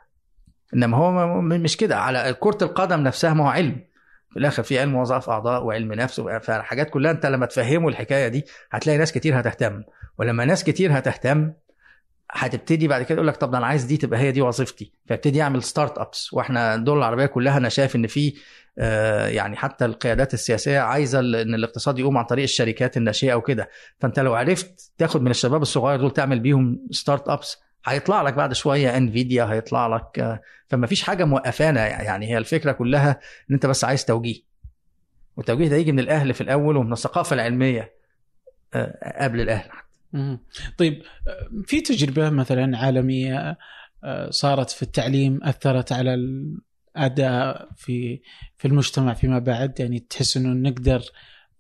انما 0.75 0.97
هو 0.97 1.41
مش 1.41 1.77
كده. 1.77 1.97
على 1.97 2.37
كرة 2.41 2.59
القدم 2.63 3.01
نفسها 3.01 3.35
ما 3.35 3.45
هو 3.45 3.49
علم. 3.49 3.92
في 4.33 4.39
الآخر 4.39 4.63
في 4.63 4.79
علم 4.79 4.95
وظائف 4.95 5.31
أعضاء 5.31 5.65
وعلم 5.65 5.93
نفس 5.93 6.21
فالحاجات 6.21 6.91
كلها 6.91 7.11
أنت 7.11 7.27
لما 7.27 7.47
تفهموا 7.47 7.91
الحكاية 7.91 8.29
دي 8.29 8.45
هتلاقي 8.71 8.99
ناس 8.99 9.13
كتير 9.13 9.41
هتهتم. 9.41 9.83
ولما 10.19 10.45
ناس 10.45 10.65
كتير 10.65 10.99
هتهتم 10.99 11.53
هتبتدي 12.31 12.89
بعد 12.89 13.03
كده 13.03 13.15
يقول 13.15 13.29
لك 13.29 13.37
طب 13.37 13.51
ده 13.51 13.59
أنا 13.59 13.67
عايز 13.67 13.85
دي 13.85 13.97
تبقى 13.97 14.21
هي 14.21 14.33
دي 14.33 14.41
وظيفتي. 14.41 14.93
فيبتدي 15.07 15.39
يعمل 15.39 15.63
startups 15.63 16.33
وإحنا 16.33 16.75
الدول 16.75 16.99
العربية 16.99 17.27
كلها 17.27 17.57
أنا 17.57 17.69
شايف 17.69 17.97
إن 17.97 18.07
في 18.07 18.35
آه، 18.79 19.27
يعني 19.29 19.57
حتى 19.57 19.85
القيادات 19.85 20.35
السياسية 20.35 20.79
عايزة 20.81 21.21
إن 21.21 21.55
الاقتصاد 21.55 21.99
يقوم 21.99 22.19
عن 22.19 22.25
طريق 22.25 22.43
الشركات 22.43 22.97
الناشئة 22.97 23.35
وكده. 23.35 23.69
فأنت 24.01 24.19
لو 24.21 24.35
عرفت 24.35 24.93
تاخد 24.99 25.23
من 25.23 25.31
الشباب 25.31 25.63
الصغير 25.63 26.01
دول 26.01 26.11
تعمل 26.11 26.41
بيهم 26.41 26.87
startups 26.91 27.63
هيطلع 27.85 28.23
لك 28.23 28.35
بعد 28.35 28.53
شوية 28.53 28.97
انفيديا 28.97 29.45
هيطلع 29.45 29.87
لك 29.87 30.41
فما 30.69 30.87
فيش 30.87 31.03
حاجة 31.03 31.25
موقفانا 31.25 31.87
يعني 32.03 32.27
هي 32.27 32.39
الفكرة 32.39 32.73
كلها 32.73 33.11
إن 33.51 33.55
أنت 33.55 33.67
بس 33.67 33.85
عايز 33.85 34.05
توجيه. 34.05 34.41
والتوجيه 35.37 35.69
ده 35.69 35.77
يجي 35.77 35.93
من 35.93 35.99
الأهل 35.99 36.35
في 36.35 36.41
الأول 36.41 36.77
ومن 36.77 36.93
الثقافة 36.93 37.35
العلمية 37.35 37.93
آه، 38.75 39.25
قبل 39.25 39.41
الأهل. 39.41 39.71
طيب 40.79 41.03
في 41.67 41.81
تجربة 41.81 42.31
مثلا 42.31 42.79
عالمية 42.79 43.59
آه، 44.05 44.31
صارت 44.31 44.71
في 44.71 44.83
التعليم 44.83 45.41
أثرت 45.43 45.93
على 45.93 46.15
الأداء 46.15 47.69
في 47.77 48.21
في 48.57 48.69
المجتمع 48.69 49.15
فيما 49.15 49.39
بعد؟ 49.39 49.81
يعني 49.81 49.99
تحس 49.99 50.37
إنه 50.37 50.71
نقدر 50.71 51.03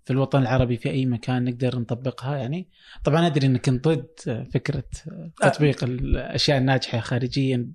في 0.04 0.12
الوطن 0.12 0.42
العربي 0.42 0.76
في 0.76 0.90
أي 0.90 1.06
مكان 1.06 1.44
نقدر 1.44 1.78
نطبقها 1.78 2.36
يعني؟ 2.36 2.68
طبعا 3.04 3.26
أدري 3.26 3.46
إنك 3.46 3.70
ضد 3.70 4.06
آه، 4.28 4.46
فكرة 4.54 4.84
آه، 5.08 5.30
تطبيق 5.48 5.84
الأشياء 5.84 6.58
الناجحة 6.58 7.00
خارجيا 7.00 7.68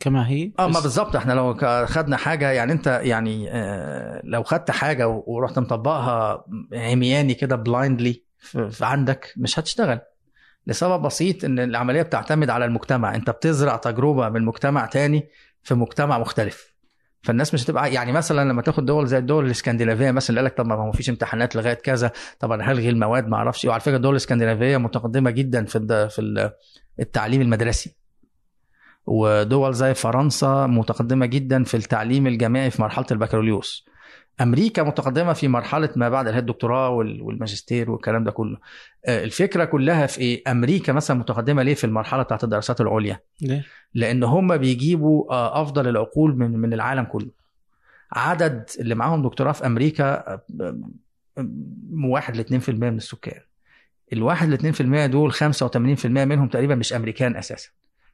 كما 0.00 0.28
هي 0.28 0.52
آه 0.58 0.66
ما 0.66 0.80
بالظبط 0.80 1.16
إحنا 1.16 1.32
لو 1.32 1.54
خدنا 1.86 2.16
حاجة 2.16 2.50
يعني 2.50 2.72
أنت 2.72 3.00
يعني 3.02 3.50
آه، 3.50 4.20
لو 4.24 4.42
خدت 4.42 4.70
حاجة 4.70 5.08
ورحت 5.08 5.58
مطبقها 5.58 6.44
عمياني 6.72 7.34
كده 7.34 7.56
بلايندلي 7.56 8.22
عندك 8.80 9.34
مش 9.36 9.58
هتشتغل. 9.58 10.00
لسبب 10.66 11.02
بسيط 11.02 11.44
إن 11.44 11.58
العملية 11.58 12.02
بتعتمد 12.02 12.50
على 12.50 12.64
المجتمع. 12.64 13.14
أنت 13.14 13.30
بتزرع 13.30 13.76
تجربة 13.76 14.28
من 14.28 14.44
مجتمع 14.44 14.86
تاني 14.86 15.28
في 15.62 15.74
مجتمع 15.74 16.18
مختلف. 16.18 16.69
فالناس 17.22 17.54
مش 17.54 17.64
هتبقى 17.64 17.92
يعني 17.94 18.12
مثلا 18.12 18.48
لما 18.48 18.62
تاخد 18.62 18.86
دول 18.86 19.06
زي 19.06 19.18
الدول 19.18 19.46
الاسكندنافيه 19.46 20.10
مثلا 20.10 20.36
قال 20.36 20.44
لك 20.44 20.56
طب 20.56 20.66
ما 20.66 20.74
هو 20.74 20.88
مفيش 20.88 21.10
امتحانات 21.10 21.56
لغاية 21.56 21.74
كذا 21.74 22.10
طب 22.38 22.52
أنا 22.52 22.64
هلغي 22.72 22.88
المواد 22.88 23.28
ما 23.28 23.36
أعرفش 23.36 23.64
إيه. 23.64 23.68
وعلى 23.70 23.80
فكرة 23.80 23.96
الدول 23.96 24.10
الاسكندنافيه 24.10 24.76
متقدمة 24.76 25.30
جدا 25.30 25.64
في 25.64 26.08
في 26.10 26.18
ال- 26.20 26.50
التعليم 27.00 27.40
المدرسي. 27.40 27.96
ودول 29.06 29.74
زي 29.74 29.94
فرنسا 29.94 30.66
متقدمة 30.66 31.26
جدا 31.26 31.64
في 31.64 31.76
التعليم 31.76 32.26
الجامعي 32.26 32.70
في 32.70 32.82
مرحلة 32.82 33.06
البكالوريوس. 33.10 33.86
أمريكا 34.40 34.82
متقدمة 34.82 35.32
في 35.32 35.48
مرحلة 35.48 35.88
ما 35.96 36.08
بعد 36.08 36.26
اللي 36.26 36.36
هي 36.36 36.40
الدكتوراه 36.40 36.88
وال- 36.88 37.22
والماجستير 37.22 37.90
والكلام 37.90 38.24
ده 38.24 38.30
كله. 38.30 38.56
آه، 39.06 39.24
الفكرة 39.24 39.64
كلها 39.64 40.06
في 40.06 40.20
إيه؟ 40.20 40.42
أمريكا 40.50 40.92
مثلا 40.92 41.18
متقدمة 41.18 41.62
ليه 41.62 41.74
في 41.74 41.84
المرحلة 41.84 42.22
بتاعت 42.22 42.44
الدراسات 42.44 42.80
العليا؟ 42.80 43.20
ليه؟ 43.42 43.64
لأن 43.94 44.22
هم 44.24 44.56
بيجيبوا 44.56 45.32
آه، 45.32 45.62
أفضل 45.62 45.88
العقول 45.88 46.36
من 46.36 46.50
من 46.50 46.72
العالم 46.72 47.04
كله. 47.04 47.30
عدد 48.12 48.70
اللي 48.80 48.94
معاهم 48.94 49.22
دكتوراه 49.22 49.52
في 49.52 49.66
أمريكا 49.66 50.04
آه، 50.32 50.42
م- 51.36 52.04
واحد 52.04 52.36
ل 52.36 52.40
2% 52.40 52.90
من 52.90 52.96
السكان. 52.96 53.40
الواحد 54.12 54.48
ل 54.48 54.52
2% 54.54 55.06
دول 55.06 55.32
85% 55.32 56.06
منهم 56.06 56.48
تقريبا 56.48 56.74
مش 56.74 56.92
أمريكان 56.92 57.36
أساسا. 57.36 57.68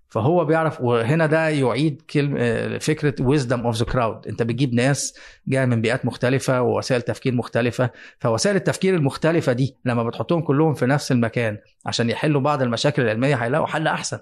فهو 0.08 0.44
بيعرف 0.44 0.80
وهنا 0.80 1.26
ده 1.26 1.48
يعيد 1.48 2.02
كلمة 2.10 2.78
فكرة 2.78 3.14
wisdom 3.36 3.74
of 3.74 3.78
the 3.78 3.84
crowd. 3.92 4.28
انت 4.28 4.42
بتجيب 4.42 4.74
ناس 4.74 5.14
جاية 5.48 5.64
من 5.64 5.80
بيئات 5.80 6.04
مختلفة 6.06 6.62
ووسائل 6.62 7.02
تفكير 7.02 7.34
مختلفة 7.34 7.90
فوسائل 8.20 8.56
التفكير 8.56 8.94
المختلفة 8.94 9.52
دي 9.52 9.76
لما 9.84 10.02
بتحطهم 10.04 10.40
كلهم 10.42 10.74
في 10.74 10.86
نفس 10.86 11.12
المكان 11.12 11.58
عشان 11.86 12.10
يحلوا 12.10 12.40
بعض 12.40 12.62
المشاكل 12.62 13.02
العلمية 13.02 13.34
هيلاقوا 13.34 13.66
حل 13.66 13.86
أحسن. 13.86 14.18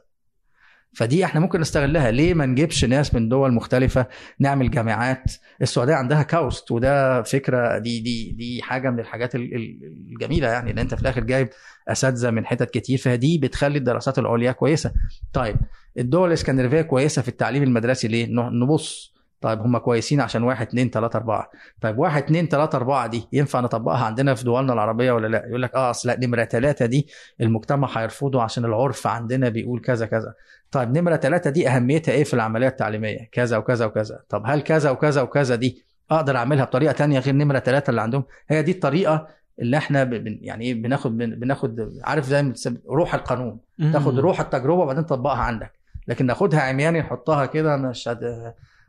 فدي 0.96 1.24
إحنا 1.24 1.40
ممكن 1.40 1.60
نستغلها. 1.60 2.10
ليه 2.10 2.34
ما 2.34 2.46
نجيبش 2.46 2.84
ناس 2.84 3.14
من 3.14 3.28
دول 3.28 3.52
مختلفة؟ 3.54 4.06
نعمل 4.40 4.70
جامعات. 4.70 5.24
السعودية 5.62 5.94
عندها 5.94 6.22
كاوست 6.22 6.70
وده 6.70 7.22
فكرة 7.22 7.78
دي 7.78 8.00
دي 8.00 8.32
دي 8.32 8.62
حاجة 8.62 8.90
من 8.90 9.00
الحاجات 9.00 9.34
ال- 9.34 9.54
ال- 9.54 9.78
الجميلة 10.12 10.48
يعني 10.48 10.70
إن 10.70 10.78
أنت 10.78 10.94
في 10.94 11.02
الآخر 11.02 11.20
جايب 11.24 11.48
أساتذة 11.88 12.30
من 12.30 12.46
حتت 12.46 12.70
كتير. 12.70 12.98
فدي 12.98 13.38
بتخلي 13.38 13.78
الدراسات 13.78 14.18
العليا 14.18 14.52
كويسة. 14.52 14.92
طيب 15.32 15.56
الدول 15.98 16.28
الإسكندنافية 16.28 16.82
كويسة 16.82 17.22
في 17.22 17.28
التعليم 17.28 17.62
المدرسي 17.62 18.08
ليه؟ 18.08 18.26
نبص. 18.30 19.14
طيب 19.40 19.60
هم 19.60 19.78
كويسين 19.78 20.20
عشان 20.20 20.42
واحد 20.42 20.66
اتنين 20.66 20.90
تلاتة 20.90 21.16
أربعة. 21.16 21.50
طيب 21.80 21.98
واحد 21.98 22.22
اتنين 22.22 22.48
تلاتة 22.48 22.76
أربعة 22.76 23.06
دي 23.06 23.24
ينفع 23.32 23.60
نطبقها 23.60 24.04
عندنا 24.04 24.34
في 24.34 24.44
دولنا 24.44 24.72
العربية 24.72 25.12
ولا 25.12 25.26
لا؟ 25.26 25.46
يقول 25.48 25.62
لك 25.62 25.74
آه 25.74 25.92
لا 26.04 26.18
نمره 26.20 26.44
ثلاثة 26.44 26.86
دي 26.86 27.06
المجتمع 27.40 27.88
هيرفضه 27.98 28.42
عشان 28.42 28.64
العرف 28.64 29.06
عندنا 29.06 29.48
بيقول 29.48 29.80
كذا 29.80 30.06
كذا. 30.06 30.34
طيب 30.70 30.98
نمرة 30.98 31.16
ثلاثة 31.16 31.50
دي 31.50 31.68
أهميتها 31.68 32.12
إيه 32.12 32.24
في 32.24 32.34
العملية 32.34 32.68
التعليمية؟ 32.68 33.28
كذا 33.32 33.56
وكذا 33.56 33.86
وكذا 33.86 34.20
طب 34.28 34.42
هل 34.46 34.60
كذا 34.60 34.90
وكذا 34.90 35.22
وكذا 35.22 35.54
دي 35.54 35.84
أقدر 36.10 36.36
أعملها 36.36 36.64
بطريقة 36.64 36.92
تانية 36.92 37.18
غير 37.18 37.34
نمرة 37.34 37.58
ثلاثة 37.58 37.90
اللي 37.90 38.00
عندهم؟ 38.00 38.24
هي 38.48 38.62
دي 38.62 38.70
الطريقة 38.70 39.26
اللي 39.60 39.76
إحنا 39.76 40.04
بن- 40.04 40.38
يعني 40.42 40.64
إيه 40.64 40.74
بناخد 40.82 41.18
بن- 41.18 41.34
بناخد 41.34 42.00
عارف 42.04 42.24
زي 42.26 42.42
ما 42.42 42.54
روح 42.88 43.14
القانون 43.14 43.58
تاخد 43.92 44.18
روح 44.18 44.40
التجربة 44.40 44.82
وبعدين 44.82 45.06
تطبقها 45.06 45.38
عندك 45.38 45.72
لكن 46.08 46.26
ناخدها 46.26 46.60
عمياني 46.60 47.00
نحطها 47.00 47.46
كده 47.46 47.76
مش 47.76 48.08
هد... 48.08 48.22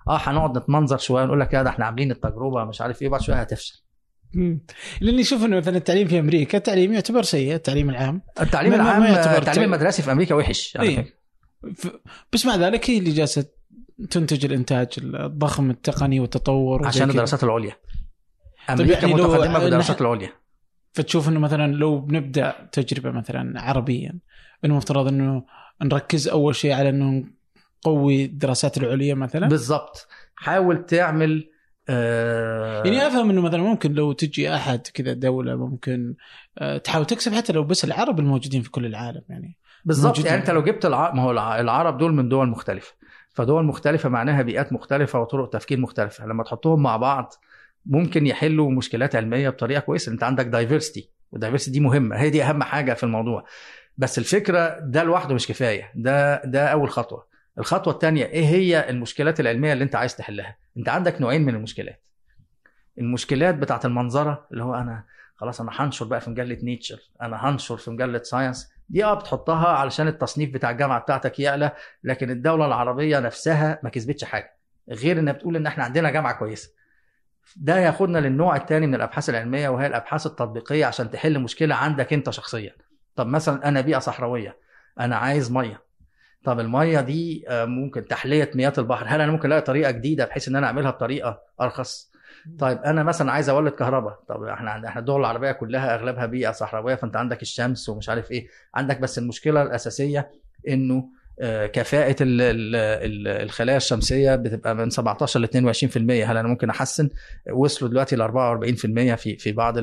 آه 0.08 0.18
هنقعد 0.22 0.58
نتمنظر 0.58 0.98
شوية 0.98 1.26
نقول 1.26 1.40
لك 1.40 1.54
يا 1.54 1.64
ده 1.64 1.70
إحنا 1.70 1.86
عاملين 1.86 2.12
التجربة 2.12 2.64
مش 2.64 2.82
عارف 2.82 3.02
إيه 3.02 3.10
بعد 3.10 3.22
شوية 3.22 3.36
هتفشل. 3.36 3.82
لأني 5.02 5.22
أشوف 5.22 5.44
إنه 5.46 5.58
مثلا 5.58 5.78
التعليم 5.78 6.08
في 6.08 6.20
أمريكا 6.20 6.58
التعليم 6.58 6.94
يعتبر 6.94 7.24
سيء 7.24 7.56
التعليم 7.56 7.90
العام 7.90 8.22
التعليم 8.42 8.74
العام 8.74 9.04
التعليم 9.04 9.44
تعليم. 9.44 9.64
المدرسي 9.64 10.02
في 10.02 10.12
أمريكا 10.12 10.36
وحش 10.36 10.78
على 10.78 10.90
إيه. 10.90 10.96
فكرة 10.96 11.14
بس 12.34 12.46
مع 12.46 12.56
ذلك 12.56 12.90
هي 12.90 12.98
اللي 12.98 13.12
جالسة 13.12 13.46
تنتج 14.12 14.46
الإنتاج 14.46 14.88
الضخم 15.04 15.70
التقني 15.70 16.20
والتطور 16.20 16.88
عشان. 16.88 17.10
الدراسات 17.10 17.44
العليا. 17.44 17.76
أمريكا 18.70 18.94
يعني 19.08 19.14
لو- 19.14 19.28
متقدمة 19.28 19.60
بالدراسات 19.60 20.02
العليا. 20.02 20.30
فتشوف 20.94 21.30
إنه 21.30 21.40
مثلا 21.40 21.74
لو 21.74 22.00
بنبدا 22.00 22.70
تجربة 22.72 23.12
مثلا 23.12 23.62
عربيا 23.62 24.20
إنه 24.66 24.76
مفترض 24.78 25.08
إنه 25.08 25.46
نركز 25.84 26.28
أول 26.28 26.56
شيء 26.56 26.72
على 26.74 26.90
إنه 26.90 27.24
نقوي 27.86 28.26
الدراسات 28.26 28.78
العليا 28.78 29.14
مثلا؟ 29.16 29.48
بالظبط 29.48 30.08
حاول 30.36 30.86
تعمل 30.86 31.50
آه 31.90 32.84
يعني 32.84 33.08
أفهم 33.08 33.30
إنه 33.30 33.42
مثلا 33.42 33.62
ممكن 33.64 33.94
لو 33.94 34.12
تجي 34.12 34.56
أحد 34.56 34.88
كذا 34.88 35.14
دولة 35.14 35.56
ممكن 35.56 36.16
آه، 36.58 36.78
تحاول 36.78 37.06
تكسب 37.06 37.34
حتى 37.34 37.54
لو 37.54 37.64
بس 37.64 37.86
العرب 37.86 38.20
الموجودين 38.20 38.62
في 38.62 38.72
كل 38.72 38.86
العالم 38.86 39.22
يعني. 39.30 39.58
بالظبط. 39.86 40.20
يعني 40.26 40.38
انت 40.38 40.50
لو 40.50 40.64
جبت 40.64 40.86
الع... 40.86 41.14
ما 41.14 41.22
هو 41.24 41.32
الع- 41.32 41.60
العرب 41.60 41.98
دول 41.98 42.14
من 42.14 42.30
دول 42.30 42.48
مختلفة. 42.50 42.94
فدول 43.30 43.66
مختلفة 43.66 44.10
معناها 44.10 44.42
بيئات 44.42 44.74
مختلفة 44.74 45.20
وطرق 45.20 45.50
تفكير 45.50 45.80
مختلفة. 45.80 46.26
لما 46.26 46.44
تحطهم 46.44 46.84
مع 46.84 46.98
بعض 46.98 47.34
ممكن 47.86 48.28
يحلوا 48.28 48.72
مشكلات 48.72 49.16
علمية 49.16 49.50
بطريقة 49.50 49.80
كويسة. 49.80 50.12
انت 50.12 50.24
عندك 50.24 50.46
دايفرستي 50.46 51.10
والدايفرستي 51.32 51.72
دي 51.72 51.80
مهمة. 51.80 52.16
هي 52.16 52.30
دي 52.30 52.44
أهم 52.44 52.64
حاجة 52.64 52.94
في 52.94 53.04
الموضوع. 53.04 53.46
بس 53.98 54.18
الفكرة 54.18 54.80
ده 54.80 55.04
لوحده 55.04 55.36
مش 55.36 55.48
كفاية. 55.48 55.92
ده 55.96 56.42
ده 56.46 56.68
أول 56.68 56.90
خطوة. 56.90 57.28
الخطوة 57.58 57.94
الثانية 57.94 58.26
إيه 58.26 58.46
هي 58.46 58.90
المشكلات 58.90 59.40
العلمية 59.40 59.74
اللي 59.74 59.84
انت 59.84 59.96
عايز 59.96 60.16
تحلها؟ 60.16 60.58
انت 60.78 60.90
عندك 60.90 61.22
نوعين 61.22 61.42
من 61.46 61.56
المشكلات. 61.56 62.02
المشكلات 62.98 63.56
بتاعت 63.56 63.86
المنظرة 63.86 64.48
اللي 64.52 64.64
هو 64.64 64.76
أنا 64.76 65.04
خلاص 65.36 65.62
أنا 65.62 65.72
هنشر 65.74 66.06
بقى 66.06 66.22
في 66.22 66.30
مجلة 66.30 66.58
نيتشر 66.64 67.00
أنا 67.22 67.50
هنشر 67.50 67.78
في 67.78 67.92
مجلة 67.92 68.24
ساينس 68.24 68.72
دي 68.90 69.06
آه 69.06 69.14
بتحطها 69.14 69.68
علشان 69.68 70.08
التصنيف 70.08 70.54
بتاع 70.54 70.72
الجامعة 70.72 71.00
بتاعتك 71.00 71.40
يعلى 71.40 71.72
لكن 72.04 72.32
الدولة 72.32 72.66
العربية 72.66 73.20
نفسها 73.20 73.80
ما 73.84 73.90
كسبتش 73.90 74.24
حاجة 74.24 74.56
غير 74.90 75.20
إنها 75.20 75.34
بتقول 75.34 75.56
إن 75.56 75.68
إحنا 75.68 75.84
عندنا 75.84 76.10
جامعة 76.10 76.34
كويسة. 76.34 76.70
ده 77.56 77.78
ياخدنا 77.78 78.18
للنوع 78.18 78.56
الثاني 78.56 78.88
من 78.88 78.96
الأبحاث 78.96 79.30
العلمية 79.30 79.70
وهي 79.70 79.88
الأبحاث 79.88 80.26
التطبيقية 80.26 80.86
عشان 80.86 81.12
تحل 81.12 81.40
مشكلة 81.40 81.76
عندك 81.76 82.14
أنت 82.14 82.30
شخصيا. 82.30 82.76
طب 83.16 83.28
مثلا 83.28 83.68
أنا 83.68 83.82
بيئة 83.82 84.00
صحراوية 84.00 84.58
أنا 85.00 85.16
عايز 85.16 85.52
مية. 85.52 85.82
طب 86.44 86.60
المية 86.60 87.02
دي 87.02 87.46
آه، 87.50 87.66
ممكن 87.66 88.06
تحلية 88.06 88.52
مياه 88.56 88.74
البحر 88.78 89.06
هل 89.08 89.22
أنا 89.22 89.32
ممكن 89.32 89.48
ألاقي 89.48 89.62
طريقة 89.62 89.92
جديدة 89.92 90.26
بحيث 90.26 90.48
إن 90.48 90.56
أنا 90.56 90.68
أعملها 90.68 90.92
بطريقة 90.92 91.42
أرخص؟ 91.62 92.12
طيب 92.60 92.78
أنا 92.78 93.04
مثلا 93.04 93.32
عايز 93.32 93.50
أولد 93.50 93.74
كهرباء. 93.74 94.20
طب 94.28 94.44
إحنا 94.44 94.88
إحنا 94.88 95.00
الدول 95.00 95.20
العربية 95.20 95.52
كلها 95.52 95.96
أغلبها 95.96 96.26
بيئة 96.26 96.52
صحراوية 96.52 96.96
فأنت 96.96 97.16
عندك 97.16 97.42
الشمس 97.42 97.90
ومش 97.90 98.10
عارف 98.10 98.32
إيه. 98.32 98.48
عندك 98.76 99.00
بس 99.00 99.18
المشكلة 99.18 99.62
الأساسية 99.62 100.32
إنه 100.68 101.10
آه، 101.40 101.66
ال- 103.06 103.28
الخلايا 103.28 103.78
الشمسية 103.78 104.36
بتبقى 104.36 104.76
من 104.76 104.90
17 104.90 105.40
ل 105.40 105.44
22% 105.46 105.98
هل 106.26 106.38
أنا 106.38 106.48
ممكن 106.48 106.70
أحسن؟ 106.70 107.10
وصلوا 107.54 107.92
دلوقتي 107.92 108.16
ل 108.16 108.22
44% 108.22 109.16
في 109.16 109.38
في 109.38 109.52
بعض 109.52 109.76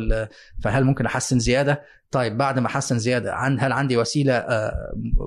فهل 0.63 0.85
ممكن 0.85 1.07
أحسن 1.07 1.39
زيادة؟ 1.39 1.83
طيب 2.11 2.39
بعد 2.39 2.59
ما 2.59 2.67
أحسن 2.67 2.99
زيادة 2.99 3.35
عن 3.35 3.61
هل 3.61 3.73
عندي 3.73 3.97
وسيلة 3.97 4.33
آه، 4.35 4.73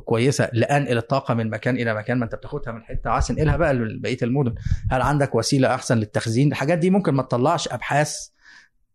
كويسة 0.05 0.49
لأنقل 0.53 0.97
الطاقة 0.97 1.33
من 1.33 1.49
مكان 1.49 1.75
إلى 1.75 1.93
مكان 1.93 2.17
ما 2.17 2.25
أنت 2.25 2.35
بتاخدها 2.35 2.73
من 2.73 2.83
حتة 2.83 3.09
وعايز 3.09 3.27
تنقلها 3.27 3.57
بقى 3.57 3.73
لبقية 3.73 4.17
المدن؟ 4.23 4.55
هل 4.91 5.01
عندك 5.01 5.35
وسيلة 5.35 5.75
أحسن 5.75 5.97
للتخزين؟ 5.97 6.51
الحاجات 6.51 6.77
دي 6.77 6.89
ممكن 6.89 7.13
ما 7.13 7.23
تطلعش 7.23 7.67
أبحاث 7.67 8.15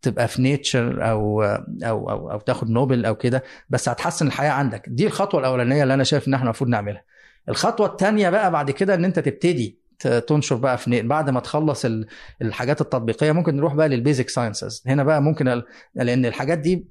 تبقى 0.02 0.28
في 0.28 0.42
نيتشر 0.42 1.10
أو 1.10 1.42
أو 1.42 2.10
أو, 2.10 2.30
أو 2.30 2.38
تاخد 2.40 2.70
نوبل 2.70 3.04
أو 3.04 3.14
كده 3.14 3.42
بس 3.70 3.88
هتحسن 3.88 4.26
الحياة 4.26 4.50
عندك 4.50 4.82
دي 4.88 5.06
الخطوة 5.06 5.40
الأولانية 5.40 5.82
اللي 5.82 5.94
أنا 5.94 6.04
شايف 6.04 6.28
إن 6.28 6.34
إحنا 6.34 6.44
المفروض 6.44 6.70
نعملها 6.70 7.02
الخطوة 7.48 7.86
الثانية 7.86 8.30
بقى 8.30 8.50
بعد 8.50 8.70
كده 8.70 8.94
إن 8.94 9.04
أنت 9.04 9.18
تبتدي 9.18 9.80
تنشر 10.28 10.56
بقى 10.56 10.78
في 10.78 11.02
بعد 11.02 11.30
ما 11.30 11.40
تخلص 11.40 11.84
ال- 11.84 12.06
الحاجات 12.42 12.80
التطبيقية 12.80 13.32
ممكن 13.32 13.56
نروح 13.56 13.74
بقى 13.74 13.88
لل 13.88 14.00
basic 14.00 14.28
sciences 14.28 14.82
هنا 14.86 15.04
بقى 15.04 15.22
ممكن 15.22 15.62
لأن 15.94 16.24
الحاجات 16.26 16.58
دي 16.58 16.86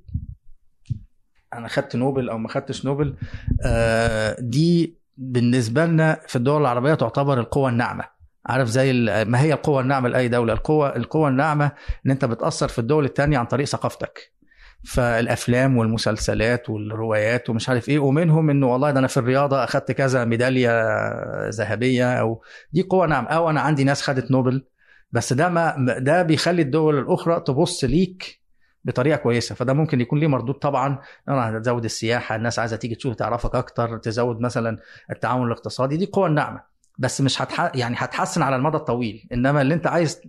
أنا 1.54 1.68
خدت 1.68 1.96
نوبل 1.96 2.30
أو 2.30 2.38
ما 2.38 2.50
خدتش 2.50 2.86
نوبل 2.86 3.16
آه، 3.66 4.36
دي 4.40 4.98
بالنسبة 5.18 5.86
لنا 5.86 6.22
في 6.28 6.36
الدول 6.36 6.62
العربية 6.62 6.94
تعتبر 6.94 7.40
القوة 7.40 7.70
الناعمة. 7.70 8.04
عارف 8.46 8.68
زي 8.70 8.94
ما 9.28 9.42
هي 9.42 9.54
القوة 9.54 9.82
الناعمة 9.82 10.10
لأي 10.10 10.28
دولة؟ 10.28 10.54
القوة 10.54 10.96
القوة 10.96 11.30
الناعمة 11.30 11.72
إن 12.06 12.12
أنت 12.12 12.26
بتأثر 12.26 12.68
في 12.68 12.80
الدول 12.80 13.06
التانية 13.06 13.38
عن 13.38 13.46
طريق 13.46 13.66
ثقافتك. 13.68 14.34
فالأفلام 14.86 15.78
والمسلسلات 15.78 16.70
والروايات 16.70 17.50
ومش 17.50 17.70
عارف 17.70 17.90
إيه 17.90 18.00
ومنهم 18.00 18.50
إنه 18.50 18.68
والله 18.72 18.92
ده 18.92 19.00
أنا 19.00 19.08
في 19.08 19.18
الرياضة 19.18 19.64
أخدت 19.64 19.92
كذا 19.92 20.26
ميدالية 20.26 20.72
ذهبية 21.50 22.14
أو 22.14 22.42
دي 22.74 22.82
قوة 22.82 23.08
ناعمه 23.08 23.28
أو 23.28 23.50
أنا 23.50 23.62
عندي 23.62 23.84
ناس 23.84 24.02
خدت 24.02 24.32
نوبل 24.32 24.66
بس 25.12 25.34
ده 25.34 25.50
ما 25.50 25.76
ده 26.00 26.22
بيخلي 26.24 26.62
الدول 26.62 27.00
الأخرى 27.00 27.40
تبص 27.40 27.84
ليك 27.84 28.40
بطريقة 28.86 29.18
كويسة 29.18 29.56
فده 29.56 29.74
ممكن 29.74 30.02
يكون 30.02 30.20
ليه 30.20 30.28
مردود 30.28 30.56
طبعا. 30.56 31.00
أنا 31.30 31.58
هتزود 31.58 31.84
السياحة 31.84 32.36
الناس 32.36 32.60
عايزة 32.60 32.78
تيجي 32.78 32.96
تشوف 32.96 33.16
تعرفك 33.16 33.56
أكتر 33.56 33.98
تزود 33.98 34.40
مثلا 34.40 34.78
التعاون 35.12 35.48
الاقتصادي 35.48 35.98
دي 35.98 36.06
قوة 36.06 36.28
الناعمه 36.28 36.69
بس 37.00 37.22
مش 37.22 37.42
هتح... 37.42 37.72
يعني 37.76 37.96
هتحسن 38.00 38.42
على 38.42 38.56
المدى 38.56 38.78
الطويل 38.78 39.28
إنما 39.34 39.62
اللي 39.62 39.74
أنت 39.74 39.88
عايز 39.88 40.22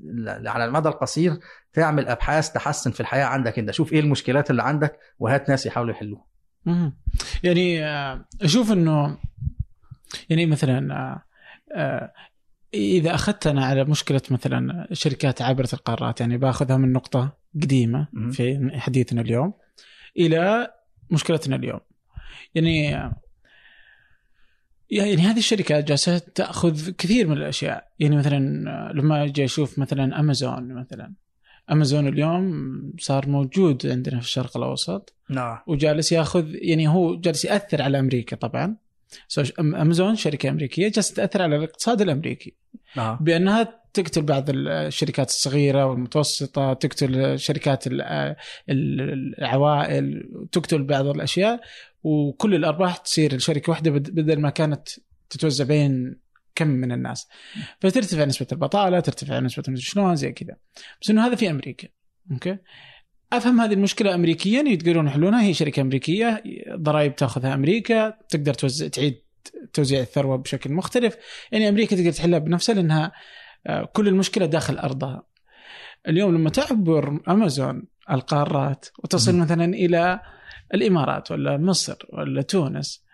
على 0.46 0.64
المدى 0.64 0.88
القصير 0.88 1.38
تعمل 1.72 2.08
أبحاث 2.08 2.52
تحسن 2.52 2.90
في 2.90 3.00
الحياة 3.00 3.24
عندك 3.24 3.58
أنت 3.58 3.70
شوف 3.70 3.92
إيه 3.92 4.00
المشكلات 4.00 4.50
اللي 4.50 4.62
عندك 4.62 4.98
وهات 5.18 5.48
ناس 5.48 5.66
يحاولوا 5.66 5.94
يحلوها. 5.94 6.24
يعني 7.42 7.84
آه، 7.84 8.24
أشوف 8.42 8.72
إنه 8.72 9.18
يعني 10.28 10.46
مثلا 10.46 10.94
آه، 10.94 11.22
آه، 11.74 12.12
إذا 12.74 13.14
أخذت 13.14 13.46
أنا 13.46 13.64
على 13.66 13.84
مشكلة 13.84 14.22
مثلا 14.30 14.88
شركات 14.92 15.42
عبرت 15.42 15.74
القارات 15.74 16.20
يعني 16.20 16.38
باخذها 16.38 16.76
من 16.76 16.92
نقطة 16.92 17.36
قديمة. 17.62 18.08
في 18.32 18.70
حديثنا 18.74 19.20
اليوم 19.20 19.52
إلى 20.18 20.70
مشكلتنا 21.10 21.56
اليوم 21.56 21.80
يعني 22.54 23.10
يعني 24.90 25.22
هذه 25.22 25.38
الشركات 25.38 25.84
جالسة 25.84 26.18
تأخذ 26.18 26.90
كثير 26.90 27.26
من 27.26 27.36
الأشياء. 27.36 27.88
يعني 27.98 28.16
مثلا 28.16 28.70
آه، 28.70 28.92
لما 28.92 29.24
أجي 29.24 29.44
أشوف 29.44 29.78
مثلا 29.78 30.20
امازون 30.20 30.74
مثلا. 30.74 31.12
امازون 31.72 32.08
اليوم 32.08 32.92
صار 32.98 33.28
موجود 33.28 33.86
عندنا 33.86 34.20
في 34.20 34.26
الشرق 34.26 34.56
الأوسط. 34.56 35.14
نعم. 35.30 35.58
وجالس 35.66 36.12
ياخذ 36.12 36.44
يعني 36.54 36.88
هو 36.88 37.16
جالس 37.20 37.44
يأثر 37.44 37.82
على 37.82 37.98
أمريكا 37.98 38.36
طبعا. 38.36 38.76
سو- 39.28 39.42
أمازون 39.60 40.16
شركة 40.16 40.48
أمريكية 40.50 40.88
جالسة 40.88 41.14
تأثر 41.14 41.42
على 41.42 41.56
الاقتصاد 41.56 42.00
الأمريكي. 42.00 42.54
نعم 42.96 43.18
بأنها 43.20 43.80
تقتل 43.94 44.22
بعض 44.22 44.44
الشركات 44.50 45.28
الصغيرة 45.28 45.86
والمتوسطة 45.86 46.72
تقتل 46.72 47.38
شركات 47.38 47.86
ال- 47.86 48.36
العوائل 48.68 50.28
تقتل 50.52 50.82
بعض 50.82 51.06
الأشياء 51.06 51.60
وكل 52.02 52.54
الأرباح 52.54 52.96
تصير 52.96 53.36
لشركة 53.36 53.70
واحدة 53.70 53.90
بد- 53.90 54.10
بدل 54.10 54.40
ما 54.40 54.50
كانت 54.50 54.88
تتوزع 55.30 55.64
بين 55.64 56.16
كم 56.54 56.68
من 56.68 56.92
الناس. 56.92 57.28
فترتفع 57.80 58.24
نسبة 58.24 58.46
البطالة 58.52 59.00
ترتفع 59.00 59.38
نسبة 59.38 59.74
شلون 59.76 60.16
زي 60.16 60.32
كذا. 60.32 60.56
بس 61.02 61.10
إنه 61.10 61.26
هذا 61.26 61.34
في 61.34 61.50
أمريكا. 61.50 61.88
أوكي؟ 62.32 62.56
أفهم 63.32 63.60
هذه 63.60 63.72
المشكلة 63.72 64.14
امريكيا 64.14 64.62
يقدرون 64.62 65.06
يحلونها 65.06 65.42
هي 65.42 65.54
شركة 65.54 65.80
أمريكية 65.80 66.42
ضرائب 66.74 67.16
تأخذها 67.16 67.54
أمريكا 67.54 68.10
تقدر 68.28 68.54
توزع 68.54 68.88
تعيد 68.88 69.22
توزيع 69.72 70.00
الثروة 70.00 70.36
بشكل 70.36 70.72
مختلف 70.72 71.16
يعني 71.52 71.68
أمريكا 71.68 71.96
تقدر 71.96 72.12
تحلها 72.12 72.38
بنفسها 72.38 72.74
لأنها 72.74 73.12
آه، 73.66 73.84
كل 73.92 74.08
المشكلة 74.08 74.46
داخل 74.46 74.78
أرضها 74.78 75.22
اليوم 76.08 76.34
لما 76.34 76.50
تعبر 76.50 77.20
أمازون 77.28 77.82
القارات 78.10 78.86
وتصل 78.98 79.32
مم. 79.34 79.40
مثلا 79.40 79.64
إلى 79.64 80.20
الإمارات 80.74 81.30
ولا 81.30 81.56
مصر 81.58 81.96
ولا 82.12 82.42
تونس 82.42 83.04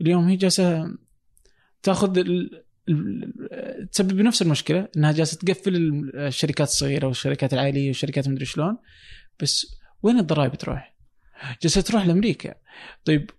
اليوم 0.00 0.28
هي 0.28 0.36
جالسة 0.36 0.84
تأخذ. 1.82 2.18
ال- 2.18 2.64
تسبب 3.92 4.20
نفس 4.20 4.42
المشكلة 4.42 4.88
إنها 4.96 5.12
جالسة 5.12 5.38
تقفل 5.38 5.76
الشركات 6.14 6.68
الصغيرة 6.68 7.06
والشركات 7.06 7.54
العائليه 7.54 7.86
والشركات 7.88 8.28
مدري 8.28 8.44
شلون 8.44 8.76
بس 9.40 9.78
وين 10.02 10.18
الضرائب 10.18 10.54
تروح؟ 10.54 10.94
جالسة 11.62 11.80
تروح 11.80 12.06
لأمريكا 12.06 12.54
طيب 13.04 13.30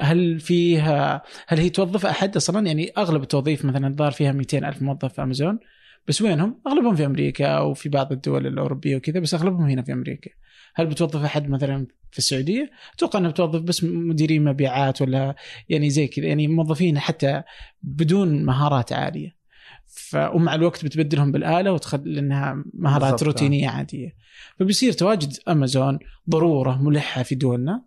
هل 0.00 0.40
فيها 0.40 1.22
هل 1.46 1.58
هي 1.58 1.70
توظف 1.70 2.06
أحد 2.06 2.36
أصلا 2.36 2.66
يعني 2.66 2.92
أغلب 2.98 3.22
التوظيف 3.22 3.64
مثلا 3.64 3.86
الظاهر 3.86 4.10
فيها 4.10 4.32
200 4.32 4.58
ألف 4.58 4.82
موظف 4.82 5.12
في 5.12 5.22
أمازون 5.22 5.58
بس 6.08 6.22
وينهم؟ 6.22 6.60
أغلبهم 6.66 6.96
في 6.96 7.06
أمريكا 7.06 7.46
أو 7.46 7.74
في 7.74 7.88
بعض 7.88 8.12
الدول 8.12 8.46
الأوروبية 8.46 8.96
وكذا 8.96 9.20
بس 9.20 9.34
أغلبهم 9.34 9.66
هنا 9.66 9.82
في 9.82 9.92
أمريكا. 9.92 10.30
هل 10.74 10.86
بتوظف 10.86 11.24
أحد 11.24 11.48
مثلا 11.48 11.86
في 12.10 12.18
السعودية؟ 12.18 12.70
أتوقع 12.94 13.18
إنها 13.18 13.30
بتوظف 13.30 13.60
بس 13.60 13.84
مديرين 13.84 14.44
مبيعات 14.44 15.02
ولا 15.02 15.34
يعني 15.68 15.90
زي 15.90 16.06
كذا 16.06 16.26
يعني 16.26 16.48
موظفين 16.48 16.98
حتى 16.98 17.42
بدون 17.82 18.44
مهارات 18.44 18.92
عالية. 18.92 19.36
ف 19.86 20.14
ومع 20.14 20.54
الوقت 20.54 20.84
بتبدلهم 20.84 21.32
بالآلة 21.32 21.72
وتخلي 21.72 22.20
انها 22.20 22.64
مهارات. 22.74 23.22
روتينية 23.22 23.68
عادية. 23.68 24.14
فبيصير 24.58 24.92
تواجد 24.92 25.32
أمازون 25.48 25.98
ضرورة 26.30 26.82
ملحة 26.82 27.22
في 27.22 27.34
دولنا 27.34 27.82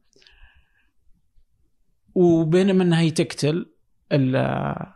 وبينما 2.15 2.83
إنها 2.83 2.99
هي 2.99 3.11
تقتل 3.11 3.65
ال- 4.11 4.93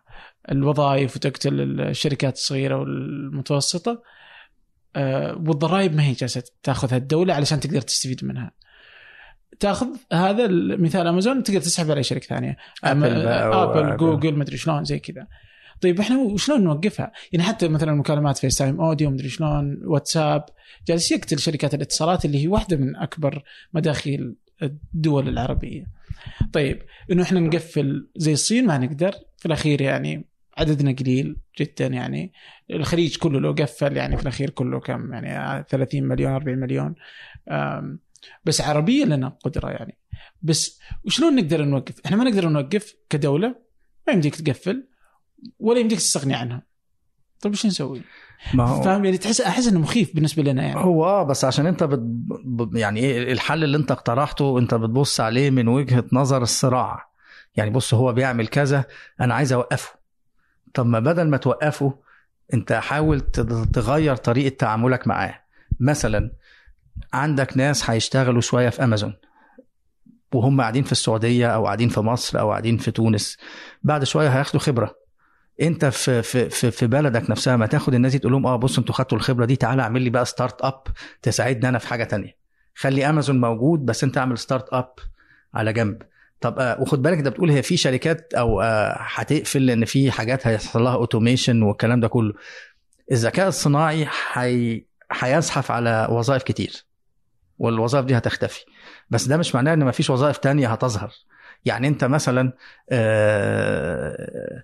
الوظائف 0.52 1.16
وتقتل 1.16 1.82
الشركات 1.82 2.34
الصغيرة 2.36 2.76
والمتوسطة 2.76 4.04
آه، 4.96 5.34
والضرائب 5.46 5.96
ما 5.96 6.04
هي 6.04 6.14
جالسة 6.14 6.44
تاخذها 6.64 6.98
الدولة 6.98 7.34
علشان 7.34 7.60
تقدر 7.60 7.82
تستفيد 7.82 8.26
منها. 8.26 8.52
تأخذ 9.60 9.88
هذا 10.14 10.46
المثال 10.46 11.08
أمازون 11.08 11.44
تقدر 11.44 11.60
تسحب 11.60 11.92
على 11.92 12.04
شركة 12.04 12.28
ثانية 12.28 12.58
أبل 12.84 13.28
ابل 13.28 13.98
جوجل 13.98 14.36
مدري 14.36 14.58
شلون 14.58 14.84
زي 14.84 15.00
كذا. 15.00 15.28
طيب 15.82 16.00
إحنا 16.00 16.18
وشلون 16.18 16.64
نوقفها؟ 16.64 17.12
يعني 17.32 17.46
حتى 17.46 17.68
مثلا 17.68 17.94
مكالمات 17.94 18.38
فيس 18.38 18.56
تايم 18.56 18.82
أوديو 18.82 19.10
مدري 19.10 19.30
شلون 19.30 19.82
واتساب 19.86 20.46
جالس 20.88 21.12
يقتل 21.12 21.40
شركات 21.40 21.74
الاتصالات 21.74 22.26
اللي 22.26 22.44
هي 22.44 22.48
واحدة 22.48 22.78
من 22.78 22.96
أكبر 22.96 23.44
مداخيل 23.74 24.36
الدول 24.64 25.30
العربية. 25.30 25.88
طيب 26.54 26.82
إنه 27.12 27.24
إحنا 27.24 27.40
نقفل 27.40 28.10
زي 28.16 28.34
الصين 28.34 28.66
ما 28.66 28.78
نقدر 28.78 29.16
في 29.38 29.46
الأخير 29.46 29.82
يعني 29.82 30.26
عددنا 30.58 30.92
قليل 30.92 31.38
جدا 31.60 31.88
يعني 31.88 32.34
الخليج 32.72 33.18
كله 33.18 33.40
لو 33.40 33.52
قفل 33.52 33.98
يعني 33.98 34.18
في 34.18 34.24
الأخير 34.24 34.50
كله 34.50 34.80
كم 34.80 35.14
يعني 35.14 35.66
30 35.70 36.04
مليون 36.04 36.32
40 36.32 36.58
مليون 36.58 36.96
بس 38.46 38.62
عربيا 38.62 39.06
لنا 39.06 39.28
قدرة 39.28 39.70
يعني 39.70 39.98
بس 40.42 40.80
وشلون 41.04 41.36
نقدر 41.36 41.66
نوقف؟ 41.66 41.96
إحنا 42.06 42.18
ما 42.18 42.24
نقدر 42.24 42.50
نوقف 42.50 42.96
كدولة 43.10 43.56
ما 44.08 44.14
يمديك 44.14 44.36
تقفل 44.36 44.88
ولا 45.60 45.80
يمديك 45.80 45.98
تستغني 45.98 46.36
عنها. 46.36 46.62
طيب 47.42 47.54
وش 47.54 47.66
نسوي؟ 47.66 48.02
ما 48.54 48.64
هو 48.64 48.82
فاهم؟ 48.82 49.06
يعني 49.06 49.18
تحس 49.18 49.42
أحس 49.42 49.68
إنه 49.68 49.80
مخيف 49.80 50.16
بالنسبة 50.16 50.44
لنا 50.44 50.64
يعني. 50.64 50.80
هو 50.80 51.06
آه 51.06 51.24
بس 51.24 51.46
عشان 51.46 51.66
أنت 51.66 51.84
بت... 51.84 52.02
يعني 52.74 53.00
إيه 53.00 53.32
الحل 53.32 53.64
اللي 53.64 53.78
أنت 53.78 53.92
اقترحته 53.92 54.60
أنت 54.60 54.74
بتبص 54.74 55.20
عليه 55.20 55.50
من 55.50 55.68
وجهة 55.68 56.04
نظر 56.12 56.42
الصراع. 56.42 57.10
يعني 57.56 57.70
بص 57.70 57.94
هو 57.94 58.14
بيعمل 58.14 58.48
كذا 58.48 58.86
أنا 59.22 59.34
عايز 59.34 59.54
أوقفه. 59.54 59.96
طب 60.74 60.86
ما 60.86 61.00
بدل 61.00 61.28
ما 61.28 61.38
توقفه 61.38 62.00
أنت 62.54 62.74
حاول 62.74 63.22
تغير 63.74 64.16
طريقة 64.16 64.56
تعاملك 64.56 65.08
معاه. 65.08 65.40
مثلا 65.80 66.32
عندك 67.14 67.58
ناس 67.58 67.90
هيشتغلوا 67.90 68.42
شوية 68.42 68.70
في 68.70 68.84
أمازون 68.84 69.16
وهم 70.34 70.62
قاعدين 70.62 70.84
في 70.84 70.92
السعودية 70.92 71.48
أو 71.48 71.66
قاعدين 71.66 71.90
في 71.90 72.00
مصر 72.00 72.40
أو 72.40 72.50
قاعدين 72.52 72.78
في 72.78 72.92
تونس. 72.92 73.38
بعد 73.84 74.04
شوية 74.04 74.30
هياخدوا 74.30 74.62
خبرة. 74.62 75.07
انت 75.62 75.86
في 75.86 76.22
في 76.22 76.50
في, 76.50 76.72
في 76.72 76.88
بلدك 76.88 77.30
نفسها 77.30 77.56
ما 77.58 77.66
تاخد 77.66 77.94
الناس 77.94 78.12
دي 78.12 78.20
تقول 78.20 78.32
لهم 78.32 78.46
آه 78.46 78.56
بصوا 78.56 78.80
أنتوا 78.80 78.96
خدتوا 78.96 79.18
الخبرة 79.18 79.46
دي 79.46 79.56
تعالى 79.56 79.82
اعمل 79.82 80.02
لي 80.02 80.10
بقى 80.10 80.26
startup 80.26 80.84
تساعدني 81.22 81.70
أنا 81.70 81.78
في 81.80 81.88
حاجة 81.88 82.04
تانية. 82.04 82.38
خلي 82.76 83.10
امازون 83.10 83.42
موجود 83.42 83.86
بس 83.86 84.04
انت 84.04 84.18
اعمل 84.18 84.38
startup 84.38 84.90
على 85.54 85.74
جنب. 85.74 86.02
طب 86.42 86.60
آه 86.60 86.82
وخد 86.82 87.02
بالك 87.02 87.18
انت 87.18 87.28
بتقول 87.28 87.52
هي 87.52 87.62
في 87.64 87.78
شركات 87.78 88.34
أو 88.34 88.62
آه 88.62 88.98
هتقفل 89.00 89.66
لأن 89.66 89.86
في 89.86 90.12
حاجات 90.12 90.48
هيحصل 90.48 90.84
لها 90.84 90.94
automation 90.94 91.62
والكلام 91.62 92.00
ده 92.00 92.08
كله. 92.08 92.34
الذكاء 93.12 93.48
الصناعي 93.48 94.08
هي 94.34 94.82
هيزحف 95.12 95.72
على 95.72 96.08
وظائف 96.12 96.44
كتير 96.44 96.86
والوظائف 97.60 98.06
دي 98.06 98.18
هتختفي. 98.18 98.66
بس 99.10 99.26
ده 99.28 99.38
مش 99.38 99.56
معناه 99.56 99.74
إن 99.74 99.86
مفيش 99.86 100.10
وظائف 100.10 100.38
تانية 100.38 100.68
هتظهر. 100.68 101.12
يعني 101.66 101.88
انت 101.88 102.04
مثلا 102.04 102.54
آه 102.90 104.64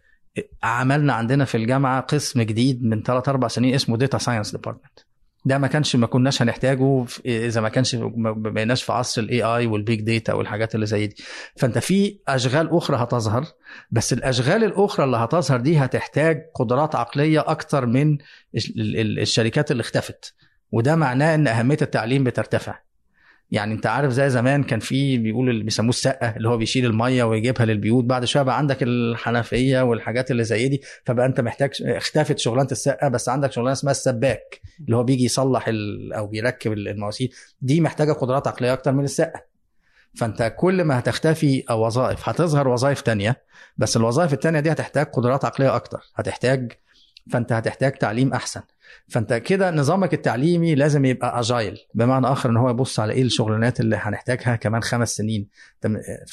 عملنا 0.64 1.14
عندنا 1.14 1.45
في 1.45 1.57
الجامعة 1.57 2.01
قسم 2.01 2.41
جديد 2.41 2.84
من 2.84 3.03
3 3.03 3.30
4 3.30 3.47
سنين 3.49 3.73
اسمه 3.76 3.97
data 3.98 4.18
science 4.18 4.52
department 4.52 4.99
ده 5.45 5.57
ما 5.57 5.68
كانش 5.68 5.95
ما 5.95 6.07
كناش 6.07 6.41
هنحتاجه 6.41 7.05
إذا 7.26 7.61
ما 7.61 7.69
كانش 7.69 7.95
ما 7.95 8.31
بقيناش 8.31 8.84
في 8.84 8.91
عصر 8.91 9.22
ال 9.22 9.44
AI 9.44 9.65
وال 9.65 9.80
big 9.80 10.02
data 10.02 10.34
والحاجات 10.34 10.76
اللي 10.76 10.85
زي 10.85 11.07
دي. 11.07 11.15
فأنت 11.57 11.77
في 11.77 12.18
أشغال 12.27 12.69
أخرى 12.77 12.97
هتظهر 12.97 13.45
بس 13.91 14.14
الأشغال 14.14 14.64
الأخرى 14.64 15.05
اللي 15.05 15.18
هتظهر 15.18 15.60
دي 15.60 15.77
هتحتاج 15.77 16.41
قدرات 16.55 16.95
عقلية 16.95 17.43
أكتر 17.47 17.85
من 17.85 18.14
ال- 18.14 18.19
ال- 18.99 19.19
الشركات 19.19 19.72
اللي 19.72 19.81
اختفت. 19.81 20.34
وده 20.72 20.95
معناه 20.95 21.35
إن 21.35 21.47
أهمية 21.47 21.77
التعليم 21.81 22.23
بترتفع. 22.23 22.80
يعني 23.54 23.74
انت 23.74 23.86
عارف 23.86 24.12
زي 24.12 24.30
زمان 24.30 24.64
كان 24.64 24.80
في 24.80 25.18
بيقول 25.18 25.50
اللي 25.50 25.64
بيسموه 25.64 25.90
السقة 25.90 26.36
اللي 26.38 26.50
هو 26.50 26.58
بيشيل 26.58 26.86
المية 26.86 27.24
ويجيبها 27.24 27.66
للبيوت 27.66 28.04
بعد 28.06 28.26
شوية 28.26 28.44
بقى 28.44 28.58
عندك 28.58 28.84
الحنفية 28.84 29.82
والحاجات 29.82 30.32
اللي 30.32 30.44
زي 30.44 30.68
دي 30.68 30.82
فبقى 31.06 31.26
انت 31.26 31.42
محتاج 31.42 31.70
اختفت 31.82 32.40
شغلانة 32.40 32.68
السقة 32.72 33.08
بس 33.08 33.30
عندك 33.30 33.52
شغلانة 33.52 33.72
اسمها 33.72 33.92
السباك 33.92 34.62
اللي 34.80 34.96
هو 34.98 35.04
بيجي 35.04 35.24
يصلح. 35.26 35.66
أو 36.14 36.28
بيركب 36.28 36.74
المواسير 36.74 37.32
دي 37.62 37.82
محتاجة 37.82 38.12
قدرات 38.12 38.48
عقلية 38.48 38.74
أكتر 38.74 38.92
من 38.92 39.04
السقة 39.04 39.44
فانت 40.16 40.56
كل 40.58 40.84
ما 40.84 41.00
هتختفي 41.00 41.64
وظائف 41.72 42.30
هتظهر 42.30 42.68
وظائف 42.68 43.02
تانية 43.02 43.42
بس 43.78 43.98
الوظائف 43.98 44.34
التانية 44.34 44.60
دي 44.60 44.72
هتحتاج 44.72 45.06
قدرات 45.06 45.46
عقلية 45.46 45.76
أكتر 45.76 46.12
هتحتاج 46.16 46.72
فانت 47.32 47.52
هتحتاج 47.52 47.92
تعليم 47.92 48.34
أحسن 48.34 48.62
فانت 49.07 49.34
كده 49.34 49.72
نظامك 49.72 50.14
التعليمي 50.14 50.76
لازم 50.76 51.06
يبقى 51.06 51.40
اجايل 51.40 51.78
بمعنى 51.94 52.28
آخر 52.28 52.49
إن 52.49 52.57
هو 52.57 52.70
يبص 52.70 52.99
على 52.99 53.14
إيه 53.14 53.22
الشغلانات 53.22 53.80
اللي 53.80 53.95
هنحتاجها 53.95 54.56
كمان 54.56 54.82
خمس 54.84 55.15
سنين 55.15 55.48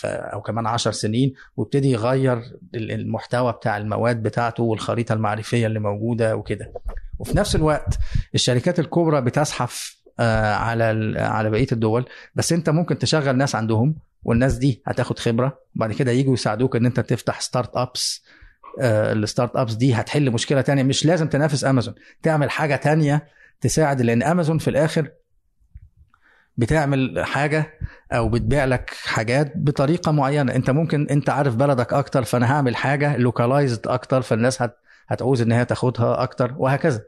أو 0.05 0.41
كمان 0.43 0.67
عشر 0.67 0.93
سنين 0.93 1.33
ويبتدي 1.57 1.91
يغير 1.91 2.37
ال- 2.75 2.91
المحتوى 2.93 3.53
بتاع 3.53 3.77
المواد 3.77 4.23
بتاعته 4.23 4.63
والخريطة 4.63 5.13
المعرفية 5.13 5.67
اللي 5.67 5.81
موجودة 5.81 6.37
وكده. 6.37 6.73
وفي 7.19 7.37
نفس 7.37 7.57
الوقت 7.57 7.99
الشركات 8.35 8.79
الكبرى 8.81 9.21
بتزحف 9.21 10.01
آه، 10.21 10.55
على 10.55 11.15
على 11.21 11.51
بقية 11.51 11.67
الدول 11.73 12.05
بس 12.35 12.53
أنت 12.53 12.71
ممكن 12.71 12.99
تشغل 12.99 13.37
ناس 13.37 13.55
عندهم 13.55 13.95
والناس 14.25 14.55
دي 14.55 14.83
هتاخد 14.87 15.19
خبرة 15.19 15.59
وبعد 15.77 15.93
كده 15.93 16.11
يجوا 16.13 16.35
يساعدوك 16.35 16.77
إن 16.77 16.87
أنت 16.87 17.01
تفتح 17.01 17.41
startups 17.41 17.77
ال 17.77 18.25
startups 18.81 19.75
دي 19.75 19.95
هتحل 19.95 20.31
مشكلة 20.31 20.61
تانية. 20.61 20.83
مش 20.83 21.07
لازم 21.07 21.29
تنافس 21.29 21.65
أمازون. 21.65 21.95
تعمل 22.23 22.51
حاجة 22.51 22.77
تانية 22.77 23.27
تساعد 23.61 24.03
لأن 24.03 24.23
أمازون 24.23 24.59
في 24.59 24.69
الآخر 24.71 25.11
بتعمل 26.57 27.25
حاجة 27.25 27.71
أو 28.13 28.29
بتبيع 28.29 28.65
لك 28.65 28.91
حاجات 29.05 29.53
بطريقة 29.57 30.13
معينة. 30.13 30.55
أنت 30.55 30.71
ممكن 30.71 31.07
أنت 31.11 31.31
عارف 31.31 31.55
بلدك 31.57 31.93
أكتر 31.93 32.25
فأنا 32.25 32.53
هعمل 32.53 32.77
حاجة 32.77 33.17
localized 33.17 33.89
أكتر 33.89 34.23
فالناس 34.23 34.63
هت 34.63 34.77
هتعوز 35.09 35.43
إن 35.43 35.53
هي 35.53 35.65
تاخدها 35.65 36.23
أكتر 36.23 36.55
وهكذا. 36.57 37.03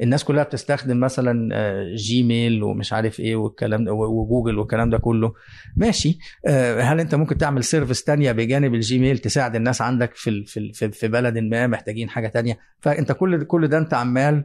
الناس 0.00 0.24
كلها 0.24 0.44
بتستخدم 0.44 1.00
مثلا 1.00 1.48
آه، 1.52 1.94
جيميل 1.94 2.62
ومش 2.62 2.92
عارف 2.92 3.20
إيه 3.20 3.36
والكلام 3.36 3.84
ده 3.84 3.92
وجوجل 3.92 4.58
والكلام 4.58 4.90
ده 4.90 4.98
كله. 4.98 5.32
ماشي. 5.76 6.18
آه، 6.46 6.80
هل 6.80 7.00
أنت 7.00 7.14
ممكن 7.14 7.38
تعمل 7.38 7.64
service 7.64 8.04
تانية 8.04 8.32
بجانب 8.32 8.74
الجيميل 8.74 9.18
تساعد 9.18 9.56
الناس 9.56 9.82
عندك 9.82 10.14
في 10.14 10.44
في- 10.72 10.90
في 10.92 11.08
بلد 11.08 11.38
ما 11.38 11.66
محتاجين 11.66 12.08
حاجة 12.08 12.28
تانية؟ 12.28 12.58
فأنت 12.80 13.12
كل 13.12 13.44
كل 13.44 13.68
ده 13.68 13.78
أنت 13.78 13.94
عمال 13.94 14.44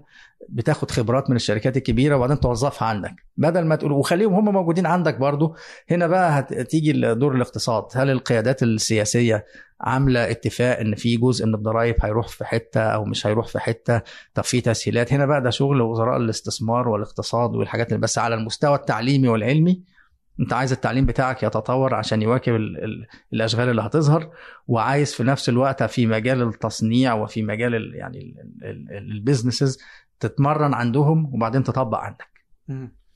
بتاخد 0.49 0.91
خبرات 0.91 1.30
من 1.30 1.36
الشركات 1.36 1.78
الكبيرة 1.78 2.15
وبعدين 2.15 2.40
توظفها 2.40 2.88
عندك. 2.88 3.15
بدل 3.38 3.65
ما 3.65 3.76
تقول 3.76 3.91
وخليهم 3.91 4.34
هم 4.34 4.53
موجودين 4.53 4.86
عندك 4.86 5.18
برضو. 5.18 5.56
هنا 5.91 6.07
بقى 6.07 6.40
هتيجي 6.40 6.91
دور 7.14 7.36
الاقتصاد. 7.36 7.84
هل 7.95 8.10
القيادات 8.10 8.64
السياسية 8.64 9.45
عاملة 9.81 10.31
اتفاق 10.31 10.79
إن 10.79 10.95
في 10.95 11.17
جزء 11.17 11.45
من 11.45 11.55
الضرائب 11.55 11.95
هيروح 12.01 12.27
في 12.27 12.45
حتة 12.45 12.81
أو 12.81 13.05
مش 13.05 13.27
هيروح 13.27 13.47
في 13.47 13.59
حتة. 13.59 14.01
طب 14.33 14.43
في 14.43 14.61
تسهيلات. 14.61 15.13
هنا 15.13 15.25
بقى 15.25 15.41
ده 15.41 15.49
شغل 15.49 15.81
وزراء 15.81 16.17
الاستثمار 16.17 16.87
والاقتصاد 16.89 17.55
والحاجات 17.55 17.87
اللي 17.89 18.01
بس 18.01 18.17
على 18.17 18.35
المستوى 18.35 18.75
التعليمي 18.75 19.27
والعلمي 19.27 19.83
أنت 20.39 20.53
عايز 20.53 20.71
التعليم 20.71 21.05
بتاعك 21.05 21.43
يتطور 21.43 21.95
عشان 21.95 22.21
يواكب 22.21 22.55
ال 22.55 22.83
ال 22.83 23.07
الأشغال 23.33 23.69
اللي 23.69 23.81
هتظهر. 23.81 24.29
وعايز 24.67 25.13
في 25.13 25.23
نفس 25.23 25.49
الوقت 25.49 25.83
في 25.83 26.07
مجال 26.07 26.41
التصنيع 26.41 27.13
وفي 27.13 27.43
مجال 27.43 27.75
ال 27.75 27.95
يعني 27.95 28.35
البيزنسز 28.91 29.79
تتمرن 30.19 30.73
عندهم 30.73 31.33
وبعدين 31.33 31.63
تطبق 31.63 31.97
عندك. 31.97 32.29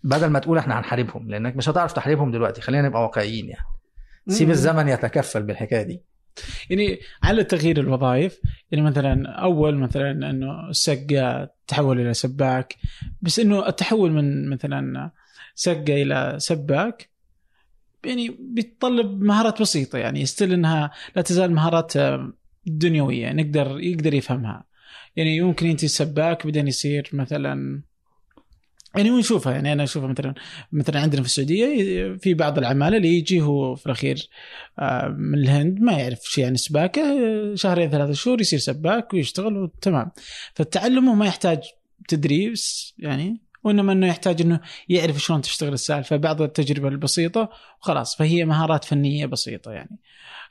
بدل 0.04 0.28
ما 0.28 0.40
تقول 0.40 0.58
إحنا 0.58 0.80
هنحاربهم 0.80 1.30
لأنك 1.30 1.56
مش 1.56 1.70
هتعرف 1.70 1.94
تحاربهم 1.94 2.32
دلوقتي. 2.32 2.62
خلينا 2.62 2.88
نبقى 2.88 3.02
واقعيين 3.02 3.50
يعني. 3.50 3.66
سيب. 4.28 4.50
الزمن 4.50 4.88
يتكفل 4.88 5.44
بالحكاية 5.44 5.82
دي. 5.84 6.04
يعني 6.70 7.00
على 7.24 7.44
تغيير 7.44 7.80
الوظائف 7.80 8.40
يعني 8.72 8.86
مثلا 8.86 9.30
أول 9.30 9.76
مثلا 9.76 10.30
إنه 10.30 10.70
السقة 10.70 11.50
تحول 11.68 12.00
إلى 12.00 12.14
سباك 12.14 12.76
بس 13.22 13.40
إنه 13.40 13.68
التحول 13.68 14.12
من 14.12 14.50
مثلا 14.50 15.12
سقة 15.56 16.02
إلى 16.02 16.36
سباك 16.38 17.10
يعني 18.06 18.38
بيتطلب 18.40 19.22
مهارات 19.22 19.62
بسيطة 19.62 20.00
يعني 20.00 20.22
يستل 20.22 20.54
إنها 20.54 20.92
لا 21.16 21.22
تزال 21.22 21.52
مهارات 21.52 21.94
دنيوية 22.66 23.32
نقدر 23.34 23.80
يقدر 23.80 24.14
يفهمها. 24.14 24.66
يعني 25.16 25.38
يمكن 25.38 25.70
انت 25.70 25.84
السباك 25.84 26.46
بعدين 26.46 26.68
يصير 26.68 27.10
مثلا 27.14 27.82
يعني 28.96 29.12
ونشوفها 29.12 29.54
يعني 29.54 29.74
أنا 29.74 29.84
أشوفها 29.84 30.08
مثلا 30.08 30.34
مثلا 30.72 31.00
عندنا 31.00 31.22
في 31.22 31.28
السعودية 31.28 32.14
في 32.18 32.34
بعض 32.34 32.58
العمالة 32.58 32.98
اللي 32.98 33.18
يجي 33.18 33.42
هو 33.42 33.76
في 33.76 33.86
الأخير 33.86 34.30
آه، 34.80 35.08
من 35.08 35.40
الهند 35.40 35.80
ما 35.82 35.92
يعرف 35.92 36.20
شيء 36.24 36.46
عن 36.46 36.54
السباكة 36.54 37.02
شهرين 37.56 37.90
ثلاثة 37.90 38.14
شهور 38.14 38.42
يصير 38.42 38.60
سباك 38.60 39.14
ويشتغل 39.14 39.58
وتمام. 39.58 40.12
فالتعلم 40.54 41.20
ما 41.20 41.26
يحتاج 41.26 41.60
تدريس 42.08 42.94
يعني 42.98 43.42
وإنما 43.64 43.94
إنه 43.94 44.08
يحتاج 44.08 44.42
إنه 44.42 44.60
يعرف 44.90 45.18
شلون 45.18 45.42
تشتغل 45.42 45.74
السالفة 45.74 46.16
بعض 46.16 46.42
التجربة 46.42 46.88
البسيطة 46.88 47.50
وخلاص. 47.82 48.16
فهي 48.16 48.46
مهارات 48.46 48.86
فنية 48.86 49.26
بسيطة 49.26 49.72
يعني. 49.72 50.00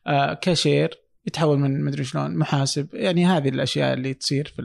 آه 0.07 0.35
كاشير 0.35 0.91
يتحول 1.27 1.59
من 1.59 1.85
مدري 1.85 2.05
شلون 2.05 2.37
محاسب 2.37 2.89
يعني 2.95 3.27
هذه 3.27 3.49
الأشياء 3.49 3.95
اللي 3.95 4.15
تصير 4.15 4.53
في 4.57 4.63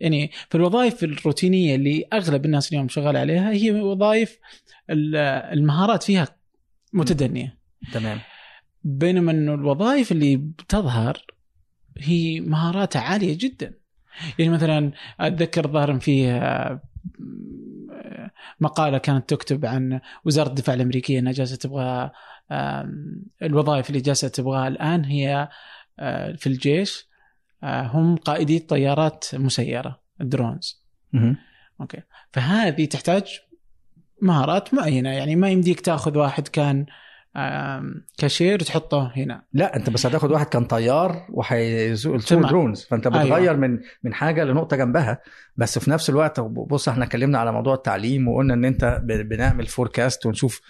يعني 0.00 0.30
في 0.48 0.54
الوظائف 0.54 1.04
الروتينية 1.04 1.74
اللي 1.74 2.04
أغلب 2.12 2.44
الناس 2.44 2.72
اليوم 2.72 2.88
شغال 2.88 3.16
عليها 3.16 3.50
هي 3.50 3.70
وظائف 3.70 4.38
ال- 4.90 5.16
المهارات 5.52 6.02
فيها 6.02 6.28
متدنية. 6.92 7.58
تمام. 7.92 8.18
بينما 8.84 9.32
إنه 9.32 9.54
الوظائف 9.54 10.12
اللي 10.12 10.36
بتظهر 10.36 11.22
هي 11.98 12.40
مهاراتها 12.40 13.00
عالية 13.02 13.38
جدا. 13.40 13.74
يعني 14.38 14.50
مثلا 14.52 14.92
أتذكر 15.20 15.68
ظاهر 15.72 16.00
فيه 16.00 16.36
آه، 16.36 16.80
مقالة 18.60 18.98
كانت 18.98 19.28
تكتب 19.28 19.66
عن 19.66 20.00
وزارة 20.24 20.48
الدفاع 20.48 20.74
الأمريكية 20.74 21.18
إنها 21.18 21.32
جالسة 21.32 21.56
تبغى 21.56 22.10
الوظائف 23.42 23.88
اللي 23.90 24.00
جالسة 24.00 24.28
تبغاها 24.28 24.68
الآن 24.68 25.04
هي 25.04 25.48
آه، 25.98 26.32
في 26.32 26.46
الجيش. 26.46 27.06
هم 27.64 28.16
قائدي 28.16 28.58
طيارات 28.58 29.24
مسيرة 29.34 30.00
ال 30.20 30.28
drones. 30.28 30.82
okay. 31.80 32.02
فهذه 32.32 32.84
تحتاج 32.84 33.40
مهارات 34.22 34.74
معينة. 34.74 35.10
يعني 35.10 35.36
ما 35.36 35.50
يمديك 35.50 35.80
تأخذ 35.80 36.18
واحد 36.18 36.48
كان 36.48 36.86
كاشير 38.18 38.54
وتحطه 38.60 39.12
هنا. 39.16 39.42
لا 39.52 39.76
انت 39.76 39.90
بس 39.90 40.06
هتاخد 40.06 40.30
واحد 40.30 40.46
كان 40.46 40.64
طيار 40.64 41.26
وهيسوق. 41.28 42.16
drones 42.32 42.82
فانت 42.84 43.06
أيوة. 43.06 43.24
بتغير 43.24 43.56
من 43.56 43.78
من 44.02 44.14
حاجة 44.14 44.44
لنقطة 44.44 44.76
جنبها. 44.76 45.20
بس 45.56 45.78
في 45.78 45.90
نفس 45.90 46.10
الوقت 46.10 46.40
بص 46.40 46.88
إحنا 46.88 47.04
اتكلمنا 47.04 47.38
على 47.38 47.52
موضوع 47.52 47.74
التعليم 47.74 48.28
وقلنا 48.28 48.54
ان 48.54 48.64
انت 48.64 49.00
بنعمل 49.04 49.66
forecast 49.66 50.26
ونشوف 50.26 50.60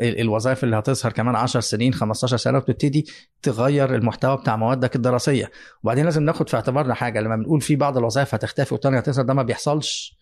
ال- 0.00 0.20
الوظائف 0.20 0.64
اللي 0.64 0.78
هتظهر 0.78 1.12
كمان 1.12 1.36
10 1.36 1.60
سنين 1.60 1.94
15 1.94 2.36
سنة 2.36 2.58
وتبتدي 2.58 3.06
تغير 3.42 3.94
المحتوى 3.94 4.36
بتاع 4.36 4.56
موادك 4.56 4.96
الدراسية. 4.96 5.50
وبعدين 5.82 6.04
لازم 6.04 6.22
ناخد 6.22 6.48
في 6.48 6.56
اعتبارنا 6.56 6.94
حاجة. 6.94 7.20
لما 7.20 7.36
بنقول 7.36 7.60
في 7.60 7.76
بعض 7.76 7.98
الوظائف 7.98 8.34
هتختفي 8.34 8.74
والتانية 8.74 8.98
هتظهر 8.98 9.24
ده 9.24 9.34
ما 9.34 9.42
بيحصلش 9.42 10.18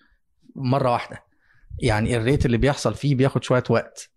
مرة 0.57 0.93
واحدة. 0.93 1.23
يعني 1.79 2.17
الريت 2.17 2.47
اللي 2.47 2.57
بيحصل 2.57 2.95
فيه 2.95 3.15
بياخد 3.15 3.43
شوية 3.45 3.63
وقت. 3.71 4.11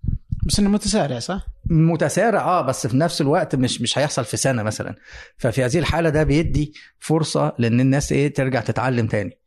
بس 0.45 0.59
إنه 0.59 0.69
متسارع 0.69 1.19
صح؟ 1.19 1.47
متسارع 1.65 2.41
آه 2.41 2.61
بس 2.61 2.87
في 2.87 2.97
نفس 2.97 3.21
الوقت 3.21 3.55
مش 3.55 3.81
مش 3.81 3.97
هيحصل 3.97 4.25
في 4.25 4.37
سنة 4.37 4.63
مثلا. 4.63 4.95
ففي 5.37 5.65
هذه 5.65 5.79
الحالة 5.79 6.09
ده 6.09 6.23
بيدي 6.23 6.73
فرصة 6.99 7.53
لإن 7.57 7.79
الناس 7.79 8.11
إيه 8.11 8.33
ترجع 8.33 8.61
تتعلم 8.61 9.07
تاني. 9.07 9.37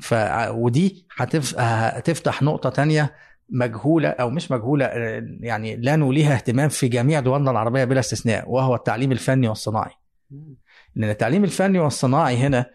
ف 0.00 0.14
ودي 0.50 1.06
هتف... 1.16 1.58
هتفتح 1.58 2.42
نقطة 2.42 2.70
تانية 2.70 3.14
مجهولة 3.50 4.08
أو 4.08 4.30
مش 4.30 4.50
مجهولة 4.50 4.86
يعني 5.40 5.76
لا 5.76 5.96
نوليها 5.96 6.34
اهتمام 6.34 6.68
في 6.68 6.88
جميع 6.88 7.20
دولنا 7.20 7.50
العربية 7.50 7.84
بلا 7.84 8.00
استثناء 8.00 8.50
وهو 8.50 8.74
التعليم 8.74 9.12
الفني 9.12 9.48
والصناعي. 9.48 9.92
لأن 10.96 11.10
التعليم 11.10 11.44
الفني 11.44 11.78
والصناعي 11.78 12.36
هنا 12.36 12.70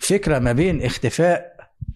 فكرة 0.00 0.38
ما 0.38 0.52
بين 0.52 0.82
اختفاء 0.82 1.49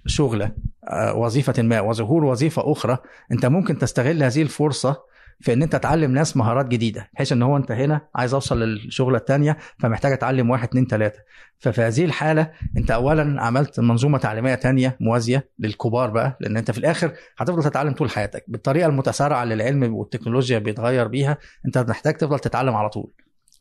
شغلة 0.06 0.52
آه، 0.88 1.14
وظيفة 1.14 1.62
ما 1.62 1.80
وظهور 1.80 2.24
وظيفة 2.24 2.72
أخرى. 2.72 2.98
أنت 3.32 3.46
ممكن 3.46 3.78
تستغل 3.78 4.22
هذه 4.22 4.42
الفرصة 4.42 4.96
في 5.40 5.52
إن 5.52 5.62
أنت 5.62 5.76
تعلم 5.76 6.10
ناس 6.10 6.36
مهارات 6.36 6.66
جديدة 6.66 7.10
بحيث 7.14 7.32
إن 7.32 7.42
هو 7.42 7.56
أنت 7.56 7.72
هنا 7.72 8.00
عايز 8.14 8.34
أوصل 8.34 8.60
للشغلة 8.62 9.18
الثانية 9.18 9.56
فمحتاج 9.78 10.12
أتعلم 10.12 10.50
واحد 10.50 10.68
اتنين 10.68 10.86
تلاتة. 10.86 11.18
ففي 11.58 11.80
هذه 11.82 12.04
الحالة 12.04 12.50
أنت 12.76 12.90
اولا 12.90 13.42
عملت 13.42 13.80
منظومة 13.80 14.18
تعليمية 14.18 14.54
تانية 14.54 14.96
موازية 15.00 15.48
للكبار 15.58 16.10
بقى 16.10 16.36
لأن 16.40 16.56
أنت 16.56 16.70
في 16.70 16.78
الآخر 16.78 17.12
هتفضل 17.38 17.62
تتعلم 17.64 17.92
طول 17.92 18.10
حياتك. 18.10 18.44
بالطريقة 18.48 18.86
المتسارعة 18.86 19.42
اللي 19.42 19.54
العلم 19.54 19.94
والتكنولوجيا 19.94 20.58
بيتغير 20.58 21.08
بيها 21.08 21.38
أنت 21.66 21.78
محتاج 21.78 22.14
تفضل 22.14 22.38
تتعلم 22.38 22.74
على 22.74 22.88
طول. 22.88 23.10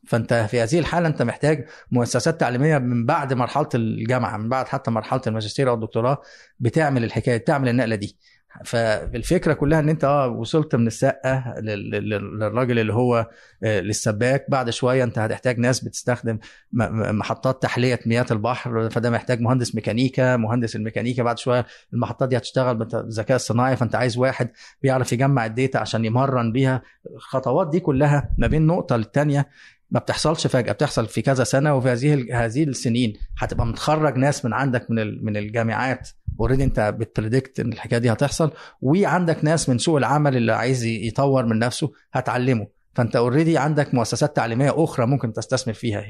فانت 0.07 0.33
في 0.33 0.61
هذه 0.61 0.79
الحالة 0.79 1.07
انت 1.07 1.21
محتاج 1.21 1.65
مؤسسات 1.91 2.39
تعليمية 2.39 2.77
من 2.77 3.05
بعد 3.05 3.33
مرحلة 3.33 3.69
الجامعة 3.75 4.37
من 4.37 4.49
بعد 4.49 4.67
حتى 4.67 4.91
مرحلة 4.91 5.21
الماجستير 5.27 5.69
أو 5.69 5.73
الدكتوراه 5.73 6.21
بتعمل 6.59 7.03
الحكاية 7.03 7.37
تعمل 7.37 7.69
النقلة 7.69 7.95
دي. 7.95 8.17
فالفكرة 8.65 9.53
كلها 9.53 9.79
إن 9.79 9.89
أنت 9.89 10.03
آه 10.03 10.27
وصلت 10.27 10.75
من 10.75 10.87
السقة 10.87 11.53
لل- 11.59 11.89
لل- 11.91 12.39
للراجل 12.39 12.79
اللي 12.79 12.93
هو 12.93 13.29
آه، 13.63 13.79
للسباك. 13.79 14.45
بعد 14.49 14.69
شوية 14.69 15.03
أنت 15.03 15.19
هتحتاج 15.19 15.59
ناس 15.59 15.83
بتستخدم 15.83 16.37
محطات 16.73 17.61
تحلية 17.63 17.99
مياه 18.05 18.25
البحر 18.31 18.89
فده 18.89 19.09
محتاج 19.09 19.41
مهندس 19.41 19.75
ميكانيكا 19.75 20.37
مهندس 20.37 20.75
الميكانيكا. 20.75 21.23
بعد 21.23 21.37
شوية 21.39 21.65
المحطات 21.93 22.29
دي 22.29 22.37
هتشتغل 22.37 22.75
بالذكاء 22.75 23.35
الصناعي 23.35 23.75
فأنت 23.75 23.95
عايز 23.95 24.17
واحد 24.17 24.49
بيعرف 24.81 25.13
يجمع 25.13 25.45
ال 25.45 25.52
data 25.52 25.77
عشان 25.77 26.05
يمرن 26.05 26.51
بيها. 26.51 26.81
الخطوات 27.15 27.69
دي 27.69 27.79
كلها 27.79 28.29
ما 28.37 28.47
بين 28.47 28.67
نقطة 28.67 28.95
للتانية. 28.95 29.49
ما 29.93 29.99
بتحصلش 29.99 30.47
فجأة 30.47 30.71
بتحصل 30.71 31.07
في 31.07 31.21
كذا 31.21 31.43
سنة 31.43 31.75
وفي 31.75 31.89
هذه 31.89 32.45
هذه 32.45 32.63
السنين. 32.63 33.13
هتبقى 33.37 33.65
متخرج 33.65 34.17
ناس 34.17 34.45
من 34.45 34.53
عندك 34.53 34.91
من 34.91 35.25
من 35.25 35.37
الجامعات. 35.37 36.09
already 36.39 36.63
انت 36.63 36.79
بت 36.79 36.97
predict 36.97 37.59
إن 37.59 37.73
الحكاية 37.73 37.99
دي 37.99 38.11
هتحصل. 38.11 38.51
وعندك 38.81 39.43
ناس 39.43 39.69
من 39.69 39.77
سوق 39.77 39.97
العمل 39.97 40.37
اللي 40.37 40.51
عايز 40.51 40.85
يطور 40.85 41.45
من 41.45 41.59
نفسه 41.59 41.91
هتعلمه. 42.13 42.67
فانت 42.95 43.15
already 43.15 43.57
عندك 43.57 43.93
مؤسسات 43.93 44.35
تعليمية 44.35 44.83
أخرى 44.83 45.05
ممكن 45.05 45.33
تستثمر 45.33 45.73
فيها 45.73 46.03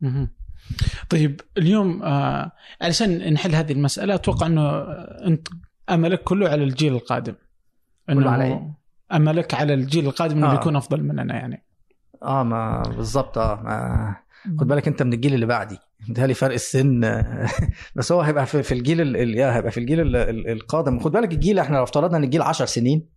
مهم. 0.00 0.28
طيب 1.10 1.40
اليوم 1.58 2.02
آه 2.02 2.52
علشان 2.82 3.32
نحل 3.32 3.54
هذه 3.54 3.72
المسألة 3.72 4.14
أتوقع 4.14 4.46
إنه 4.46 4.80
أنت 5.26 5.48
أملك 5.90 6.22
كله 6.22 6.48
على 6.48 6.64
الجيل 6.64 6.92
القادم. 6.92 7.34
كله 8.06 8.30
على 8.30 8.44
إيه؟ 8.44 8.74
أملك 9.12 9.54
على 9.54 9.74
الجيل 9.74 10.06
القادم 10.06 10.36
إنه 10.36 10.52
آه. 10.52 10.56
بيكون 10.56 10.76
أفضل 10.76 11.02
مننا 11.02 11.34
يعني. 11.34 11.63
آه 12.24 12.42
ما 12.42 12.82
بالظبط 12.96 13.38
آه 13.38 13.60
ما 13.64 14.16
خد 14.60 14.66
بالك 14.66 14.88
انت 14.88 15.02
من 15.02 15.12
الجيل 15.12 15.34
اللي 15.34 15.46
بعدي. 15.46 15.78
متهيألي 16.08 16.34
فرق 16.34 16.52
السن 16.54 17.22
بس 17.96 18.12
هو 18.12 18.20
هيبقى 18.20 18.46
في, 18.46 18.62
في 18.62 18.72
الجيل 18.72 19.00
ال- 19.00 19.16
ال- 19.16 19.40
هيبقى 19.52 19.70
في 19.70 19.78
الجيل 19.80 20.00
ال- 20.00 20.16
ال- 20.16 20.48
القادم. 20.52 21.00
خد 21.00 21.12
بالك 21.12 21.32
الجيل 21.32 21.58
إحنا 21.58 21.76
لو 21.76 21.82
افترضنا 21.82 22.16
ان 22.16 22.24
الجيل 22.24 22.42
10 22.42 22.66
سنين. 22.66 23.08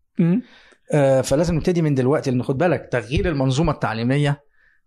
آه، 0.93 1.21
فلازم 1.21 1.55
نبتدي 1.55 1.81
من 1.81 1.93
دلوقتي 1.95 2.31
لأن 2.31 2.43
خد 2.43 2.57
بالك 2.57 2.89
تغيير 2.91 3.29
المنظومة 3.29 3.71
التعليمية 3.71 4.41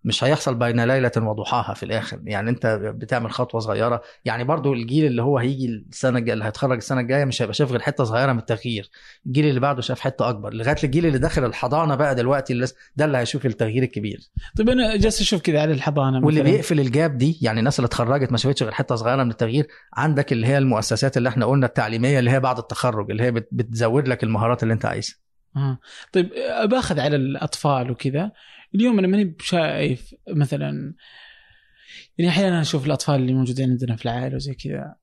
مش 0.04 0.24
هيحصل 0.24 0.54
بين 0.54 0.84
ليلة 0.84 1.12
وضحاها 1.16 1.74
في 1.74 1.82
الآخر. 1.82 2.20
يعني 2.24 2.50
أنت 2.50 2.66
بتعمل 2.82 3.30
خطوة 3.30 3.60
صغيرة. 3.60 4.02
يعني 4.24 4.44
برضو 4.44 4.72
الجيل 4.72 5.06
اللي 5.06 5.22
هو 5.22 5.38
هيجي 5.38 5.66
السنة 5.66 6.18
الجاية 6.18 6.32
اللي 6.34 6.44
هيتخرج 6.44 6.76
السنة 6.76 7.00
الجاية 7.00 7.24
مش 7.24 7.42
هيبقى 7.42 7.54
شايف 7.54 7.70
غير 7.70 7.80
حتة 7.80 8.04
صغيرة 8.04 8.32
من 8.32 8.38
التغيير. 8.38 8.90
الجيل 9.26 9.44
اللي 9.46 9.60
بعده 9.60 9.82
شاف 9.82 10.00
حتة 10.00 10.28
أكبر. 10.28 10.54
لغاية 10.54 10.76
الجيل 10.84 11.06
اللي 11.06 11.18
داخل 11.18 11.44
الحضانة 11.44 11.94
بقى 11.94 12.14
دلوقتي 12.14 12.52
اللي 12.52 12.66
ده 12.96 13.04
اللي 13.04 13.18
هيشوف 13.18 13.46
التغيير 13.46 13.82
الكبير. 13.82 14.20
طيب 14.56 14.68
أنا 14.68 14.96
جالس 14.96 15.20
أشوف 15.20 15.40
كذا 15.42 15.60
على 15.60 15.72
الحضانة 15.72 16.26
واللي 16.26 16.40
مثلاً. 16.40 16.52
بيقفل 16.52 16.80
الجاب 16.80 17.18
دي 17.18 17.38
يعني 17.42 17.58
الناس 17.58 17.78
اللي 17.78 17.86
اتخرجت 17.86 18.32
ما 18.32 18.38
شافتش 18.38 18.62
غير 18.62 18.72
حتة 18.72 18.94
صغيرة 18.94 19.22
من 19.24 19.30
التغيير. 19.30 19.66
عندك 19.96 20.32
اللي 20.32 20.46
هي 20.46 20.58
المؤسسات 20.58 21.16
اللي 21.16 21.28
إحنا 21.28 21.46
قلنا 21.46 21.66
التعليمية 21.66 22.18
اللي 22.18 22.30
هي 22.30 22.40
بعد 22.40 22.58
التخرج 22.58 23.10
اللي 23.10 23.22
هي 23.22 23.30
بت- 23.30 23.48
بتزود 23.52 24.08
لك 24.08 24.22
المهارات 24.22 24.62
اللي 24.62 24.74
أنت 24.74 24.84
عايزها. 24.84 25.16
آه. 25.56 25.78
طيب 26.12 26.30
باخذ 26.64 27.00
على 27.00 27.16
الأطفال 27.16 27.90
وكذا 27.90 28.32
اليوم 28.74 28.98
أنا 28.98 29.08
ماني 29.08 29.36
شايف 29.40 30.14
مثلا 30.28 30.94
يعني 32.18 32.30
أحيانا 32.30 32.60
أشوف 32.60 32.86
الأطفال 32.86 33.14
اللي 33.14 33.34
موجودين 33.34 33.70
عندنا 33.70 33.96
في 33.96 34.04
العائلة 34.04 34.36
وزي 34.36 34.54
كذا 34.54 34.94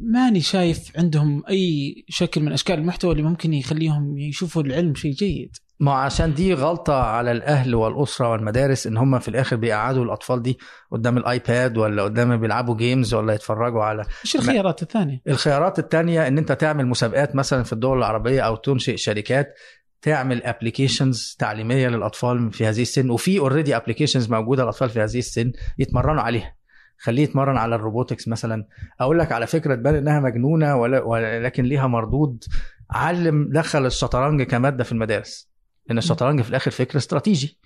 ماني 0.00 0.40
شايف 0.40 0.92
عندهم 0.98 1.42
أي 1.48 1.94
شكل 2.08 2.40
من 2.40 2.52
أشكال 2.52 2.78
المحتوى 2.78 3.12
اللي 3.12 3.22
ممكن 3.22 3.54
يخليهم 3.54 4.18
يشوفوا 4.18 4.62
العلم 4.62 4.94
شيء 4.94 5.12
جيد 5.12 5.56
ما 5.80 5.92
عشان 5.92 6.34
دي 6.34 6.54
غلطة 6.54 6.94
على 6.94 7.32
الأهل 7.32 7.74
والأسرة 7.74 8.30
والمدارس 8.30 8.86
إن 8.86 8.96
هم 8.96 9.18
في 9.18 9.28
الآخر 9.28 9.56
بيقعدوا 9.56 10.04
الأطفال 10.04 10.42
دي 10.42 10.58
قدام 10.90 11.16
الآيباد 11.16 11.76
ولا 11.78 12.02
قدام 12.02 12.36
بيلعبوا 12.36 12.76
games 12.76 13.14
ولا 13.14 13.34
يتفرجوا 13.34 13.82
على 13.82 14.04
إيش 14.24 14.36
الخيارات 14.36 14.82
الثانية؟ 14.82 15.22
الخيارات 15.28 15.78
التانية 15.78 16.28
إن 16.28 16.38
أنت 16.38 16.52
تعمل 16.52 16.86
مسابقات 16.86 17.36
مثلا 17.36 17.62
في 17.62 17.72
الدول 17.72 17.98
العربية 17.98 18.40
أو 18.40 18.56
تنشئ 18.56 18.96
شركات 18.96 19.54
تعمل 20.02 20.42
applications 20.44 21.36
تعليمية 21.38 21.88
للأطفال 21.88 22.52
في 22.52 22.66
هذه 22.66 22.82
السن 22.82 23.10
وفي 23.10 23.38
already 23.38 23.76
applications 23.76 24.30
موجودة 24.30 24.62
للأطفال 24.62 24.90
في 24.90 25.00
هذه 25.00 25.18
السن 25.18 25.52
يتمرنوا 25.78 26.22
عليها. 26.22 26.56
خليه 26.98 27.22
يتمرن 27.22 27.56
على 27.56 27.74
ال 27.74 27.80
robotics 27.80 28.28
مثلا. 28.28 28.66
أقول 29.00 29.18
لك 29.18 29.32
على 29.32 29.46
فكرة 29.46 29.74
تبان 29.74 29.94
إنها 29.94 30.20
مجنونة 30.20 30.76
ولكن 30.76 31.64
ليها 31.64 31.86
مردود 31.86 32.44
علم 32.90 33.48
دخل 33.52 33.86
الشطرنج 33.86 34.42
كمادة 34.42 34.84
في 34.84 34.92
المدارس. 34.92 35.50
لأن 35.86 35.98
الشطرنج 35.98 36.40
في 36.42 36.50
الآخر 36.50 36.70
فكر 36.70 36.98
استراتيجي. 36.98 37.58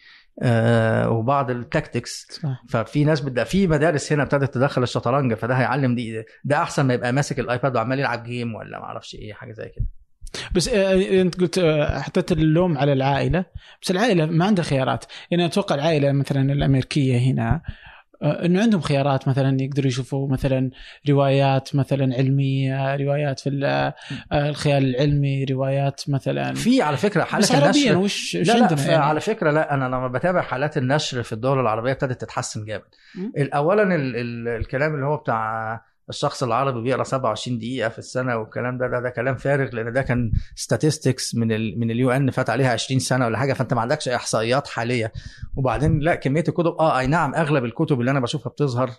آه 0.43 1.11
وبعض 1.11 1.51
ال 1.51 1.61
tactics. 1.61 2.41
ففي 2.69 3.05
ناس 3.05 3.21
بدأ 3.21 3.45
في 3.45 3.67
مدارس 3.67 4.13
هنا 4.13 4.23
ابتدت 4.23 4.55
تدخل 4.55 4.83
الشطرنج 4.83 5.35
فده 5.35 5.55
هيعلم 5.55 5.95
دي 5.95 6.25
ده 6.45 6.57
أحسن 6.63 6.87
ما 6.87 6.95
يبقى 6.95 7.13
ماسك 7.13 7.39
الآيباد 7.41 7.77
وعمال 7.77 7.99
يلعب 7.99 8.23
game 8.23 8.55
ولا 8.55 8.79
ما 8.79 8.85
أعرفش 8.85 9.15
إيه 9.15 9.33
حاجة 9.33 9.53
زي 9.53 9.69
كده. 9.77 9.87
بس 10.55 10.69
آه، 10.69 11.21
انت 11.23 11.41
قلت 11.41 11.59
آه، 11.59 12.01
حطيت 12.01 12.33
اللوم 12.33 12.79
على 12.79 12.93
العائلة 12.93 13.45
بس 13.83 13.91
العائلة 13.91 14.27
ما 14.27 14.45
عندها 14.45 14.65
خيارات 14.65 15.05
يعني 15.31 15.47
أتوقع 15.47 15.75
العائلة 15.75 16.13
مثلا 16.13 16.53
الأمريكية 16.53 17.19
هنا 17.19 17.63
آه، 18.23 18.45
إنه 18.47 18.63
عندهم 18.63 18.81
خيارات 18.81 19.29
مثلا 19.29 19.63
يقدروا 19.63 19.87
يشوفوا 19.87 20.29
مثلا 20.29 20.71
روايات 21.09 21.75
مثلا 21.77 22.15
علمية 22.15 22.97
روايات 22.97 23.41
في 23.41 23.49
ال- 23.49 23.65
آه، 24.33 24.49
الخيال 24.49 24.85
العلمي 24.95 25.45
روايات 25.45 26.03
مثلا 26.09 26.55
في 26.55 26.83
على 26.83 26.97
فكرة 26.97 27.25
حالات 27.25 27.51
النشر 27.55 27.97
وش 27.99 28.37
لا 28.37 28.43
لا 28.43 28.69
يعني؟ 28.91 28.95
على 29.05 29.21
فكرة 29.21 29.51
لا 29.51 29.75
أنا 29.75 29.85
لما 29.85 30.09
بتابع 30.09 30.41
حالات 30.43 30.77
النشر 30.77 31.23
في 31.23 31.33
الدول 31.33 31.61
العربية 31.61 31.93
ابتدت 31.93 32.21
تتحسن 32.21 32.65
جامد. 32.65 32.83
اولا 33.55 33.83
ال 33.83 34.17
ال 34.17 34.49
الكلام 34.49 34.95
اللي 34.95 35.07
هو 35.07 35.17
بتاع 35.17 35.81
الشخص 36.11 36.43
العربي 36.43 36.81
بيقرأ 36.83 37.03
27 37.03 37.59
دقيقة 37.59 37.89
في 37.89 37.99
السنة 37.99 38.37
والكلام 38.37 38.79
ده 38.79 38.87
ده, 38.87 39.01
ده 39.01 39.11
كلام 39.11 39.37
فارغ 39.37 39.75
لأن 39.75 39.93
ده 39.93 40.03
كان 40.03 40.33
statistics 40.61 41.35
من 41.35 41.53
ال 41.53 41.81
من 41.81 41.91
اليو 41.91 42.11
ان 42.11 42.31
فات 42.31 42.51
عليها 42.51 42.73
20 42.73 43.01
سنة 43.01 43.27
ولا 43.27 43.39
حاجة 43.39 43.53
فأنت 43.53 43.75
ما 43.75 43.81
عندكش 43.81 44.09
إحصائيات 44.09 44.67
حالية. 44.69 45.13
وبعدين 45.57 45.99
لأ 45.99 46.15
كمية 46.15 46.45
الكتب 46.49 46.77
آه 46.81 46.99
أي 46.99 47.07
نعم 47.07 47.35
أغلب 47.35 47.65
الكتب 47.65 48.01
اللي 48.01 48.11
أنا 48.11 48.21
بشوفها 48.21 48.51
بتظهر 48.51 48.91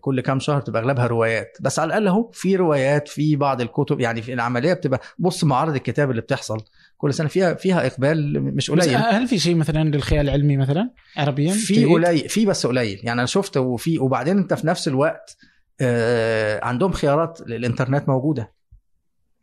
كل 0.00 0.20
كام 0.20 0.40
شهر 0.40 0.58
بتبقى 0.60 0.82
أغلبها 0.82 1.06
روايات. 1.06 1.56
بس 1.60 1.78
على 1.78 1.86
الأقل 1.86 2.06
أهو 2.06 2.30
في 2.32 2.56
روايات 2.56 3.08
في 3.08 3.36
بعض 3.36 3.60
الكتب 3.60 4.00
يعني 4.00 4.22
في 4.22 4.32
العملية 4.32 4.72
بتبقى 4.72 5.00
بص 5.18 5.44
معارض 5.44 5.74
الكتاب 5.74 6.10
اللي 6.10 6.22
بتحصل 6.22 6.58
كل 6.96 7.14
سنة 7.14 7.28
فيها 7.28 7.54
فيها 7.54 7.86
إقبال 7.86 8.42
مش 8.42 8.70
بس 8.70 8.86
قليل. 8.88 8.96
هل 8.96 9.28
في 9.28 9.38
شيء 9.38 9.54
مثلا 9.54 9.84
للخيال 9.84 10.28
العلمي 10.28 10.56
مثلا؟ 10.56 10.90
عربيا؟ 11.16 11.52
في؟ 11.52 11.84
قليل 11.84 12.28
في 12.28 12.46
بس 12.46 12.66
قليل. 12.66 13.00
يعني 13.02 13.18
أنا 13.20 13.26
شفت 13.26 13.56
وفي 13.56 13.98
وبعدين 13.98 14.38
أنت 14.38 14.54
في 14.54 14.66
نفس 14.66 14.88
الوقت 14.88 15.36
آه، 15.80 16.64
عندهم 16.64 16.92
خيارات 16.92 17.40
الانترنت 17.40 18.08
موجودة. 18.08 18.52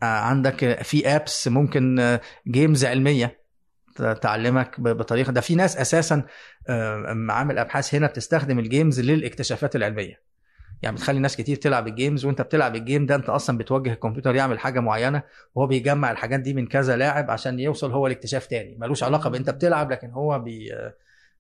آه، 0.04 0.06
عندك 0.06 0.82
في 0.84 1.08
apps 1.16 1.48
ممكن 1.48 2.18
games 2.48 2.86
علمية. 2.86 3.39
تعلمك 4.22 4.80
بطريقة. 4.80 5.32
ده 5.32 5.42
في 5.42 5.56
ناس 5.56 5.78
أساسا 5.78 6.24
عامل 7.30 7.58
أبحاث 7.58 7.96
هنا 7.96 8.08
بتستخدم 8.08 8.60
ال 8.60 8.66
games 8.66 9.00
للاكتشافات 9.00 9.76
العلمية. 9.76 10.30
يعني 10.82 10.96
بتخلي 10.96 11.20
ناس 11.20 11.38
كتير 11.38 11.56
تلعب 11.56 11.88
ال 11.88 11.94
games 11.94 12.26
وأنت 12.26 12.42
بتلعب 12.42 12.76
ال 12.76 12.82
game 12.82 13.06
ده 13.06 13.16
أنت 13.16 13.30
أصلا 13.30 13.58
بتوجه 13.58 13.94
الكمبيوتر 13.94 14.36
يعمل 14.36 14.60
حاجة 14.60 14.80
معينة 14.80 15.24
وهو 15.56 15.68
بيجمع 15.68 16.12
الحاجات 16.12 16.40
دي 16.40 16.54
من 16.54 16.68
كذا 16.68 16.98
لاعب 16.98 17.32
عشان 17.32 17.60
يوصل 17.60 17.92
هو 17.92 18.08
لاكتشاف 18.08 18.46
تاني. 18.48 18.78
ملوش 18.80 19.04
علاقة 19.04 19.30
بأنت 19.30 19.50
بتلعب 19.50 19.92
لكن 19.92 20.12
هو 20.12 20.40
بي 20.40 20.72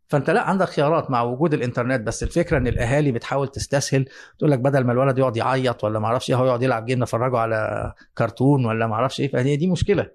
فأنت 0.08 0.30
لا 0.30 0.42
عندك 0.42 0.68
خيارات 0.70 1.12
مع 1.12 1.22
وجود 1.22 1.54
الإنترنت. 1.54 2.02
بس 2.02 2.24
الفكرة 2.24 2.58
إن 2.58 2.68
الأهالي 2.68 3.12
بتحاول 3.12 3.48
تستسهل. 3.48 4.06
تقول 4.40 4.52
لك 4.52 4.60
بدل 4.60 4.84
ما 4.84 4.92
الولد 4.92 5.18
يقعد 5.18 5.38
يعيط 5.38 5.84
ولا 5.84 6.00
ما 6.00 6.06
أعرفش 6.06 6.30
إيه 6.30 6.36
هو 6.36 6.46
يقعد 6.46 6.64
يلعب 6.64 6.86
game 6.86 7.00
نفرجه 7.00 7.38
على 7.38 7.94
كرتون 8.18 8.66
ولا 8.66 8.88
ما 8.88 8.94
أعرفش 8.94 9.20
إيه. 9.20 9.32
فهي 9.32 9.56
دي 9.56 9.68
مشكلة. 9.68 10.12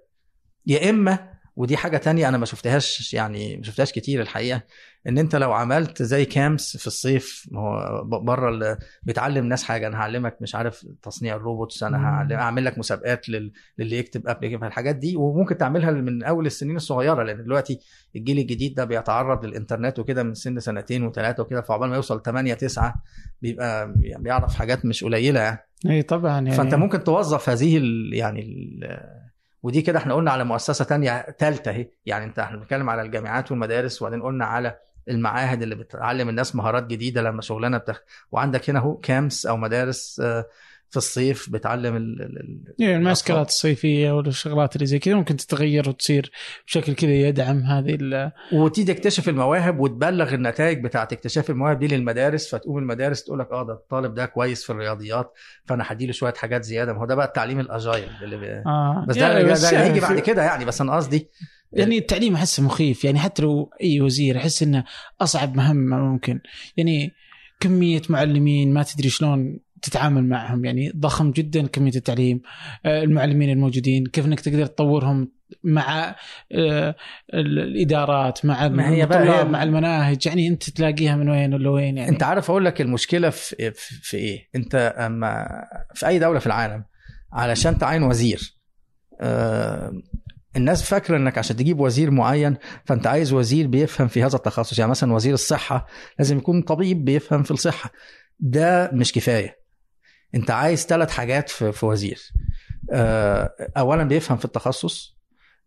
يا 0.66 0.90
إما 0.90 1.33
ودي 1.56 1.76
حاجة 1.76 1.96
تانية 1.96 2.28
أنا 2.28 2.38
ما 2.38 2.46
شفتهاش 2.46 3.14
يعني 3.14 3.56
ما 3.56 3.62
شفتهاش 3.62 3.92
كتير 3.92 4.20
الحقيقة 4.20 4.62
إن 5.08 5.18
أنت 5.18 5.36
لو 5.36 5.52
عملت 5.52 6.02
زي 6.02 6.24
camps 6.24 6.76
في 6.76 6.86
الصيف 6.86 7.48
ما 7.52 7.60
هو 7.60 8.04
بره 8.20 8.78
بتعلم 9.02 9.46
ناس 9.46 9.64
حاجة 9.64 9.86
أنا 9.86 9.96
هعلمك 9.96 10.36
مش 10.40 10.54
عارف 10.54 10.86
تصنيع 11.02 11.36
ال 11.36 11.43
robots 11.43 11.82
أنا. 11.82 11.96
هعلم 11.98 12.32
اعمل 12.32 12.64
لك 12.64 12.78
مسابقات 12.78 13.28
لل- 13.28 13.52
للي 13.78 13.98
يكتب 13.98 14.28
application 14.28 14.64
الحاجات 14.64 14.96
دي 14.96 15.16
وممكن 15.16 15.58
تعملها 15.58 15.90
من 15.90 16.22
أول 16.22 16.46
السنين 16.46 16.76
الصغيرة 16.76 17.22
لأن 17.22 17.44
دلوقتي 17.44 17.80
الجيل 18.16 18.38
الجديد 18.38 18.74
ده 18.74 18.84
بيتعرض 18.84 19.44
للإنترنت 19.44 19.98
وكده 19.98 20.22
من 20.22 20.34
سن 20.34 20.60
سنتين 20.60 21.02
وثلاثه 21.04 21.42
وكده 21.42 21.60
فعقبال 21.60 21.88
ما 21.88 21.96
يوصل 21.96 22.22
8 22.22 22.54
9 22.54 22.94
بيبقى 23.42 23.94
بيعرف 24.18 24.54
حاجات 24.54 24.84
مش 24.86 25.04
قليلة 25.04 25.40
يعني 25.40 25.58
اي 25.90 26.02
طبعا 26.02 26.32
يعني 26.32 26.50
فأنت 26.52 26.74
ممكن 26.74 27.04
توظف 27.04 27.48
هذه 27.48 27.76
ال 27.76 28.10
يعني 28.14 28.40
ال 28.40 29.23
ودي 29.64 29.82
كده 29.82 29.98
إحنا 29.98 30.14
قلنا 30.14 30.30
على 30.30 30.44
مؤسسة 30.44 30.84
تانية 30.84 31.26
ثالثه 31.38 31.70
اهي. 31.70 31.88
يعني 32.06 32.24
انت 32.24 32.38
إحنا 32.38 32.56
بنتكلم 32.56 32.90
على 32.90 33.02
الجامعات 33.02 33.50
والمدارس 33.50 34.02
وبعدين 34.02 34.22
قلنا 34.22 34.44
على 34.44 34.78
المعاهد 35.08 35.62
اللي 35.62 35.74
بتعلم 35.74 36.28
الناس 36.28 36.54
مهارات 36.56 36.86
جديدة 36.86 37.22
لما 37.22 37.42
شغلانة 37.42 37.78
بتخ... 37.78 38.02
وعندك 38.32 38.70
هنا 38.70 38.78
اهو 38.78 38.96
كامس 38.96 39.46
أو 39.46 39.56
مدارس 39.56 40.20
آه، 40.24 40.46
في 40.94 40.98
الصيف 40.98 41.50
بتعلم 41.50 41.96
ال... 41.96 42.22
ال... 42.22 42.74
يعني 42.78 42.96
المعسكرات 42.96 43.48
الصيفية 43.48 44.12
والشغلات 44.12 44.76
اللي 44.76 44.86
زي 44.86 44.98
كذا 44.98 45.14
ممكن 45.14 45.36
تتغير 45.36 45.88
وتصير 45.88 46.30
بشكل 46.66 46.94
كذا 46.94 47.10
يدعم 47.10 47.58
هذه 47.62 47.94
ال- 48.00 48.32
وتيجي 48.52 48.94
تكتشف 48.94 49.28
المواهب 49.28 49.80
وتبلغ 49.80 50.34
النتائج 50.34 50.84
بتاعت 50.84 51.12
اكتشاف 51.12 51.50
المواهب 51.50 51.78
دي 51.78 51.86
للمدارس 51.86 52.54
فتقوم 52.54 52.78
المدارس 52.78 53.24
تقول 53.24 53.38
لك 53.38 53.52
آه 53.52 53.66
ده 53.66 53.72
الطالب 53.72 54.14
ده 54.14 54.26
كويس 54.26 54.64
في 54.64 54.70
الرياضيات 54.70 55.32
فأنا 55.66 55.84
هديله 55.86 56.12
شوية 56.12 56.34
حاجات 56.34 56.64
زيادة. 56.64 56.92
ما 56.92 57.00
هو 57.00 57.06
ده 57.06 57.14
بقى 57.14 57.26
التعليم 57.26 57.60
الأجايل 57.60 58.08
اللي 58.22 58.36
بي... 58.36 58.46
آه. 58.66 59.04
بس 59.08 59.18
ده, 59.18 59.42
بس 59.42 59.60
ده, 59.64 59.70
يعني 59.70 59.88
هيجي 59.90 60.00
بعد 60.00 60.18
كده 60.18 60.42
يعني 60.42 60.64
بس 60.64 60.80
أنا 60.80 60.96
قصدي 60.96 61.28
يعني 61.72 61.98
التعليم 61.98 62.34
أحسه 62.34 62.62
مخيف. 62.62 63.04
يعني 63.04 63.18
حتى 63.18 63.42
لو 63.42 63.70
أي 63.82 64.00
وزير 64.00 64.36
احس 64.36 64.62
إنه 64.62 64.84
أصعب 65.20 65.56
مهمة 65.56 65.96
ممكن. 65.98 66.40
يعني 66.76 67.12
كمية 67.60 68.02
معلمين 68.08 68.74
ما 68.74 68.82
تدري 68.82 69.08
شلون 69.08 69.60
تتعامل 69.84 70.24
معهم 70.28 70.64
يعني 70.64 70.92
ضخم 70.96 71.30
جدا 71.30 71.66
كمية 71.66 71.92
التعليم 71.96 72.40
آه، 72.86 73.02
المعلمين 73.02 73.50
الموجودين 73.50 74.06
كيف 74.06 74.26
إنك 74.26 74.40
تقدر 74.40 74.66
تطورهم 74.66 75.32
مع 75.64 76.16
آه، 76.52 76.94
ال- 77.34 77.58
الإدارات 77.58 78.44
مع 78.46 78.68
ما 78.68 78.88
هي 78.90 79.06
بقى 79.06 79.48
مع 79.48 79.62
المناهج 79.62 80.26
يعني 80.26 80.48
أنت 80.48 80.70
تلاقيها 80.70 81.16
من 81.16 81.28
وين 81.30 81.54
ولا 81.54 81.70
وين 81.70 81.96
يعني. 81.98 82.08
أنت 82.10 82.22
عارف 82.22 82.50
أقول 82.50 82.64
لك 82.64 82.80
المشكلة 82.80 83.30
في 83.30 83.56
في, 83.72 83.94
في 84.02 84.16
إيه؟ 84.16 84.48
أنت 84.54 84.94
أما 84.98 85.46
في 85.94 86.06
أي 86.06 86.18
دولة 86.18 86.38
في 86.38 86.46
العالم 86.46 86.84
علشان 87.32 87.78
تعين 87.78 88.02
وزير 88.02 88.54
آه 89.20 89.92
الناس 90.56 90.82
فاكرة 90.82 91.16
إنك 91.16 91.38
عشان 91.38 91.56
تجيب 91.56 91.80
وزير 91.80 92.10
معين 92.10 92.56
فأنت 92.84 93.06
عايز 93.06 93.32
وزير 93.32 93.66
بيفهم 93.66 94.08
في 94.08 94.22
هذا 94.22 94.36
التخصص 94.36 94.78
يعني 94.78 94.90
مثلا 94.90 95.12
وزير 95.12 95.34
الصحة 95.34 95.86
لازم 96.18 96.38
يكون 96.38 96.62
طبيب 96.62 97.04
بيفهم 97.04 97.42
في 97.42 97.50
الصحة. 97.50 97.90
ده 98.40 98.90
مش 98.92 99.12
كفاية. 99.12 99.63
انت 100.34 100.50
عايز 100.50 100.86
ثلاث 100.86 101.10
حاجات 101.10 101.48
في, 101.48 101.72
في 101.72 101.86
وزير. 101.86 102.20
آه 102.92 103.54
اولا 103.76 104.04
بيفهم 104.04 104.36
في 104.38 104.44
التخصص. 104.44 105.14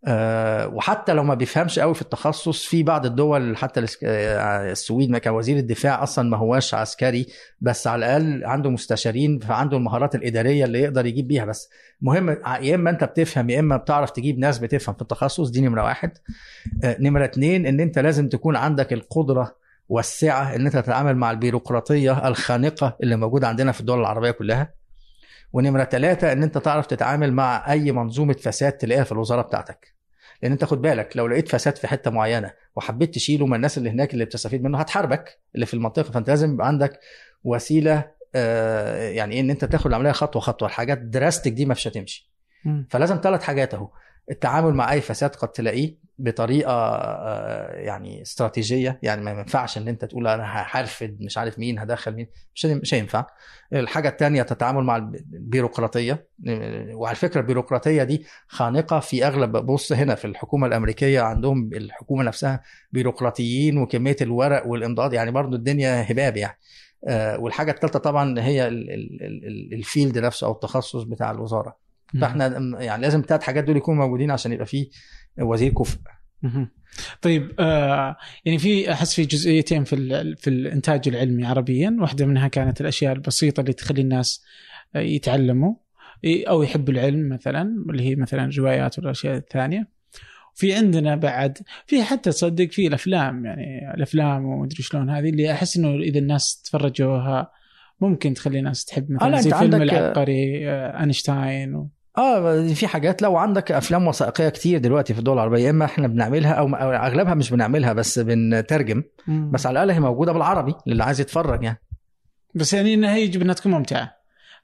آه، 0.05 0.67
وحتى 0.67 1.13
لو 1.13 1.23
ما 1.23 1.33
بيفهمش 1.33 1.79
قوي 1.79 1.93
في 1.95 2.01
التخصص 2.01 2.65
في 2.65 2.83
بعض 2.83 3.05
الدول 3.05 3.57
حتى 3.57 3.85
آه، 4.03 4.71
السويد 4.71 5.09
ما 5.09 5.19
كان 5.19 5.33
وزير 5.33 5.57
الدفاع 5.57 6.03
أصلا 6.03 6.29
ما 6.29 6.37
هواش 6.37 6.73
عسكري 6.73 7.27
بس 7.61 7.87
على 7.87 8.05
الأقل 8.05 8.45
عنده 8.45 8.69
مستشارين 8.69 9.39
فعنده 9.39 9.77
المهارات 9.77 10.15
الإدارية 10.15 10.65
اللي 10.65 10.81
يقدر 10.81 11.05
يجيب 11.05 11.27
بيها. 11.27 11.45
بس 11.45 11.69
مهم 12.01 12.29
يا 12.61 12.75
إما 12.75 12.89
أنت 12.89 13.03
بتفهم 13.03 13.49
يا 13.49 13.59
إما 13.59 13.77
بتعرف 13.77 14.11
تجيب 14.11 14.39
ناس 14.39 14.59
بتفهم 14.59 14.95
في 14.95 15.01
التخصص. 15.01 15.49
دي 15.49 15.61
نمرة 15.61 15.83
واحد. 15.83 16.11
نمرة 16.83 17.25
اتنين 17.25 17.65
إن 17.65 17.79
أنت 17.79 17.99
لازم 17.99 18.29
تكون 18.29 18.55
عندك 18.55 18.93
القدرة 18.93 19.55
والسعه 19.89 20.55
إن 20.55 20.65
أنت 20.65 20.77
تتعامل 20.77 21.15
مع 21.17 21.31
البيروقراطية 21.31 22.27
الخانقة 22.27 22.97
اللي 23.03 23.15
موجودة 23.15 23.47
عندنا 23.47 23.71
في 23.71 23.79
الدول 23.81 23.99
العربية 23.99 24.31
كلها. 24.31 24.73
ونمرة 25.53 25.83
ثلاثة 25.83 26.31
إن 26.31 26.43
أنت 26.43 26.57
تعرف 26.57 26.85
تتعامل 26.85 27.33
مع 27.33 27.71
أي 27.71 27.91
منظومة 27.91 28.33
فساد 28.33 28.71
تلاقيها 28.71 29.03
في 29.03 29.11
الوزارة 29.11 29.41
بتاعتك. 29.41 29.93
لأن 30.43 30.51
أنت 30.51 30.65
خد 30.65 30.81
بالك 30.81 31.17
لو 31.17 31.27
لقيت 31.27 31.49
فساد 31.49 31.75
في 31.75 31.87
حتة 31.87 32.11
معينة 32.11 32.53
وحبيت 32.75 33.15
تشيله 33.15 33.45
من 33.45 33.55
الناس 33.55 33.77
اللي 33.77 33.89
هناك 33.89 34.13
اللي 34.13 34.25
بتستفيد 34.25 34.63
منه 34.63 34.79
هتحاربك 34.79 35.39
اللي 35.55 35.65
في 35.65 35.73
المنطقة. 35.73 36.11
فأنت 36.11 36.29
لازم 36.29 36.53
يبقى 36.53 36.67
عندك 36.67 36.99
وسيلة 37.43 38.17
آه، 38.35 39.09
يعني 39.09 39.35
إيه 39.35 39.41
إن 39.41 39.49
أنت 39.49 39.65
تاخد 39.65 39.87
العملية 39.87 40.11
خطوة 40.11 40.41
خطوة. 40.41 40.67
الحاجات 40.67 40.97
دراستك 40.97 41.51
دي 41.51 41.65
مش 41.65 41.87
هتمشي. 41.87 42.31
مم. 42.65 42.87
فلازم 42.89 43.19
ثلاث 43.23 43.43
حاجات 43.43 43.73
أهو. 43.73 43.89
التعامل 44.31 44.73
مع 44.73 44.91
أي 44.91 45.01
فساد 45.01 45.35
قد 45.35 45.47
تلاقيه 45.47 46.07
بطريقة 46.19 46.71
آه، 46.71 47.71
يعني 47.75 48.21
استراتيجية. 48.21 48.99
يعني 49.03 49.21
ما 49.21 49.31
ينفعش 49.31 49.77
إن 49.77 49.87
أنت 49.87 50.05
تقول 50.05 50.27
أنا 50.27 50.43
هحرفد 50.43 51.17
مش 51.21 51.37
عارف 51.37 51.59
مين 51.59 51.79
هدخل 51.79 52.15
مين. 52.15 52.27
مش 52.55 52.65
مش 52.65 52.93
هينفع. 52.93 53.25
الحاجة 53.73 54.09
الثانية 54.09 54.41
التعامل 54.41 54.83
مع 54.83 54.97
البيروقراطية. 54.97 56.27
وعلى 56.93 57.15
فكرة 57.15 57.41
البيروقراطية 57.41 58.03
دي 58.03 58.25
خانقة 58.47 58.99
في 58.99 59.27
أغلب 59.27 59.51
بص 59.57 59.91
هنا 59.93 60.15
في 60.15 60.25
الحكومة 60.25 60.67
الأمريكية 60.67 61.21
عندهم 61.21 61.69
الحكومة 61.73 62.23
نفسها 62.23 62.61
بيروقراطيين 62.91 63.77
وكمية 63.77 64.15
الورق 64.21 64.67
والإمضاءات. 64.67 65.13
يعني 65.13 65.31
برضو 65.31 65.55
الدنيا 65.55 66.11
هباب 66.11 66.37
يعني. 66.37 66.57
آه، 67.07 67.39
والحاجة 67.39 67.71
الثالثه 67.71 67.99
طبعا 67.99 68.39
هي 68.39 68.67
ال- 68.67 68.89
ال- 68.91 69.23
ال- 69.23 69.73
الفيلد 69.73 70.17
نفسه 70.17 70.47
أو 70.47 70.51
التخصص 70.51 71.03
بتاع 71.03 71.31
الوزارة. 71.31 71.86
فاحنا 72.21 72.47
يعني 72.83 73.01
لازم 73.01 73.19
الثلاث 73.19 73.43
حاجات 73.43 73.63
دول 73.63 73.77
يكونوا 73.77 74.03
موجودين 74.05 74.31
عشان 74.31 74.51
يبقى 74.51 74.65
فيه 74.65 74.89
وزير 75.39 75.71
كفء. 75.73 75.97
طيب 77.21 77.51
آه 77.59 78.17
يعني 78.45 78.57
في 78.59 78.91
أحس 78.91 79.13
في 79.13 79.25
جزئيتين 79.25 79.83
في 79.83 79.95
في 80.35 80.49
الإنتاج 80.49 81.07
العلمي 81.07 81.45
عربيا. 81.45 81.97
واحدة 81.99 82.25
منها 82.25 82.47
كانت 82.47 82.81
الأشياء 82.81 83.13
البسيطة 83.13 83.61
اللي 83.61 83.73
تخلي 83.73 84.01
الناس 84.01 84.43
آه، 84.95 84.99
يتعلموا 84.99 85.73
أو 86.25 86.63
يحبوا 86.63 86.93
العلم 86.93 87.29
مثلا 87.29 87.85
اللي 87.89 88.03
هي 88.03 88.15
مثلا 88.15 88.45
الروايات 88.45 88.99
والأشياء 88.99 89.37
الثانية. 89.37 89.87
في 90.55 90.73
عندنا 90.73 91.15
بعد 91.15 91.57
في 91.87 92.03
حتى 92.03 92.29
تصدق 92.29 92.69
في 92.71 92.87
الأفلام 92.87 93.45
يعني 93.45 93.93
الأفلام 93.93 94.45
ومدري 94.45 94.83
شلون 94.83 95.09
هذه 95.09 95.29
اللي 95.29 95.51
أحس 95.51 95.77
إنه 95.77 95.95
إذا 95.95 96.19
الناس 96.19 96.61
تفرجوها 96.61 97.51
ممكن 98.01 98.33
تخلي 98.33 98.59
الناس 98.59 98.85
تحب. 98.85 99.11
آه، 99.11 99.15
مثلا 99.15 99.29
لا، 99.29 99.41
زي 99.41 99.49
فيلم 99.49 99.75
عندك- 99.75 99.93
العبقري 99.93 100.69
آه، 100.69 100.99
أينشتاين 101.01 101.75
و... 101.75 101.89
آه 102.17 102.67
في 102.67 102.87
حاجات 102.87 103.21
لو 103.21 103.37
عندك 103.37 103.71
أفلام 103.71 104.07
وثائقية 104.07 104.49
كتير 104.49 104.79
دلوقتي 104.79 105.13
في 105.13 105.19
الدول 105.19 105.33
العربية 105.33 105.63
يا 105.65 105.69
إما 105.69 105.85
إحنا 105.85 106.07
بنعملها 106.07 106.51
أو 106.53 106.67
أو 106.67 106.91
أغلبها 106.91 107.33
مش 107.33 107.51
بنعملها 107.51 107.93
بس 107.93 108.19
بنترجم. 108.19 109.03
مم. 109.27 109.51
بس 109.51 109.65
على 109.65 109.73
الأقل 109.73 109.91
هي 109.91 109.99
موجودة 109.99 110.31
بالعربي 110.31 110.73
للي 110.87 111.03
عايز 111.03 111.21
يتفرج 111.21 111.63
يعني. 111.63 111.81
بس 112.55 112.73
يعني 112.73 112.93
انها 112.93 113.17
يجب 113.17 113.41
إنها 113.41 113.53
تكون 113.53 113.71
ممتعة. 113.71 114.17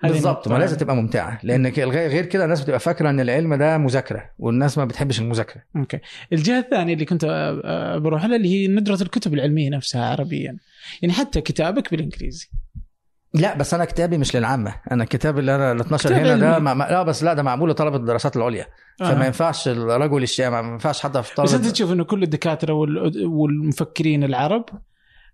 بالظبط 0.04 0.48
ما. 0.48 0.58
لازم 0.58 0.78
تبقى 0.78 0.96
ممتعة 0.96 1.40
لأن 1.44 1.68
غير 1.68 2.26
كده 2.26 2.44
الناس 2.44 2.62
بتبقى 2.62 2.80
فاكرة 2.80 3.10
إن 3.10 3.20
العلم 3.20 3.56
ده 3.56 3.78
مذاكرة 3.78 4.30
والناس 4.40 4.78
ما 4.78 4.86
بتحبش 4.86 5.20
المذاكرة. 5.20 5.62
أوكي. 5.76 6.00
الجهة 6.34 6.60
الثانية 6.60 6.94
اللي 6.94 7.06
كنت 7.06 7.26
بروح 8.04 8.26
لها 8.26 8.36
اللي 8.36 8.50
هي 8.50 8.68
ندرة 8.68 9.02
الكتب 9.02 9.34
العلمية 9.34 9.70
نفسها 9.70 10.06
عربيا. 10.06 10.58
يعني 11.02 11.14
حتى 11.14 11.42
كتابك 11.42 11.92
بالإنجليزي. 11.92 12.50
لا 13.34 13.58
بس 13.58 13.74
أنا 13.74 13.86
كتابي 13.86 14.18
مش 14.18 14.36
للعامة 14.36 14.76
أنا 14.92 15.04
الكتاب 15.04 15.40
اللي 15.40 15.56
أنا 15.56 15.72
ال 15.72 15.80
12 15.80 16.10
كتاب 16.10 16.26
هنا 16.26 16.36
ده. 16.36 16.60
ما... 16.60 16.74
ما- 16.74 16.84
لا 16.84 17.04
بس 17.04 17.24
لا 17.24 17.34
ده 17.34 17.44
معمول 17.44 17.70
لطلبة 17.70 17.96
الدراسات 17.98 18.38
العليا 18.38 18.68
فما 19.00 19.24
آه. 19.24 19.26
ينفعش 19.26 19.68
الرجل 19.68 20.24
الشامع 20.24 20.62
ما 20.62 20.72
ينفعش 20.74 21.02
حتى 21.04 21.24
في 21.24 21.30
بس 21.32 21.36
طالب 21.52 21.64
أنت 21.66 21.72
تشوف 21.74 21.92
إنه 21.92 22.04
كل 22.04 22.24
الدكاترة 22.24 22.74
وال- 22.74 23.26
والمفكرين 23.28 24.24
العرب 24.24 24.66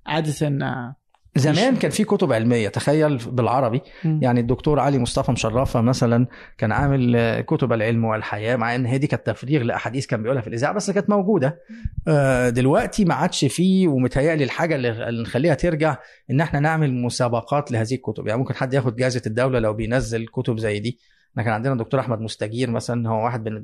عادة 0.06 0.48
آه، 0.48 0.96
زمان 1.40 1.76
كان 1.76 1.92
في 1.92 2.04
كتب 2.04 2.34
علمية 2.34 2.70
تخيل 2.70 3.18
بالعربي. 3.18 3.82
مم. 4.04 4.20
يعني 4.24 4.40
الدكتور 4.40 4.80
علي 4.80 5.00
مصطفى 5.00 5.32
مشرفة 5.32 5.82
مثلا 5.82 6.28
كان 6.58 6.72
عامل 6.72 7.42
كتب 7.42 7.74
العلم 7.74 8.06
والحياة 8.06 8.56
مع 8.56 8.76
إن 8.76 8.86
هي 8.86 8.98
دي 8.98 9.08
كانت 9.08 9.26
تفريغ 9.26 9.62
لأحاديث 9.62 10.06
كان 10.06 10.22
بيقولها 10.22 10.42
في 10.42 10.48
الإذاعة 10.48 10.74
بس 10.74 10.92
كانت 10.92 11.10
موجودة. 11.10 11.60
آه، 12.08 12.50
دلوقتي 12.50 13.06
ما 13.06 13.14
عادش 13.14 13.46
فيه 13.46 13.88
ومتهيألي 13.88 14.44
الحاجة 14.44 14.76
اللي 14.76 15.22
نخليها 15.22 15.54
ترجع 15.54 15.98
إن 16.32 16.42
إحنا 16.42 16.60
نعمل 16.60 16.94
مسابقات 16.94 17.72
لهذه 17.72 17.94
الكتب. 17.94 18.28
يعني 18.28 18.40
ممكن 18.40 18.54
حد 18.56 18.74
ياخد 18.74 18.96
جائزة 18.96 19.22
الدولة 19.28 19.60
لو 19.60 19.74
بينزل 19.74 20.28
كتب 20.28 20.58
زي 20.58 20.80
دي. 20.80 21.00
إحنا 21.32 21.44
كان 21.44 21.54
عندنا 21.54 21.74
الدكتور 21.74 22.00
أحمد 22.00 22.22
مستجير 22.22 22.70
مثلا 22.70 23.10
هو 23.10 23.24
واحد 23.24 23.50
من 23.50 23.58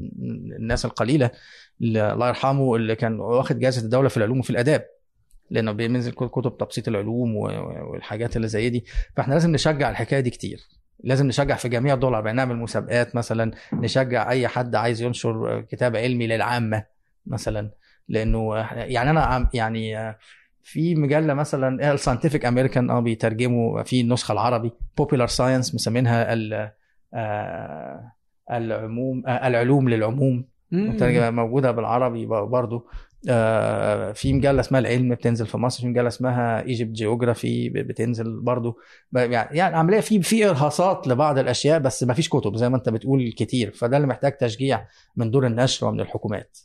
الناس 0.60 0.86
القليلة 0.86 1.30
اللي 1.82 2.14
الله 2.14 2.28
يرحمه 2.28 2.76
اللي 2.76 2.96
كان 2.96 3.20
واخد 3.20 3.60
جائزة 3.60 3.82
الدولة 3.82 4.10
في 4.10 4.18
العلوم 4.18 4.40
وفي 4.40 4.50
الآداب. 4.50 4.86
لأنه 5.50 5.72
بينزل 5.72 6.12
كتب 6.12 6.58
تبسيط 6.58 6.88
العلوم 6.88 7.36
والحاجات 7.36 8.36
اللي 8.36 8.48
زي 8.48 8.70
دي. 8.70 8.86
فإحنا 9.18 9.34
لازم 9.34 9.52
نشجع 9.52 9.90
الحكاية 9.90 10.20
دي 10.20 10.30
كتير. 10.30 10.60
لازم 11.04 11.28
نشجع 11.28 11.56
في 11.56 11.70
جميع 11.70 11.94
الدول 11.94 12.10
العربية. 12.10 12.32
نعمل 12.32 12.56
مسابقات 12.56 13.16
مثلا 13.16 13.52
نشجع 13.74 14.30
أي 14.30 14.48
حد 14.48 14.76
عايز 14.76 15.02
ينشر 15.02 15.62
كتاب 15.62 15.96
علمي 15.96 16.28
للعامة 16.28 16.84
مثلا. 17.26 17.72
لأنه 18.10 18.56
يعني 18.72 19.10
أنا 19.10 19.50
يعني 19.54 20.16
في 20.64 20.96
مجلة 20.96 21.34
مثلا 21.34 21.94
ال 21.94 21.98
Scientific 21.98 22.46
American 22.46 22.90
آه 22.90 23.00
بيترجموا 23.00 23.84
في 23.84 24.02
النسخة 24.02 24.32
العربي 24.32 24.72
Popular 24.98 25.28
Science 25.28 25.76
مسمينها 25.76 26.34
ال- 26.34 26.72
آه، 27.14 28.12
العموم 28.52 29.24
آه، 29.28 29.48
العلوم 29.48 29.90
للعموم. 29.90 30.46
موجودة 31.32 31.72
بالعربي 31.72 32.26
برضو. 32.26 32.88
في 34.14 34.34
مجلة 34.34 34.60
اسمها 34.60 34.80
العلم 34.82 35.10
بتنزل 35.16 35.46
في 35.46 35.58
مصر 35.58 35.82
في 35.82 35.88
مجلة 35.88 36.08
اسمها 36.08 36.62
Egypt 36.62 36.92
Geography 36.92 37.70
بتنزل 37.70 38.40
برضو 38.42 38.78
يعني 39.14 39.58
يعني 39.58 39.76
عمليه 39.76 40.00
في 40.00 40.22
في 40.22 40.50
إرهاصات 40.50 41.08
لبعض 41.08 41.38
الأشياء 41.38 41.80
بس 41.80 42.04
ما 42.04 42.14
فيش 42.14 42.30
كتب 42.30 42.56
زي 42.56 42.70
ما 42.70 42.78
أنت 42.78 42.90
بتقول 42.90 43.34
كتير 43.38 43.72
فده 43.72 43.98
اللي 43.98 44.08
محتاج 44.08 44.38
تشجيع 44.38 44.88
من 45.16 45.32
دور 45.32 45.48
النشر 45.48 45.88
ومن 45.88 46.00
الحكومات. 46.00 46.58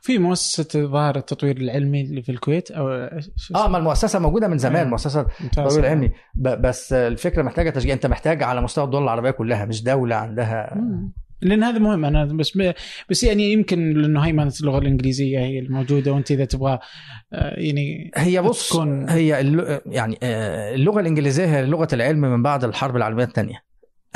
في 0.00 0.18
مؤسسة 0.18 0.86
ظاهر 0.86 1.16
التطوير 1.16 1.56
العلمي 1.56 2.00
اللي 2.00 2.22
في 2.22 2.32
الكويت 2.32 2.70
أو 2.70 2.88
آه؟ 2.88 3.68
ما 3.68 3.78
المؤسسة 3.78 4.18
موجودة 4.18 4.48
من 4.48 4.58
زمان. 4.58 4.90
مؤسسة. 4.90 5.26
التطوير 5.44 5.80
العلمي 5.80 6.10
بس 6.34 6.92
الفكرة 6.92 7.42
محتاجة 7.42 7.70
تشجيع 7.70 7.94
أنت 7.94 8.06
محتاج 8.06 8.42
على 8.42 8.60
مستوى 8.60 8.84
الدول 8.84 9.02
العربية 9.02 9.30
كلها 9.30 9.64
مش 9.64 9.82
دولة 9.82 10.16
عندها 10.16 10.74
مم. 10.74 11.12
لأن 11.42 11.62
هذا 11.62 11.78
مهم 11.78 12.04
أنا 12.04 12.24
بس 12.24 12.58
بس 13.10 13.24
يعني 13.24 13.52
يمكن 13.52 13.92
لأنه 13.92 14.20
هيمنه 14.20 14.52
اللغة 14.60 14.78
الإنجليزية 14.78 15.38
هي 15.38 15.58
الموجودة 15.58 16.12
وأنت 16.12 16.30
إذا 16.30 16.44
تبغى 16.44 16.78
آه، 17.32 17.54
يعني 17.60 18.10
هي 18.16 18.42
بص 18.42 18.68
تكون- 18.68 19.08
هي 19.10 19.40
الل- 19.40 19.80
يعني 19.86 20.18
آه، 20.22 20.74
اللغة 20.74 21.00
الإنجليزية 21.00 21.44
هي 21.46 21.66
لغة 21.66 21.88
العلم 21.92 22.20
من 22.20 22.42
بعد 22.42 22.64
الحرب 22.64 22.96
العالمية 22.96 23.24
الثانية. 23.24 23.62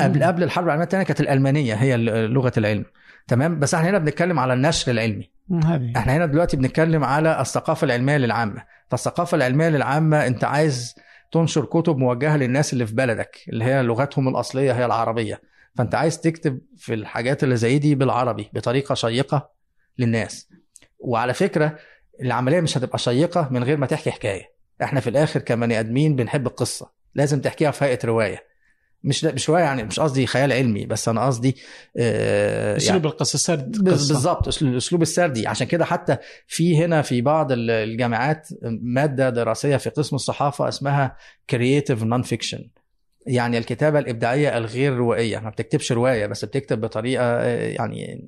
قبل. 0.01 0.23
قبل 0.23 0.43
الحرب 0.43 0.65
العالمية 0.65 0.83
الثانية 0.85 1.05
كانت 1.05 1.21
الألمانية 1.21 1.73
هي 1.73 1.97
لغة 2.27 2.53
العلم. 2.57 2.85
تمام؟ 3.27 3.59
بس 3.59 3.73
إحنا 3.73 3.89
هنا 3.89 3.97
بنتكلم 3.97 4.39
على 4.39 4.53
النشر 4.53 4.91
العلمي. 4.91 5.29
هذه. 5.65 5.93
إحنا 5.97 6.17
هنا 6.17 6.25
دلوقتي 6.25 6.57
بنتكلم 6.57 7.03
على 7.03 7.41
الثقافة 7.41 7.85
العلمية 7.85 8.17
للعامة. 8.17 8.63
فالثقافة 8.89 9.35
العلمية 9.37 9.69
للعامة 9.69 10.27
انت 10.27 10.43
عايز 10.43 10.95
تنشر 11.31 11.65
كتب 11.65 11.97
موجهة 11.97 12.37
للناس 12.37 12.73
اللي 12.73 12.85
في 12.85 12.95
بلدك 12.95 13.37
اللي 13.49 13.63
هي 13.65 13.83
لغتهم 13.83 14.27
الأصلية 14.27 14.71
هي 14.71 14.85
العربية. 14.85 15.41
فانت 15.77 15.95
عايز 15.95 16.19
تكتب 16.21 16.59
في 16.77 16.93
الحاجات 16.93 17.43
اللي 17.43 17.55
زي 17.55 17.79
دي 17.79 17.95
بالعربي 17.95 18.49
بطريقة 18.53 18.95
شيقة 18.95 19.49
للناس. 19.97 20.49
وعلى 20.99 21.33
فكرة 21.33 21.77
العملية 22.21 22.61
مش 22.61 22.77
هتبقى 22.77 22.97
شيقة 22.97 23.47
من 23.51 23.63
غير 23.63 23.77
ما 23.77 23.85
تحكي 23.85 24.11
حكاية. 24.11 24.55
إحنا 24.83 24.99
في 24.99 25.09
الآخر 25.09 25.39
كبني 25.39 25.79
آدمين 25.79 26.15
بنحب 26.15 26.47
القصة. 26.47 26.91
لازم 27.15 27.41
تحكيها 27.41 27.71
في 27.71 27.85
هيئة 27.85 27.99
رواية. 28.05 28.55
مش 29.03 29.23
مش 29.25 29.49
رواية 29.49 29.63
يعني 29.63 29.83
مش 29.83 29.99
قصدي 29.99 30.27
خيال 30.27 30.53
علمي 30.53 30.85
بس 30.85 31.09
أنا 31.09 31.25
قصدي 31.25 31.55
آه 31.97 32.77
أسلوب 32.77 33.05
القصة 33.05 33.37
سرد 33.39 33.71
بز- 33.71 33.93
قصة. 33.93 34.13
بالظبط 34.13 34.61
الأسلوب 34.63 35.01
السردي. 35.01 35.47
عشان 35.47 35.67
كده 35.67 35.85
حتى 35.85 36.17
في 36.47 36.77
هنا 36.85 37.01
في 37.01 37.21
بعض 37.21 37.51
ال- 37.51 37.71
الجامعات 37.71 38.47
مادة 38.81 39.29
دراسية 39.29 39.77
في 39.77 39.89
قسم 39.89 40.15
الصحافة 40.15 40.67
اسمها 40.67 41.17
creative 41.49 42.03
non-fiction 42.03 42.69
يعني 43.27 43.57
الكتابة 43.57 43.99
الإبداعية 43.99 44.57
الغير 44.57 44.93
روائية. 44.93 45.39
ما 45.39 45.49
بتكتبش 45.49 45.91
رواية 45.91 46.25
بس 46.25 46.45
بتكتب 46.45 46.81
بطريقة 46.81 47.43
يعني 47.43 48.21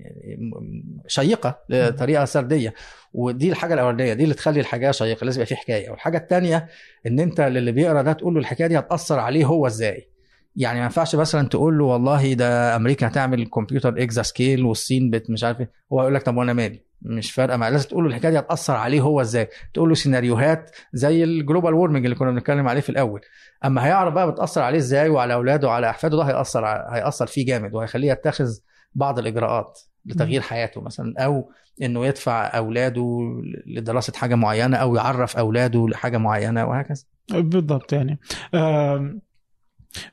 شيقة 1.07 1.59
طريقة 1.97 2.25
سردية. 2.25 2.73
ودي 3.13 3.49
الحاجة 3.49 3.73
الأولانية 3.73 4.13
دي 4.13 4.23
اللي 4.23 4.35
تخلي 4.35 4.59
الحاجة 4.59 4.91
شيقة 4.91 5.25
لازم 5.25 5.41
يبقى 5.41 5.45
في 5.45 5.55
حكاية. 5.55 5.89
والحاجة 5.89 6.17
الثانية 6.17 6.67
إن 7.07 7.19
أنت 7.19 7.41
للي 7.41 7.71
بيقرأ 7.71 8.01
ده 8.01 8.13
تقول 8.13 8.33
له 8.33 8.39
الحكاية 8.39 8.67
دي 8.67 8.79
هتأثر 8.79 9.19
عليه 9.19 9.45
هو 9.45 9.67
إزاي. 9.67 10.09
يعني 10.55 10.79
ما 10.79 10.85
ينفعش 10.85 11.15
مثلا 11.15 11.47
تقول 11.47 11.77
له 11.77 11.83
والله 11.85 12.33
ده 12.33 12.75
أمريكا 12.75 13.07
هتعمل 13.07 13.47
كمبيوتر 13.47 14.03
exascale 14.03 14.65
والصين 14.65 15.09
بت 15.09 15.29
مش 15.29 15.43
عارف 15.43 15.59
إيه. 15.59 15.71
هو 15.93 16.01
يقول 16.01 16.15
لك 16.15 16.23
طب 16.23 16.37
وأنا 16.37 16.53
مالي؟ 16.53 16.87
مش 17.01 17.31
فارقة 17.31 17.57
معاه 17.57 17.69
لازم 17.69 17.89
تقول 17.89 18.03
له 18.03 18.09
الحكاية 18.09 18.31
دي 18.31 18.39
هتأثر 18.39 18.73
عليه 18.75 19.01
هو 19.01 19.21
إزاي. 19.21 19.47
تقول 19.73 19.89
له 19.89 19.95
سيناريوهات 19.95 20.71
زي 20.93 21.23
ال 21.23 21.30
global 21.30 21.73
warming 21.73 22.05
اللي 22.05 22.15
كنا 22.15 22.31
بنتكلم 22.31 22.67
عليه 22.67 22.81
في 22.81 22.89
الأول. 22.89 23.21
أما 23.65 23.85
هيعرف 23.85 24.13
بقى 24.13 24.31
بتأثر 24.31 24.61
عليه 24.61 24.77
إزاي 24.77 25.09
وعلى 25.09 25.33
أولاده 25.33 25.67
وعلى 25.67 25.89
أحفاده 25.89 26.17
ده 26.17 26.23
هيأثر 26.23 26.65
هيأثر 26.65 27.27
فيه 27.27 27.45
جامد 27.45 27.73
وهيخليه 27.73 28.11
يتخذ 28.11 28.49
بعض 28.95 29.19
الإجراءات 29.19 29.79
لتغيير 30.05 30.41
حياته 30.41 30.81
مثلا 30.81 31.13
أو 31.17 31.49
إنه 31.81 32.05
يدفع 32.05 32.57
أولاده 32.57 33.19
لدراسة 33.67 34.13
حاجة 34.15 34.35
معينة 34.35 34.77
أو 34.77 34.95
يعرف 34.95 35.37
أولاده 35.37 35.87
لحاجة 35.87 36.17
معينة 36.17 36.65
وهكذا 36.65 37.03
بالضبط 37.31 37.93
يعني 37.93 38.19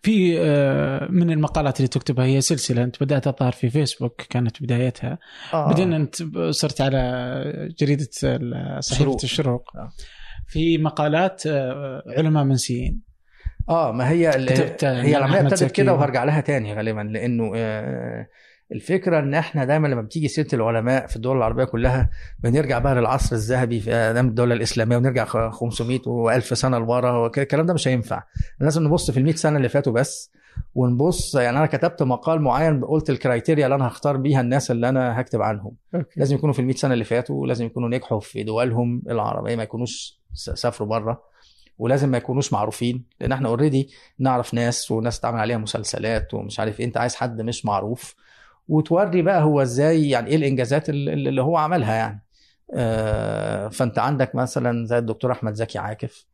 في 0.02 0.38
من 1.10 1.30
المقالات 1.30 1.76
اللي 1.76 1.88
تكتبها 1.88 2.24
هي 2.24 2.40
سلسلة 2.40 2.84
أنت 2.84 3.02
بدأت 3.02 3.26
الظاهر 3.26 3.52
في 3.52 3.70
فيسبوك 3.70 4.22
كانت 4.22 4.62
بدايتها 4.62 5.18
آه. 5.54 5.66
بعدين 5.66 5.92
أنت 5.92 6.16
صرت 6.50 6.80
على 6.80 7.74
جريدة 7.78 8.08
صحيفة 8.80 8.80
شروق. 8.80 9.20
الشروق 9.24 9.76
آه. 9.76 9.90
في 10.46 10.78
مقالات 10.78 11.42
علماء 12.06 12.44
منسيين 12.44 13.13
آه 13.68 13.92
ما 13.92 14.10
هي 14.10 14.28
هي 14.82 15.16
العملية 15.16 15.40
ابتدت. 15.40 15.72
كده 15.72 15.92
وهرجع 15.94 16.24
لها 16.24 16.40
تاني 16.40 16.74
غالبا 16.74 17.00
لأنه 17.00 17.52
آه، 17.56 18.26
الفكرة 18.72 19.18
إن 19.18 19.34
إحنا 19.34 19.64
دايما 19.64 19.88
لما 19.88 20.02
بتيجي 20.02 20.28
سيرة 20.28 20.48
العلماء 20.54 21.06
في 21.06 21.16
الدول 21.16 21.36
العربية 21.36 21.64
كلها 21.64 22.10
بنرجع 22.38 22.78
بقى 22.78 22.94
للعصر 22.94 23.36
الذهبي 23.36 23.80
في 23.80 23.90
أيام 23.90 24.28
الدولة 24.28 24.54
الإسلامية 24.54 24.96
ونرجع 24.96 25.24
خ- 25.24 25.50
500 25.54 25.98
و1000 26.00 26.38
سنة 26.40 26.78
لورا 26.78 27.26
الكلام 27.26 27.66
ده 27.66 27.74
مش 27.74 27.88
هينفع 27.88 28.22
لازم 28.60 28.84
نبص 28.84 29.10
في 29.10 29.18
ال 29.18 29.24
100 29.24 29.34
سنة 29.34 29.56
اللي 29.56 29.68
فاتوا 29.68 29.92
بس 29.92 30.30
ونبص 30.74 31.34
يعني 31.34 31.58
أنا 31.58 31.66
كتبت 31.66 32.02
مقال 32.02 32.40
معين 32.42 32.84
قلت 32.84 33.10
ال 33.10 33.16
criteria 33.16 33.64
اللي 33.64 33.74
أنا 33.74 33.88
هختار 33.88 34.16
بيها 34.16 34.40
الناس 34.40 34.70
اللي 34.70 34.88
أنا 34.88 35.20
هكتب 35.20 35.42
عنهم 35.42 35.72
أوكي. 35.94 36.20
لازم 36.20 36.36
يكونوا 36.36 36.54
في 36.54 36.58
ال 36.60 36.64
100 36.66 36.76
سنة 36.76 36.92
اللي 36.94 37.04
فاتوا 37.04 37.36
ولازم 37.42 37.66
يكونوا 37.66 37.88
نجحوا 37.88 38.20
في 38.20 38.42
دولهم 38.42 39.02
العربية 39.10 39.56
ما 39.56 39.62
يكونوش 39.62 40.20
سافروا 40.34 40.88
بره 40.88 41.33
ولازم 41.78 42.08
ما 42.08 42.16
يكونوش 42.16 42.52
معروفين 42.52 43.04
لأن 43.20 43.32
إحنا 43.32 43.48
already 43.48 43.88
نعرف 44.18 44.54
ناس 44.54 44.90
وناس 44.90 45.18
اتعمل 45.18 45.40
عليها 45.40 45.56
مسلسلات 45.56 46.34
ومش 46.34 46.60
عارف 46.60 46.80
إيه. 46.80 46.86
أنت 46.86 46.96
عايز 46.96 47.14
حد 47.14 47.40
مش 47.40 47.64
معروف 47.64 48.14
وتوري 48.68 49.22
بقى 49.22 49.42
هو 49.42 49.62
إزاي 49.62 50.10
يعني 50.10 50.30
إيه 50.30 50.36
الإنجازات 50.36 50.88
اللي 50.88 51.42
هو 51.42 51.56
عملها 51.56 51.94
يعني 51.94 52.24
آه، 52.74 53.68
فأنت 53.68 53.98
عندك 53.98 54.34
مثلا 54.34 54.86
زي 54.86 54.98
الدكتور 54.98 55.32
أحمد 55.32 55.54
زكي 55.54 55.78
عاكف 55.78 56.26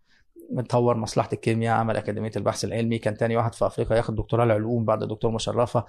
طور 0.68 0.96
مصلحة 0.96 1.28
الكيمياء 1.32 1.76
عمل 1.76 1.96
أكاديمية 1.96 2.30
البحث 2.36 2.64
العلمي 2.64 2.98
كان 2.98 3.16
تاني 3.16 3.36
واحد 3.36 3.54
في 3.54 3.66
أفريقيا 3.66 3.96
ياخد 3.96 4.16
دكتوراه 4.16 4.44
العلوم 4.44 4.84
بعد 4.84 5.02
الدكتور 5.02 5.30
مشرفة 5.30 5.84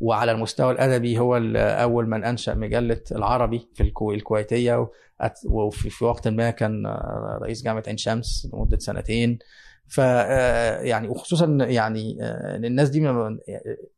وعلى 0.00 0.32
المستوى 0.32 0.72
الأدبي 0.72 1.18
هو 1.18 1.36
أول 1.56 2.08
من 2.08 2.24
أنشأ 2.24 2.54
مجلة 2.54 3.00
العربي 3.12 3.68
في 3.74 3.82
الكو- 3.82 4.10
الكويتية 4.14 4.88
وفي 5.46 5.90
في 5.90 6.04
وقت 6.04 6.28
ما 6.28 6.50
كان 6.50 6.86
آه، 6.86 7.38
رئيس 7.42 7.62
جامعة 7.62 7.82
عين 7.86 7.96
شمس 7.96 8.48
لمدة 8.54 8.78
سنتين. 8.78 9.38
ف 9.88 10.00
آه، 10.04 10.80
يعني 10.80 11.08
وخصوصا 11.08 11.46
يعني 11.60 12.18
آه، 12.22 12.56
الناس 12.56 12.88
دي 12.88 13.00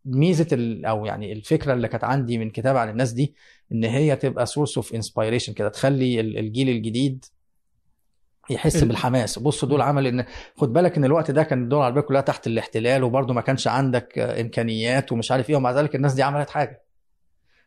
ميزة 0.05 0.47
أو 0.85 1.07
يعني 1.07 1.33
الفكرة 1.33 1.73
اللي 1.73 1.89
كانت 1.89 2.05
عندي 2.05 2.39
من 2.39 2.51
كتاب 2.51 2.77
عن 2.77 2.89
الناس 2.89 3.12
دي 3.12 3.35
إن 3.73 3.85
هي 3.85 4.16
تبقى 4.16 4.47
source 4.47 4.77
of 4.77 4.94
inspiration 4.94 5.52
كده 5.53 5.69
تخلي 5.69 6.20
ال- 6.20 6.39
الجيل 6.39 6.69
الجديد 6.69 7.24
يحس 8.51 8.82
ال- 8.82 8.89
بالحماس. 8.89 9.39
بص 9.39 9.64
دول 9.64 9.81
عمل 9.81 10.06
ان 10.06 10.24
خد 10.56 10.73
بالك 10.73 10.97
إن 10.97 11.05
الوقت 11.05 11.31
ده 11.31 11.43
كان 11.43 11.62
الدول 11.62 11.78
العربية 11.78 12.01
كلها 12.01 12.20
تحت 12.20 12.47
الاحتلال 12.47 13.02
وبرضه 13.05 13.35
ما 13.35 13.40
كانش 13.40 13.69
عندك 13.69 14.19
إمكانيات 14.19 15.12
ومش 15.12 15.32
عارف 15.32 15.51
إيه 15.51 15.56
ومع 15.56 15.70
ذلك 15.73 15.94
الناس 15.94 16.14
دي 16.14 16.23
عملت 16.23 16.51
حاجة. 16.51 16.82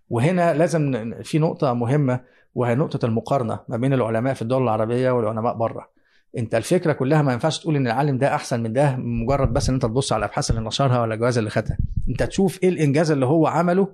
وهنا 0.09 0.53
لازم 0.53 1.13
في 1.23 1.39
نقطة 1.39 1.73
مهمة 1.73 2.21
وهي 2.55 2.75
نقطة 2.75 3.05
المقارنة 3.05 3.59
ما 3.67 3.77
بين 3.77 3.93
العلماء 3.93 4.33
في 4.33 4.41
الدول 4.41 4.63
العربية 4.63 5.11
والعلماء 5.11 5.53
بره. 5.53 5.89
أنت 6.37 6.55
الفكرة 6.55 6.93
كلها 6.93 7.21
ما 7.21 7.33
ينفعش 7.33 7.59
تقول 7.59 7.75
إن 7.75 7.87
العالم 7.87 8.17
ده 8.17 8.35
أحسن 8.35 8.63
من 8.63 8.73
ده 8.73 8.95
مجرد 8.95 9.53
بس 9.53 9.69
إن 9.69 9.75
أنت 9.75 9.83
تبص 9.85 10.13
على 10.13 10.19
الأبحاث 10.19 10.49
اللي 10.51 10.61
نشرها 10.61 11.01
ولا 11.01 11.13
الجوائز 11.13 11.37
اللي 11.37 11.49
خدها. 11.49 11.77
أنت 12.09 12.23
تشوف 12.23 12.63
إيه 12.63 12.69
الإنجاز 12.69 13.11
اللي 13.11 13.25
هو 13.25 13.47
عمله 13.47 13.87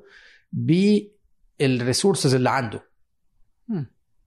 بالريسورسز 1.60 2.36
اللي 2.36 2.49
عنده. 2.49 2.84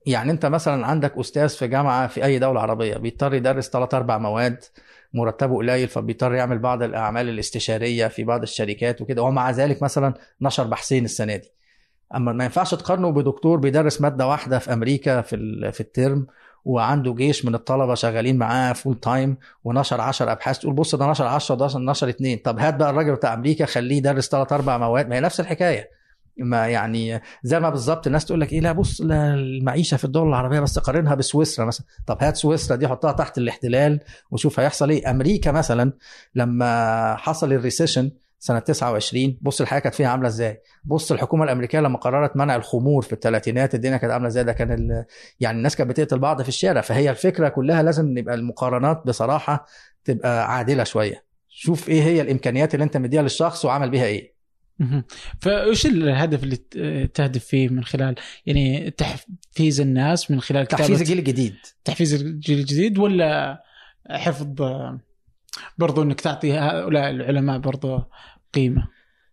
يعني 0.05 0.31
انت 0.31 0.45
مثلا 0.45 0.87
عندك 0.87 1.17
أستاذ 1.17 1.49
في 1.49 1.67
جامعة 1.67 2.07
في 2.07 2.25
أي 2.25 2.39
دولة 2.39 2.61
عربية 2.61 2.97
بيضطر 2.97 3.33
يدرس 3.33 3.69
ثلاث 3.69 3.93
أربع 3.93 4.17
مواد 4.17 4.63
مرتبه 5.13 5.55
قليل 5.57 5.87
فبيضطر 5.87 6.33
يعمل 6.33 6.59
بعض 6.59 6.83
الأعمال 6.83 7.29
الاستشارية 7.29 8.07
في 8.07 8.23
بعض 8.23 8.41
الشركات 8.41 9.01
وكده 9.01 9.21
ومع 9.23 9.51
ذلك 9.51 9.83
مثلا 9.83 10.13
نشر 10.41 10.63
بحثين 10.63 11.05
السنة 11.05 11.35
دي. 11.35 11.51
أما 12.15 12.33
ما 12.33 12.43
ينفعش 12.43 12.75
تقارنه 12.75 13.11
بدكتور 13.11 13.57
بيدرس 13.57 14.01
مادة 14.01 14.27
واحدة 14.27 14.59
في 14.59 14.73
أمريكا 14.73 15.21
في 15.21 15.35
في 15.71 15.81
الترم 15.81 16.27
وعنده 16.65 17.13
جيش 17.13 17.45
من 17.45 17.55
الطلبة 17.55 17.95
شغالين 17.95 18.37
معاه 18.37 18.73
full 18.73 18.99
time 18.99 19.37
ونشر 19.63 20.01
10 20.01 20.31
أبحاث 20.31 20.59
تقول 20.59 20.73
بص 20.73 20.95
ده 20.95 21.11
نشر 21.11 21.25
10 21.27 21.55
ده 21.55 21.67
نشر 21.79 22.09
اثنين 22.09 22.37
طب 22.37 22.59
هات 22.59 22.75
بقى 22.75 22.89
الراجل 22.89 23.15
بتاع 23.15 23.33
أمريكا 23.33 23.65
خليه 23.65 23.97
يدرس 23.97 24.29
ثلاث 24.29 24.53
أربع 24.53 24.77
مواد. 24.77 25.09
ما 25.09 25.15
هي 25.15 25.19
نفس 25.19 25.39
الحكاية. 25.39 25.89
ما 26.37 26.67
يعني 26.67 27.21
زي 27.43 27.59
ما 27.59 27.69
بالظبط 27.69 28.07
الناس 28.07 28.25
تقول 28.25 28.41
لك 28.41 28.53
إيه 28.53 28.59
لا 28.59 28.71
بص 28.71 29.01
المعيشة 29.01 29.97
في 29.97 30.05
الدول 30.05 30.27
العربية 30.27 30.59
بس 30.59 30.79
قارنها 30.79 31.15
بسويسرا 31.15 31.65
مثلا. 31.65 31.85
طب 32.07 32.17
هات 32.21 32.35
سويسرا 32.35 32.75
دي 32.75 32.87
حطها 32.87 33.11
تحت 33.11 33.37
الاحتلال 33.37 33.99
وشوف 34.31 34.59
هيحصل 34.59 34.89
إيه. 34.89 35.11
أمريكا 35.11 35.51
مثلا 35.51 35.93
لما 36.35 37.15
حصل 37.15 37.53
الريسيشن 37.53 38.11
سنة 38.39 38.59
29 38.59 39.37
بص 39.41 39.61
الحياة 39.61 39.79
كانت 39.79 39.95
فيها 39.95 40.07
عاملة 40.07 40.27
إزاي. 40.27 40.61
بص 40.83 41.11
الحكومة 41.11 41.43
الأمريكية 41.43 41.79
لما 41.79 41.97
قررت 41.97 42.37
منع 42.37 42.55
الخمور 42.55 43.01
في 43.01 43.13
الثلاثينات 43.13 43.75
الدنيا 43.75 43.97
كانت 43.97 44.13
عاملة 44.13 44.27
إزاي. 44.27 44.43
ده 44.43 44.53
كان 44.53 44.71
ال... 44.71 45.05
يعني 45.39 45.57
الناس 45.57 45.75
كانت 45.75 45.89
بتقتل 45.89 46.19
بعض 46.19 46.41
في 46.41 46.47
الشارع. 46.49 46.81
فهي 46.81 47.09
الفكرة 47.09 47.49
كلها 47.49 47.83
لازم 47.83 48.17
يبقى 48.17 48.35
المقارنات 48.35 49.01
بصراحة 49.05 49.65
تبقى 50.03 50.53
عادلة 50.55 50.83
شوية. 50.83 51.25
شوف 51.49 51.89
إيه 51.89 52.01
هي 52.03 52.21
الإمكانيات 52.21 52.73
اللي 52.73 52.83
أنت 52.83 52.97
مديها 52.97 53.21
للشخص 53.21 53.65
وعمل 53.65 53.89
بيها 53.89 54.05
إيه. 54.05 54.34
فايش 55.39 55.85
الهدف 55.85 56.43
اللي 56.43 56.57
تهدف 57.07 57.45
فيه 57.45 57.69
من 57.69 57.83
خلال 57.83 58.15
يعني 58.45 58.91
تحفيز 58.91 59.81
الناس 59.81 60.31
من 60.31 60.41
خلال 60.41 60.65
تحفيز 60.65 61.01
الجيل 61.01 61.19
الجديد 61.19 61.55
تحفيز 61.83 62.13
الجيل 62.13 62.59
الجديد 62.59 62.97
ولا 62.97 63.63
حفظ 64.09 64.47
برضو 65.77 66.01
إنك 66.01 66.21
تعطي 66.21 66.53
هؤلاء 66.53 67.09
العلماء 67.09 67.59
برضو 67.59 68.03
قيمة؟ 68.53 68.87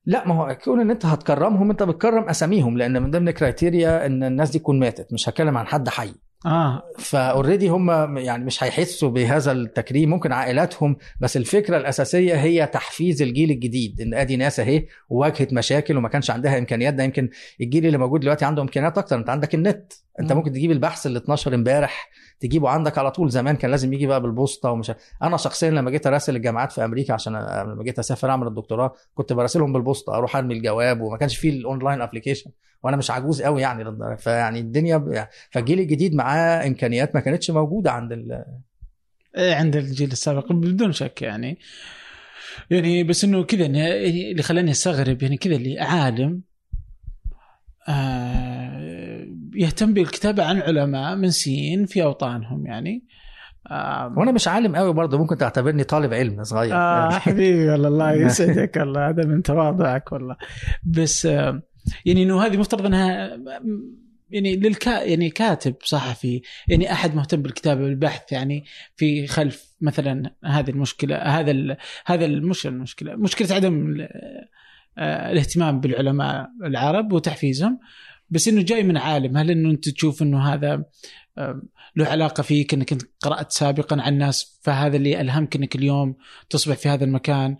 لا 0.06 0.28
ما 0.28 0.34
هو 0.34 0.58
كون 0.64 0.80
إن 0.80 0.90
أنت 0.90 1.06
هتكرمهم 1.06 1.70
أنت 1.70 1.82
بتكرم 1.82 2.28
أساميهم 2.28 2.78
لأن 2.78 3.02
من 3.02 3.10
ضمن 3.10 3.30
criteria 3.30 4.06
إن 4.06 4.24
الناس 4.24 4.50
دي 4.50 4.58
تكون 4.58 4.78
ماتت. 4.78 5.12
مش 5.12 5.28
هتكلم 5.28 5.58
عن 5.58 5.66
حد 5.66 5.88
حي. 5.88 6.14
آه 6.46 6.82
ف 6.98 7.07
already 7.07 7.68
هم 7.68 8.18
يعني 8.18 8.44
مش 8.44 8.64
هيحسوا 8.64 9.10
بهذا 9.10 9.52
التكريم 9.52 10.10
ممكن 10.10 10.32
عائلاتهم 10.32 10.96
بس 11.20 11.36
الفكرة 11.36 11.76
الأساسية 11.76 12.34
هي 12.34 12.66
تحفيز 12.66 13.22
الجيل 13.22 13.50
الجديد 13.50 14.00
إن 14.00 14.14
أدي 14.14 14.36
ناس 14.36 14.60
أهي 14.60 14.86
واجهت 15.08 15.52
مشاكل 15.52 15.96
وما 15.96 16.08
كانش 16.08 16.30
عندها 16.30 16.58
إمكانيات 16.58 16.94
ده 16.94 17.04
يمكن 17.04 17.28
الجيل 17.60 17.86
اللي 17.86 17.98
موجود 17.98 18.20
دلوقتي 18.20 18.44
عنده 18.44 18.62
إمكانيات 18.62 18.98
أكتر 18.98 19.16
أنت 19.16 19.30
عندك 19.30 19.54
النت 19.54 19.92
أنت 20.20 20.32
مم. 20.32 20.38
ممكن 20.38 20.52
تجيب 20.52 20.70
البحث 20.70 21.06
اللي 21.06 21.18
12 21.18 21.54
امبارح 21.54 22.10
تجيبه 22.42 22.68
عندك 22.68 22.98
على 22.98 23.10
طول. 23.10 23.30
زمان 23.30 23.56
كان 23.56 23.70
لازم 23.70 23.92
يجي 23.92 24.06
بقى 24.06 24.20
بالبوسطة 24.20 24.70
ومش 24.70 24.92
أنا 25.22 25.36
شخصيا 25.36 25.70
لما 25.70 25.90
جيت 25.90 26.06
أراسل 26.06 26.36
الجامعات 26.36 26.72
في 26.72 26.84
أمريكا 26.84 27.14
عشان 27.14 27.32
لما 27.72 27.82
جيت 27.84 27.98
أسافر 27.98 28.30
أعمل 28.30 28.46
الدكتوراه 28.46 28.92
كنت 29.14 29.32
براسلهم 29.32 29.72
بالبوسطة 29.72 30.14
أروح 30.14 30.36
أرمي 30.36 30.54
الجواب 30.54 31.00
وما 31.00 31.16
كانش 31.18 31.36
فيه 31.36 31.50
ال 31.50 31.57
online 31.57 32.00
application 32.02 32.50
وأنا 32.82 32.96
مش 32.96 33.10
عجوز 33.10 33.42
قوي 33.42 33.62
يعني. 33.62 34.16
فيعني 34.18 34.60
الدنيا 34.60 34.96
ب... 34.96 35.26
فالجيل 35.50 35.80
الجديد 35.80 36.14
معاه 36.14 36.66
إمكانيات 36.66 37.14
ما 37.14 37.20
كانتش 37.20 37.50
موجودة 37.50 37.92
عند 37.92 38.12
ال... 38.12 38.44
إيه 39.36 39.54
عند 39.54 39.76
الجيل 39.76 40.12
السابق 40.12 40.52
بدون 40.52 40.92
شك 40.92 41.22
يعني. 41.22 41.58
يعني 42.70 43.04
بس 43.04 43.24
إنه 43.24 43.44
كذا 43.44 43.60
يعني 43.66 44.30
اللي 44.30 44.42
خلاني 44.42 44.70
أستغرب 44.70 45.22
يعني 45.22 45.36
كذا 45.36 45.54
اللي 45.54 45.80
عالم 45.80 46.40
آه 47.88 48.51
يهتم 49.54 49.94
بالكتابة 49.94 50.44
عن 50.44 50.58
علماء 50.62 51.16
منسيين 51.16 51.86
في 51.86 52.02
أوطانهم 52.02 52.66
يعني. 52.66 53.04
وأنا 54.16 54.32
مش 54.32 54.48
عالم 54.48 54.76
قوي 54.76 54.92
برضه 54.92 55.18
ممكن 55.18 55.36
تعتبرني 55.36 55.84
طالب 55.84 56.14
علم 56.14 56.44
صغير. 56.44 56.74
آه 56.74 57.00
يعني. 57.02 57.14
حبيبي 57.20 57.68
والله 57.70 57.88
الله 57.88 58.12
يسعدك 58.12 58.76
والله 58.76 59.08
هذا 59.08 59.24
من 59.24 59.42
تواضعك 59.42 60.12
والله. 60.12 60.36
بس 60.84 61.24
يعني 61.24 62.22
إنه 62.22 62.42
هذه 62.46 62.56
مفترض 62.56 62.86
أنها 62.86 63.38
يعني 64.30 64.56
للكا 64.56 65.02
يعني 65.02 65.30
كاتب 65.30 65.74
صحفي 65.84 66.42
يعني 66.68 66.92
أحد 66.92 67.14
مهتم 67.16 67.42
بالكتابة 67.42 67.82
والبحث 67.84 68.32
يعني 68.32 68.64
في 68.96 69.26
خلف 69.26 69.74
مثلا 69.80 70.34
هذه 70.44 70.70
المشكلة 70.70 71.16
هذا 71.16 71.50
ال 71.50 71.76
هذا 72.06 72.24
المش 72.24 72.66
المشكلة 72.66 73.16
مشكلة 73.16 73.54
عدم 73.54 73.86
ال- 73.86 74.08
آه، 74.98 75.32
الاهتمام 75.32 75.80
بالعلماء 75.80 76.48
العرب 76.64 77.12
وتحفيزهم. 77.12 77.78
بس 78.32 78.48
إنه 78.48 78.62
جاي 78.62 78.82
من 78.82 78.96
عالم. 78.96 79.36
هل 79.36 79.50
إنه 79.50 79.70
أنت 79.70 79.88
تشوف 79.88 80.22
إنه 80.22 80.54
هذا 80.54 80.84
له 81.96 82.06
علاقة 82.06 82.42
فيك 82.42 82.74
إنك 82.74 82.92
أنت 82.92 83.02
قرأت 83.20 83.52
سابقا 83.52 84.02
عن 84.02 84.18
ناس 84.18 84.60
فهذا 84.62 84.96
اللي 84.96 85.20
ألهمك 85.20 85.56
إنك 85.56 85.76
اليوم 85.76 86.16
تصبح 86.50 86.76
في 86.76 86.88
هذا 86.88 87.04
المكان؟ 87.04 87.56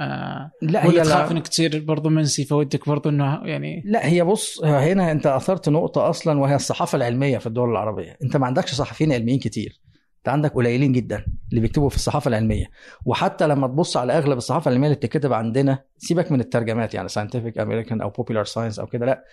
آه 0.00 0.50
لا 0.62 0.86
ولا 0.86 1.02
هي 1.02 1.04
تخاف 1.04 1.30
لا, 1.30 1.30
إنك 1.30 1.48
تصير 1.48 1.84
برضو 1.84 2.08
منسي 2.08 2.44
فودك 2.44 2.88
برضو 2.88 3.08
إنه 3.08 3.40
يعني 3.44 3.82
لا 3.86 4.06
هي 4.06 4.24
بص 4.24 4.64
هنا 4.64 5.12
أنت 5.12 5.26
أثرت 5.26 5.68
نقطة 5.68 6.10
أصلا 6.10 6.40
وهي 6.40 6.54
الصحافة 6.54 6.96
العلمية 6.96 7.38
في 7.38 7.46
الدول 7.46 7.70
العربية. 7.70 8.16
أنت 8.22 8.36
ما 8.36 8.46
عندكش 8.46 8.74
صحفيين 8.74 9.12
علميين 9.12 9.38
كتير. 9.38 9.80
انت 10.22 10.28
عندك 10.28 10.54
قليلين 10.54 10.92
جدا 10.92 11.24
اللي 11.50 11.60
بيكتبوا 11.60 11.88
في 11.88 11.96
الصحافة 11.96 12.28
العلمية. 12.28 12.66
وحتى 13.06 13.46
لما 13.46 13.66
تبص 13.66 13.96
على 13.96 14.18
أغلب 14.18 14.36
الصحافة 14.38 14.68
العلمية 14.68 14.86
اللي 14.86 14.96
بتتكتب 14.96 15.32
عندنا 15.32 15.78
سيبك 15.98 16.32
من 16.32 16.40
الترجمات 16.40 16.94
يعني 16.94 17.08
Scientific 17.08 17.58
American 17.58 18.00
أو 18.00 18.10
Popular 18.10 18.44
Science 18.44 18.78
أو 18.78 18.86
كده 18.86 19.06
لا 19.06 19.24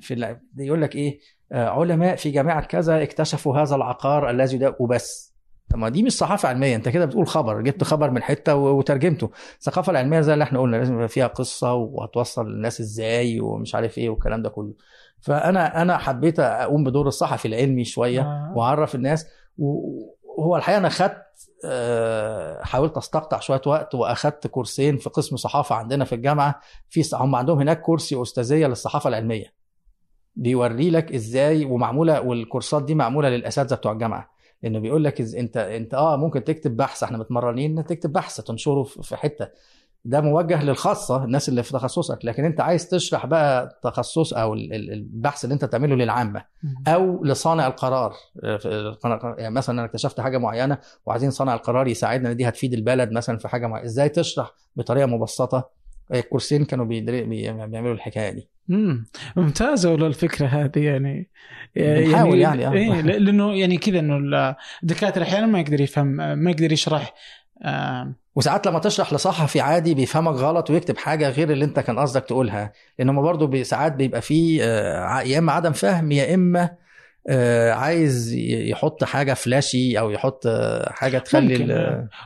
في 0.00 0.36
يقول 0.58 0.82
لك 0.82 0.96
إيه 0.96 1.18
آه، 1.52 1.68
علماء 1.68 2.16
في 2.16 2.30
جامعة 2.30 2.64
كذا 2.66 3.02
اكتشفوا 3.02 3.58
هذا 3.58 3.76
العقار 3.76 4.30
الذي 4.30 4.58
ده 4.58 4.76
وبس. 4.80 5.32
طب 5.70 5.78
ما 5.78 5.88
دي 5.88 6.02
مش 6.02 6.12
صحافة 6.12 6.48
علمية 6.48 6.76
أنت 6.76 6.88
كده 6.88 7.04
بتقول 7.04 7.26
خبر 7.26 7.60
جبت 7.60 7.84
خبر 7.84 8.10
من 8.10 8.22
حتة 8.22 8.54
وترجمته. 8.56 9.30
الثقافة 9.58 9.90
العلمية 9.90 10.20
زي 10.20 10.32
اللي 10.32 10.42
إحنا 10.44 10.60
قلنا 10.60 10.76
لازم 10.76 10.94
يبقى 10.94 11.08
فيها 11.08 11.26
قصة 11.26 11.74
وهتوصل 11.74 12.46
للناس 12.50 12.80
إزاي 12.80 13.40
ومش 13.40 13.74
عارف 13.74 13.98
إيه 13.98 14.08
والكلام 14.10 14.42
ده 14.42 14.48
كله. 14.50 14.74
فأنا 15.20 15.82
أنا 15.82 15.98
حبيت 15.98 16.40
أقوم 16.40 16.84
بدور 16.84 17.08
الصحفي 17.08 17.48
العلمي 17.48 17.84
شوية 17.84 18.20
آه. 18.20 18.52
وأعرف 18.56 18.94
الناس 18.94 19.26
و- 19.58 20.12
وهو 20.42 20.56
الحقيقة 20.56 20.78
أنا 20.78 20.88
خدت 20.88 21.22
آه، 21.64 22.62
حاولت 22.64 22.96
أستقطع 22.96 23.40
شوية 23.40 23.60
وقت 23.66 23.94
وأخدت 23.94 24.46
كورسين 24.46 24.96
في 24.96 25.10
قسم 25.10 25.36
صحافة 25.36 25.74
عندنا 25.74 26.04
في 26.04 26.14
الجامعة. 26.14 26.60
في 26.88 27.02
هم 27.14 27.34
عندهم 27.34 27.60
هناك 27.60 27.80
كورسي 27.80 28.22
أستاذية 28.22 28.66
للصحافة 28.66 29.08
العلمية. 29.08 29.54
بيوري 30.36 30.90
لك 30.90 31.12
إزاي 31.14 31.64
ومعمولة 31.64 32.20
والكورسات 32.20 32.82
دي 32.84 32.94
معمولة 32.94 33.28
للأساتذة 33.28 33.74
بتوع 33.74 33.92
الجامعة. 33.92 34.30
لأنه 34.62 34.78
بيقول 34.78 35.04
لك 35.04 35.20
أنت 35.20 35.56
أنت 35.56 35.94
آه 35.94 36.16
ممكن 36.16 36.44
تكتب 36.44 36.76
بحث 36.76 37.02
إحنا 37.02 37.18
متمرنين 37.18 37.84
تكتب 37.84 38.12
بحث 38.12 38.40
تنشره 38.40 38.82
في 38.82 39.16
حتة. 39.16 39.48
ده 40.04 40.20
موجه 40.20 40.62
للخاصة 40.64 41.24
الناس 41.24 41.48
اللي 41.48 41.62
في 41.62 41.72
تخصصك. 41.72 42.18
لكن 42.24 42.44
أنت 42.44 42.60
عايز 42.60 42.88
تشرح 42.88 43.26
بقى 43.26 43.80
تخصص 43.82 44.32
أو 44.32 44.54
ال- 44.54 44.72
ال- 44.74 44.92
البحث 44.92 45.44
اللي 45.44 45.54
أنت 45.54 45.64
بتعمله 45.64 45.96
للعامة 45.96 46.44
أو 46.88 47.24
لصانع 47.24 47.66
القرار. 47.66 48.12
يعني 49.38 49.54
مثلا 49.54 49.78
أنا 49.78 49.84
اكتشفت 49.84 50.20
حاجة 50.20 50.38
معينة 50.38 50.78
وعايزين 51.06 51.30
صانع 51.30 51.54
القرار 51.54 51.88
يساعدنا 51.88 52.30
ان 52.30 52.36
دي 52.36 52.48
هتفيد 52.48 52.74
البلد 52.74 53.12
مثلا 53.12 53.38
في 53.38 53.48
حاجة 53.48 53.66
معينة. 53.66 53.86
إزاي 53.86 54.08
تشرح 54.08 54.50
بطريقة 54.76 55.06
مبسطة؟ 55.06 55.70
الكورسين 56.14 56.64
كانوا 56.64 56.84
بيعملوا 56.86 57.92
الحكاية 57.94 58.30
دي. 58.30 58.48
امم 58.70 59.06
ممتازة 59.36 59.92
والله 59.92 60.06
الفكرة 60.06 60.46
هذه 60.46 60.78
يعني. 60.78 61.30
بنحاول 61.76 62.38
يعني، 62.38 62.66
آه. 62.66 62.72
إيه 62.72 63.00
لأنه 63.00 63.54
يعني 63.54 63.76
كذا 63.78 63.98
إنه 63.98 64.54
الدكاترة 64.82 65.22
أحيانا 65.22 65.46
ما 65.46 65.60
يقدر 65.60 65.80
يفهم 65.80 66.06
ما 66.38 66.50
يقدر 66.50 66.72
يشرح 66.72 67.14
آه 67.62 68.14
وساعات 68.36 68.66
لما 68.66 68.78
تشرح 68.78 69.12
لصحفي 69.12 69.60
عادي 69.60 69.94
بيفهمك 69.94 70.34
غلط 70.34 70.70
ويكتب 70.70 70.96
حاجة 70.96 71.30
غير 71.30 71.50
اللي 71.52 71.64
انت 71.64 71.80
كان 71.80 71.98
قصدك 71.98 72.24
تقولها 72.24 72.72
لأن 72.98 73.08
هم 73.08 73.22
برضه 73.22 73.62
ساعات 73.62 73.92
بيبقى 73.92 74.22
فيه 74.22 74.60
آه، 74.64 75.20
يا 75.20 75.38
إما 75.38 75.52
عدم 75.52 75.72
فهم 75.72 76.12
يا 76.12 76.34
إما 76.34 76.70
آه، 77.28 77.72
عايز 77.72 78.34
يحط 78.34 79.04
حاجة 79.04 79.34
فلاشي 79.34 79.98
أو 79.98 80.10
يحط 80.10 80.46
آه، 80.46 80.92
حاجة 80.92 81.18
تخلي 81.18 81.58
ممكن،. 81.58 81.70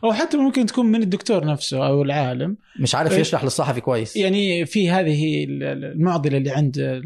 أو 0.05 0.12
حتى 0.12 0.37
ممكن 0.37 0.66
تكون 0.66 0.87
من 0.87 1.03
الدكتور 1.03 1.45
نفسه 1.45 1.87
أو 1.87 2.03
العالم 2.03 2.57
مش 2.81 2.95
عارف. 2.95 3.12
يشرح 3.19 3.45
للصحفي 3.45 3.81
كويس 3.81 4.16
يعني 4.16 4.66
في 4.66 4.91
هذه 4.91 5.45
ال- 5.45 5.62
ال- 5.62 5.85
المعضلة 5.85 6.39
اللي 6.39 6.51
عند 6.51 7.03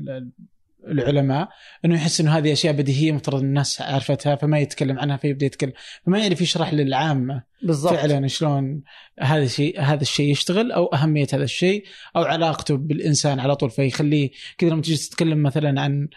العلماء 0.88 1.48
إنه 1.84 1.94
يحس 1.94 2.20
إنه 2.20 2.38
هذه 2.38 2.52
أشياء 2.52 2.74
بديهية 2.74 3.12
مفترض 3.12 3.40
الناس 3.40 3.82
عرفتها 3.82 4.36
فما 4.36 4.58
يتكلم 4.58 4.98
عنها 4.98 5.16
فيبدأ 5.16 5.46
يتكلم 5.46 5.72
فما 6.06 6.18
يعرف 6.18 6.40
يشرح 6.40 6.74
للعامة 6.74 7.42
بالضبط. 7.62 7.92
فعلا 7.92 8.26
شلون 8.26 8.82
هذا 9.20 9.42
الشيء 9.42 9.80
هذا 9.80 10.02
الشيء 10.02 10.30
يشتغل 10.30 10.72
أو 10.72 10.86
أهمية 10.86 11.26
هذا 11.32 11.44
الشيء 11.44 11.84
أو 12.16 12.22
علاقته 12.22 12.76
بالإنسان 12.76 13.40
على 13.40 13.56
طول 13.56 13.70
فيخليه 13.70 14.30
كذا 14.58 14.70
لما 14.70 14.82
تيجي 14.82 14.96
تتكلم 14.96 15.42
مثلا 15.42 15.80
عن 15.80 16.08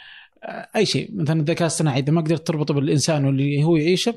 أي 0.75 0.85
شيء 0.85 1.09
مثلا 1.13 1.39
الذكاء 1.39 1.61
الاصطناعي 1.61 1.99
إذا 1.99 2.11
ما 2.11 2.21
قدرت 2.21 2.47
تربطه 2.47 2.73
بالإنسان 2.73 3.25
واللي 3.25 3.63
هو 3.63 3.75
يعيشه 3.77 4.15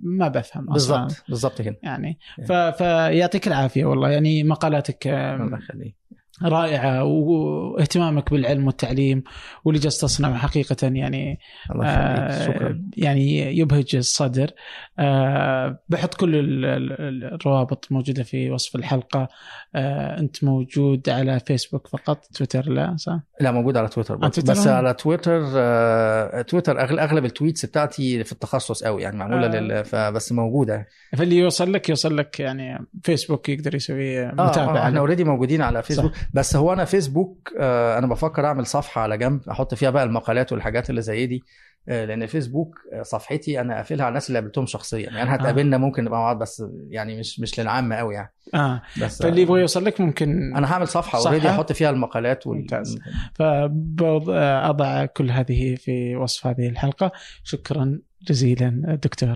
ما- 0.00 0.28
بفهم 0.28 0.66
بالضبط 0.66 1.24
بالضبط 1.28 1.62
كده 1.62 1.78
يعني 1.82 2.18
ف... 2.48 2.52
فيعطيك 2.52 3.46
العافية 3.48 3.84
والله 3.84 4.10
يعني 4.10 4.44
مقالاتك 4.44 5.06
الله 5.06 5.58
يخليك. 5.58 5.96
رائعة 6.42 7.04
واهتمامك 7.04 8.30
بالعلم 8.30 8.66
والتعليم 8.66 9.22
واللي 9.64 9.80
جالس 9.80 9.98
تصنعه 10.00 10.36
حقيقة 10.36 10.76
يعني 10.82 11.38
الله 11.70 11.86
آه، 11.86 12.46
شكرا 12.46 12.82
يعني 12.96 13.58
يبهج 13.58 13.96
الصدر 13.96 14.50
آه، 14.98 15.78
بحط 15.88 16.14
كل 16.14 16.34
ال- 16.36 16.64
ال- 16.64 17.24
الروابط 17.34 17.86
موجودة 17.90 18.22
في 18.22 18.50
وصف 18.50 18.76
الحلقة 18.76 19.28
آه، 19.74 20.18
أنت 20.20 20.44
موجود 20.44 21.08
على 21.08 21.40
فيسبوك 21.40 21.86
فقط 21.88 22.24
تويتر 22.24 22.68
لا 22.68 22.96
صح؟ 22.96 23.20
لا 23.40 23.50
موجود 23.52 23.76
على 23.76 23.88
تويتر 23.88 24.16
برضه. 24.16 24.28
تويتر 24.28 24.52
بس؟ 24.52 24.66
على 24.66 24.94
تويتر 24.94 25.42
آه، 25.56 26.42
تويتر 26.42 26.80
أغلب 26.80 27.24
ال 27.24 27.30
tweets 27.30 27.66
بتاعتي 27.66 28.24
في 28.24 28.32
التخصص 28.32 28.84
قوي 28.84 29.02
يعني 29.02 29.16
معمولة 29.16 29.46
آه. 29.46 29.50
لل 29.60 29.84
فبس 29.84 30.32
موجودة 30.32 30.86
فاللي 31.16 31.36
يوصل 31.36 31.72
لك 31.72 31.88
يوصل 31.88 32.16
لك 32.16 32.40
يعني 32.40 32.86
فيسبوك 33.02 33.48
يقدر 33.48 33.74
يسوي 33.74 34.26
متابعه 34.26 34.76
آه، 34.76 34.82
إحنا 34.82 34.94
له. 34.94 35.00
already 35.00 35.24
موجودين 35.24 35.62
على 35.62 35.82
فيسبوك 35.82 36.14
صح. 36.14 36.20
بس 36.34 36.56
هو 36.56 36.72
أنا 36.72 36.84
فيسبوك 36.84 37.52
آه 37.60 37.98
أنا 37.98 38.06
بفكر 38.06 38.46
أعمل 38.46 38.66
صفحة 38.66 39.00
على 39.00 39.18
جنب 39.18 39.40
أحط 39.50 39.74
فيها 39.74 39.90
بقى 39.90 40.04
المقالات 40.04 40.52
والحاجات 40.52 40.90
اللي 40.90 41.02
زي 41.02 41.26
دي 41.26 41.42
آه 41.88 42.04
لأن 42.04 42.26
فيسبوك 42.26 42.74
آه، 42.92 43.02
صفحتي 43.02 43.60
أنا 43.60 43.74
قافلها 43.76 44.04
على 44.04 44.08
الناس 44.08 44.28
اللي 44.28 44.38
قابلتهم 44.38 44.66
شخصيا. 44.66 45.10
يعني 45.10 45.34
هتقابلنا 45.34 45.78
ممكن 45.78 46.04
نبقى 46.04 46.18
مع 46.18 46.24
بعض 46.24 46.38
بس 46.38 46.64
يعني 46.88 47.18
مش 47.18 47.40
مش 47.40 47.60
للعامة 47.60 47.96
قوي 47.96 48.14
يعني. 48.14 48.32
آه. 48.54 48.82
بس 49.02 49.22
فاللي 49.22 49.42
يبغى 49.42 49.60
يوصل 49.60 49.84
لك 49.84 50.00
ممكن 50.00 50.56
أنا 50.56 50.72
هعمل 50.72 50.88
صفحة؟ 50.88 51.18
اوريدي 51.18 51.50
أحط 51.50 51.72
فيها 51.72 51.90
المقالات 51.90 52.46
وال... 52.46 52.58
ممتاز. 52.58 52.98
فأضع 53.34 55.04
كل 55.06 55.30
هذه 55.30 55.74
في 55.74 56.16
وصف 56.16 56.46
هذه 56.46 56.68
الحلقة. 56.68 57.12
شكرا 57.44 57.98
جزيلا 58.28 58.98
دكتور. 59.02 59.34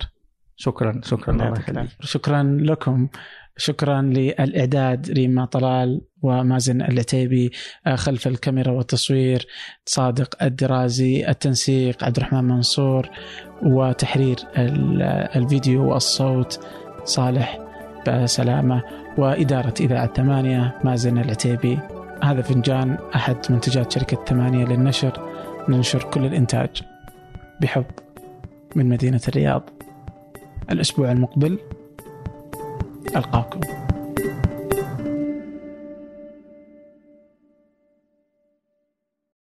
شكرا 0.57 1.01
شكرا 1.05 1.35
الله 1.35 1.53
يخليك. 1.59 1.89
شكرا 2.01 2.59
لكم. 2.61 3.09
شكرا 3.57 4.03
للإعداد 4.03 5.11
ريما 5.11 5.45
طلال 5.45 6.01
ومازن 6.23 6.83
العتيبي 6.83 7.51
آه، 7.87 7.97
خلف 7.97 8.27
الكاميرا 8.27 8.73
والتصوير 8.73 9.47
صادق 9.87 10.43
الدرازي 10.43 11.29
التنسيق 11.29 12.05
عبد 12.05 12.17
الرحمن 12.17 12.45
منصور 12.45 13.09
وتحرير 13.63 14.37
ال- 14.59 15.03
الفيديو 15.37 15.93
والصوت 15.93 16.67
صالح 17.05 17.59
بسلامة 18.09 18.83
وإدارة 19.19 19.75
إذاعة 19.81 20.13
ثمانية 20.15 20.79
مازن 20.85 21.19
العتيبي 21.19 21.79
هذا 22.23 22.43
فنجان 22.43 22.99
أحد 23.15 23.37
منتجات 23.51 23.93
شركة 23.93 24.25
ثمانية 24.25 24.65
للنشر. 24.65 25.29
ننشر 25.69 26.03
كل 26.03 26.25
الإنتاج 26.25 26.83
بحب 27.61 27.85
من 28.77 28.89
مدينة 28.89 29.21
الرياض. 29.29 29.71
الأسبوع 30.73 31.13
المقبل 31.13 31.59
ألقاكم. 33.17 33.84